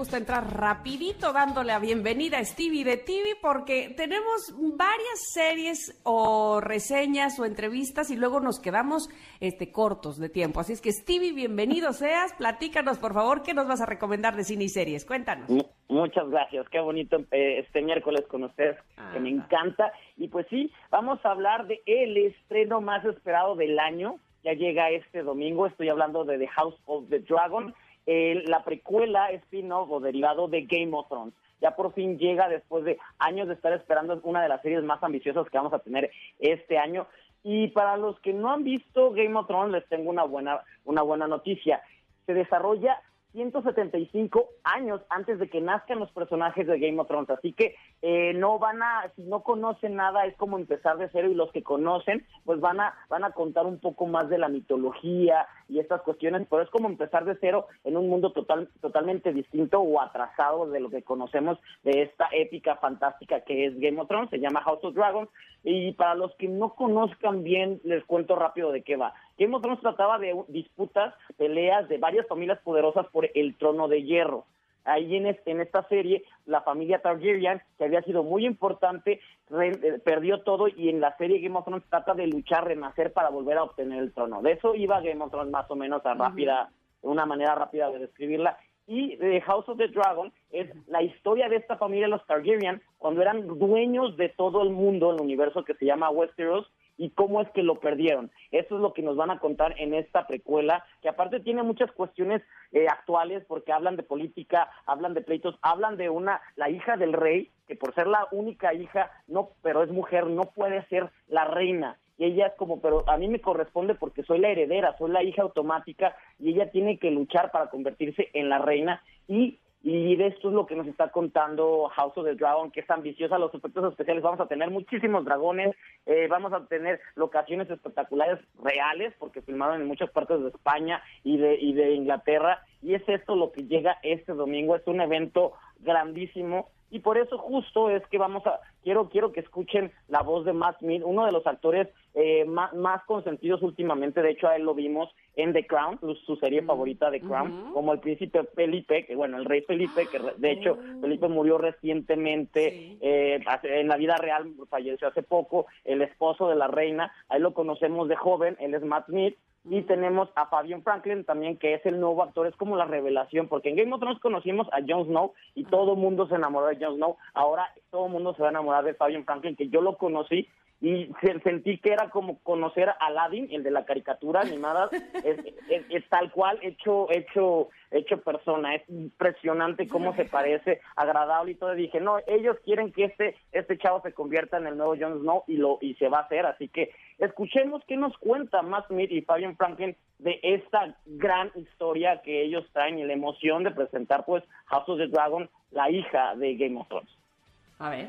Gusta 0.07 0.19
entrar 0.19 0.57
rapidito 0.57 1.33
dándole 1.33 1.67
la 1.67 1.79
bienvenida 1.79 2.37
a 2.37 2.45
Stevie 2.45 2.85
de 2.85 2.95
TV 2.95 3.35
porque 3.41 3.93
tenemos 3.97 4.55
varias 4.77 5.33
series 5.33 6.01
o 6.05 6.61
reseñas 6.61 7.37
o 7.41 7.43
entrevistas 7.43 8.09
y 8.09 8.15
luego 8.15 8.39
nos 8.39 8.61
quedamos 8.61 9.09
este, 9.41 9.69
cortos 9.69 10.17
de 10.17 10.29
tiempo. 10.29 10.61
Así 10.61 10.71
es 10.71 10.79
que 10.79 10.93
Stevie, 10.93 11.33
bienvenido 11.33 11.91
seas. 11.91 12.33
Platícanos, 12.35 12.99
por 12.99 13.13
favor, 13.13 13.43
qué 13.43 13.53
nos 13.53 13.67
vas 13.67 13.81
a 13.81 13.85
recomendar 13.85 14.37
de 14.37 14.45
cine 14.45 14.63
y 14.63 14.69
series. 14.69 15.03
Cuéntanos. 15.03 15.49
Muchas 15.89 16.29
gracias, 16.29 16.69
qué 16.69 16.79
bonito 16.79 17.17
eh, 17.31 17.59
este 17.65 17.81
miércoles 17.81 18.25
con 18.29 18.45
ustedes, 18.45 18.77
que 19.11 19.19
me 19.19 19.29
encanta. 19.29 19.91
Y 20.15 20.29
pues 20.29 20.47
sí, 20.49 20.71
vamos 20.89 21.19
a 21.25 21.31
hablar 21.31 21.67
de 21.67 21.81
el 21.85 22.15
estreno 22.15 22.79
más 22.79 23.03
esperado 23.03 23.57
del 23.57 23.77
año, 23.77 24.21
ya 24.45 24.53
llega 24.53 24.89
este 24.89 25.21
domingo, 25.21 25.67
estoy 25.67 25.89
hablando 25.89 26.23
de 26.23 26.37
The 26.37 26.47
House 26.47 26.75
of 26.85 27.09
the 27.09 27.19
Dragon, 27.19 27.75
la 28.07 28.63
precuela 28.63 29.31
spin-off 29.31 30.01
derivado 30.01 30.47
de 30.47 30.61
Game 30.61 30.95
of 30.95 31.07
Thrones. 31.09 31.33
Ya 31.59 31.75
por 31.75 31.93
fin 31.93 32.17
llega 32.17 32.47
después 32.47 32.85
de 32.85 32.97
años 33.19 33.47
de 33.47 33.55
estar 33.55 33.73
esperando 33.73 34.19
una 34.23 34.41
de 34.41 34.49
las 34.49 34.61
series 34.61 34.83
más 34.83 35.01
ambiciosas 35.03 35.49
que 35.49 35.57
vamos 35.57 35.73
a 35.73 35.79
tener 35.79 36.11
este 36.39 36.77
año. 36.77 37.07
Y 37.43 37.69
para 37.69 37.97
los 37.97 38.19
que 38.21 38.33
no 38.33 38.51
han 38.51 38.63
visto 38.63 39.11
Game 39.11 39.35
of 39.37 39.47
Thrones, 39.47 39.71
les 39.71 39.87
tengo 39.89 40.09
una 40.09 40.23
buena, 40.23 40.61
una 40.85 41.01
buena 41.01 41.27
noticia. 41.27 41.81
Se 42.25 42.33
desarrolla 42.33 43.01
175 43.37 44.49
años 44.63 45.01
antes 45.09 45.37
de 45.37 45.49
que 45.49 45.61
nazcan 45.61 45.99
los 45.99 46.11
personajes 46.11 46.65
de 46.65 46.79
Game 46.79 46.99
of 46.99 47.07
Thrones. 47.07 47.29
Así 47.29 47.53
que 47.53 47.75
eh, 48.01 48.33
no 48.33 48.57
van 48.57 48.81
a, 48.81 49.11
si 49.15 49.23
no 49.23 49.43
conocen 49.43 49.95
nada, 49.95 50.25
es 50.25 50.35
como 50.37 50.57
empezar 50.57 50.97
de 50.97 51.09
cero 51.11 51.29
y 51.29 51.35
los 51.35 51.51
que 51.51 51.63
conocen, 51.63 52.25
pues 52.45 52.59
van 52.59 52.79
a, 52.79 52.95
van 53.09 53.23
a 53.23 53.31
contar 53.31 53.65
un 53.65 53.79
poco 53.79 54.07
más 54.07 54.29
de 54.29 54.37
la 54.37 54.49
mitología 54.49 55.47
y 55.69 55.79
estas 55.79 56.01
cuestiones, 56.01 56.47
pero 56.49 56.61
es 56.61 56.69
como 56.69 56.87
empezar 56.87 57.25
de 57.25 57.37
cero 57.39 57.67
en 57.83 57.97
un 57.97 58.09
mundo 58.09 58.31
total, 58.31 58.69
totalmente 58.81 59.33
distinto 59.33 59.79
o 59.79 60.01
atrasado 60.01 60.69
de 60.69 60.79
lo 60.79 60.89
que 60.89 61.03
conocemos 61.03 61.57
de 61.83 62.03
esta 62.03 62.29
épica 62.31 62.77
fantástica 62.77 63.41
que 63.41 63.65
es 63.65 63.79
Game 63.79 63.99
of 63.99 64.07
Thrones, 64.07 64.29
se 64.29 64.39
llama 64.39 64.61
House 64.61 64.83
of 64.83 64.95
Dragons, 64.95 65.29
y 65.63 65.91
para 65.93 66.15
los 66.15 66.33
que 66.35 66.47
no 66.47 66.75
conozcan 66.75 67.43
bien, 67.43 67.81
les 67.83 68.03
cuento 68.05 68.35
rápido 68.35 68.71
de 68.71 68.83
qué 68.83 68.95
va. 68.95 69.13
Game 69.37 69.55
of 69.55 69.61
Thrones 69.61 69.81
trataba 69.81 70.17
de 70.17 70.35
disputas, 70.47 71.13
peleas 71.37 71.87
de 71.89 71.97
varias 71.97 72.27
familias 72.27 72.59
poderosas 72.59 73.07
por 73.07 73.29
el 73.33 73.55
trono 73.57 73.87
de 73.87 74.03
hierro. 74.03 74.45
Ahí 74.87 75.17
en, 75.17 75.25
en 75.25 75.61
esta 75.61 75.83
serie, 75.89 76.23
la 76.45 76.61
familia 76.61 76.99
Targaryen, 77.01 77.61
que 77.77 77.83
había 77.83 78.01
sido 78.03 78.23
muy 78.23 78.45
importante, 78.45 79.19
eh, 79.51 79.99
perdió 80.03 80.41
todo 80.41 80.67
y 80.69 80.89
en 80.89 81.01
la 81.01 81.15
serie 81.17 81.41
Game 81.41 81.57
of 81.57 81.65
Thrones 81.65 81.83
trata 81.89 82.13
de 82.13 82.27
luchar, 82.27 82.65
renacer 82.65 83.11
para 83.11 83.29
volver 83.29 83.57
a 83.57 83.63
obtener 83.63 83.99
el 83.99 84.13
trono. 84.13 84.41
De 84.41 84.53
eso 84.53 84.75
iba 84.75 85.01
Game 85.01 85.21
of 85.23 85.31
Thrones 85.31 85.51
más 85.51 85.69
o 85.69 85.75
menos 85.75 86.05
a 86.05 86.13
rápida, 86.13 86.69
una 87.01 87.25
manera 87.25 87.53
rápida 87.53 87.91
de 87.91 87.99
describirla. 87.99 88.57
Y 88.87 89.17
The 89.17 89.41
House 89.41 89.67
of 89.67 89.77
the 89.77 89.89
Dragon 89.89 90.31
es 90.49 90.69
la 90.87 91.03
historia 91.03 91.49
de 91.49 91.57
esta 91.57 91.75
familia, 91.75 92.07
los 92.07 92.25
Targaryen, 92.25 92.81
cuando 92.97 93.21
eran 93.21 93.45
dueños 93.59 94.15
de 94.15 94.29
todo 94.29 94.63
el 94.63 94.69
mundo, 94.69 95.11
el 95.13 95.21
universo 95.21 95.65
que 95.65 95.73
se 95.73 95.85
llama 95.85 96.09
Westeros, 96.09 96.71
y 96.97 97.11
cómo 97.11 97.41
es 97.41 97.49
que 97.51 97.63
lo 97.63 97.79
perdieron. 97.79 98.31
Eso 98.51 98.75
es 98.75 98.81
lo 98.81 98.93
que 98.93 99.01
nos 99.01 99.15
van 99.15 99.31
a 99.31 99.39
contar 99.39 99.75
en 99.77 99.93
esta 99.93 100.27
precuela, 100.27 100.85
que 101.01 101.09
aparte 101.09 101.39
tiene 101.39 101.63
muchas 101.63 101.91
cuestiones 101.91 102.41
eh, 102.71 102.87
actuales 102.89 103.43
porque 103.47 103.71
hablan 103.71 103.95
de 103.95 104.03
política, 104.03 104.69
hablan 104.85 105.13
de 105.13 105.21
pleitos, 105.21 105.57
hablan 105.61 105.97
de 105.97 106.09
una, 106.09 106.41
la 106.55 106.69
hija 106.69 106.97
del 106.97 107.13
rey, 107.13 107.51
que 107.67 107.75
por 107.75 107.93
ser 107.93 108.07
la 108.07 108.27
única 108.31 108.73
hija, 108.73 109.11
no, 109.27 109.51
pero 109.61 109.83
es 109.83 109.91
mujer, 109.91 110.27
no 110.27 110.45
puede 110.45 110.85
ser 110.87 111.09
la 111.27 111.45
reina. 111.45 111.97
Y 112.17 112.25
ella 112.25 112.47
es 112.47 112.53
como, 112.55 112.81
pero 112.81 113.07
a 113.07 113.17
mí 113.17 113.27
me 113.27 113.41
corresponde 113.41 113.93
porque 113.93 114.23
soy 114.23 114.39
la 114.39 114.49
heredera, 114.49 114.97
soy 114.97 115.11
la 115.11 115.23
hija 115.23 115.43
automática 115.43 116.15
y 116.39 116.49
ella 116.49 116.71
tiene 116.71 116.97
que 116.97 117.11
luchar 117.11 117.51
para 117.51 117.69
convertirse 117.69 118.29
en 118.33 118.49
la 118.49 118.57
reina 118.57 119.03
y 119.27 119.59
y 119.83 120.15
de 120.15 120.27
esto 120.27 120.49
es 120.49 120.53
lo 120.53 120.65
que 120.65 120.75
nos 120.75 120.87
está 120.87 121.09
contando 121.09 121.89
House 121.95 122.17
of 122.17 122.25
the 122.25 122.35
Dragon, 122.35 122.71
que 122.71 122.81
es 122.81 122.89
ambiciosa, 122.89 123.37
los 123.37 123.53
efectos 123.53 123.91
especiales, 123.91 124.23
vamos 124.23 124.39
a 124.39 124.47
tener 124.47 124.69
muchísimos 124.71 125.23
dragones, 125.23 125.75
eh, 126.05 126.27
vamos 126.27 126.51
a 126.53 126.65
tener 126.65 126.99
locaciones 127.15 127.69
espectaculares 127.69 128.39
reales, 128.61 129.13
porque 129.19 129.41
filmaron 129.41 129.81
en 129.81 129.87
muchas 129.87 130.09
partes 130.09 130.41
de 130.41 130.49
España 130.49 131.01
y 131.23 131.37
de, 131.37 131.55
y 131.59 131.73
de 131.73 131.93
Inglaterra, 131.93 132.63
y 132.81 132.95
es 132.95 133.07
esto 133.07 133.35
lo 133.35 133.51
que 133.51 133.63
llega 133.65 133.97
este 134.03 134.33
domingo, 134.33 134.75
es 134.75 134.85
un 134.87 134.99
evento 134.99 135.53
grandísimo, 135.79 136.69
y 136.89 136.99
por 136.99 137.17
eso 137.17 137.37
justo 137.37 137.89
es 137.89 138.05
que 138.07 138.17
vamos 138.17 138.45
a, 138.47 138.59
quiero, 138.83 139.09
quiero 139.09 139.31
que 139.31 139.41
escuchen 139.41 139.91
la 140.07 140.21
voz 140.21 140.45
de 140.45 140.53
Matt 140.53 140.79
Smith, 140.79 141.01
uno 141.05 141.25
de 141.25 141.31
los 141.31 141.45
actores 141.45 141.87
eh, 142.13 142.45
más, 142.45 142.73
más, 142.73 143.03
consentidos 143.05 143.61
últimamente, 143.61 144.21
de 144.21 144.31
hecho 144.31 144.47
a 144.47 144.55
él 144.55 144.63
lo 144.63 144.73
vimos 144.73 145.09
en 145.35 145.53
The 145.53 145.67
Crown, 145.67 145.99
su 146.25 146.35
serie 146.37 146.63
favorita 146.63 147.11
The 147.11 147.21
Crown, 147.21 147.73
como 147.73 147.93
el 147.93 147.99
príncipe 147.99 148.43
Felipe, 148.55 149.05
que 149.05 149.15
bueno, 149.15 149.37
el 149.37 149.45
rey 149.45 149.61
Felipe, 149.61 150.07
que 150.07 150.19
de 150.37 150.51
hecho 150.51 150.77
oh. 150.79 151.01
Felipe 151.01 151.27
murió 151.27 151.57
recientemente, 151.57 152.97
eh, 153.01 153.39
en 153.63 153.87
la 153.87 153.97
vida 153.97 154.15
real 154.17 154.53
falleció 154.69 155.09
hace 155.09 155.23
poco, 155.23 155.67
el 155.83 156.01
esposo 156.01 156.47
de 156.49 156.55
la 156.55 156.67
reina, 156.67 157.11
ahí 157.29 157.39
lo 157.39 157.53
conocemos 157.53 158.07
de 158.07 158.15
joven, 158.15 158.55
él 158.59 158.73
es 158.73 158.83
Matt 158.83 159.07
Smith, 159.07 159.37
y 159.69 159.81
tenemos 159.83 160.29
a 160.35 160.47
Fabian 160.47 160.83
Franklin 160.83 161.23
también, 161.25 161.57
que 161.57 161.73
es 161.73 161.85
el 161.85 161.99
nuevo 161.99 162.23
actor, 162.23 162.47
es 162.47 162.55
como 162.55 162.75
la 162.75 162.85
revelación, 162.85 163.47
porque 163.47 163.69
en 163.69 163.75
Game 163.75 163.93
of 163.93 163.99
Thrones 163.99 164.19
conocimos 164.19 164.67
a 164.71 164.79
Jon 164.87 165.05
Snow 165.05 165.33
y 165.55 165.65
todo 165.65 165.93
el 165.93 165.99
mundo 165.99 166.27
se 166.27 166.35
enamoró 166.35 166.67
de 166.67 166.83
Jon 166.83 166.95
Snow, 166.95 167.17
ahora 167.33 167.67
todo 167.91 168.07
mundo 168.07 168.33
se 168.33 168.41
va 168.41 168.49
a 168.49 168.51
enamorar 168.51 168.83
de 168.83 168.93
Fabian 168.93 169.25
Franklin, 169.25 169.55
que 169.55 169.69
yo 169.69 169.81
lo 169.81 169.97
conocí 169.97 170.47
y 170.79 171.09
sentí 171.43 171.79
que 171.79 171.91
era 171.91 172.09
como 172.09 172.37
conocer 172.43 172.89
a 172.89 172.97
Aladdin, 172.99 173.47
el 173.51 173.63
de 173.63 173.71
la 173.71 173.85
caricatura 173.85 174.41
animada, 174.41 174.89
es, 175.23 176.09
tal 176.09 176.31
cual 176.31 176.59
hecho 176.61 177.07
hecho 177.11 177.69
hecho 177.89 178.21
persona, 178.21 178.75
es 178.75 178.87
impresionante 178.89 179.87
cómo 179.87 180.15
se 180.15 180.25
parece, 180.25 180.81
agradable 180.95 181.53
y 181.53 181.55
todo, 181.55 181.73
y 181.73 181.83
dije, 181.83 181.99
no, 181.99 182.19
ellos 182.27 182.57
quieren 182.63 182.91
que 182.91 183.05
este 183.05 183.35
este 183.51 183.77
chavo 183.77 184.01
se 184.01 184.13
convierta 184.13 184.57
en 184.57 184.67
el 184.67 184.77
nuevo 184.77 184.95
Jon 184.99 185.19
Snow 185.21 185.43
y 185.47 185.57
lo 185.57 185.79
y 185.81 185.95
se 185.95 186.09
va 186.09 186.19
a 186.19 186.23
hacer, 186.23 186.45
así 186.45 186.67
que 186.67 186.91
escuchemos 187.17 187.81
qué 187.87 187.97
nos 187.97 188.15
cuenta 188.17 188.61
Matt 188.61 188.87
Smith 188.87 189.11
y 189.11 189.21
Fabian 189.21 189.57
Franklin 189.57 189.95
de 190.19 190.39
esta 190.43 190.95
gran 191.05 191.51
historia 191.55 192.21
que 192.21 192.43
ellos 192.43 192.65
traen 192.73 192.99
y 192.99 193.03
la 193.03 193.13
emoción 193.13 193.63
de 193.63 193.71
presentar 193.71 194.25
pues 194.25 194.43
House 194.65 194.89
of 194.89 194.97
the 194.99 195.07
Dragon, 195.07 195.49
la 195.71 195.89
hija 195.89 196.35
de 196.35 196.55
Game 196.55 196.79
of 196.79 196.87
Thrones. 196.87 197.09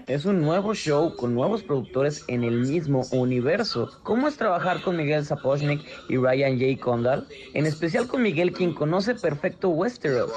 Es 0.06 0.24
un 0.24 0.40
nuevo 0.40 0.74
show 0.74 1.14
con 1.14 1.34
nuevos 1.34 1.62
productores 1.62 2.24
en 2.28 2.42
el 2.42 2.60
mismo 2.60 3.06
universo. 3.12 4.00
¿Cómo 4.02 4.26
es 4.26 4.38
trabajar 4.38 4.82
con 4.82 4.96
Miguel 4.96 5.26
Sapochnik 5.26 5.84
y 6.08 6.16
Ryan 6.16 6.58
J. 6.58 6.82
Condal? 6.82 7.28
En 7.52 7.66
especial 7.66 8.08
con 8.08 8.22
Miguel, 8.22 8.52
quien 8.52 8.72
conoce 8.72 9.14
perfecto 9.14 9.68
Westeros. 9.68 10.32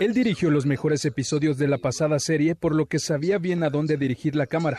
Él 0.00 0.14
dirigió 0.14 0.50
los 0.50 0.66
mejores 0.66 1.04
episodios 1.04 1.58
de 1.58 1.68
la 1.68 1.78
pasada 1.78 2.18
serie, 2.18 2.56
por 2.56 2.74
lo 2.74 2.86
que 2.86 2.98
sabía 2.98 3.38
bien 3.38 3.62
a 3.62 3.70
dónde 3.70 3.96
dirigir 3.96 4.34
la 4.34 4.48
cámara. 4.48 4.78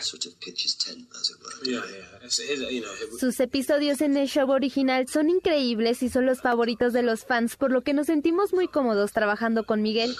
Sus 3.18 3.40
episodios 3.40 4.00
en 4.00 4.16
el 4.16 4.28
show 4.28 4.50
original 4.50 5.08
son 5.08 5.30
increíbles 5.30 6.02
y 6.02 6.08
son 6.08 6.26
los 6.26 6.40
favoritos 6.40 6.92
de 6.92 7.02
los 7.02 7.24
fans, 7.24 7.56
por 7.56 7.70
lo 7.72 7.82
que 7.82 7.92
nos 7.92 8.06
sentimos 8.06 8.52
muy 8.52 8.68
cómodos 8.68 9.12
trabajando 9.12 9.64
con 9.64 9.82
Miguel. 9.82 10.14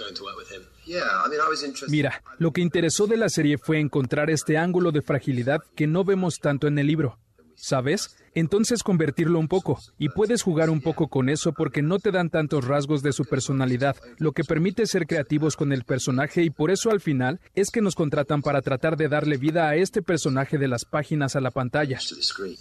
Mira, 1.89 2.23
lo 2.39 2.53
que 2.53 2.61
interesó 2.61 3.07
de 3.07 3.17
la 3.17 3.29
serie 3.29 3.59
fue 3.59 3.79
encontrar 3.79 4.31
este 4.31 4.59
ángulo 4.59 4.93
de 4.93 5.03
fragilidad 5.03 5.61
que 5.77 5.87
no 5.87 6.05
vemos 6.05 6.39
tanto 6.41 6.67
en 6.67 6.79
el 6.79 6.87
libro. 6.87 7.19
¿Sabes? 7.55 8.17
Entonces 8.35 8.83
convertirlo 8.83 9.39
un 9.39 9.49
poco, 9.49 9.79
y 9.99 10.09
puedes 10.09 10.43
jugar 10.43 10.71
un 10.71 10.81
poco 10.81 11.09
con 11.09 11.29
eso 11.29 11.53
porque 11.53 11.83
no 11.83 11.99
te 11.99 12.13
dan 12.13 12.31
tantos 12.31 12.65
rasgos 12.65 13.03
de 13.03 13.13
su 13.13 13.25
personalidad, 13.25 13.97
lo 14.19 14.33
que 14.33 14.45
permite 14.45 14.87
ser 14.87 15.07
creativos 15.07 15.57
con 15.57 15.73
el 15.73 15.85
personaje 15.85 16.43
y 16.43 16.51
por 16.51 16.71
eso 16.71 16.91
al 16.91 17.01
final 17.01 17.41
es 17.55 17.71
que 17.71 17.81
nos 17.81 17.95
contratan 17.95 18.43
para 18.43 18.63
tratar 18.63 18.97
de 18.97 19.09
darle 19.09 19.37
vida 19.37 19.69
a 19.69 19.75
este 19.75 20.03
personaje 20.03 20.59
de 20.59 20.69
las 20.69 20.85
páginas 20.85 21.35
a 21.35 21.41
la 21.41 21.51
pantalla. 21.51 21.99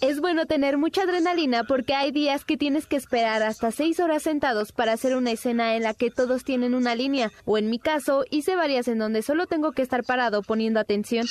Es 0.00 0.20
bueno 0.20 0.46
tener 0.46 0.76
mucha 0.76 1.02
adrenalina 1.02 1.64
porque 1.64 1.94
hay 1.94 2.10
días 2.10 2.44
que 2.44 2.56
tienes 2.56 2.86
que 2.86 2.96
esperar 2.96 3.42
hasta 3.42 3.70
seis 3.70 4.00
horas 4.00 4.24
sentados 4.24 4.72
para 4.72 4.92
hacer 4.92 5.16
una 5.16 5.30
escena 5.30 5.76
en 5.76 5.84
la 5.84 5.94
que 5.94 6.10
todos 6.10 6.44
tienen 6.44 6.74
una 6.74 6.94
línea, 6.94 7.30
o 7.44 7.58
en 7.58 7.70
mi 7.70 7.78
caso 7.78 8.24
hice 8.30 8.56
varias 8.56 8.88
en 8.88 8.98
donde 8.98 9.22
solo 9.22 9.46
tengo 9.46 9.72
que 9.72 9.82
estar 9.82 10.04
parado 10.04 10.42
poniendo 10.42 10.80
atención. 10.80 11.26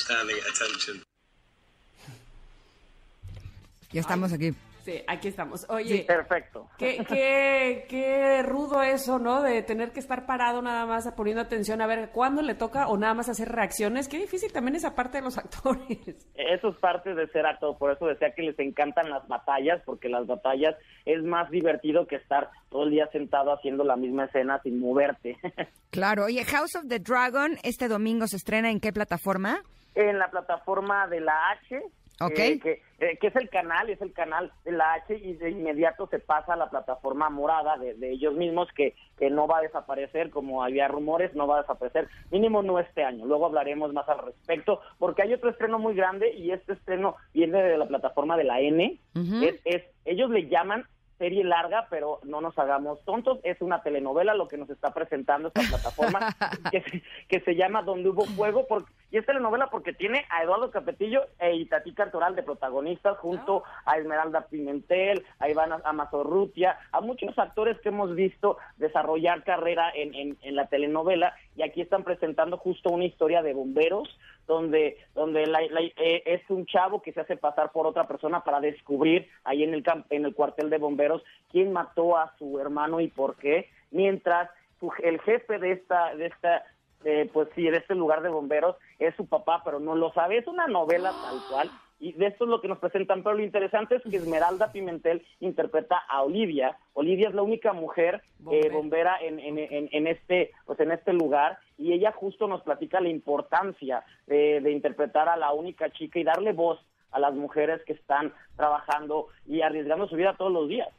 Ya 3.92 4.02
estamos 4.02 4.32
aquí. 4.34 4.54
Sí, 4.84 5.04
aquí 5.08 5.28
estamos. 5.28 5.70
Oye, 5.70 6.04
perfecto. 6.08 6.68
Qué, 6.78 7.04
qué, 7.08 7.86
qué 7.90 8.44
rudo 8.44 8.82
eso, 8.82 9.20
¿no? 9.20 9.42
De 9.42 9.62
tener 9.62 9.92
que 9.92 10.00
estar 10.00 10.26
parado 10.26 10.62
nada 10.62 10.86
más 10.86 11.08
poniendo 11.14 11.42
atención 11.42 11.82
a 11.82 11.88
ver 11.88 12.10
cuándo 12.12 12.42
le 12.42 12.56
toca 12.56 12.88
o 12.88 12.98
nada 12.98 13.14
más 13.14 13.30
hacer 13.30 13.50
reacciones. 13.50 14.08
Qué 14.08 14.18
difícil 14.18 14.52
también 14.54 14.76
esa 14.76 14.96
parte 14.96 15.18
de 15.18 15.24
los 15.24 15.38
actores. 15.40 16.28
Eso 16.34 16.70
es 16.70 16.76
parte 16.78 17.14
de 17.14 17.28
ser 17.28 17.46
actor, 17.46 17.78
por 17.78 17.92
eso 17.92 18.08
decía 18.08 18.34
que 18.34 18.44
les 18.44 18.58
encantan 18.60 19.10
las 19.10 19.28
batallas, 19.28 19.82
porque 19.86 20.08
las 20.08 20.26
batallas 20.26 20.76
es 21.06 21.24
más 21.24 21.50
divertido 21.52 22.08
que 22.08 22.16
estar 22.16 22.50
todo 22.70 22.84
el 22.84 22.92
día 22.92 23.08
sentado 23.12 23.52
haciendo 23.52 23.84
la 23.84 23.96
misma 23.96 24.26
escena 24.26 24.60
sin 24.64 24.80
moverte. 24.80 25.38
Claro. 25.92 26.26
Oye, 26.26 26.46
House 26.46 26.76
of 26.76 26.88
the 26.88 27.00
Dragon 27.00 27.58
este 27.64 27.88
domingo 27.88 28.28
se 28.28 28.38
estrena 28.38 28.70
en 28.70 28.80
qué 28.80 28.94
plataforma? 28.94 29.64
En 29.96 30.20
la 30.20 30.30
plataforma 30.30 31.08
de 31.08 31.20
la 31.20 31.34
H 31.50 31.82
Eh, 32.22 32.60
que, 32.60 32.82
eh, 33.00 33.18
que 33.18 33.28
es 33.28 33.36
el 33.38 33.50
canal, 33.50 33.90
es 33.90 34.02
el 34.02 34.12
canal 34.12 34.52
de 34.66 34.74
la 34.74 34.94
H 34.94 35.16
y 35.16 35.34
de 35.36 35.52
inmediato 35.52 36.08
se 36.08 36.20
pasa 36.20 36.54
a 36.54 36.58
la 36.58 36.70
plataforma 36.70 37.30
morada 37.30 37.78
de, 37.78 37.94
de 37.94 38.12
ellos 38.12 38.34
mismos 38.34 38.68
que, 38.76 38.94
que 39.18 39.30
no 39.30 39.48
va 39.48 39.60
a 39.60 39.62
desaparecer, 39.62 40.30
como 40.30 40.62
había 40.62 40.90
rumores, 40.90 41.34
no 41.34 41.48
va 41.48 41.60
a 41.60 41.62
desaparecer, 41.62 42.10
mínimo 42.30 42.62
no 42.62 42.78
este 42.78 43.04
año. 43.06 43.26
Luego 43.26 43.46
hablaremos 43.46 43.94
más 43.94 44.08
al 44.10 44.20
respecto, 44.20 44.82
porque 44.98 45.22
hay 45.22 45.34
otro 45.34 45.50
estreno 45.50 45.80
muy 45.80 45.96
grande 45.96 46.34
y 46.34 46.52
este 46.52 46.74
estreno 46.74 47.16
viene 47.34 47.64
de 47.64 47.78
la 47.78 47.88
plataforma 47.88 48.36
de 48.36 48.44
la 48.44 48.60
N. 48.60 49.00
Es, 49.16 49.62
es, 49.64 49.84
ellos 50.04 50.30
le 50.30 50.48
llaman 50.50 50.86
serie 51.20 51.44
larga, 51.44 51.86
pero 51.92 52.20
no 52.24 52.42
nos 52.42 52.58
hagamos 52.58 53.00
tontos, 53.06 53.38
es 53.44 53.62
una 53.62 53.84
telenovela 53.84 54.34
lo 54.34 54.48
que 54.48 54.58
nos 54.58 54.70
está 54.72 54.92
presentando 54.92 55.50
esta 55.50 55.62
plataforma 55.62 56.36
que, 56.72 56.82
se- 56.82 57.04
que 57.28 57.40
se 57.42 57.56
llama 57.56 57.84
Donde 57.84 58.10
hubo 58.10 58.24
fuego, 58.26 58.66
porque, 58.68 58.92
y 59.12 59.18
es 59.18 59.26
telenovela 59.28 59.68
porque 59.70 59.94
tiene 59.94 60.26
a 60.32 60.42
Eduardo 60.44 60.72
Capetillo 60.72 61.26
e 61.38 61.56
Itatí 61.56 61.94
Cantoral 61.94 62.36
de 62.36 62.42
protagonistas 62.44 63.18
junto 63.20 63.64
a 63.86 63.98
Esmeralda 63.98 64.48
Pimentel, 64.48 65.24
a 65.40 65.48
Iván 65.50 65.74
Amazorrutia, 65.84 66.78
a 66.92 67.02
muchos 67.02 67.38
actores 67.38 67.80
que 67.82 67.90
hemos 67.90 68.16
visto 68.16 68.58
desarrollar 68.78 69.44
carrera 69.44 69.92
en, 69.94 70.16
en, 70.16 70.38
en 70.42 70.56
la 70.56 70.68
telenovela. 70.68 71.36
Y 71.56 71.62
aquí 71.64 71.82
están 71.82 72.04
presentando 72.04 72.58
justo 72.58 72.90
una 72.90 73.06
historia 73.06 73.42
de 73.44 73.54
bomberos 73.54 74.08
donde 74.50 74.98
donde 75.14 75.46
la- 75.46 75.62
eh, 75.64 76.24
es 76.26 76.42
un 76.50 76.66
chavo 76.66 77.02
que 77.02 77.14
se 77.14 77.22
hace 77.22 77.38
pasar 77.38 77.72
por 77.72 77.86
otra 77.88 78.08
persona 78.08 78.44
para 78.44 78.60
descubrir 78.60 79.30
ahí 79.46 79.64
en 79.64 79.74
el 79.76 79.84
en 80.10 80.26
el 80.26 80.34
cuartel 80.34 80.70
de 80.72 80.80
bomberos 80.80 81.24
quién 81.52 81.72
mató 81.72 82.18
a 82.18 82.34
su 82.38 82.60
hermano 82.60 83.00
y 83.00 83.08
por 83.08 83.36
qué. 83.38 83.70
Mientras 83.92 84.50
su- 84.80 84.92
el 85.04 85.20
jefe 85.22 85.60
de 85.60 85.72
esta 85.74 86.16
de 86.16 86.26
esta 86.26 86.64
eh, 87.06 87.30
pues 87.32 87.48
sí 87.56 87.62
de 87.70 87.78
este 87.78 87.96
lugar 87.96 88.22
de 88.24 88.30
bomberos 88.30 88.76
es 88.98 89.16
su 89.16 89.26
papá 89.28 89.62
pero 89.64 89.80
no 89.80 89.96
lo 89.96 90.12
sabe. 90.14 90.38
Es 90.40 90.48
una 90.48 90.68
novela 90.68 91.12
tal 91.12 91.40
cual 91.50 91.70
y 92.00 92.14
de 92.14 92.28
esto 92.28 92.46
es 92.46 92.50
lo 92.50 92.62
que 92.62 92.68
nos 92.68 92.80
presentan, 92.80 93.24
pero 93.24 93.36
lo 93.36 93.44
interesante 93.44 93.96
es 93.96 94.04
que 94.10 94.18
Esmeralda 94.18 94.72
Pimentel 94.72 95.26
interpreta 95.40 95.98
a 95.98 96.24
Olivia. 96.24 96.78
Olivia 96.94 97.30
es 97.30 97.36
la 97.36 97.42
única 97.42 97.74
mujer 97.74 98.24
eh, 98.52 98.70
bombera 98.70 99.18
en, 99.22 99.40
en, 99.40 99.58
en, 99.60 99.90
en 99.92 100.08
este 100.08 100.52
pues 100.66 100.80
en 100.80 100.92
este 100.92 101.14
lugar 101.14 101.60
y 101.78 101.94
ella 101.94 102.12
justo 102.12 102.48
nos 102.48 102.62
platica 102.62 103.02
la 103.02 103.10
importancia 103.10 104.04
de, 104.28 104.62
de 104.62 104.72
interpretar 104.72 105.28
a 105.28 105.38
la 105.38 105.52
única 105.52 105.92
chica 105.92 106.20
y 106.20 106.24
darle 106.24 106.54
voz 106.54 106.80
a 107.12 107.20
las 107.20 107.34
mujeres 107.34 107.82
que 107.86 107.94
están 107.94 108.34
trabajando 108.56 109.28
y 109.46 109.62
arriesgando 109.62 110.08
su 110.08 110.16
vida 110.16 110.36
todos 110.38 110.52
los 110.52 110.70
días. 110.70 110.90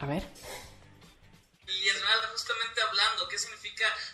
A 0.00 0.06
ver. 0.06 0.22
Y 1.66 1.88
Esmeralda, 1.88 2.28
justamente 2.32 2.80
hablando, 2.80 3.28
¿qué 3.30 3.38
significa 3.38 3.61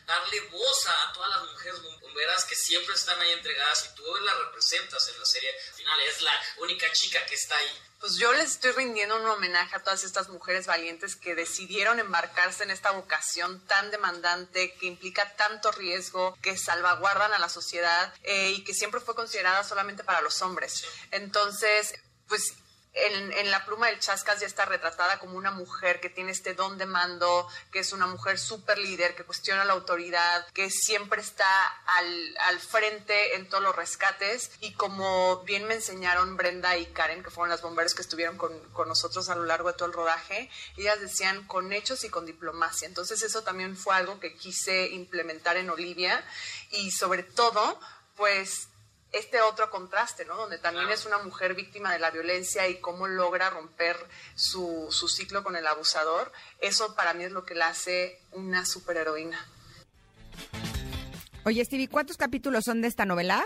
darle 0.06 0.40
voz 0.50 0.86
a, 0.86 1.08
a 1.08 1.12
todas 1.12 1.30
las 1.30 1.50
mujeres 1.50 1.82
bomberas 2.00 2.44
que 2.44 2.54
siempre 2.54 2.94
están 2.94 3.20
ahí 3.20 3.32
entregadas 3.32 3.90
y 3.90 3.94
tú 3.94 4.04
las 4.24 4.38
representas 4.38 5.08
en 5.08 5.18
la 5.18 5.24
serie? 5.24 5.50
Al 5.50 5.74
final 5.74 6.00
es 6.00 6.22
la 6.22 6.42
única 6.58 6.90
chica 6.92 7.24
que 7.26 7.34
está 7.34 7.56
ahí. 7.56 7.82
Pues 8.00 8.14
yo 8.14 8.32
les 8.32 8.52
estoy 8.52 8.70
rindiendo 8.72 9.16
un 9.16 9.26
homenaje 9.26 9.74
a 9.74 9.82
todas 9.82 10.04
estas 10.04 10.28
mujeres 10.28 10.66
valientes 10.66 11.16
que 11.16 11.34
decidieron 11.34 11.98
embarcarse 11.98 12.62
en 12.62 12.70
esta 12.70 12.92
vocación 12.92 13.66
tan 13.66 13.90
demandante, 13.90 14.74
que 14.74 14.86
implica 14.86 15.34
tanto 15.34 15.72
riesgo, 15.72 16.38
que 16.40 16.56
salvaguardan 16.56 17.32
a 17.32 17.40
la 17.40 17.48
sociedad 17.48 18.14
eh, 18.22 18.50
y 18.50 18.62
que 18.62 18.72
siempre 18.72 19.00
fue 19.00 19.16
considerada 19.16 19.64
solamente 19.64 20.04
para 20.04 20.20
los 20.20 20.40
hombres. 20.42 20.84
Entonces, 21.10 21.94
pues 22.28 22.54
en, 22.94 23.50
la 23.50 23.64
pluma 23.64 23.86
del 23.86 23.98
Chascas 23.98 24.40
ya 24.40 24.46
está 24.46 24.64
retratada 24.64 25.18
como 25.18 25.36
una 25.36 25.50
mujer 25.50 26.00
que 26.00 26.10
tiene 26.10 26.32
este 26.32 26.54
don 26.54 26.78
de 26.78 26.86
mando, 26.86 27.48
que 27.70 27.80
es 27.80 27.92
una 27.92 28.06
mujer 28.06 28.38
súper 28.38 28.78
líder, 28.78 29.14
que 29.14 29.24
cuestiona 29.24 29.64
la 29.64 29.74
autoridad, 29.74 30.46
que 30.52 30.70
siempre 30.70 31.20
está 31.20 31.66
al, 31.86 32.36
al 32.48 32.60
frente 32.60 33.36
en 33.36 33.48
todos 33.48 33.62
los 33.62 33.76
rescates. 33.76 34.50
Y 34.60 34.72
como 34.72 35.42
bien 35.44 35.66
me 35.66 35.74
enseñaron 35.74 36.36
Brenda 36.36 36.76
y 36.76 36.86
Karen, 36.86 37.22
que 37.22 37.30
fueron 37.30 37.50
las 37.50 37.62
bomberos 37.62 37.94
que 37.94 38.02
estuvieron 38.02 38.36
con, 38.36 38.58
con 38.70 38.88
nosotros 38.88 39.28
a 39.28 39.34
lo 39.34 39.44
largo 39.44 39.68
de 39.68 39.74
todo 39.74 39.86
el 39.86 39.94
rodaje, 39.94 40.50
ellas 40.76 41.00
decían 41.00 41.46
con 41.46 41.72
hechos 41.72 42.04
y 42.04 42.10
con 42.10 42.26
diplomacia. 42.26 42.86
Entonces 42.86 43.22
eso 43.22 43.42
también 43.42 43.76
fue 43.76 43.94
algo 43.94 44.20
que 44.20 44.34
quise 44.34 44.88
implementar 44.88 45.56
en 45.56 45.70
Olivia 45.70 46.24
y 46.70 46.90
sobre 46.90 47.22
todo, 47.22 47.80
pues 48.16 48.68
este 49.12 49.40
otro 49.40 49.70
contraste, 49.70 50.24
¿no? 50.24 50.36
Donde 50.36 50.58
también 50.58 50.90
es 50.90 51.06
una 51.06 51.18
mujer 51.18 51.54
víctima 51.54 51.92
de 51.92 51.98
la 51.98 52.10
violencia 52.10 52.68
y 52.68 52.80
cómo 52.80 53.06
logra 53.06 53.50
romper 53.50 53.96
su, 54.34 54.86
su 54.90 55.08
ciclo 55.08 55.42
con 55.42 55.56
el 55.56 55.66
abusador, 55.66 56.30
eso 56.60 56.94
para 56.94 57.14
mí 57.14 57.24
es 57.24 57.32
lo 57.32 57.44
que 57.44 57.54
la 57.54 57.68
hace 57.68 58.20
una 58.32 58.64
superheroína. 58.64 59.38
Oye, 61.44 61.64
Stevie, 61.64 61.88
¿cuántos 61.88 62.16
capítulos 62.16 62.64
son 62.64 62.82
de 62.82 62.88
esta 62.88 63.06
novela? 63.06 63.42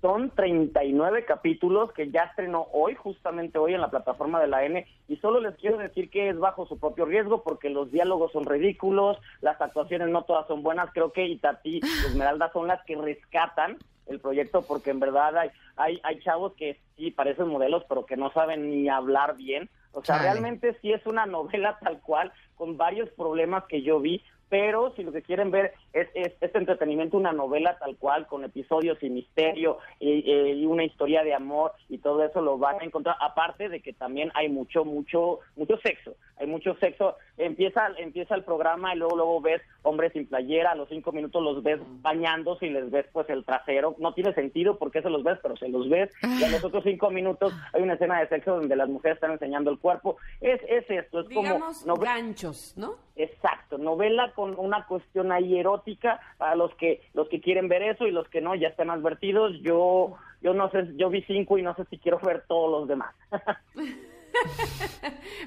Son 0.00 0.30
39 0.30 1.24
capítulos 1.24 1.92
que 1.92 2.10
ya 2.10 2.24
estrenó 2.24 2.66
hoy, 2.72 2.94
justamente 2.94 3.58
hoy 3.58 3.74
en 3.74 3.80
la 3.80 3.90
plataforma 3.90 4.40
de 4.40 4.48
la 4.48 4.64
N, 4.64 4.86
y 5.08 5.16
solo 5.16 5.40
les 5.40 5.54
quiero 5.56 5.78
decir 5.78 6.10
que 6.10 6.28
es 6.28 6.38
bajo 6.38 6.66
su 6.66 6.78
propio 6.78 7.06
riesgo 7.06 7.42
porque 7.42 7.70
los 7.70 7.90
diálogos 7.90 8.32
son 8.32 8.44
ridículos, 8.44 9.18
las 9.40 9.60
actuaciones 9.60 10.08
no 10.08 10.24
todas 10.24 10.46
son 10.46 10.62
buenas, 10.62 10.90
creo 10.92 11.12
que 11.12 11.26
Itatí 11.26 11.80
y 11.82 12.06
Esmeralda 12.06 12.50
son 12.52 12.68
las 12.68 12.84
que 12.84 12.96
rescatan 12.96 13.78
el 14.06 14.20
proyecto 14.20 14.62
porque 14.62 14.90
en 14.90 15.00
verdad 15.00 15.36
hay, 15.36 15.50
hay, 15.76 16.00
hay 16.02 16.20
chavos 16.20 16.52
que 16.54 16.78
sí 16.96 17.10
parecen 17.10 17.48
modelos 17.48 17.84
pero 17.88 18.06
que 18.06 18.16
no 18.16 18.32
saben 18.32 18.70
ni 18.70 18.88
hablar 18.88 19.36
bien, 19.36 19.68
o 19.92 20.04
sea, 20.04 20.16
Chale. 20.16 20.30
realmente 20.30 20.76
sí 20.80 20.92
es 20.92 21.04
una 21.06 21.26
novela 21.26 21.78
tal 21.80 22.00
cual 22.00 22.32
con 22.56 22.76
varios 22.76 23.08
problemas 23.10 23.64
que 23.64 23.82
yo 23.82 24.00
vi, 24.00 24.22
pero 24.48 24.92
si 24.94 25.02
lo 25.02 25.12
que 25.12 25.22
quieren 25.22 25.50
ver 25.50 25.74
es, 25.92 26.08
es 26.14 26.32
este 26.40 26.58
entretenimiento, 26.58 27.16
una 27.16 27.32
novela 27.32 27.78
tal 27.78 27.96
cual, 27.96 28.26
con 28.26 28.44
episodios 28.44 29.02
y 29.02 29.10
misterio 29.10 29.78
y, 29.98 30.30
eh, 30.30 30.54
y 30.54 30.66
una 30.66 30.84
historia 30.84 31.22
de 31.22 31.34
amor 31.34 31.72
y 31.88 31.98
todo 31.98 32.24
eso 32.24 32.40
lo 32.40 32.58
van 32.58 32.80
a 32.80 32.84
encontrar, 32.84 33.16
aparte 33.20 33.68
de 33.68 33.80
que 33.80 33.92
también 33.92 34.30
hay 34.34 34.48
mucho, 34.48 34.84
mucho, 34.84 35.40
mucho 35.56 35.76
sexo, 35.78 36.14
hay 36.36 36.46
mucho 36.46 36.74
sexo, 36.76 37.16
empieza, 37.38 37.88
empieza 37.98 38.34
el 38.34 38.44
programa 38.44 38.94
y 38.94 38.98
luego, 38.98 39.16
luego 39.16 39.40
ves 39.40 39.62
hombres 39.82 40.12
sin 40.12 40.26
playera, 40.26 40.72
a 40.72 40.74
los 40.74 40.88
cinco 40.88 41.12
minutos 41.12 41.42
los 41.42 41.62
ves 41.62 41.80
bañándose 42.02 42.66
y 42.66 42.70
les 42.70 42.90
ves 42.90 43.06
pues 43.12 43.28
el 43.30 43.44
trasero, 43.44 43.94
no 43.98 44.14
tiene 44.14 44.34
sentido 44.34 44.78
porque 44.78 45.02
se 45.02 45.10
los 45.10 45.22
ves, 45.22 45.38
pero 45.42 45.56
se 45.56 45.68
los 45.68 45.88
ves, 45.88 46.10
y 46.22 46.42
a 46.42 46.48
los 46.48 46.64
otros 46.64 46.84
cinco 46.84 47.10
minutos 47.10 47.52
hay 47.72 47.82
una 47.82 47.94
escena 47.94 48.20
de 48.20 48.28
sexo 48.28 48.56
donde 48.56 48.76
las 48.76 48.88
mujeres 48.88 49.16
están 49.16 49.32
enseñando 49.32 49.70
el 49.70 49.78
cuerpo, 49.78 50.16
es, 50.40 50.60
es 50.68 50.88
esto, 50.88 51.20
es 51.20 51.28
Digamos 51.28 51.82
como... 51.82 51.96
ganchos, 51.96 52.74
¿no? 52.76 52.96
Exacto, 53.16 53.78
novela 53.78 54.32
con 54.34 54.58
una 54.58 54.86
cuestión 54.86 55.30
ahí 55.30 55.58
erótica 55.58 56.20
para 56.36 56.56
los 56.56 56.74
que 56.74 57.00
los 57.14 57.28
que 57.28 57.40
quieren 57.40 57.68
ver 57.68 57.82
eso 57.82 58.06
y 58.06 58.10
los 58.10 58.28
que 58.28 58.40
no 58.40 58.56
ya 58.56 58.68
están 58.68 58.90
advertidos. 58.90 59.52
Yo 59.62 60.16
yo 60.42 60.52
no 60.52 60.68
sé, 60.70 60.88
yo 60.96 61.10
vi 61.10 61.22
cinco 61.22 61.56
y 61.56 61.62
no 61.62 61.74
sé 61.74 61.84
si 61.86 61.98
quiero 61.98 62.18
ver 62.18 62.44
todos 62.48 62.70
los 62.70 62.88
demás. 62.88 63.14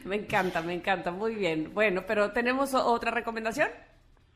Me 0.05 0.15
encanta, 0.15 0.61
me 0.61 0.73
encanta, 0.73 1.11
muy 1.11 1.35
bien. 1.35 1.73
Bueno, 1.73 2.03
pero 2.07 2.31
¿tenemos 2.31 2.73
otra 2.73 3.11
recomendación? 3.11 3.67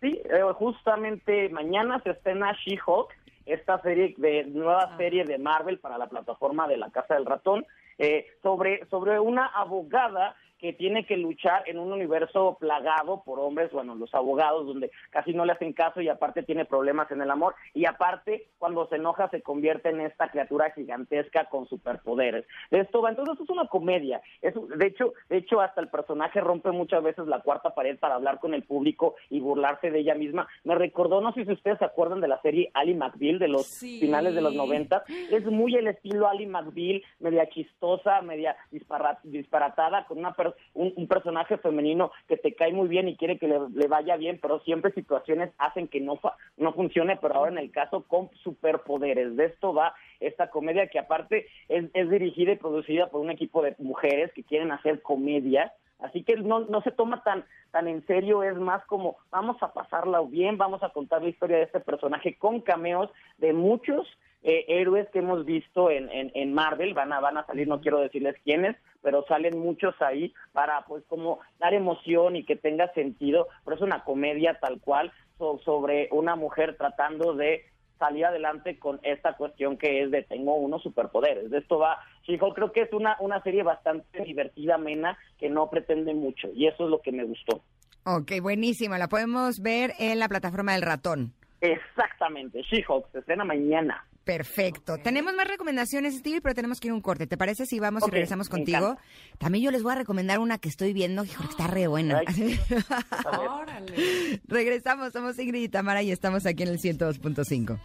Sí, 0.02 0.22
eh, 0.26 0.42
justamente 0.56 1.48
mañana 1.50 2.02
se 2.04 2.12
estrena 2.12 2.54
She-Hulk, 2.66 3.10
esta 3.46 3.82
serie 3.82 4.14
de 4.18 4.44
nueva 4.46 4.98
serie 4.98 5.24
de 5.24 5.38
Marvel 5.38 5.80
para 5.80 5.98
la 5.98 6.08
plataforma 6.08 6.68
de 6.68 6.78
la 6.78 6.90
Casa 6.90 7.14
del 7.14 7.26
Ratón, 7.26 7.66
eh, 7.98 8.28
sobre 8.42 8.86
sobre 8.88 9.20
una 9.20 9.46
abogada 9.46 10.36
que 10.62 10.74
tiene 10.74 11.06
que 11.08 11.18
luchar 11.18 11.64
en 11.66 11.80
un 11.80 11.92
universo 11.92 12.56
plagado 12.60 13.24
por 13.26 13.40
hombres, 13.40 13.72
bueno, 13.72 13.96
los 13.96 14.14
abogados, 14.14 14.68
donde 14.68 14.92
casi 15.10 15.34
no 15.34 15.44
le 15.44 15.54
hacen 15.54 15.74
caso 15.74 16.02
y 16.02 16.08
aparte 16.08 16.44
tiene 16.44 16.66
problemas 16.66 17.10
en 17.12 17.20
el 17.22 17.32
amor, 17.32 17.56
y 17.74 17.86
aparte 17.86 18.48
cuando 18.60 18.88
se 18.88 18.98
enoja 18.98 19.28
se 19.30 19.42
convierte 19.42 19.90
en 19.90 20.02
esta 20.02 20.30
criatura 20.30 20.70
gigantesca 20.70 21.46
con 21.46 21.68
superpoderes. 21.68 22.46
De 22.70 22.80
esto 22.82 23.02
va, 23.02 23.10
entonces 23.10 23.40
es 23.44 23.50
una 23.50 23.68
comedia, 23.68 24.22
es, 24.44 24.54
de 24.78 24.86
hecho, 24.86 25.14
de 25.30 25.38
hecho 25.38 25.62
hasta 25.62 25.82
el 25.82 25.88
personaje 25.88 26.40
rompe 26.40 26.70
muchas 26.72 27.02
veces 27.02 27.26
la 27.26 27.40
cuarta 27.42 27.74
pared 27.74 27.98
para 27.98 28.14
hablar 28.16 28.40
con 28.40 28.54
el 28.54 28.62
público 28.64 29.16
y 29.32 29.40
burlarse 29.40 29.90
de 29.90 30.00
ella 30.00 30.14
misma. 30.14 30.48
Me 30.64 30.76
recordó, 30.76 31.22
no 31.22 31.34
sé 31.34 31.44
si 31.46 31.54
ustedes 31.54 31.80
se 31.80 31.86
acuerdan 31.86 32.22
de 32.22 32.28
la 32.28 32.40
serie 32.42 32.70
Ali 32.76 32.94
McBeal 32.94 33.40
de 33.40 33.48
los 33.48 33.66
Sí. 33.66 34.00
finales 34.00 34.36
de 34.36 34.42
los 34.42 34.54
90, 34.54 35.04
es 35.32 35.44
muy 35.46 35.74
el 35.76 35.88
estilo 35.88 36.28
Ali 36.30 36.46
McBeal, 36.46 37.02
media 37.20 37.50
chistosa, 37.50 38.22
media 38.22 38.56
dispara- 38.72 39.18
disparatada, 39.24 40.06
con 40.06 40.20
una 40.20 40.34
un, 40.74 41.08
personaje 41.08 41.58
femenino 41.58 42.12
que 42.28 42.38
te 42.38 42.54
cae 42.54 42.72
muy 42.72 42.88
bien 42.88 43.08
y 43.08 43.18
quiere 43.18 43.38
que 43.38 43.48
le, 43.48 43.88
vaya 43.88 44.16
bien, 44.16 44.40
pero 44.42 44.60
siempre 44.62 44.92
situaciones 44.94 45.52
hacen 45.58 45.88
que 45.88 46.00
no, 46.00 46.20
no 46.58 46.74
funcione, 46.74 47.18
pero 47.18 47.36
ahora 47.36 47.52
en 47.52 47.58
el 47.58 47.72
caso 47.72 48.04
con 48.08 48.30
superpoderes. 48.44 49.36
De 49.36 49.46
esto 49.46 49.74
va 49.74 49.94
esta 50.20 50.50
comedia 50.50 50.88
que 50.88 51.00
aparte 51.00 51.48
es, 51.68 51.86
es 51.94 52.10
dirigida 52.10 52.54
y 52.54 52.58
producida 52.58 53.08
por 53.10 53.22
un 53.22 53.32
equipo 53.32 53.62
de 53.62 53.76
mujeres 53.80 54.32
que 54.34 54.44
quieren 54.44 54.72
hacer 54.72 55.02
comedia. 55.02 55.74
Así 56.00 56.24
que 56.24 56.36
no, 56.36 56.62
no 56.62 56.82
se 56.82 56.92
toma 56.92 57.24
tan, 57.24 57.46
tan 57.72 57.88
en 57.88 58.06
serio, 58.08 58.44
es 58.44 58.58
más 58.58 58.84
como 58.86 59.18
vamos 59.30 59.62
a 59.62 59.74
pasarla 59.74 60.22
bien, 60.22 60.58
vamos 60.58 60.82
a 60.84 60.90
contar 60.90 61.22
la 61.22 61.30
historia 61.30 61.58
de 61.58 61.64
este 61.64 61.80
personaje 61.80 62.36
con 62.38 62.62
cameos 62.62 63.10
de 63.38 63.54
muchos 63.54 64.08
eh, 64.44 64.66
héroes 64.68 65.08
que 65.12 65.20
hemos 65.20 65.46
visto 65.46 65.90
en, 65.92 66.10
en, 66.10 66.32
en 66.34 66.54
Marvel, 66.54 66.94
van 66.94 67.14
a, 67.14 67.20
van 67.20 67.38
a 67.38 67.46
salir, 67.46 67.68
no 67.68 67.82
quiero 67.82 68.00
decirles 68.00 68.36
quiénes, 68.44 68.76
pero 69.02 69.24
salen 69.28 69.58
muchos 69.60 69.94
ahí 70.02 70.34
para 70.52 70.86
pues 70.86 71.04
como 71.08 71.40
dar 71.60 71.74
emoción 71.74 72.36
y 72.36 72.44
que 72.44 72.56
tenga 72.56 72.92
sentido, 72.94 73.48
pero 73.66 73.76
es 73.76 73.82
una 73.82 74.04
comedia 74.04 74.58
tal 74.60 74.80
cual 74.80 75.12
so- 75.38 75.60
sobre 75.64 76.08
una 76.12 76.36
mujer 76.36 76.76
tratando 76.78 77.34
de 77.34 77.66
salir 78.00 78.26
adelante 78.26 78.80
con 78.80 79.00
esta 79.04 79.34
cuestión 79.38 79.78
que 79.78 80.02
es 80.02 80.10
de 80.10 80.24
tengo 80.24 80.56
unos 80.56 80.82
superpoderes. 80.82 81.52
De 81.52 81.60
esto 81.60 81.78
va 81.78 82.00
She-Hulk. 82.24 82.56
Creo 82.56 82.72
que 82.72 82.82
es 82.82 82.94
una, 82.94 83.16
una 83.20 83.44
serie 83.44 83.62
bastante 83.62 84.24
divertida, 84.24 84.74
amena, 84.76 85.20
que 85.38 85.50
no 85.52 85.70
pretende 85.70 86.16
mucho. 86.16 86.48
Y 86.56 86.66
eso 86.66 86.86
es 86.86 86.90
lo 86.90 87.00
que 87.02 87.12
me 87.12 87.24
gustó. 87.26 87.62
Ok, 88.04 88.32
buenísima. 88.42 88.98
La 88.98 89.08
podemos 89.08 89.60
ver 89.62 89.94
en 90.00 90.18
la 90.18 90.28
plataforma 90.30 90.74
del 90.74 90.82
ratón. 90.82 91.34
Exactamente. 91.62 92.62
She-Hulk 92.64 93.12
se 93.12 93.20
estrena 93.20 93.46
mañana. 93.46 94.04
Perfecto. 94.24 94.98
Tenemos 94.98 95.34
más 95.34 95.48
recomendaciones, 95.48 96.16
Stevie, 96.18 96.42
pero 96.42 96.54
tenemos 96.54 96.80
que 96.80 96.88
ir 96.88 96.92
a 96.92 96.96
un 96.96 97.02
corte. 97.02 97.26
¿Te 97.26 97.38
parece 97.38 97.66
si 97.66 97.80
vamos 97.80 98.04
y 98.08 98.12
regresamos 98.12 98.50
contigo? 98.50 98.92
encanta. 98.92 99.02
También 99.40 99.66
yo 99.66 99.72
les 99.72 99.82
voy 99.82 99.94
a 99.94 99.96
recomendar 99.96 100.38
una 100.40 100.60
que 100.60 100.70
estoy 100.70 100.94
viendo, 100.94 101.24
que 101.24 101.32
está 101.50 101.66
re 101.68 101.88
buena. 101.88 102.22
Regresamos, 104.48 105.12
somos 105.14 105.40
Ingrid 105.40 105.64
y 105.64 105.70
Tamara 105.70 106.04
y 106.04 106.12
estamos 106.12 106.46
aquí 106.46 106.62
en 106.64 106.70
el 106.70 106.78
102.5. 106.80 107.80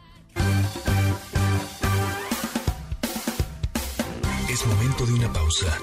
Es 4.50 4.66
momento 4.66 5.06
de 5.06 5.12
una 5.14 5.32
pausa. 5.32 5.78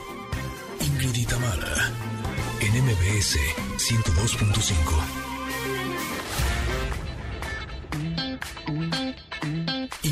Ingrid 0.82 1.16
y 1.16 1.26
Tamara, 1.26 1.90
en 2.62 2.84
MBS 2.84 3.40
102.5. 3.78 5.33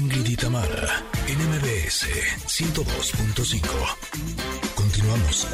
Ingrid 0.02 0.32
y 0.32 0.36
Tamara, 0.36 1.04
en 1.28 1.38
MBS 1.38 2.08
102.5. 2.48 4.76
Continuamos. 4.76 5.48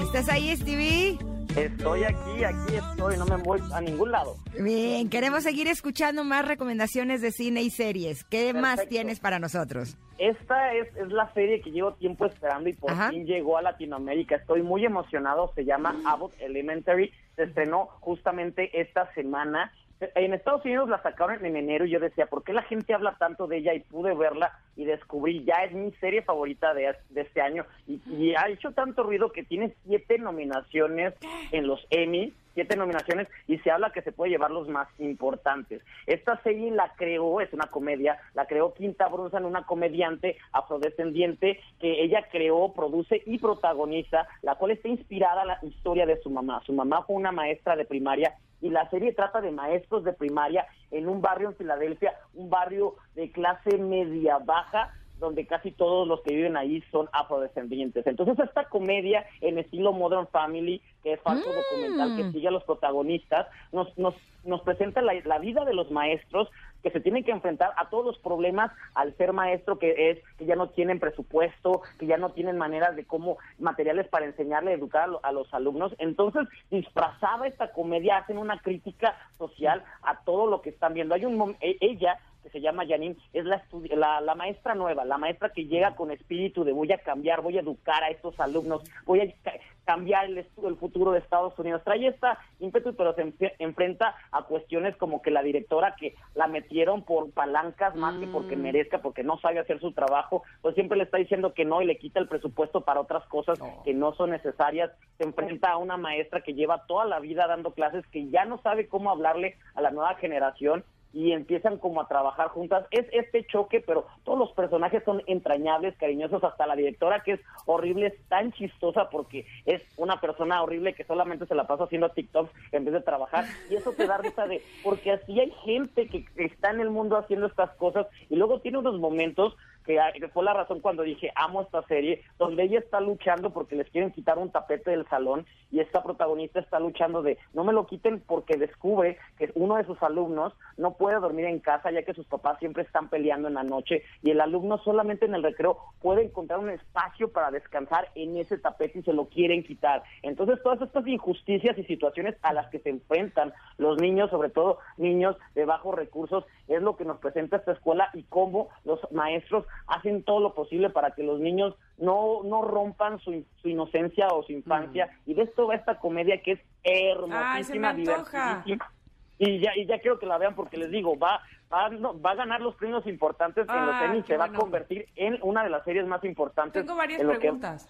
¿Estás 0.00 0.30
ahí, 0.30 0.56
Stevie? 0.56 1.18
Estoy 1.54 2.04
aquí, 2.04 2.44
aquí 2.44 2.76
estoy, 2.76 3.18
no 3.18 3.26
me 3.26 3.36
voy 3.36 3.60
a 3.74 3.82
ningún 3.82 4.12
lado. 4.12 4.36
Bien, 4.58 5.10
queremos 5.10 5.42
seguir 5.42 5.66
escuchando 5.66 6.24
más 6.24 6.48
recomendaciones 6.48 7.20
de 7.20 7.30
cine 7.30 7.60
y 7.60 7.68
series. 7.68 8.24
¿Qué 8.24 8.54
más 8.54 8.88
tienes 8.88 9.20
para 9.20 9.38
nosotros? 9.38 9.98
Esta 10.16 10.72
es, 10.72 10.88
es 10.96 11.12
la 11.12 11.30
serie 11.34 11.60
que 11.60 11.70
llevo 11.70 11.92
tiempo 11.92 12.24
esperando 12.24 12.70
y 12.70 12.72
por 12.72 12.96
fin 13.10 13.26
llegó 13.26 13.58
a 13.58 13.62
Latinoamérica. 13.62 14.36
Estoy 14.36 14.62
muy 14.62 14.86
emocionado. 14.86 15.52
Se 15.54 15.66
llama 15.66 15.94
Abbott 16.06 16.32
Elementary. 16.40 17.12
Se 17.36 17.42
estrenó 17.42 17.88
justamente 18.00 18.80
esta 18.80 19.12
semana. 19.12 19.70
En 20.14 20.32
Estados 20.32 20.64
Unidos 20.64 20.88
la 20.88 21.02
sacaron 21.02 21.44
en 21.44 21.56
enero 21.56 21.84
y 21.84 21.90
yo 21.90 22.00
decía, 22.00 22.26
¿por 22.26 22.42
qué 22.42 22.52
la 22.52 22.62
gente 22.62 22.94
habla 22.94 23.16
tanto 23.18 23.46
de 23.46 23.58
ella? 23.58 23.74
Y 23.74 23.80
pude 23.80 24.14
verla 24.14 24.58
y 24.76 24.84
descubrí, 24.84 25.44
ya 25.44 25.64
es 25.64 25.72
mi 25.72 25.92
serie 26.00 26.22
favorita 26.22 26.72
de, 26.72 26.94
de 27.10 27.20
este 27.20 27.42
año. 27.42 27.66
Y, 27.86 28.00
y 28.06 28.34
ha 28.34 28.48
hecho 28.48 28.72
tanto 28.72 29.02
ruido 29.02 29.30
que 29.30 29.42
tiene 29.42 29.74
siete 29.84 30.18
nominaciones 30.18 31.14
en 31.52 31.66
los 31.66 31.86
Emmy, 31.90 32.32
siete 32.54 32.76
nominaciones, 32.76 33.28
y 33.46 33.58
se 33.58 33.70
habla 33.70 33.92
que 33.92 34.02
se 34.02 34.12
puede 34.12 34.30
llevar 34.32 34.50
los 34.50 34.68
más 34.68 34.88
importantes. 34.98 35.82
Esta 36.06 36.40
serie 36.42 36.70
la 36.70 36.92
creó, 36.96 37.40
es 37.40 37.52
una 37.52 37.66
comedia, 37.66 38.18
la 38.34 38.46
creó 38.46 38.74
Quinta 38.74 39.08
Brunson, 39.08 39.44
una 39.44 39.64
comediante 39.64 40.36
afrodescendiente 40.52 41.60
que 41.78 42.02
ella 42.02 42.26
creó, 42.30 42.72
produce 42.72 43.22
y 43.26 43.38
protagoniza, 43.38 44.26
la 44.42 44.56
cual 44.56 44.72
está 44.72 44.88
inspirada 44.88 45.42
en 45.42 45.48
la 45.48 45.58
historia 45.62 46.06
de 46.06 46.20
su 46.20 46.30
mamá. 46.30 46.62
Su 46.64 46.72
mamá 46.72 47.02
fue 47.02 47.16
una 47.16 47.32
maestra 47.32 47.76
de 47.76 47.84
primaria 47.84 48.34
y 48.60 48.70
la 48.70 48.88
serie 48.90 49.12
trata 49.12 49.40
de 49.40 49.50
maestros 49.50 50.04
de 50.04 50.12
primaria 50.12 50.66
en 50.90 51.08
un 51.08 51.20
barrio 51.20 51.48
en 51.48 51.56
Filadelfia, 51.56 52.14
un 52.34 52.50
barrio 52.50 52.96
de 53.14 53.30
clase 53.30 53.78
media 53.78 54.38
baja, 54.38 54.94
donde 55.20 55.46
casi 55.46 55.70
todos 55.70 56.08
los 56.08 56.20
que 56.22 56.34
viven 56.34 56.56
ahí 56.56 56.82
son 56.90 57.08
afrodescendientes. 57.12 58.06
Entonces 58.06 58.38
esta 58.38 58.64
comedia 58.64 59.24
en 59.40 59.58
estilo 59.58 59.92
Modern 59.92 60.26
Family, 60.28 60.80
que 61.02 61.12
es 61.14 61.20
falso 61.20 61.48
documental, 61.52 62.16
que 62.16 62.32
sigue 62.32 62.48
a 62.48 62.50
los 62.50 62.64
protagonistas, 62.64 63.46
nos, 63.72 63.96
nos, 63.98 64.14
nos 64.44 64.60
presenta 64.62 65.02
la, 65.02 65.12
la 65.24 65.38
vida 65.38 65.64
de 65.64 65.74
los 65.74 65.90
maestros 65.90 66.48
que 66.82 66.90
se 66.90 67.00
tienen 67.00 67.24
que 67.24 67.30
enfrentar 67.30 67.72
a 67.76 67.90
todos 67.90 68.06
los 68.06 68.18
problemas 68.18 68.72
al 68.94 69.14
ser 69.18 69.34
maestro, 69.34 69.78
que 69.78 70.10
es 70.10 70.18
que 70.38 70.46
ya 70.46 70.56
no 70.56 70.70
tienen 70.70 70.98
presupuesto, 70.98 71.82
que 71.98 72.06
ya 72.06 72.16
no 72.16 72.30
tienen 72.30 72.56
maneras 72.56 72.96
de 72.96 73.04
cómo, 73.04 73.36
materiales 73.58 74.08
para 74.08 74.24
enseñarle, 74.24 74.72
educar 74.72 75.02
a, 75.02 75.06
lo- 75.08 75.20
a 75.22 75.30
los 75.32 75.52
alumnos. 75.52 75.94
Entonces, 75.98 76.48
disfrazada 76.70 77.46
esta 77.46 77.72
comedia, 77.72 78.16
hacen 78.16 78.38
una 78.38 78.58
crítica 78.60 79.14
social 79.36 79.84
a 80.02 80.20
todo 80.24 80.46
lo 80.46 80.62
que 80.62 80.70
están 80.70 80.94
viendo. 80.94 81.14
Hay 81.14 81.26
un 81.26 81.54
e- 81.60 81.76
ella 81.82 82.18
que 82.42 82.50
se 82.50 82.60
llama 82.60 82.86
Janine, 82.86 83.16
es 83.32 83.44
la, 83.44 83.62
la, 83.96 84.20
la 84.20 84.34
maestra 84.34 84.74
nueva, 84.74 85.04
la 85.04 85.18
maestra 85.18 85.50
que 85.50 85.66
llega 85.66 85.94
con 85.94 86.10
espíritu 86.10 86.64
de 86.64 86.72
voy 86.72 86.90
a 86.92 86.98
cambiar, 86.98 87.40
voy 87.42 87.56
a 87.58 87.60
educar 87.60 88.02
a 88.02 88.10
estos 88.10 88.38
alumnos, 88.40 88.82
voy 89.04 89.20
a 89.20 89.32
ca- 89.42 89.58
cambiar 89.84 90.26
el, 90.26 90.38
el 90.38 90.76
futuro 90.76 91.10
de 91.12 91.18
Estados 91.18 91.58
Unidos. 91.58 91.82
Trae 91.84 92.06
esta 92.06 92.38
ímpetu, 92.60 92.94
pero 92.94 93.14
se 93.14 93.24
enf- 93.24 93.52
enfrenta 93.58 94.14
a 94.30 94.42
cuestiones 94.44 94.96
como 94.96 95.20
que 95.20 95.30
la 95.30 95.42
directora 95.42 95.96
que 95.96 96.14
la 96.34 96.46
metieron 96.46 97.02
por 97.02 97.30
palancas 97.32 97.94
más 97.96 98.14
que 98.18 98.26
porque 98.26 98.56
merezca, 98.56 98.98
porque 98.98 99.24
no 99.24 99.38
sabe 99.40 99.58
hacer 99.58 99.80
su 99.80 99.92
trabajo, 99.92 100.42
pues 100.62 100.74
siempre 100.74 100.96
le 100.96 101.04
está 101.04 101.18
diciendo 101.18 101.54
que 101.54 101.64
no 101.64 101.82
y 101.82 101.86
le 101.86 101.98
quita 101.98 102.20
el 102.20 102.28
presupuesto 102.28 102.82
para 102.82 103.00
otras 103.00 103.24
cosas 103.26 103.58
que 103.84 103.92
no 103.94 104.12
son 104.14 104.30
necesarias. 104.30 104.90
Se 105.18 105.24
enfrenta 105.24 105.72
a 105.72 105.76
una 105.78 105.96
maestra 105.96 106.42
que 106.42 106.54
lleva 106.54 106.86
toda 106.86 107.04
la 107.04 107.18
vida 107.18 107.46
dando 107.48 107.72
clases, 107.72 108.06
que 108.08 108.28
ya 108.28 108.44
no 108.44 108.60
sabe 108.62 108.86
cómo 108.86 109.10
hablarle 109.10 109.56
a 109.74 109.80
la 109.82 109.90
nueva 109.90 110.14
generación 110.16 110.84
y 111.12 111.32
empiezan 111.32 111.78
como 111.78 112.00
a 112.00 112.08
trabajar 112.08 112.48
juntas. 112.48 112.86
Es 112.90 113.06
este 113.12 113.44
choque, 113.46 113.80
pero 113.80 114.06
todos 114.24 114.38
los 114.38 114.52
personajes 114.52 115.02
son 115.04 115.22
entrañables, 115.26 115.96
cariñosos, 115.96 116.42
hasta 116.44 116.66
la 116.66 116.76
directora 116.76 117.22
que 117.22 117.32
es 117.32 117.40
horrible, 117.66 118.06
es 118.06 118.28
tan 118.28 118.52
chistosa 118.52 119.10
porque 119.10 119.46
es 119.66 119.82
una 119.96 120.20
persona 120.20 120.62
horrible 120.62 120.94
que 120.94 121.04
solamente 121.04 121.46
se 121.46 121.54
la 121.54 121.66
pasa 121.66 121.84
haciendo 121.84 122.10
TikToks 122.10 122.50
en 122.72 122.84
vez 122.84 122.94
de 122.94 123.00
trabajar. 123.00 123.44
Y 123.70 123.74
eso 123.74 123.92
te 123.92 124.06
da 124.06 124.18
risa 124.18 124.46
de, 124.46 124.62
porque 124.84 125.12
así 125.12 125.38
hay 125.40 125.50
gente 125.64 126.08
que 126.08 126.26
está 126.36 126.70
en 126.70 126.80
el 126.80 126.90
mundo 126.90 127.16
haciendo 127.16 127.46
estas 127.46 127.70
cosas 127.76 128.06
y 128.28 128.36
luego 128.36 128.60
tiene 128.60 128.78
unos 128.78 128.98
momentos 128.98 129.56
que 129.84 130.28
fue 130.32 130.44
la 130.44 130.54
razón 130.54 130.80
cuando 130.80 131.02
dije 131.02 131.32
amo 131.34 131.62
esta 131.62 131.82
serie, 131.82 132.22
donde 132.38 132.64
ella 132.64 132.78
está 132.78 133.00
luchando 133.00 133.50
porque 133.50 133.76
les 133.76 133.90
quieren 133.90 134.12
quitar 134.12 134.38
un 134.38 134.50
tapete 134.50 134.90
del 134.90 135.06
salón 135.08 135.46
y 135.70 135.80
esta 135.80 136.02
protagonista 136.02 136.60
está 136.60 136.78
luchando 136.78 137.22
de 137.22 137.38
no 137.54 137.64
me 137.64 137.72
lo 137.72 137.86
quiten 137.86 138.20
porque 138.20 138.56
descubre 138.56 139.18
que 139.38 139.50
uno 139.54 139.76
de 139.76 139.84
sus 139.84 140.02
alumnos 140.02 140.52
no 140.76 140.94
puede 140.94 141.20
dormir 141.20 141.46
en 141.46 141.60
casa 141.60 141.90
ya 141.90 142.02
que 142.02 142.14
sus 142.14 142.26
papás 142.26 142.58
siempre 142.58 142.82
están 142.82 143.08
peleando 143.08 143.48
en 143.48 143.54
la 143.54 143.62
noche 143.62 144.02
y 144.22 144.30
el 144.30 144.40
alumno 144.40 144.78
solamente 144.78 145.26
en 145.26 145.34
el 145.34 145.42
recreo 145.42 145.78
puede 146.00 146.24
encontrar 146.24 146.58
un 146.58 146.70
espacio 146.70 147.30
para 147.32 147.50
descansar 147.50 148.08
en 148.14 148.36
ese 148.36 148.58
tapete 148.58 149.00
y 149.00 149.02
se 149.02 149.12
lo 149.12 149.26
quieren 149.26 149.64
quitar. 149.64 150.02
Entonces 150.22 150.62
todas 150.62 150.80
estas 150.82 151.06
injusticias 151.06 151.76
y 151.78 151.84
situaciones 151.84 152.36
a 152.42 152.52
las 152.52 152.68
que 152.70 152.80
se 152.80 152.90
enfrentan 152.90 153.52
los 153.78 154.00
niños, 154.00 154.30
sobre 154.30 154.50
todo 154.50 154.78
niños 154.96 155.36
de 155.54 155.64
bajos 155.64 155.94
recursos, 155.94 156.44
es 156.68 156.82
lo 156.82 156.96
que 156.96 157.04
nos 157.04 157.18
presenta 157.18 157.56
esta 157.56 157.72
escuela 157.72 158.08
y 158.14 158.22
cómo 158.24 158.68
los 158.84 159.00
maestros 159.12 159.66
hacen 159.86 160.22
todo 160.22 160.40
lo 160.40 160.54
posible 160.54 160.90
para 160.90 161.10
que 161.12 161.22
los 161.22 161.40
niños 161.40 161.74
no, 161.98 162.42
no 162.44 162.62
rompan 162.62 163.18
su, 163.20 163.44
su 163.60 163.68
inocencia 163.68 164.28
o 164.28 164.42
su 164.42 164.52
infancia. 164.52 165.10
Y 165.26 165.34
de 165.34 165.42
esto 165.42 165.66
va 165.66 165.74
esta 165.74 165.98
comedia 165.98 166.40
que 166.42 166.52
es 166.52 166.60
hermosísima, 166.82 167.90
Ay, 167.90 167.96
divertidísima. 167.96 168.90
Y 169.38 169.58
ya, 169.60 169.70
y 169.74 169.86
ya 169.86 169.98
quiero 169.98 170.18
que 170.18 170.26
la 170.26 170.36
vean 170.38 170.54
porque 170.54 170.76
les 170.76 170.90
digo, 170.90 171.18
va, 171.18 171.40
va, 171.72 171.88
no, 171.88 172.20
va 172.20 172.32
a 172.32 172.34
ganar 172.34 172.60
los 172.60 172.74
premios 172.74 173.06
importantes 173.06 173.66
en 173.68 173.86
los 173.86 173.94
Ah, 173.94 174.12
qué 174.12 174.22
se 174.26 174.36
va 174.36 174.44
bueno. 174.46 174.58
a 174.58 174.60
convertir 174.60 175.06
en 175.16 175.38
una 175.42 175.64
de 175.64 175.70
las 175.70 175.82
series 175.84 176.06
más 176.06 176.22
importantes. 176.24 176.84
Tengo 176.84 176.96
varias 176.96 177.20
que- 177.22 177.26
preguntas. 177.26 177.88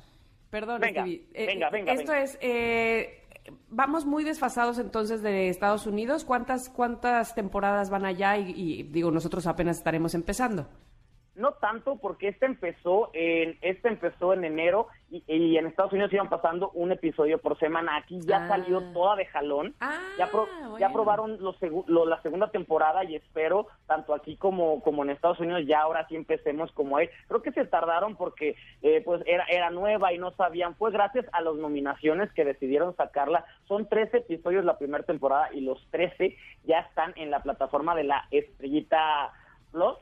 Perdón, 0.48 0.80
Venga, 0.80 1.02
Stevie. 1.02 1.26
Eh, 1.34 1.46
venga, 1.46 1.70
venga, 1.70 1.92
Esto 1.92 2.10
venga. 2.12 2.24
es, 2.24 2.38
eh, 2.40 3.24
vamos 3.68 4.04
muy 4.04 4.24
desfasados 4.24 4.78
entonces 4.78 5.22
de 5.22 5.48
Estados 5.48 5.86
Unidos. 5.86 6.24
¿Cuántas, 6.24 6.68
cuántas 6.68 7.34
temporadas 7.34 7.88
van 7.90 8.04
allá? 8.04 8.36
Y, 8.36 8.52
y, 8.56 8.82
digo, 8.84 9.10
nosotros 9.12 9.46
apenas 9.46 9.78
estaremos 9.78 10.14
empezando. 10.14 10.66
No 11.40 11.52
tanto 11.54 11.96
porque 11.96 12.28
este 12.28 12.46
empezó 12.46 13.10
en 13.14 13.58
este 13.62 13.88
empezó 13.88 14.32
en 14.34 14.44
enero 14.44 14.88
y, 15.10 15.24
y 15.26 15.56
en 15.56 15.66
Estados 15.66 15.92
Unidos 15.92 16.12
iban 16.12 16.28
pasando 16.28 16.70
un 16.74 16.92
episodio 16.92 17.38
por 17.38 17.58
semana. 17.58 17.96
Aquí 17.96 18.20
ya 18.20 18.44
Ah. 18.44 18.48
salió 18.48 18.80
toda 18.92 19.16
de 19.16 19.24
jalón. 19.26 19.74
ya, 20.18 20.26
pro- 20.30 20.48
ya 20.78 20.92
probaron 20.92 21.38
los 21.42 21.56
lo- 21.86 22.04
la 22.06 22.20
segunda 22.22 22.50
temporada 22.50 23.04
y 23.04 23.16
espero 23.16 23.66
tanto 23.86 24.12
aquí 24.14 24.36
como 24.36 24.82
como 24.82 25.02
en 25.02 25.10
Estados 25.10 25.40
Unidos 25.40 25.62
ya 25.66 25.80
ahora 25.80 26.06
sí 26.08 26.14
empecemos 26.16 26.70
como 26.72 26.98
él. 26.98 27.08
Creo 27.26 27.42
que 27.42 27.52
se 27.52 27.64
tardaron 27.64 28.16
porque 28.16 28.54
eh, 28.82 29.00
pues 29.04 29.22
era 29.26 29.44
era 29.48 29.70
nueva 29.70 30.12
y 30.12 30.18
no 30.18 30.32
sabían. 30.32 30.74
Fue 30.76 30.90
gracias 30.92 31.24
a 31.32 31.40
las 31.40 31.54
nominaciones 31.54 32.30
que 32.34 32.44
decidieron 32.44 32.94
sacarla. 32.96 33.44
Son 33.66 33.88
13 33.88 34.18
episodios 34.18 34.64
la 34.64 34.76
primera 34.78 35.04
temporada 35.04 35.48
y 35.54 35.62
los 35.62 35.84
13 35.90 36.36
ya 36.64 36.80
están 36.80 37.14
en 37.16 37.30
la 37.30 37.42
plataforma 37.42 37.94
de 37.94 38.04
la 38.04 38.26
Estrellita 38.30 39.32
Plus. 39.72 39.96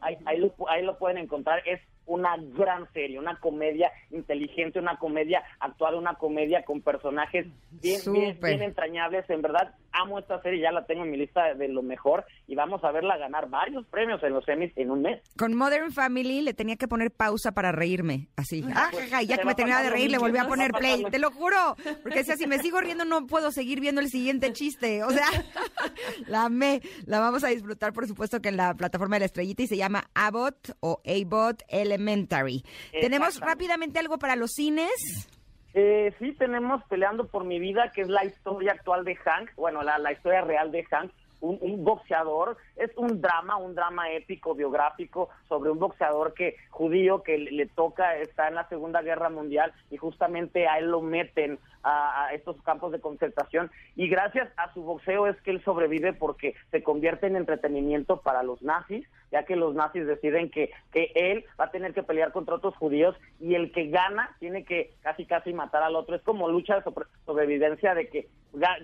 Ahí, 0.00 0.16
ahí 0.24 0.38
lo, 0.38 0.54
ahí 0.68 0.84
lo 0.84 0.98
pueden 0.98 1.18
encontrar. 1.18 1.62
Es 1.66 1.80
una 2.06 2.36
gran 2.38 2.90
serie, 2.92 3.18
una 3.18 3.38
comedia 3.40 3.90
inteligente, 4.10 4.78
una 4.78 4.96
comedia 4.96 5.42
actual, 5.60 5.96
una 5.96 6.14
comedia 6.14 6.64
con 6.64 6.80
personajes 6.80 7.46
bien, 7.82 8.00
bien, 8.12 8.38
bien 8.40 8.62
entrañables. 8.62 9.28
En 9.28 9.42
verdad, 9.42 9.74
amo 10.00 10.18
esta 10.18 10.40
serie, 10.42 10.60
ya 10.60 10.72
la 10.72 10.86
tengo 10.86 11.04
en 11.04 11.10
mi 11.10 11.16
lista 11.16 11.54
de 11.54 11.68
lo 11.68 11.82
mejor 11.82 12.24
y 12.46 12.54
vamos 12.54 12.84
a 12.84 12.92
verla 12.92 13.16
ganar 13.16 13.48
varios 13.48 13.86
premios 13.86 14.22
en 14.22 14.32
los 14.32 14.46
Emmys 14.48 14.72
en 14.76 14.90
un 14.90 15.02
mes. 15.02 15.22
Con 15.36 15.54
Modern 15.54 15.92
Family 15.92 16.42
le 16.42 16.54
tenía 16.54 16.76
que 16.76 16.88
poner 16.88 17.10
pausa 17.10 17.52
para 17.52 17.72
reírme, 17.72 18.28
así. 18.36 18.64
Ah, 18.74 18.88
pues, 18.90 19.10
y 19.22 19.26
ya 19.26 19.38
que 19.38 19.44
me 19.44 19.52
a 19.52 19.54
terminaba 19.54 19.82
de 19.82 19.90
reír, 19.90 20.10
le 20.10 20.18
volví 20.18 20.38
a 20.38 20.46
poner 20.46 20.72
play, 20.72 21.04
te 21.10 21.18
lo 21.18 21.30
juro. 21.30 21.76
Porque 22.02 22.18
decía, 22.18 22.36
si 22.36 22.46
me 22.46 22.58
sigo 22.58 22.80
riendo 22.80 23.04
no 23.04 23.26
puedo 23.26 23.50
seguir 23.52 23.80
viendo 23.80 24.00
el 24.00 24.08
siguiente 24.08 24.52
chiste. 24.52 25.04
O 25.04 25.10
sea, 25.10 25.26
la 26.26 26.44
amé. 26.44 26.82
La 27.06 27.20
vamos 27.20 27.44
a 27.44 27.48
disfrutar, 27.48 27.92
por 27.92 28.06
supuesto, 28.06 28.40
que 28.40 28.48
en 28.48 28.56
la 28.56 28.74
plataforma 28.74 29.16
de 29.16 29.20
la 29.20 29.26
estrellita 29.26 29.62
y 29.62 29.66
se 29.66 29.76
llama 29.76 30.10
Abbott 30.14 30.76
o 30.80 31.00
Abbott 31.04 31.62
Elementary. 31.68 32.64
Tenemos 33.00 33.40
rápidamente 33.40 33.98
algo 33.98 34.18
para 34.18 34.36
los 34.36 34.52
cines. 34.52 35.28
Eh, 35.78 36.14
sí, 36.18 36.32
tenemos 36.32 36.82
Peleando 36.84 37.26
por 37.26 37.44
mi 37.44 37.58
vida, 37.58 37.92
que 37.92 38.00
es 38.00 38.08
la 38.08 38.24
historia 38.24 38.72
actual 38.72 39.04
de 39.04 39.14
Hank, 39.14 39.50
bueno, 39.56 39.82
la, 39.82 40.10
historia 40.10 40.40
real 40.40 40.72
de 40.72 40.82
Hank, 40.84 41.12
un, 41.42 41.58
un 41.60 41.84
boxeador, 41.84 42.56
es 42.76 42.90
un 42.96 43.20
drama, 43.20 43.58
un 43.58 43.74
drama 43.74 44.10
épico, 44.10 44.54
biográfico, 44.54 45.28
sobre 45.50 45.70
un 45.70 45.78
boxeador 45.78 46.32
que 46.32 46.56
judío 46.70 47.22
que 47.22 47.36
le, 47.36 47.50
le 47.50 47.66
toca, 47.66 48.16
está 48.16 48.48
en 48.48 48.54
la 48.54 48.66
Segunda 48.70 49.02
Guerra 49.02 49.28
Mundial 49.28 49.70
y 49.90 49.98
justamente 49.98 50.66
a 50.66 50.78
él 50.78 50.90
lo 50.90 51.02
meten 51.02 51.58
a, 51.86 52.34
estos 52.34 52.60
campos 52.62 52.92
de 52.92 53.00
concentración 53.00 53.70
y 53.94 54.08
gracias 54.08 54.48
a 54.56 54.72
su 54.74 54.82
boxeo 54.82 55.26
es 55.26 55.40
que 55.42 55.52
él 55.52 55.62
sobrevive 55.64 56.12
porque 56.12 56.54
se 56.70 56.82
convierte 56.82 57.26
en 57.28 57.36
entretenimiento 57.36 58.20
para 58.22 58.42
los 58.42 58.60
nazis, 58.62 59.06
ya 59.30 59.44
que 59.44 59.56
los 59.56 59.74
nazis 59.74 60.06
deciden 60.06 60.50
que, 60.50 60.70
que 60.92 61.12
él 61.14 61.44
va 61.58 61.66
a 61.66 61.70
tener 61.70 61.94
que 61.94 62.02
pelear 62.02 62.32
contra 62.32 62.56
otros 62.56 62.74
judíos 62.76 63.16
y 63.40 63.54
el 63.54 63.72
que 63.72 63.88
gana 63.88 64.36
tiene 64.40 64.64
que 64.64 64.94
casi 65.02 65.26
casi 65.26 65.52
matar 65.52 65.82
al 65.82 65.96
otro. 65.96 66.16
Es 66.16 66.22
como 66.22 66.48
lucha 66.48 66.76
de 66.76 66.82
sobre- 66.82 67.06
sobrevivencia 67.24 67.94
de 67.94 68.08
que 68.08 68.28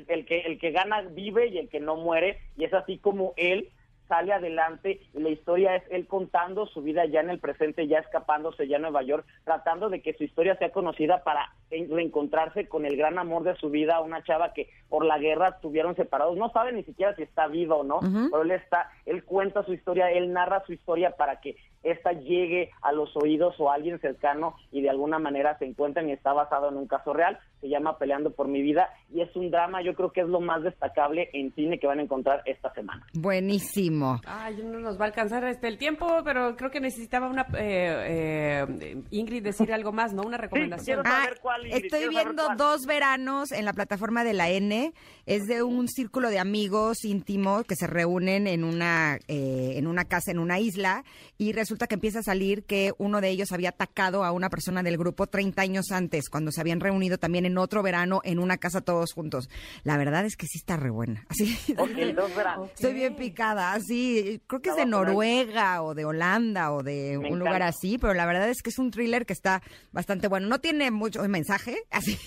el 0.09 0.27
que 0.27 0.41
el 0.41 0.59
que 0.59 0.71
gana 0.71 1.01
vive 1.01 1.47
y 1.49 1.59
el 1.59 1.69
que 1.69 1.81
no 1.81 1.97
muere 1.97 2.39
y 2.57 2.65
es 2.65 2.75
así 2.75 2.99
como 2.99 3.33
él 3.37 3.71
sale 4.13 4.35
adelante 4.35 5.01
y 5.15 5.21
la 5.21 5.31
historia 5.31 5.75
es 5.77 5.85
él 5.91 6.07
contando 6.07 6.67
su 6.67 6.83
vida 6.83 7.07
ya 7.07 7.21
en 7.21 7.31
el 7.31 7.39
presente, 7.39 7.87
ya 7.89 7.99
escapándose 8.01 8.69
ya 8.69 8.77
a 8.77 8.81
Nueva 8.81 9.03
York, 9.03 9.25
tratando 9.45 9.89
de 9.89 10.03
que 10.03 10.13
su 10.13 10.25
historia 10.25 10.55
sea 10.57 10.71
conocida 10.71 11.25
para 11.25 11.55
en- 11.71 11.91
reencontrarse 11.91 12.69
con 12.69 12.85
el 12.85 12.99
gran 12.99 13.19
amor 13.19 13.43
de 13.43 13.57
su 13.57 13.71
vida, 13.71 14.01
una 14.03 14.23
chava 14.23 14.53
que 14.53 14.69
por 14.91 15.07
la 15.07 15.17
guerra 15.19 15.49
estuvieron 15.49 15.97
separados, 15.97 16.37
no 16.37 16.51
sabe 16.51 16.73
ni 16.73 16.83
siquiera 16.85 17.17
si 17.17 17.23
está 17.23 17.47
viva 17.47 17.77
o 17.77 17.85
no, 17.85 18.01
pero 18.31 18.43
él 18.43 18.51
está, 18.51 18.91
él 19.07 19.25
cuenta 19.25 19.63
su 19.65 19.73
historia, 19.73 20.11
él 20.11 20.31
narra 20.31 20.63
su 20.67 20.75
historia 20.75 21.13
para 21.17 21.41
que 21.41 21.57
esta 21.83 22.13
llegue 22.13 22.71
a 22.83 22.93
los 22.93 23.11
oídos 23.17 23.55
o 23.59 23.69
a 23.71 23.75
alguien 23.75 23.99
cercano 24.01 24.55
y 24.71 24.83
de 24.83 24.91
alguna 24.91 25.19
manera 25.19 25.59
se 25.59 25.65
encuentren 25.65 26.09
y 26.09 26.13
está 26.13 26.33
basado 26.33 26.69
en 26.69 26.77
un 26.77 26.87
caso 26.87 27.13
real, 27.13 27.39
se 27.61 27.69
llama 27.69 27.99
Peleando 27.99 28.31
por 28.31 28.47
mi 28.47 28.63
vida 28.63 28.91
y 29.13 29.21
es 29.21 29.35
un 29.35 29.51
drama, 29.51 29.83
yo 29.83 29.95
creo 29.95 30.13
que 30.13 30.21
es 30.21 30.29
lo 30.29 30.41
más 30.41 30.63
destacable 30.63 31.29
en 31.33 31.53
cine 31.55 31.79
que 31.81 31.89
van 31.89 31.99
a 31.99 32.03
encontrar 32.03 32.43
esta 32.45 32.73
semana. 32.75 33.05
Buenísimo. 33.15 34.02
Ay, 34.27 34.63
no 34.65 34.81
nos 34.81 34.99
va 34.99 35.05
a 35.05 35.09
alcanzar 35.09 35.45
este 35.45 35.69
el 35.69 35.79
tiempo, 35.79 36.07
pero 36.25 36.57
creo 36.57 36.71
que 36.71 36.81
necesitaba 36.81 37.29
una 37.29 37.43
eh, 37.57 38.67
eh, 38.79 39.03
Ingrid 39.11 39.43
decir 39.43 39.73
algo 39.73 39.93
más, 39.93 40.13
¿no? 40.13 40.23
Una 40.23 40.39
recomendación. 40.39 41.03
Ah, 41.05 41.29
estoy 41.71 42.09
viendo 42.09 42.49
dos 42.57 42.87
veranos 42.87 43.53
en 43.53 43.65
la 43.65 43.73
plataforma 43.73 44.25
de 44.25 44.33
la 44.33 44.51
N. 44.51 44.93
Es 45.27 45.47
de 45.47 45.63
un 45.63 45.89
círculo 45.89 46.31
de 46.31 46.39
amigos 46.39 47.05
íntimos 47.05 47.65
que 47.65 47.77
se 47.77 47.87
reúnen 47.87 48.47
en 48.47 48.65
una, 48.65 49.19
eh, 49.29 49.75
en 49.77 49.87
una 49.87 50.05
casa, 50.05 50.31
en 50.31 50.39
una 50.39 50.59
isla, 50.59 51.05
y 51.39 51.53
resulta 51.53 51.87
que 51.87 51.95
empieza 51.95 52.21
a 52.21 52.23
salir 52.23 52.65
que 52.65 52.93
uno 52.99 53.21
de 53.21 53.29
ellos 53.29 53.53
había 53.53 53.71
atacado 53.71 54.25
a 54.25 54.33
una 54.33 54.51
persona 54.51 54.83
del 54.83 54.99
grupo 54.99 55.27
30 55.27 55.63
años 55.63 55.93
antes, 55.93 56.29
cuando 56.29 56.51
se 56.51 56.61
habían 56.61 56.81
reunido 56.81 57.19
también 57.19 57.47
en 57.47 57.59
otro 57.59 57.83
verano 57.83 58.21
en 58.25 58.39
una 58.39 58.59
casa 58.59 58.81
todos 58.81 59.13
juntos. 59.13 59.49
La 59.85 59.97
verdad 59.97 60.25
es 60.25 60.37
que 60.37 60.47
sí 60.47 60.59
está 60.59 60.77
re 60.77 60.91
buena. 60.91 61.25
Así, 61.29 61.57
Ok, 61.79 61.91
dos 62.15 62.35
veranos. 62.35 62.71
Estoy 62.75 62.95
bien 62.95 63.17
picada, 63.17 63.73
así, 63.83 64.41
creo 64.47 64.63
que 64.63 64.71
es 64.71 64.77
de. 64.77 64.87
Noruega 64.87 65.83
o 65.83 65.95
de 65.95 66.05
Holanda 66.05 66.73
o 66.73 66.83
de 66.83 67.19
Me 67.19 67.31
un 67.31 67.39
lugar 67.39 67.63
así, 67.63 67.99
pero 67.99 68.15
la 68.15 68.27
verdad 68.27 68.49
es 68.49 68.63
que 68.63 68.71
es 68.71 68.79
un 68.79 68.91
thriller 68.91 69.27
que 69.27 69.33
está 69.33 69.63
bastante 69.91 70.29
bueno. 70.29 70.49
No 70.49 70.61
tiene 70.61 70.91
mucho 70.91 71.23
mensaje, 71.29 71.77
así, 71.91 72.19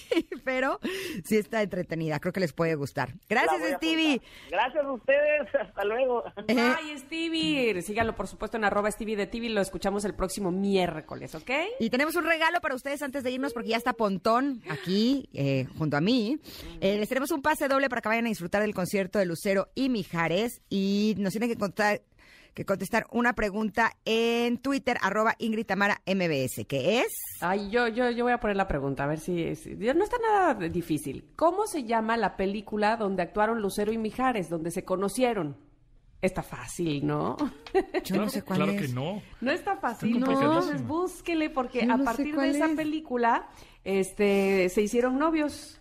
pero 0.43 0.79
sí 1.25 1.37
está 1.37 1.61
entretenida. 1.61 2.19
Creo 2.19 2.33
que 2.33 2.39
les 2.39 2.53
puede 2.53 2.75
gustar. 2.75 3.13
Gracias, 3.29 3.61
a 3.61 3.77
Stevie. 3.77 4.15
apuntar. 4.15 4.49
Gracias 4.49 4.85
a 4.85 4.91
ustedes, 4.91 5.55
hasta 5.59 5.85
luego. 5.85 6.23
Ay, 6.47 6.97
Stevie. 6.97 7.81
Síganlo, 7.81 8.15
por 8.15 8.27
supuesto, 8.27 8.57
en 8.57 8.65
arroba 8.65 8.91
Stevie 8.91 9.15
de 9.15 9.27
TV. 9.27 9.49
Lo 9.49 9.61
escuchamos 9.61 10.05
el 10.05 10.15
próximo 10.15 10.51
miércoles, 10.51 11.35
¿ok? 11.35 11.51
Y 11.79 11.89
tenemos 11.89 12.15
un 12.15 12.25
regalo 12.25 12.59
para 12.61 12.75
ustedes 12.75 13.01
antes 13.01 13.23
de 13.23 13.31
irnos 13.31 13.53
porque 13.53 13.69
ya 13.69 13.77
está 13.77 13.93
Pontón 13.93 14.61
aquí 14.69 15.29
eh, 15.33 15.67
junto 15.77 15.97
a 15.97 16.01
mí. 16.01 16.39
Eh, 16.81 16.97
les 16.97 17.09
tenemos 17.09 17.31
un 17.31 17.41
pase 17.41 17.67
doble 17.67 17.89
para 17.89 18.01
que 18.01 18.09
vayan 18.09 18.25
a 18.25 18.29
disfrutar 18.29 18.61
del 18.61 18.73
concierto 18.73 19.19
de 19.19 19.25
Lucero 19.25 19.69
y 19.75 19.89
Mijares 19.89 20.61
y 20.69 21.15
nos 21.17 21.31
tienen 21.31 21.44
que 21.47 21.57
contar 21.57 22.01
que 22.53 22.63
contestar 22.65 23.05
una 23.11 23.33
pregunta 23.33 23.91
en 24.05 24.57
Twitter, 24.59 24.97
arroba 25.01 25.35
Ingrid 25.39 25.65
Tamara 25.65 26.01
MBS, 26.07 26.65
que 26.65 27.01
es... 27.01 27.07
Ay, 27.41 27.69
yo, 27.69 27.89
yo, 27.89 28.09
yo 28.11 28.23
voy 28.23 28.31
a 28.31 28.39
poner 28.39 28.55
la 28.55 28.65
pregunta, 28.65 29.03
a 29.03 29.07
ver 29.07 29.19
si, 29.19 29.55
si- 29.57 29.75
No 29.75 30.05
está 30.05 30.15
nada 30.19 30.53
difícil. 30.69 31.25
¿Cómo 31.35 31.67
se 31.67 31.83
llama 31.83 32.15
la 32.15 32.37
película 32.37 32.95
donde 32.95 33.23
actuaron 33.23 33.61
Lucero 33.61 33.91
y 33.91 33.97
Mijares, 33.97 34.49
donde 34.49 34.71
se 34.71 34.85
conocieron? 34.85 35.57
Está 36.21 36.43
fácil, 36.43 37.05
¿no? 37.05 37.35
Yo 38.05 38.15
no 38.15 38.29
sé 38.29 38.41
cuál 38.41 38.59
claro 38.59 38.71
es. 38.71 38.81
que 38.83 38.87
no. 38.93 39.21
No 39.41 39.51
está 39.51 39.75
fácil. 39.75 40.13
Está 40.15 40.19
Entonces 40.31 40.45
complicadísimo. 40.47 40.87
búsquele 40.87 41.49
porque 41.49 41.81
a 41.81 41.97
no 41.97 42.05
partir 42.05 42.37
de 42.37 42.49
esa 42.51 42.67
es. 42.67 42.75
película 42.77 43.49
este, 43.83 44.69
se 44.69 44.81
hicieron 44.81 45.19
novios. 45.19 45.77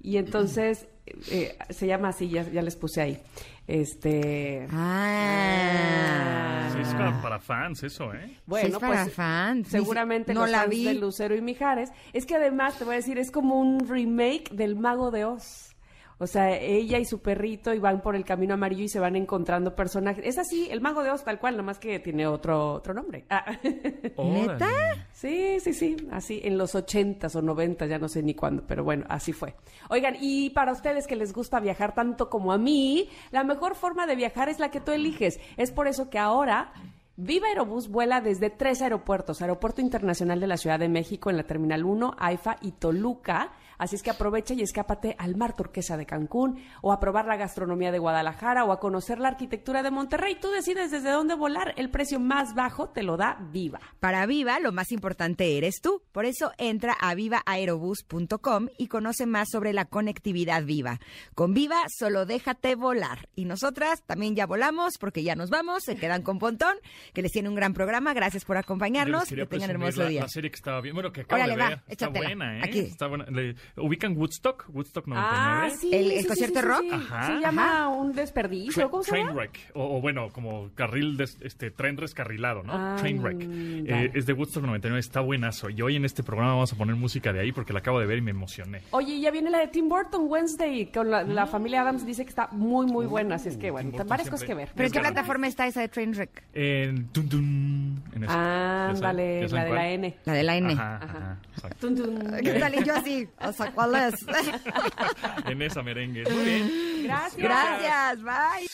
Y 0.00 0.16
entonces 0.18 0.88
eh, 1.30 1.56
se 1.70 1.86
llama 1.86 2.08
así, 2.08 2.28
ya, 2.28 2.42
ya 2.50 2.62
les 2.62 2.74
puse 2.76 3.00
ahí. 3.00 3.18
Este. 3.66 4.66
Ah. 4.70 6.68
Sí, 6.72 6.78
es 6.82 6.88
para, 6.94 7.20
para 7.22 7.38
fans 7.40 7.82
eso, 7.82 8.12
¿eh? 8.14 8.36
Bueno, 8.46 8.66
Sí, 8.68 8.72
es 8.74 8.78
para 8.78 9.02
pues 9.04 9.14
fans. 9.14 9.68
seguramente 9.68 10.34
No 10.34 10.42
los 10.42 10.50
la 10.50 10.58
fans 10.60 10.70
vi. 10.70 10.84
de 10.84 10.94
Lucero 10.94 11.34
y 11.34 11.40
Mijares. 11.40 11.90
Es 12.12 12.26
que 12.26 12.36
además, 12.36 12.78
te 12.78 12.84
voy 12.84 12.94
a 12.94 12.96
decir, 12.96 13.18
es 13.18 13.30
como 13.30 13.58
un 13.60 13.88
remake 13.88 14.50
del 14.52 14.76
Mago 14.76 15.10
de 15.10 15.24
Oz. 15.24 15.75
O 16.18 16.26
sea, 16.26 16.56
ella 16.56 16.98
y 16.98 17.04
su 17.04 17.20
perrito 17.20 17.74
y 17.74 17.78
van 17.78 18.00
por 18.00 18.16
el 18.16 18.24
camino 18.24 18.54
amarillo 18.54 18.84
y 18.84 18.88
se 18.88 18.98
van 18.98 19.16
encontrando 19.16 19.74
personajes. 19.74 20.24
Es 20.24 20.38
así, 20.38 20.68
el 20.70 20.80
Mago 20.80 21.02
de 21.02 21.10
Oz 21.10 21.24
tal 21.24 21.38
cual, 21.38 21.56
nomás 21.56 21.78
que 21.78 21.98
tiene 21.98 22.26
otro, 22.26 22.72
otro 22.74 22.94
nombre. 22.94 23.26
Ah. 23.28 23.44
¿Neta? 23.62 24.68
Sí, 25.12 25.60
sí, 25.60 25.74
sí, 25.74 25.96
así 26.10 26.40
en 26.42 26.56
los 26.56 26.74
ochentas 26.74 27.36
o 27.36 27.42
noventas, 27.42 27.88
ya 27.88 27.98
no 27.98 28.08
sé 28.08 28.22
ni 28.22 28.34
cuándo, 28.34 28.64
pero 28.66 28.82
bueno, 28.82 29.04
así 29.08 29.32
fue. 29.32 29.54
Oigan, 29.90 30.16
y 30.20 30.50
para 30.50 30.72
ustedes 30.72 31.06
que 31.06 31.16
les 31.16 31.32
gusta 31.32 31.60
viajar 31.60 31.94
tanto 31.94 32.30
como 32.30 32.52
a 32.52 32.58
mí, 32.58 33.10
la 33.30 33.44
mejor 33.44 33.74
forma 33.74 34.06
de 34.06 34.16
viajar 34.16 34.48
es 34.48 34.58
la 34.58 34.70
que 34.70 34.80
tú 34.80 34.92
eliges. 34.92 35.38
Es 35.56 35.70
por 35.70 35.86
eso 35.86 36.08
que 36.08 36.18
ahora 36.18 36.72
Viva 37.18 37.48
Aerobús 37.48 37.88
vuela 37.88 38.20
desde 38.20 38.50
tres 38.50 38.82
aeropuertos, 38.82 39.40
Aeropuerto 39.40 39.80
Internacional 39.80 40.38
de 40.38 40.46
la 40.46 40.58
Ciudad 40.58 40.78
de 40.78 40.90
México 40.90 41.30
en 41.30 41.38
la 41.38 41.44
Terminal 41.44 41.82
1, 41.82 42.14
AIFA 42.18 42.58
y 42.60 42.72
Toluca. 42.72 43.52
Así 43.78 43.96
es 43.96 44.02
que 44.02 44.10
aprovecha 44.10 44.54
y 44.54 44.62
escápate 44.62 45.14
al 45.18 45.36
mar 45.36 45.54
turquesa 45.54 45.96
de 45.96 46.06
Cancún 46.06 46.62
o 46.82 46.92
a 46.92 47.00
probar 47.00 47.26
la 47.26 47.36
gastronomía 47.36 47.92
de 47.92 47.98
Guadalajara 47.98 48.64
o 48.64 48.72
a 48.72 48.80
conocer 48.80 49.18
la 49.18 49.28
arquitectura 49.28 49.82
de 49.82 49.90
Monterrey. 49.90 50.36
Tú 50.40 50.50
decides 50.50 50.90
desde 50.90 51.10
dónde 51.10 51.34
volar. 51.34 51.74
El 51.76 51.90
precio 51.90 52.20
más 52.20 52.54
bajo 52.54 52.88
te 52.88 53.02
lo 53.02 53.16
da 53.16 53.38
Viva. 53.52 53.80
Para 54.00 54.24
Viva, 54.26 54.58
lo 54.60 54.72
más 54.72 54.92
importante 54.92 55.58
eres 55.58 55.80
tú. 55.82 56.02
Por 56.12 56.24
eso 56.24 56.52
entra 56.58 56.94
a 57.00 57.14
vivaaerobus.com 57.14 58.68
y 58.78 58.86
conoce 58.88 59.26
más 59.26 59.48
sobre 59.50 59.72
la 59.72 59.84
conectividad 59.86 60.64
viva. 60.64 60.98
Con 61.34 61.54
Viva, 61.54 61.82
solo 61.88 62.26
déjate 62.26 62.74
volar. 62.74 63.28
Y 63.34 63.44
nosotras 63.44 64.02
también 64.06 64.34
ya 64.34 64.46
volamos 64.46 64.94
porque 64.98 65.22
ya 65.22 65.34
nos 65.34 65.50
vamos. 65.50 65.82
Se 65.84 65.96
quedan 65.96 66.22
con 66.22 66.38
Pontón, 66.38 66.76
que 67.12 67.22
les 67.22 67.32
tiene 67.32 67.48
un 67.48 67.54
gran 67.54 67.74
programa. 67.74 68.14
Gracias 68.14 68.44
por 68.44 68.56
acompañarnos. 68.56 69.28
Que 69.28 69.46
tengan 69.46 69.70
hermoso 69.70 70.02
la, 70.02 70.08
día. 70.08 70.20
la 70.22 70.28
serie 70.28 70.50
que 70.50 70.56
estaba 70.56 70.80
viendo. 70.80 70.96
Bueno, 71.00 71.12
que 71.12 71.22
acabo 71.22 71.42
Órale, 71.42 71.54
de 71.56 71.62
va, 71.62 71.68
ver. 71.70 71.78
Está 71.88 72.06
échatela. 72.06 72.28
buena, 72.28 72.58
¿eh? 72.58 72.60
Aquí. 72.64 72.78
Está 72.80 73.06
buena. 73.06 73.24
Le- 73.26 73.54
¿Ubican 73.76 74.16
Woodstock? 74.16 74.66
Woodstock 74.72 75.06
99. 75.06 75.38
Ah, 75.38 75.70
sí. 75.78 75.90
¿El- 75.94 76.04
el 76.06 76.10
sí, 76.18 76.22
sí, 76.22 76.26
concierto 76.28 76.60
sí, 76.60 76.66
rock? 76.66 76.80
sí. 76.82 76.90
Ajá. 76.92 77.26
Se 77.26 77.40
llama 77.40 77.88
un 77.88 78.12
desperdicio. 78.12 78.86
Tra- 78.86 78.90
¿Cómo 78.90 79.02
se 79.02 79.10
llama? 79.16 79.32
Trainwreck, 79.32 79.58
o, 79.74 79.96
o 79.96 80.00
bueno, 80.00 80.28
como 80.30 80.70
carril, 80.74 81.16
des- 81.16 81.38
este, 81.40 81.70
tren 81.70 81.96
rescarrilado, 81.96 82.62
¿no? 82.62 82.72
Ah, 82.74 82.96
Trainwreck. 82.98 83.36
mm, 83.46 83.86
Eh, 83.88 84.10
es 84.14 84.26
de 84.26 84.32
Woodstock 84.32 84.64
99, 84.64 85.00
está 85.00 85.20
buenazo. 85.20 85.70
Y 85.70 85.80
hoy 85.82 85.96
en 85.96 86.04
este 86.04 86.22
programa 86.22 86.52
vamos 86.54 86.72
a 86.72 86.76
poner 86.76 86.96
música 86.96 87.32
de 87.32 87.40
ahí 87.40 87.52
porque 87.52 87.72
la 87.72 87.80
acabo 87.80 88.00
de 88.00 88.06
ver 88.06 88.18
y 88.18 88.22
me 88.22 88.30
emocioné. 88.30 88.82
Oye, 88.90 89.20
ya 89.20 89.30
viene 89.30 89.50
la 89.50 89.58
de 89.58 89.68
Tim 89.68 89.88
Burton 89.88 90.26
Wednesday 90.28 90.86
con 90.92 91.10
la, 91.10 91.22
la 91.22 91.46
familia 91.46 91.82
Adams. 91.82 92.04
Dice 92.06 92.24
que 92.24 92.30
está 92.30 92.48
muy, 92.52 92.86
muy 92.86 93.06
buena. 93.06 93.36
Así 93.36 93.48
es 93.48 93.56
que, 93.56 93.70
bueno, 93.70 93.90
Burton 93.90 94.08
varias 94.08 94.30
cosas 94.30 94.46
que 94.46 94.54
ver. 94.54 94.70
¿Pero 94.74 94.86
en 94.86 94.92
qué 94.92 95.00
plataforma 95.00 95.46
está 95.46 95.66
esa 95.66 95.80
de 95.80 95.88
Trainwreck? 95.88 96.42
En 96.54 97.08
Tun 97.08 97.28
Tun. 97.28 98.02
En. 98.14 98.24
Ah, 98.28 98.90
¿Ya 98.92 98.98
saben- 98.98 99.02
vale, 99.02 99.48
la 99.48 99.62
de 99.64 99.68
cuál? 99.68 99.74
la 99.78 99.88
N. 99.90 100.16
La 100.24 100.32
de 100.32 100.42
la 100.42 100.56
N. 100.56 100.72
Ajá, 100.72 100.96
ajá, 101.02 101.38
tun. 101.80 101.96
¿Qué 102.42 102.52
tal? 102.54 102.74
Y 102.74 102.84
yo 102.84 102.94
así, 102.94 103.28
o 103.40 103.52
sea, 103.56 103.72
¿cuál 103.72 103.94
es? 103.94 104.14
En 105.46 105.62
esa 105.62 105.82
merengue. 105.82 106.24
Muy 106.30 106.44
bien. 106.44 106.70
Gracias. 107.04 107.36
Gracias, 107.36 108.22
bye. 108.22 108.68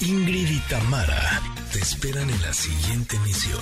Ingrid 0.00 0.48
y 0.50 0.58
Tamara 0.70 1.40
te 1.72 1.78
esperan 1.80 2.30
en 2.30 2.40
la 2.42 2.52
siguiente 2.52 3.16
emisión, 3.16 3.60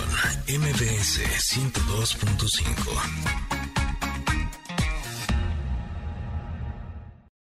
MBS 0.49 1.21
102.5. 1.55 3.56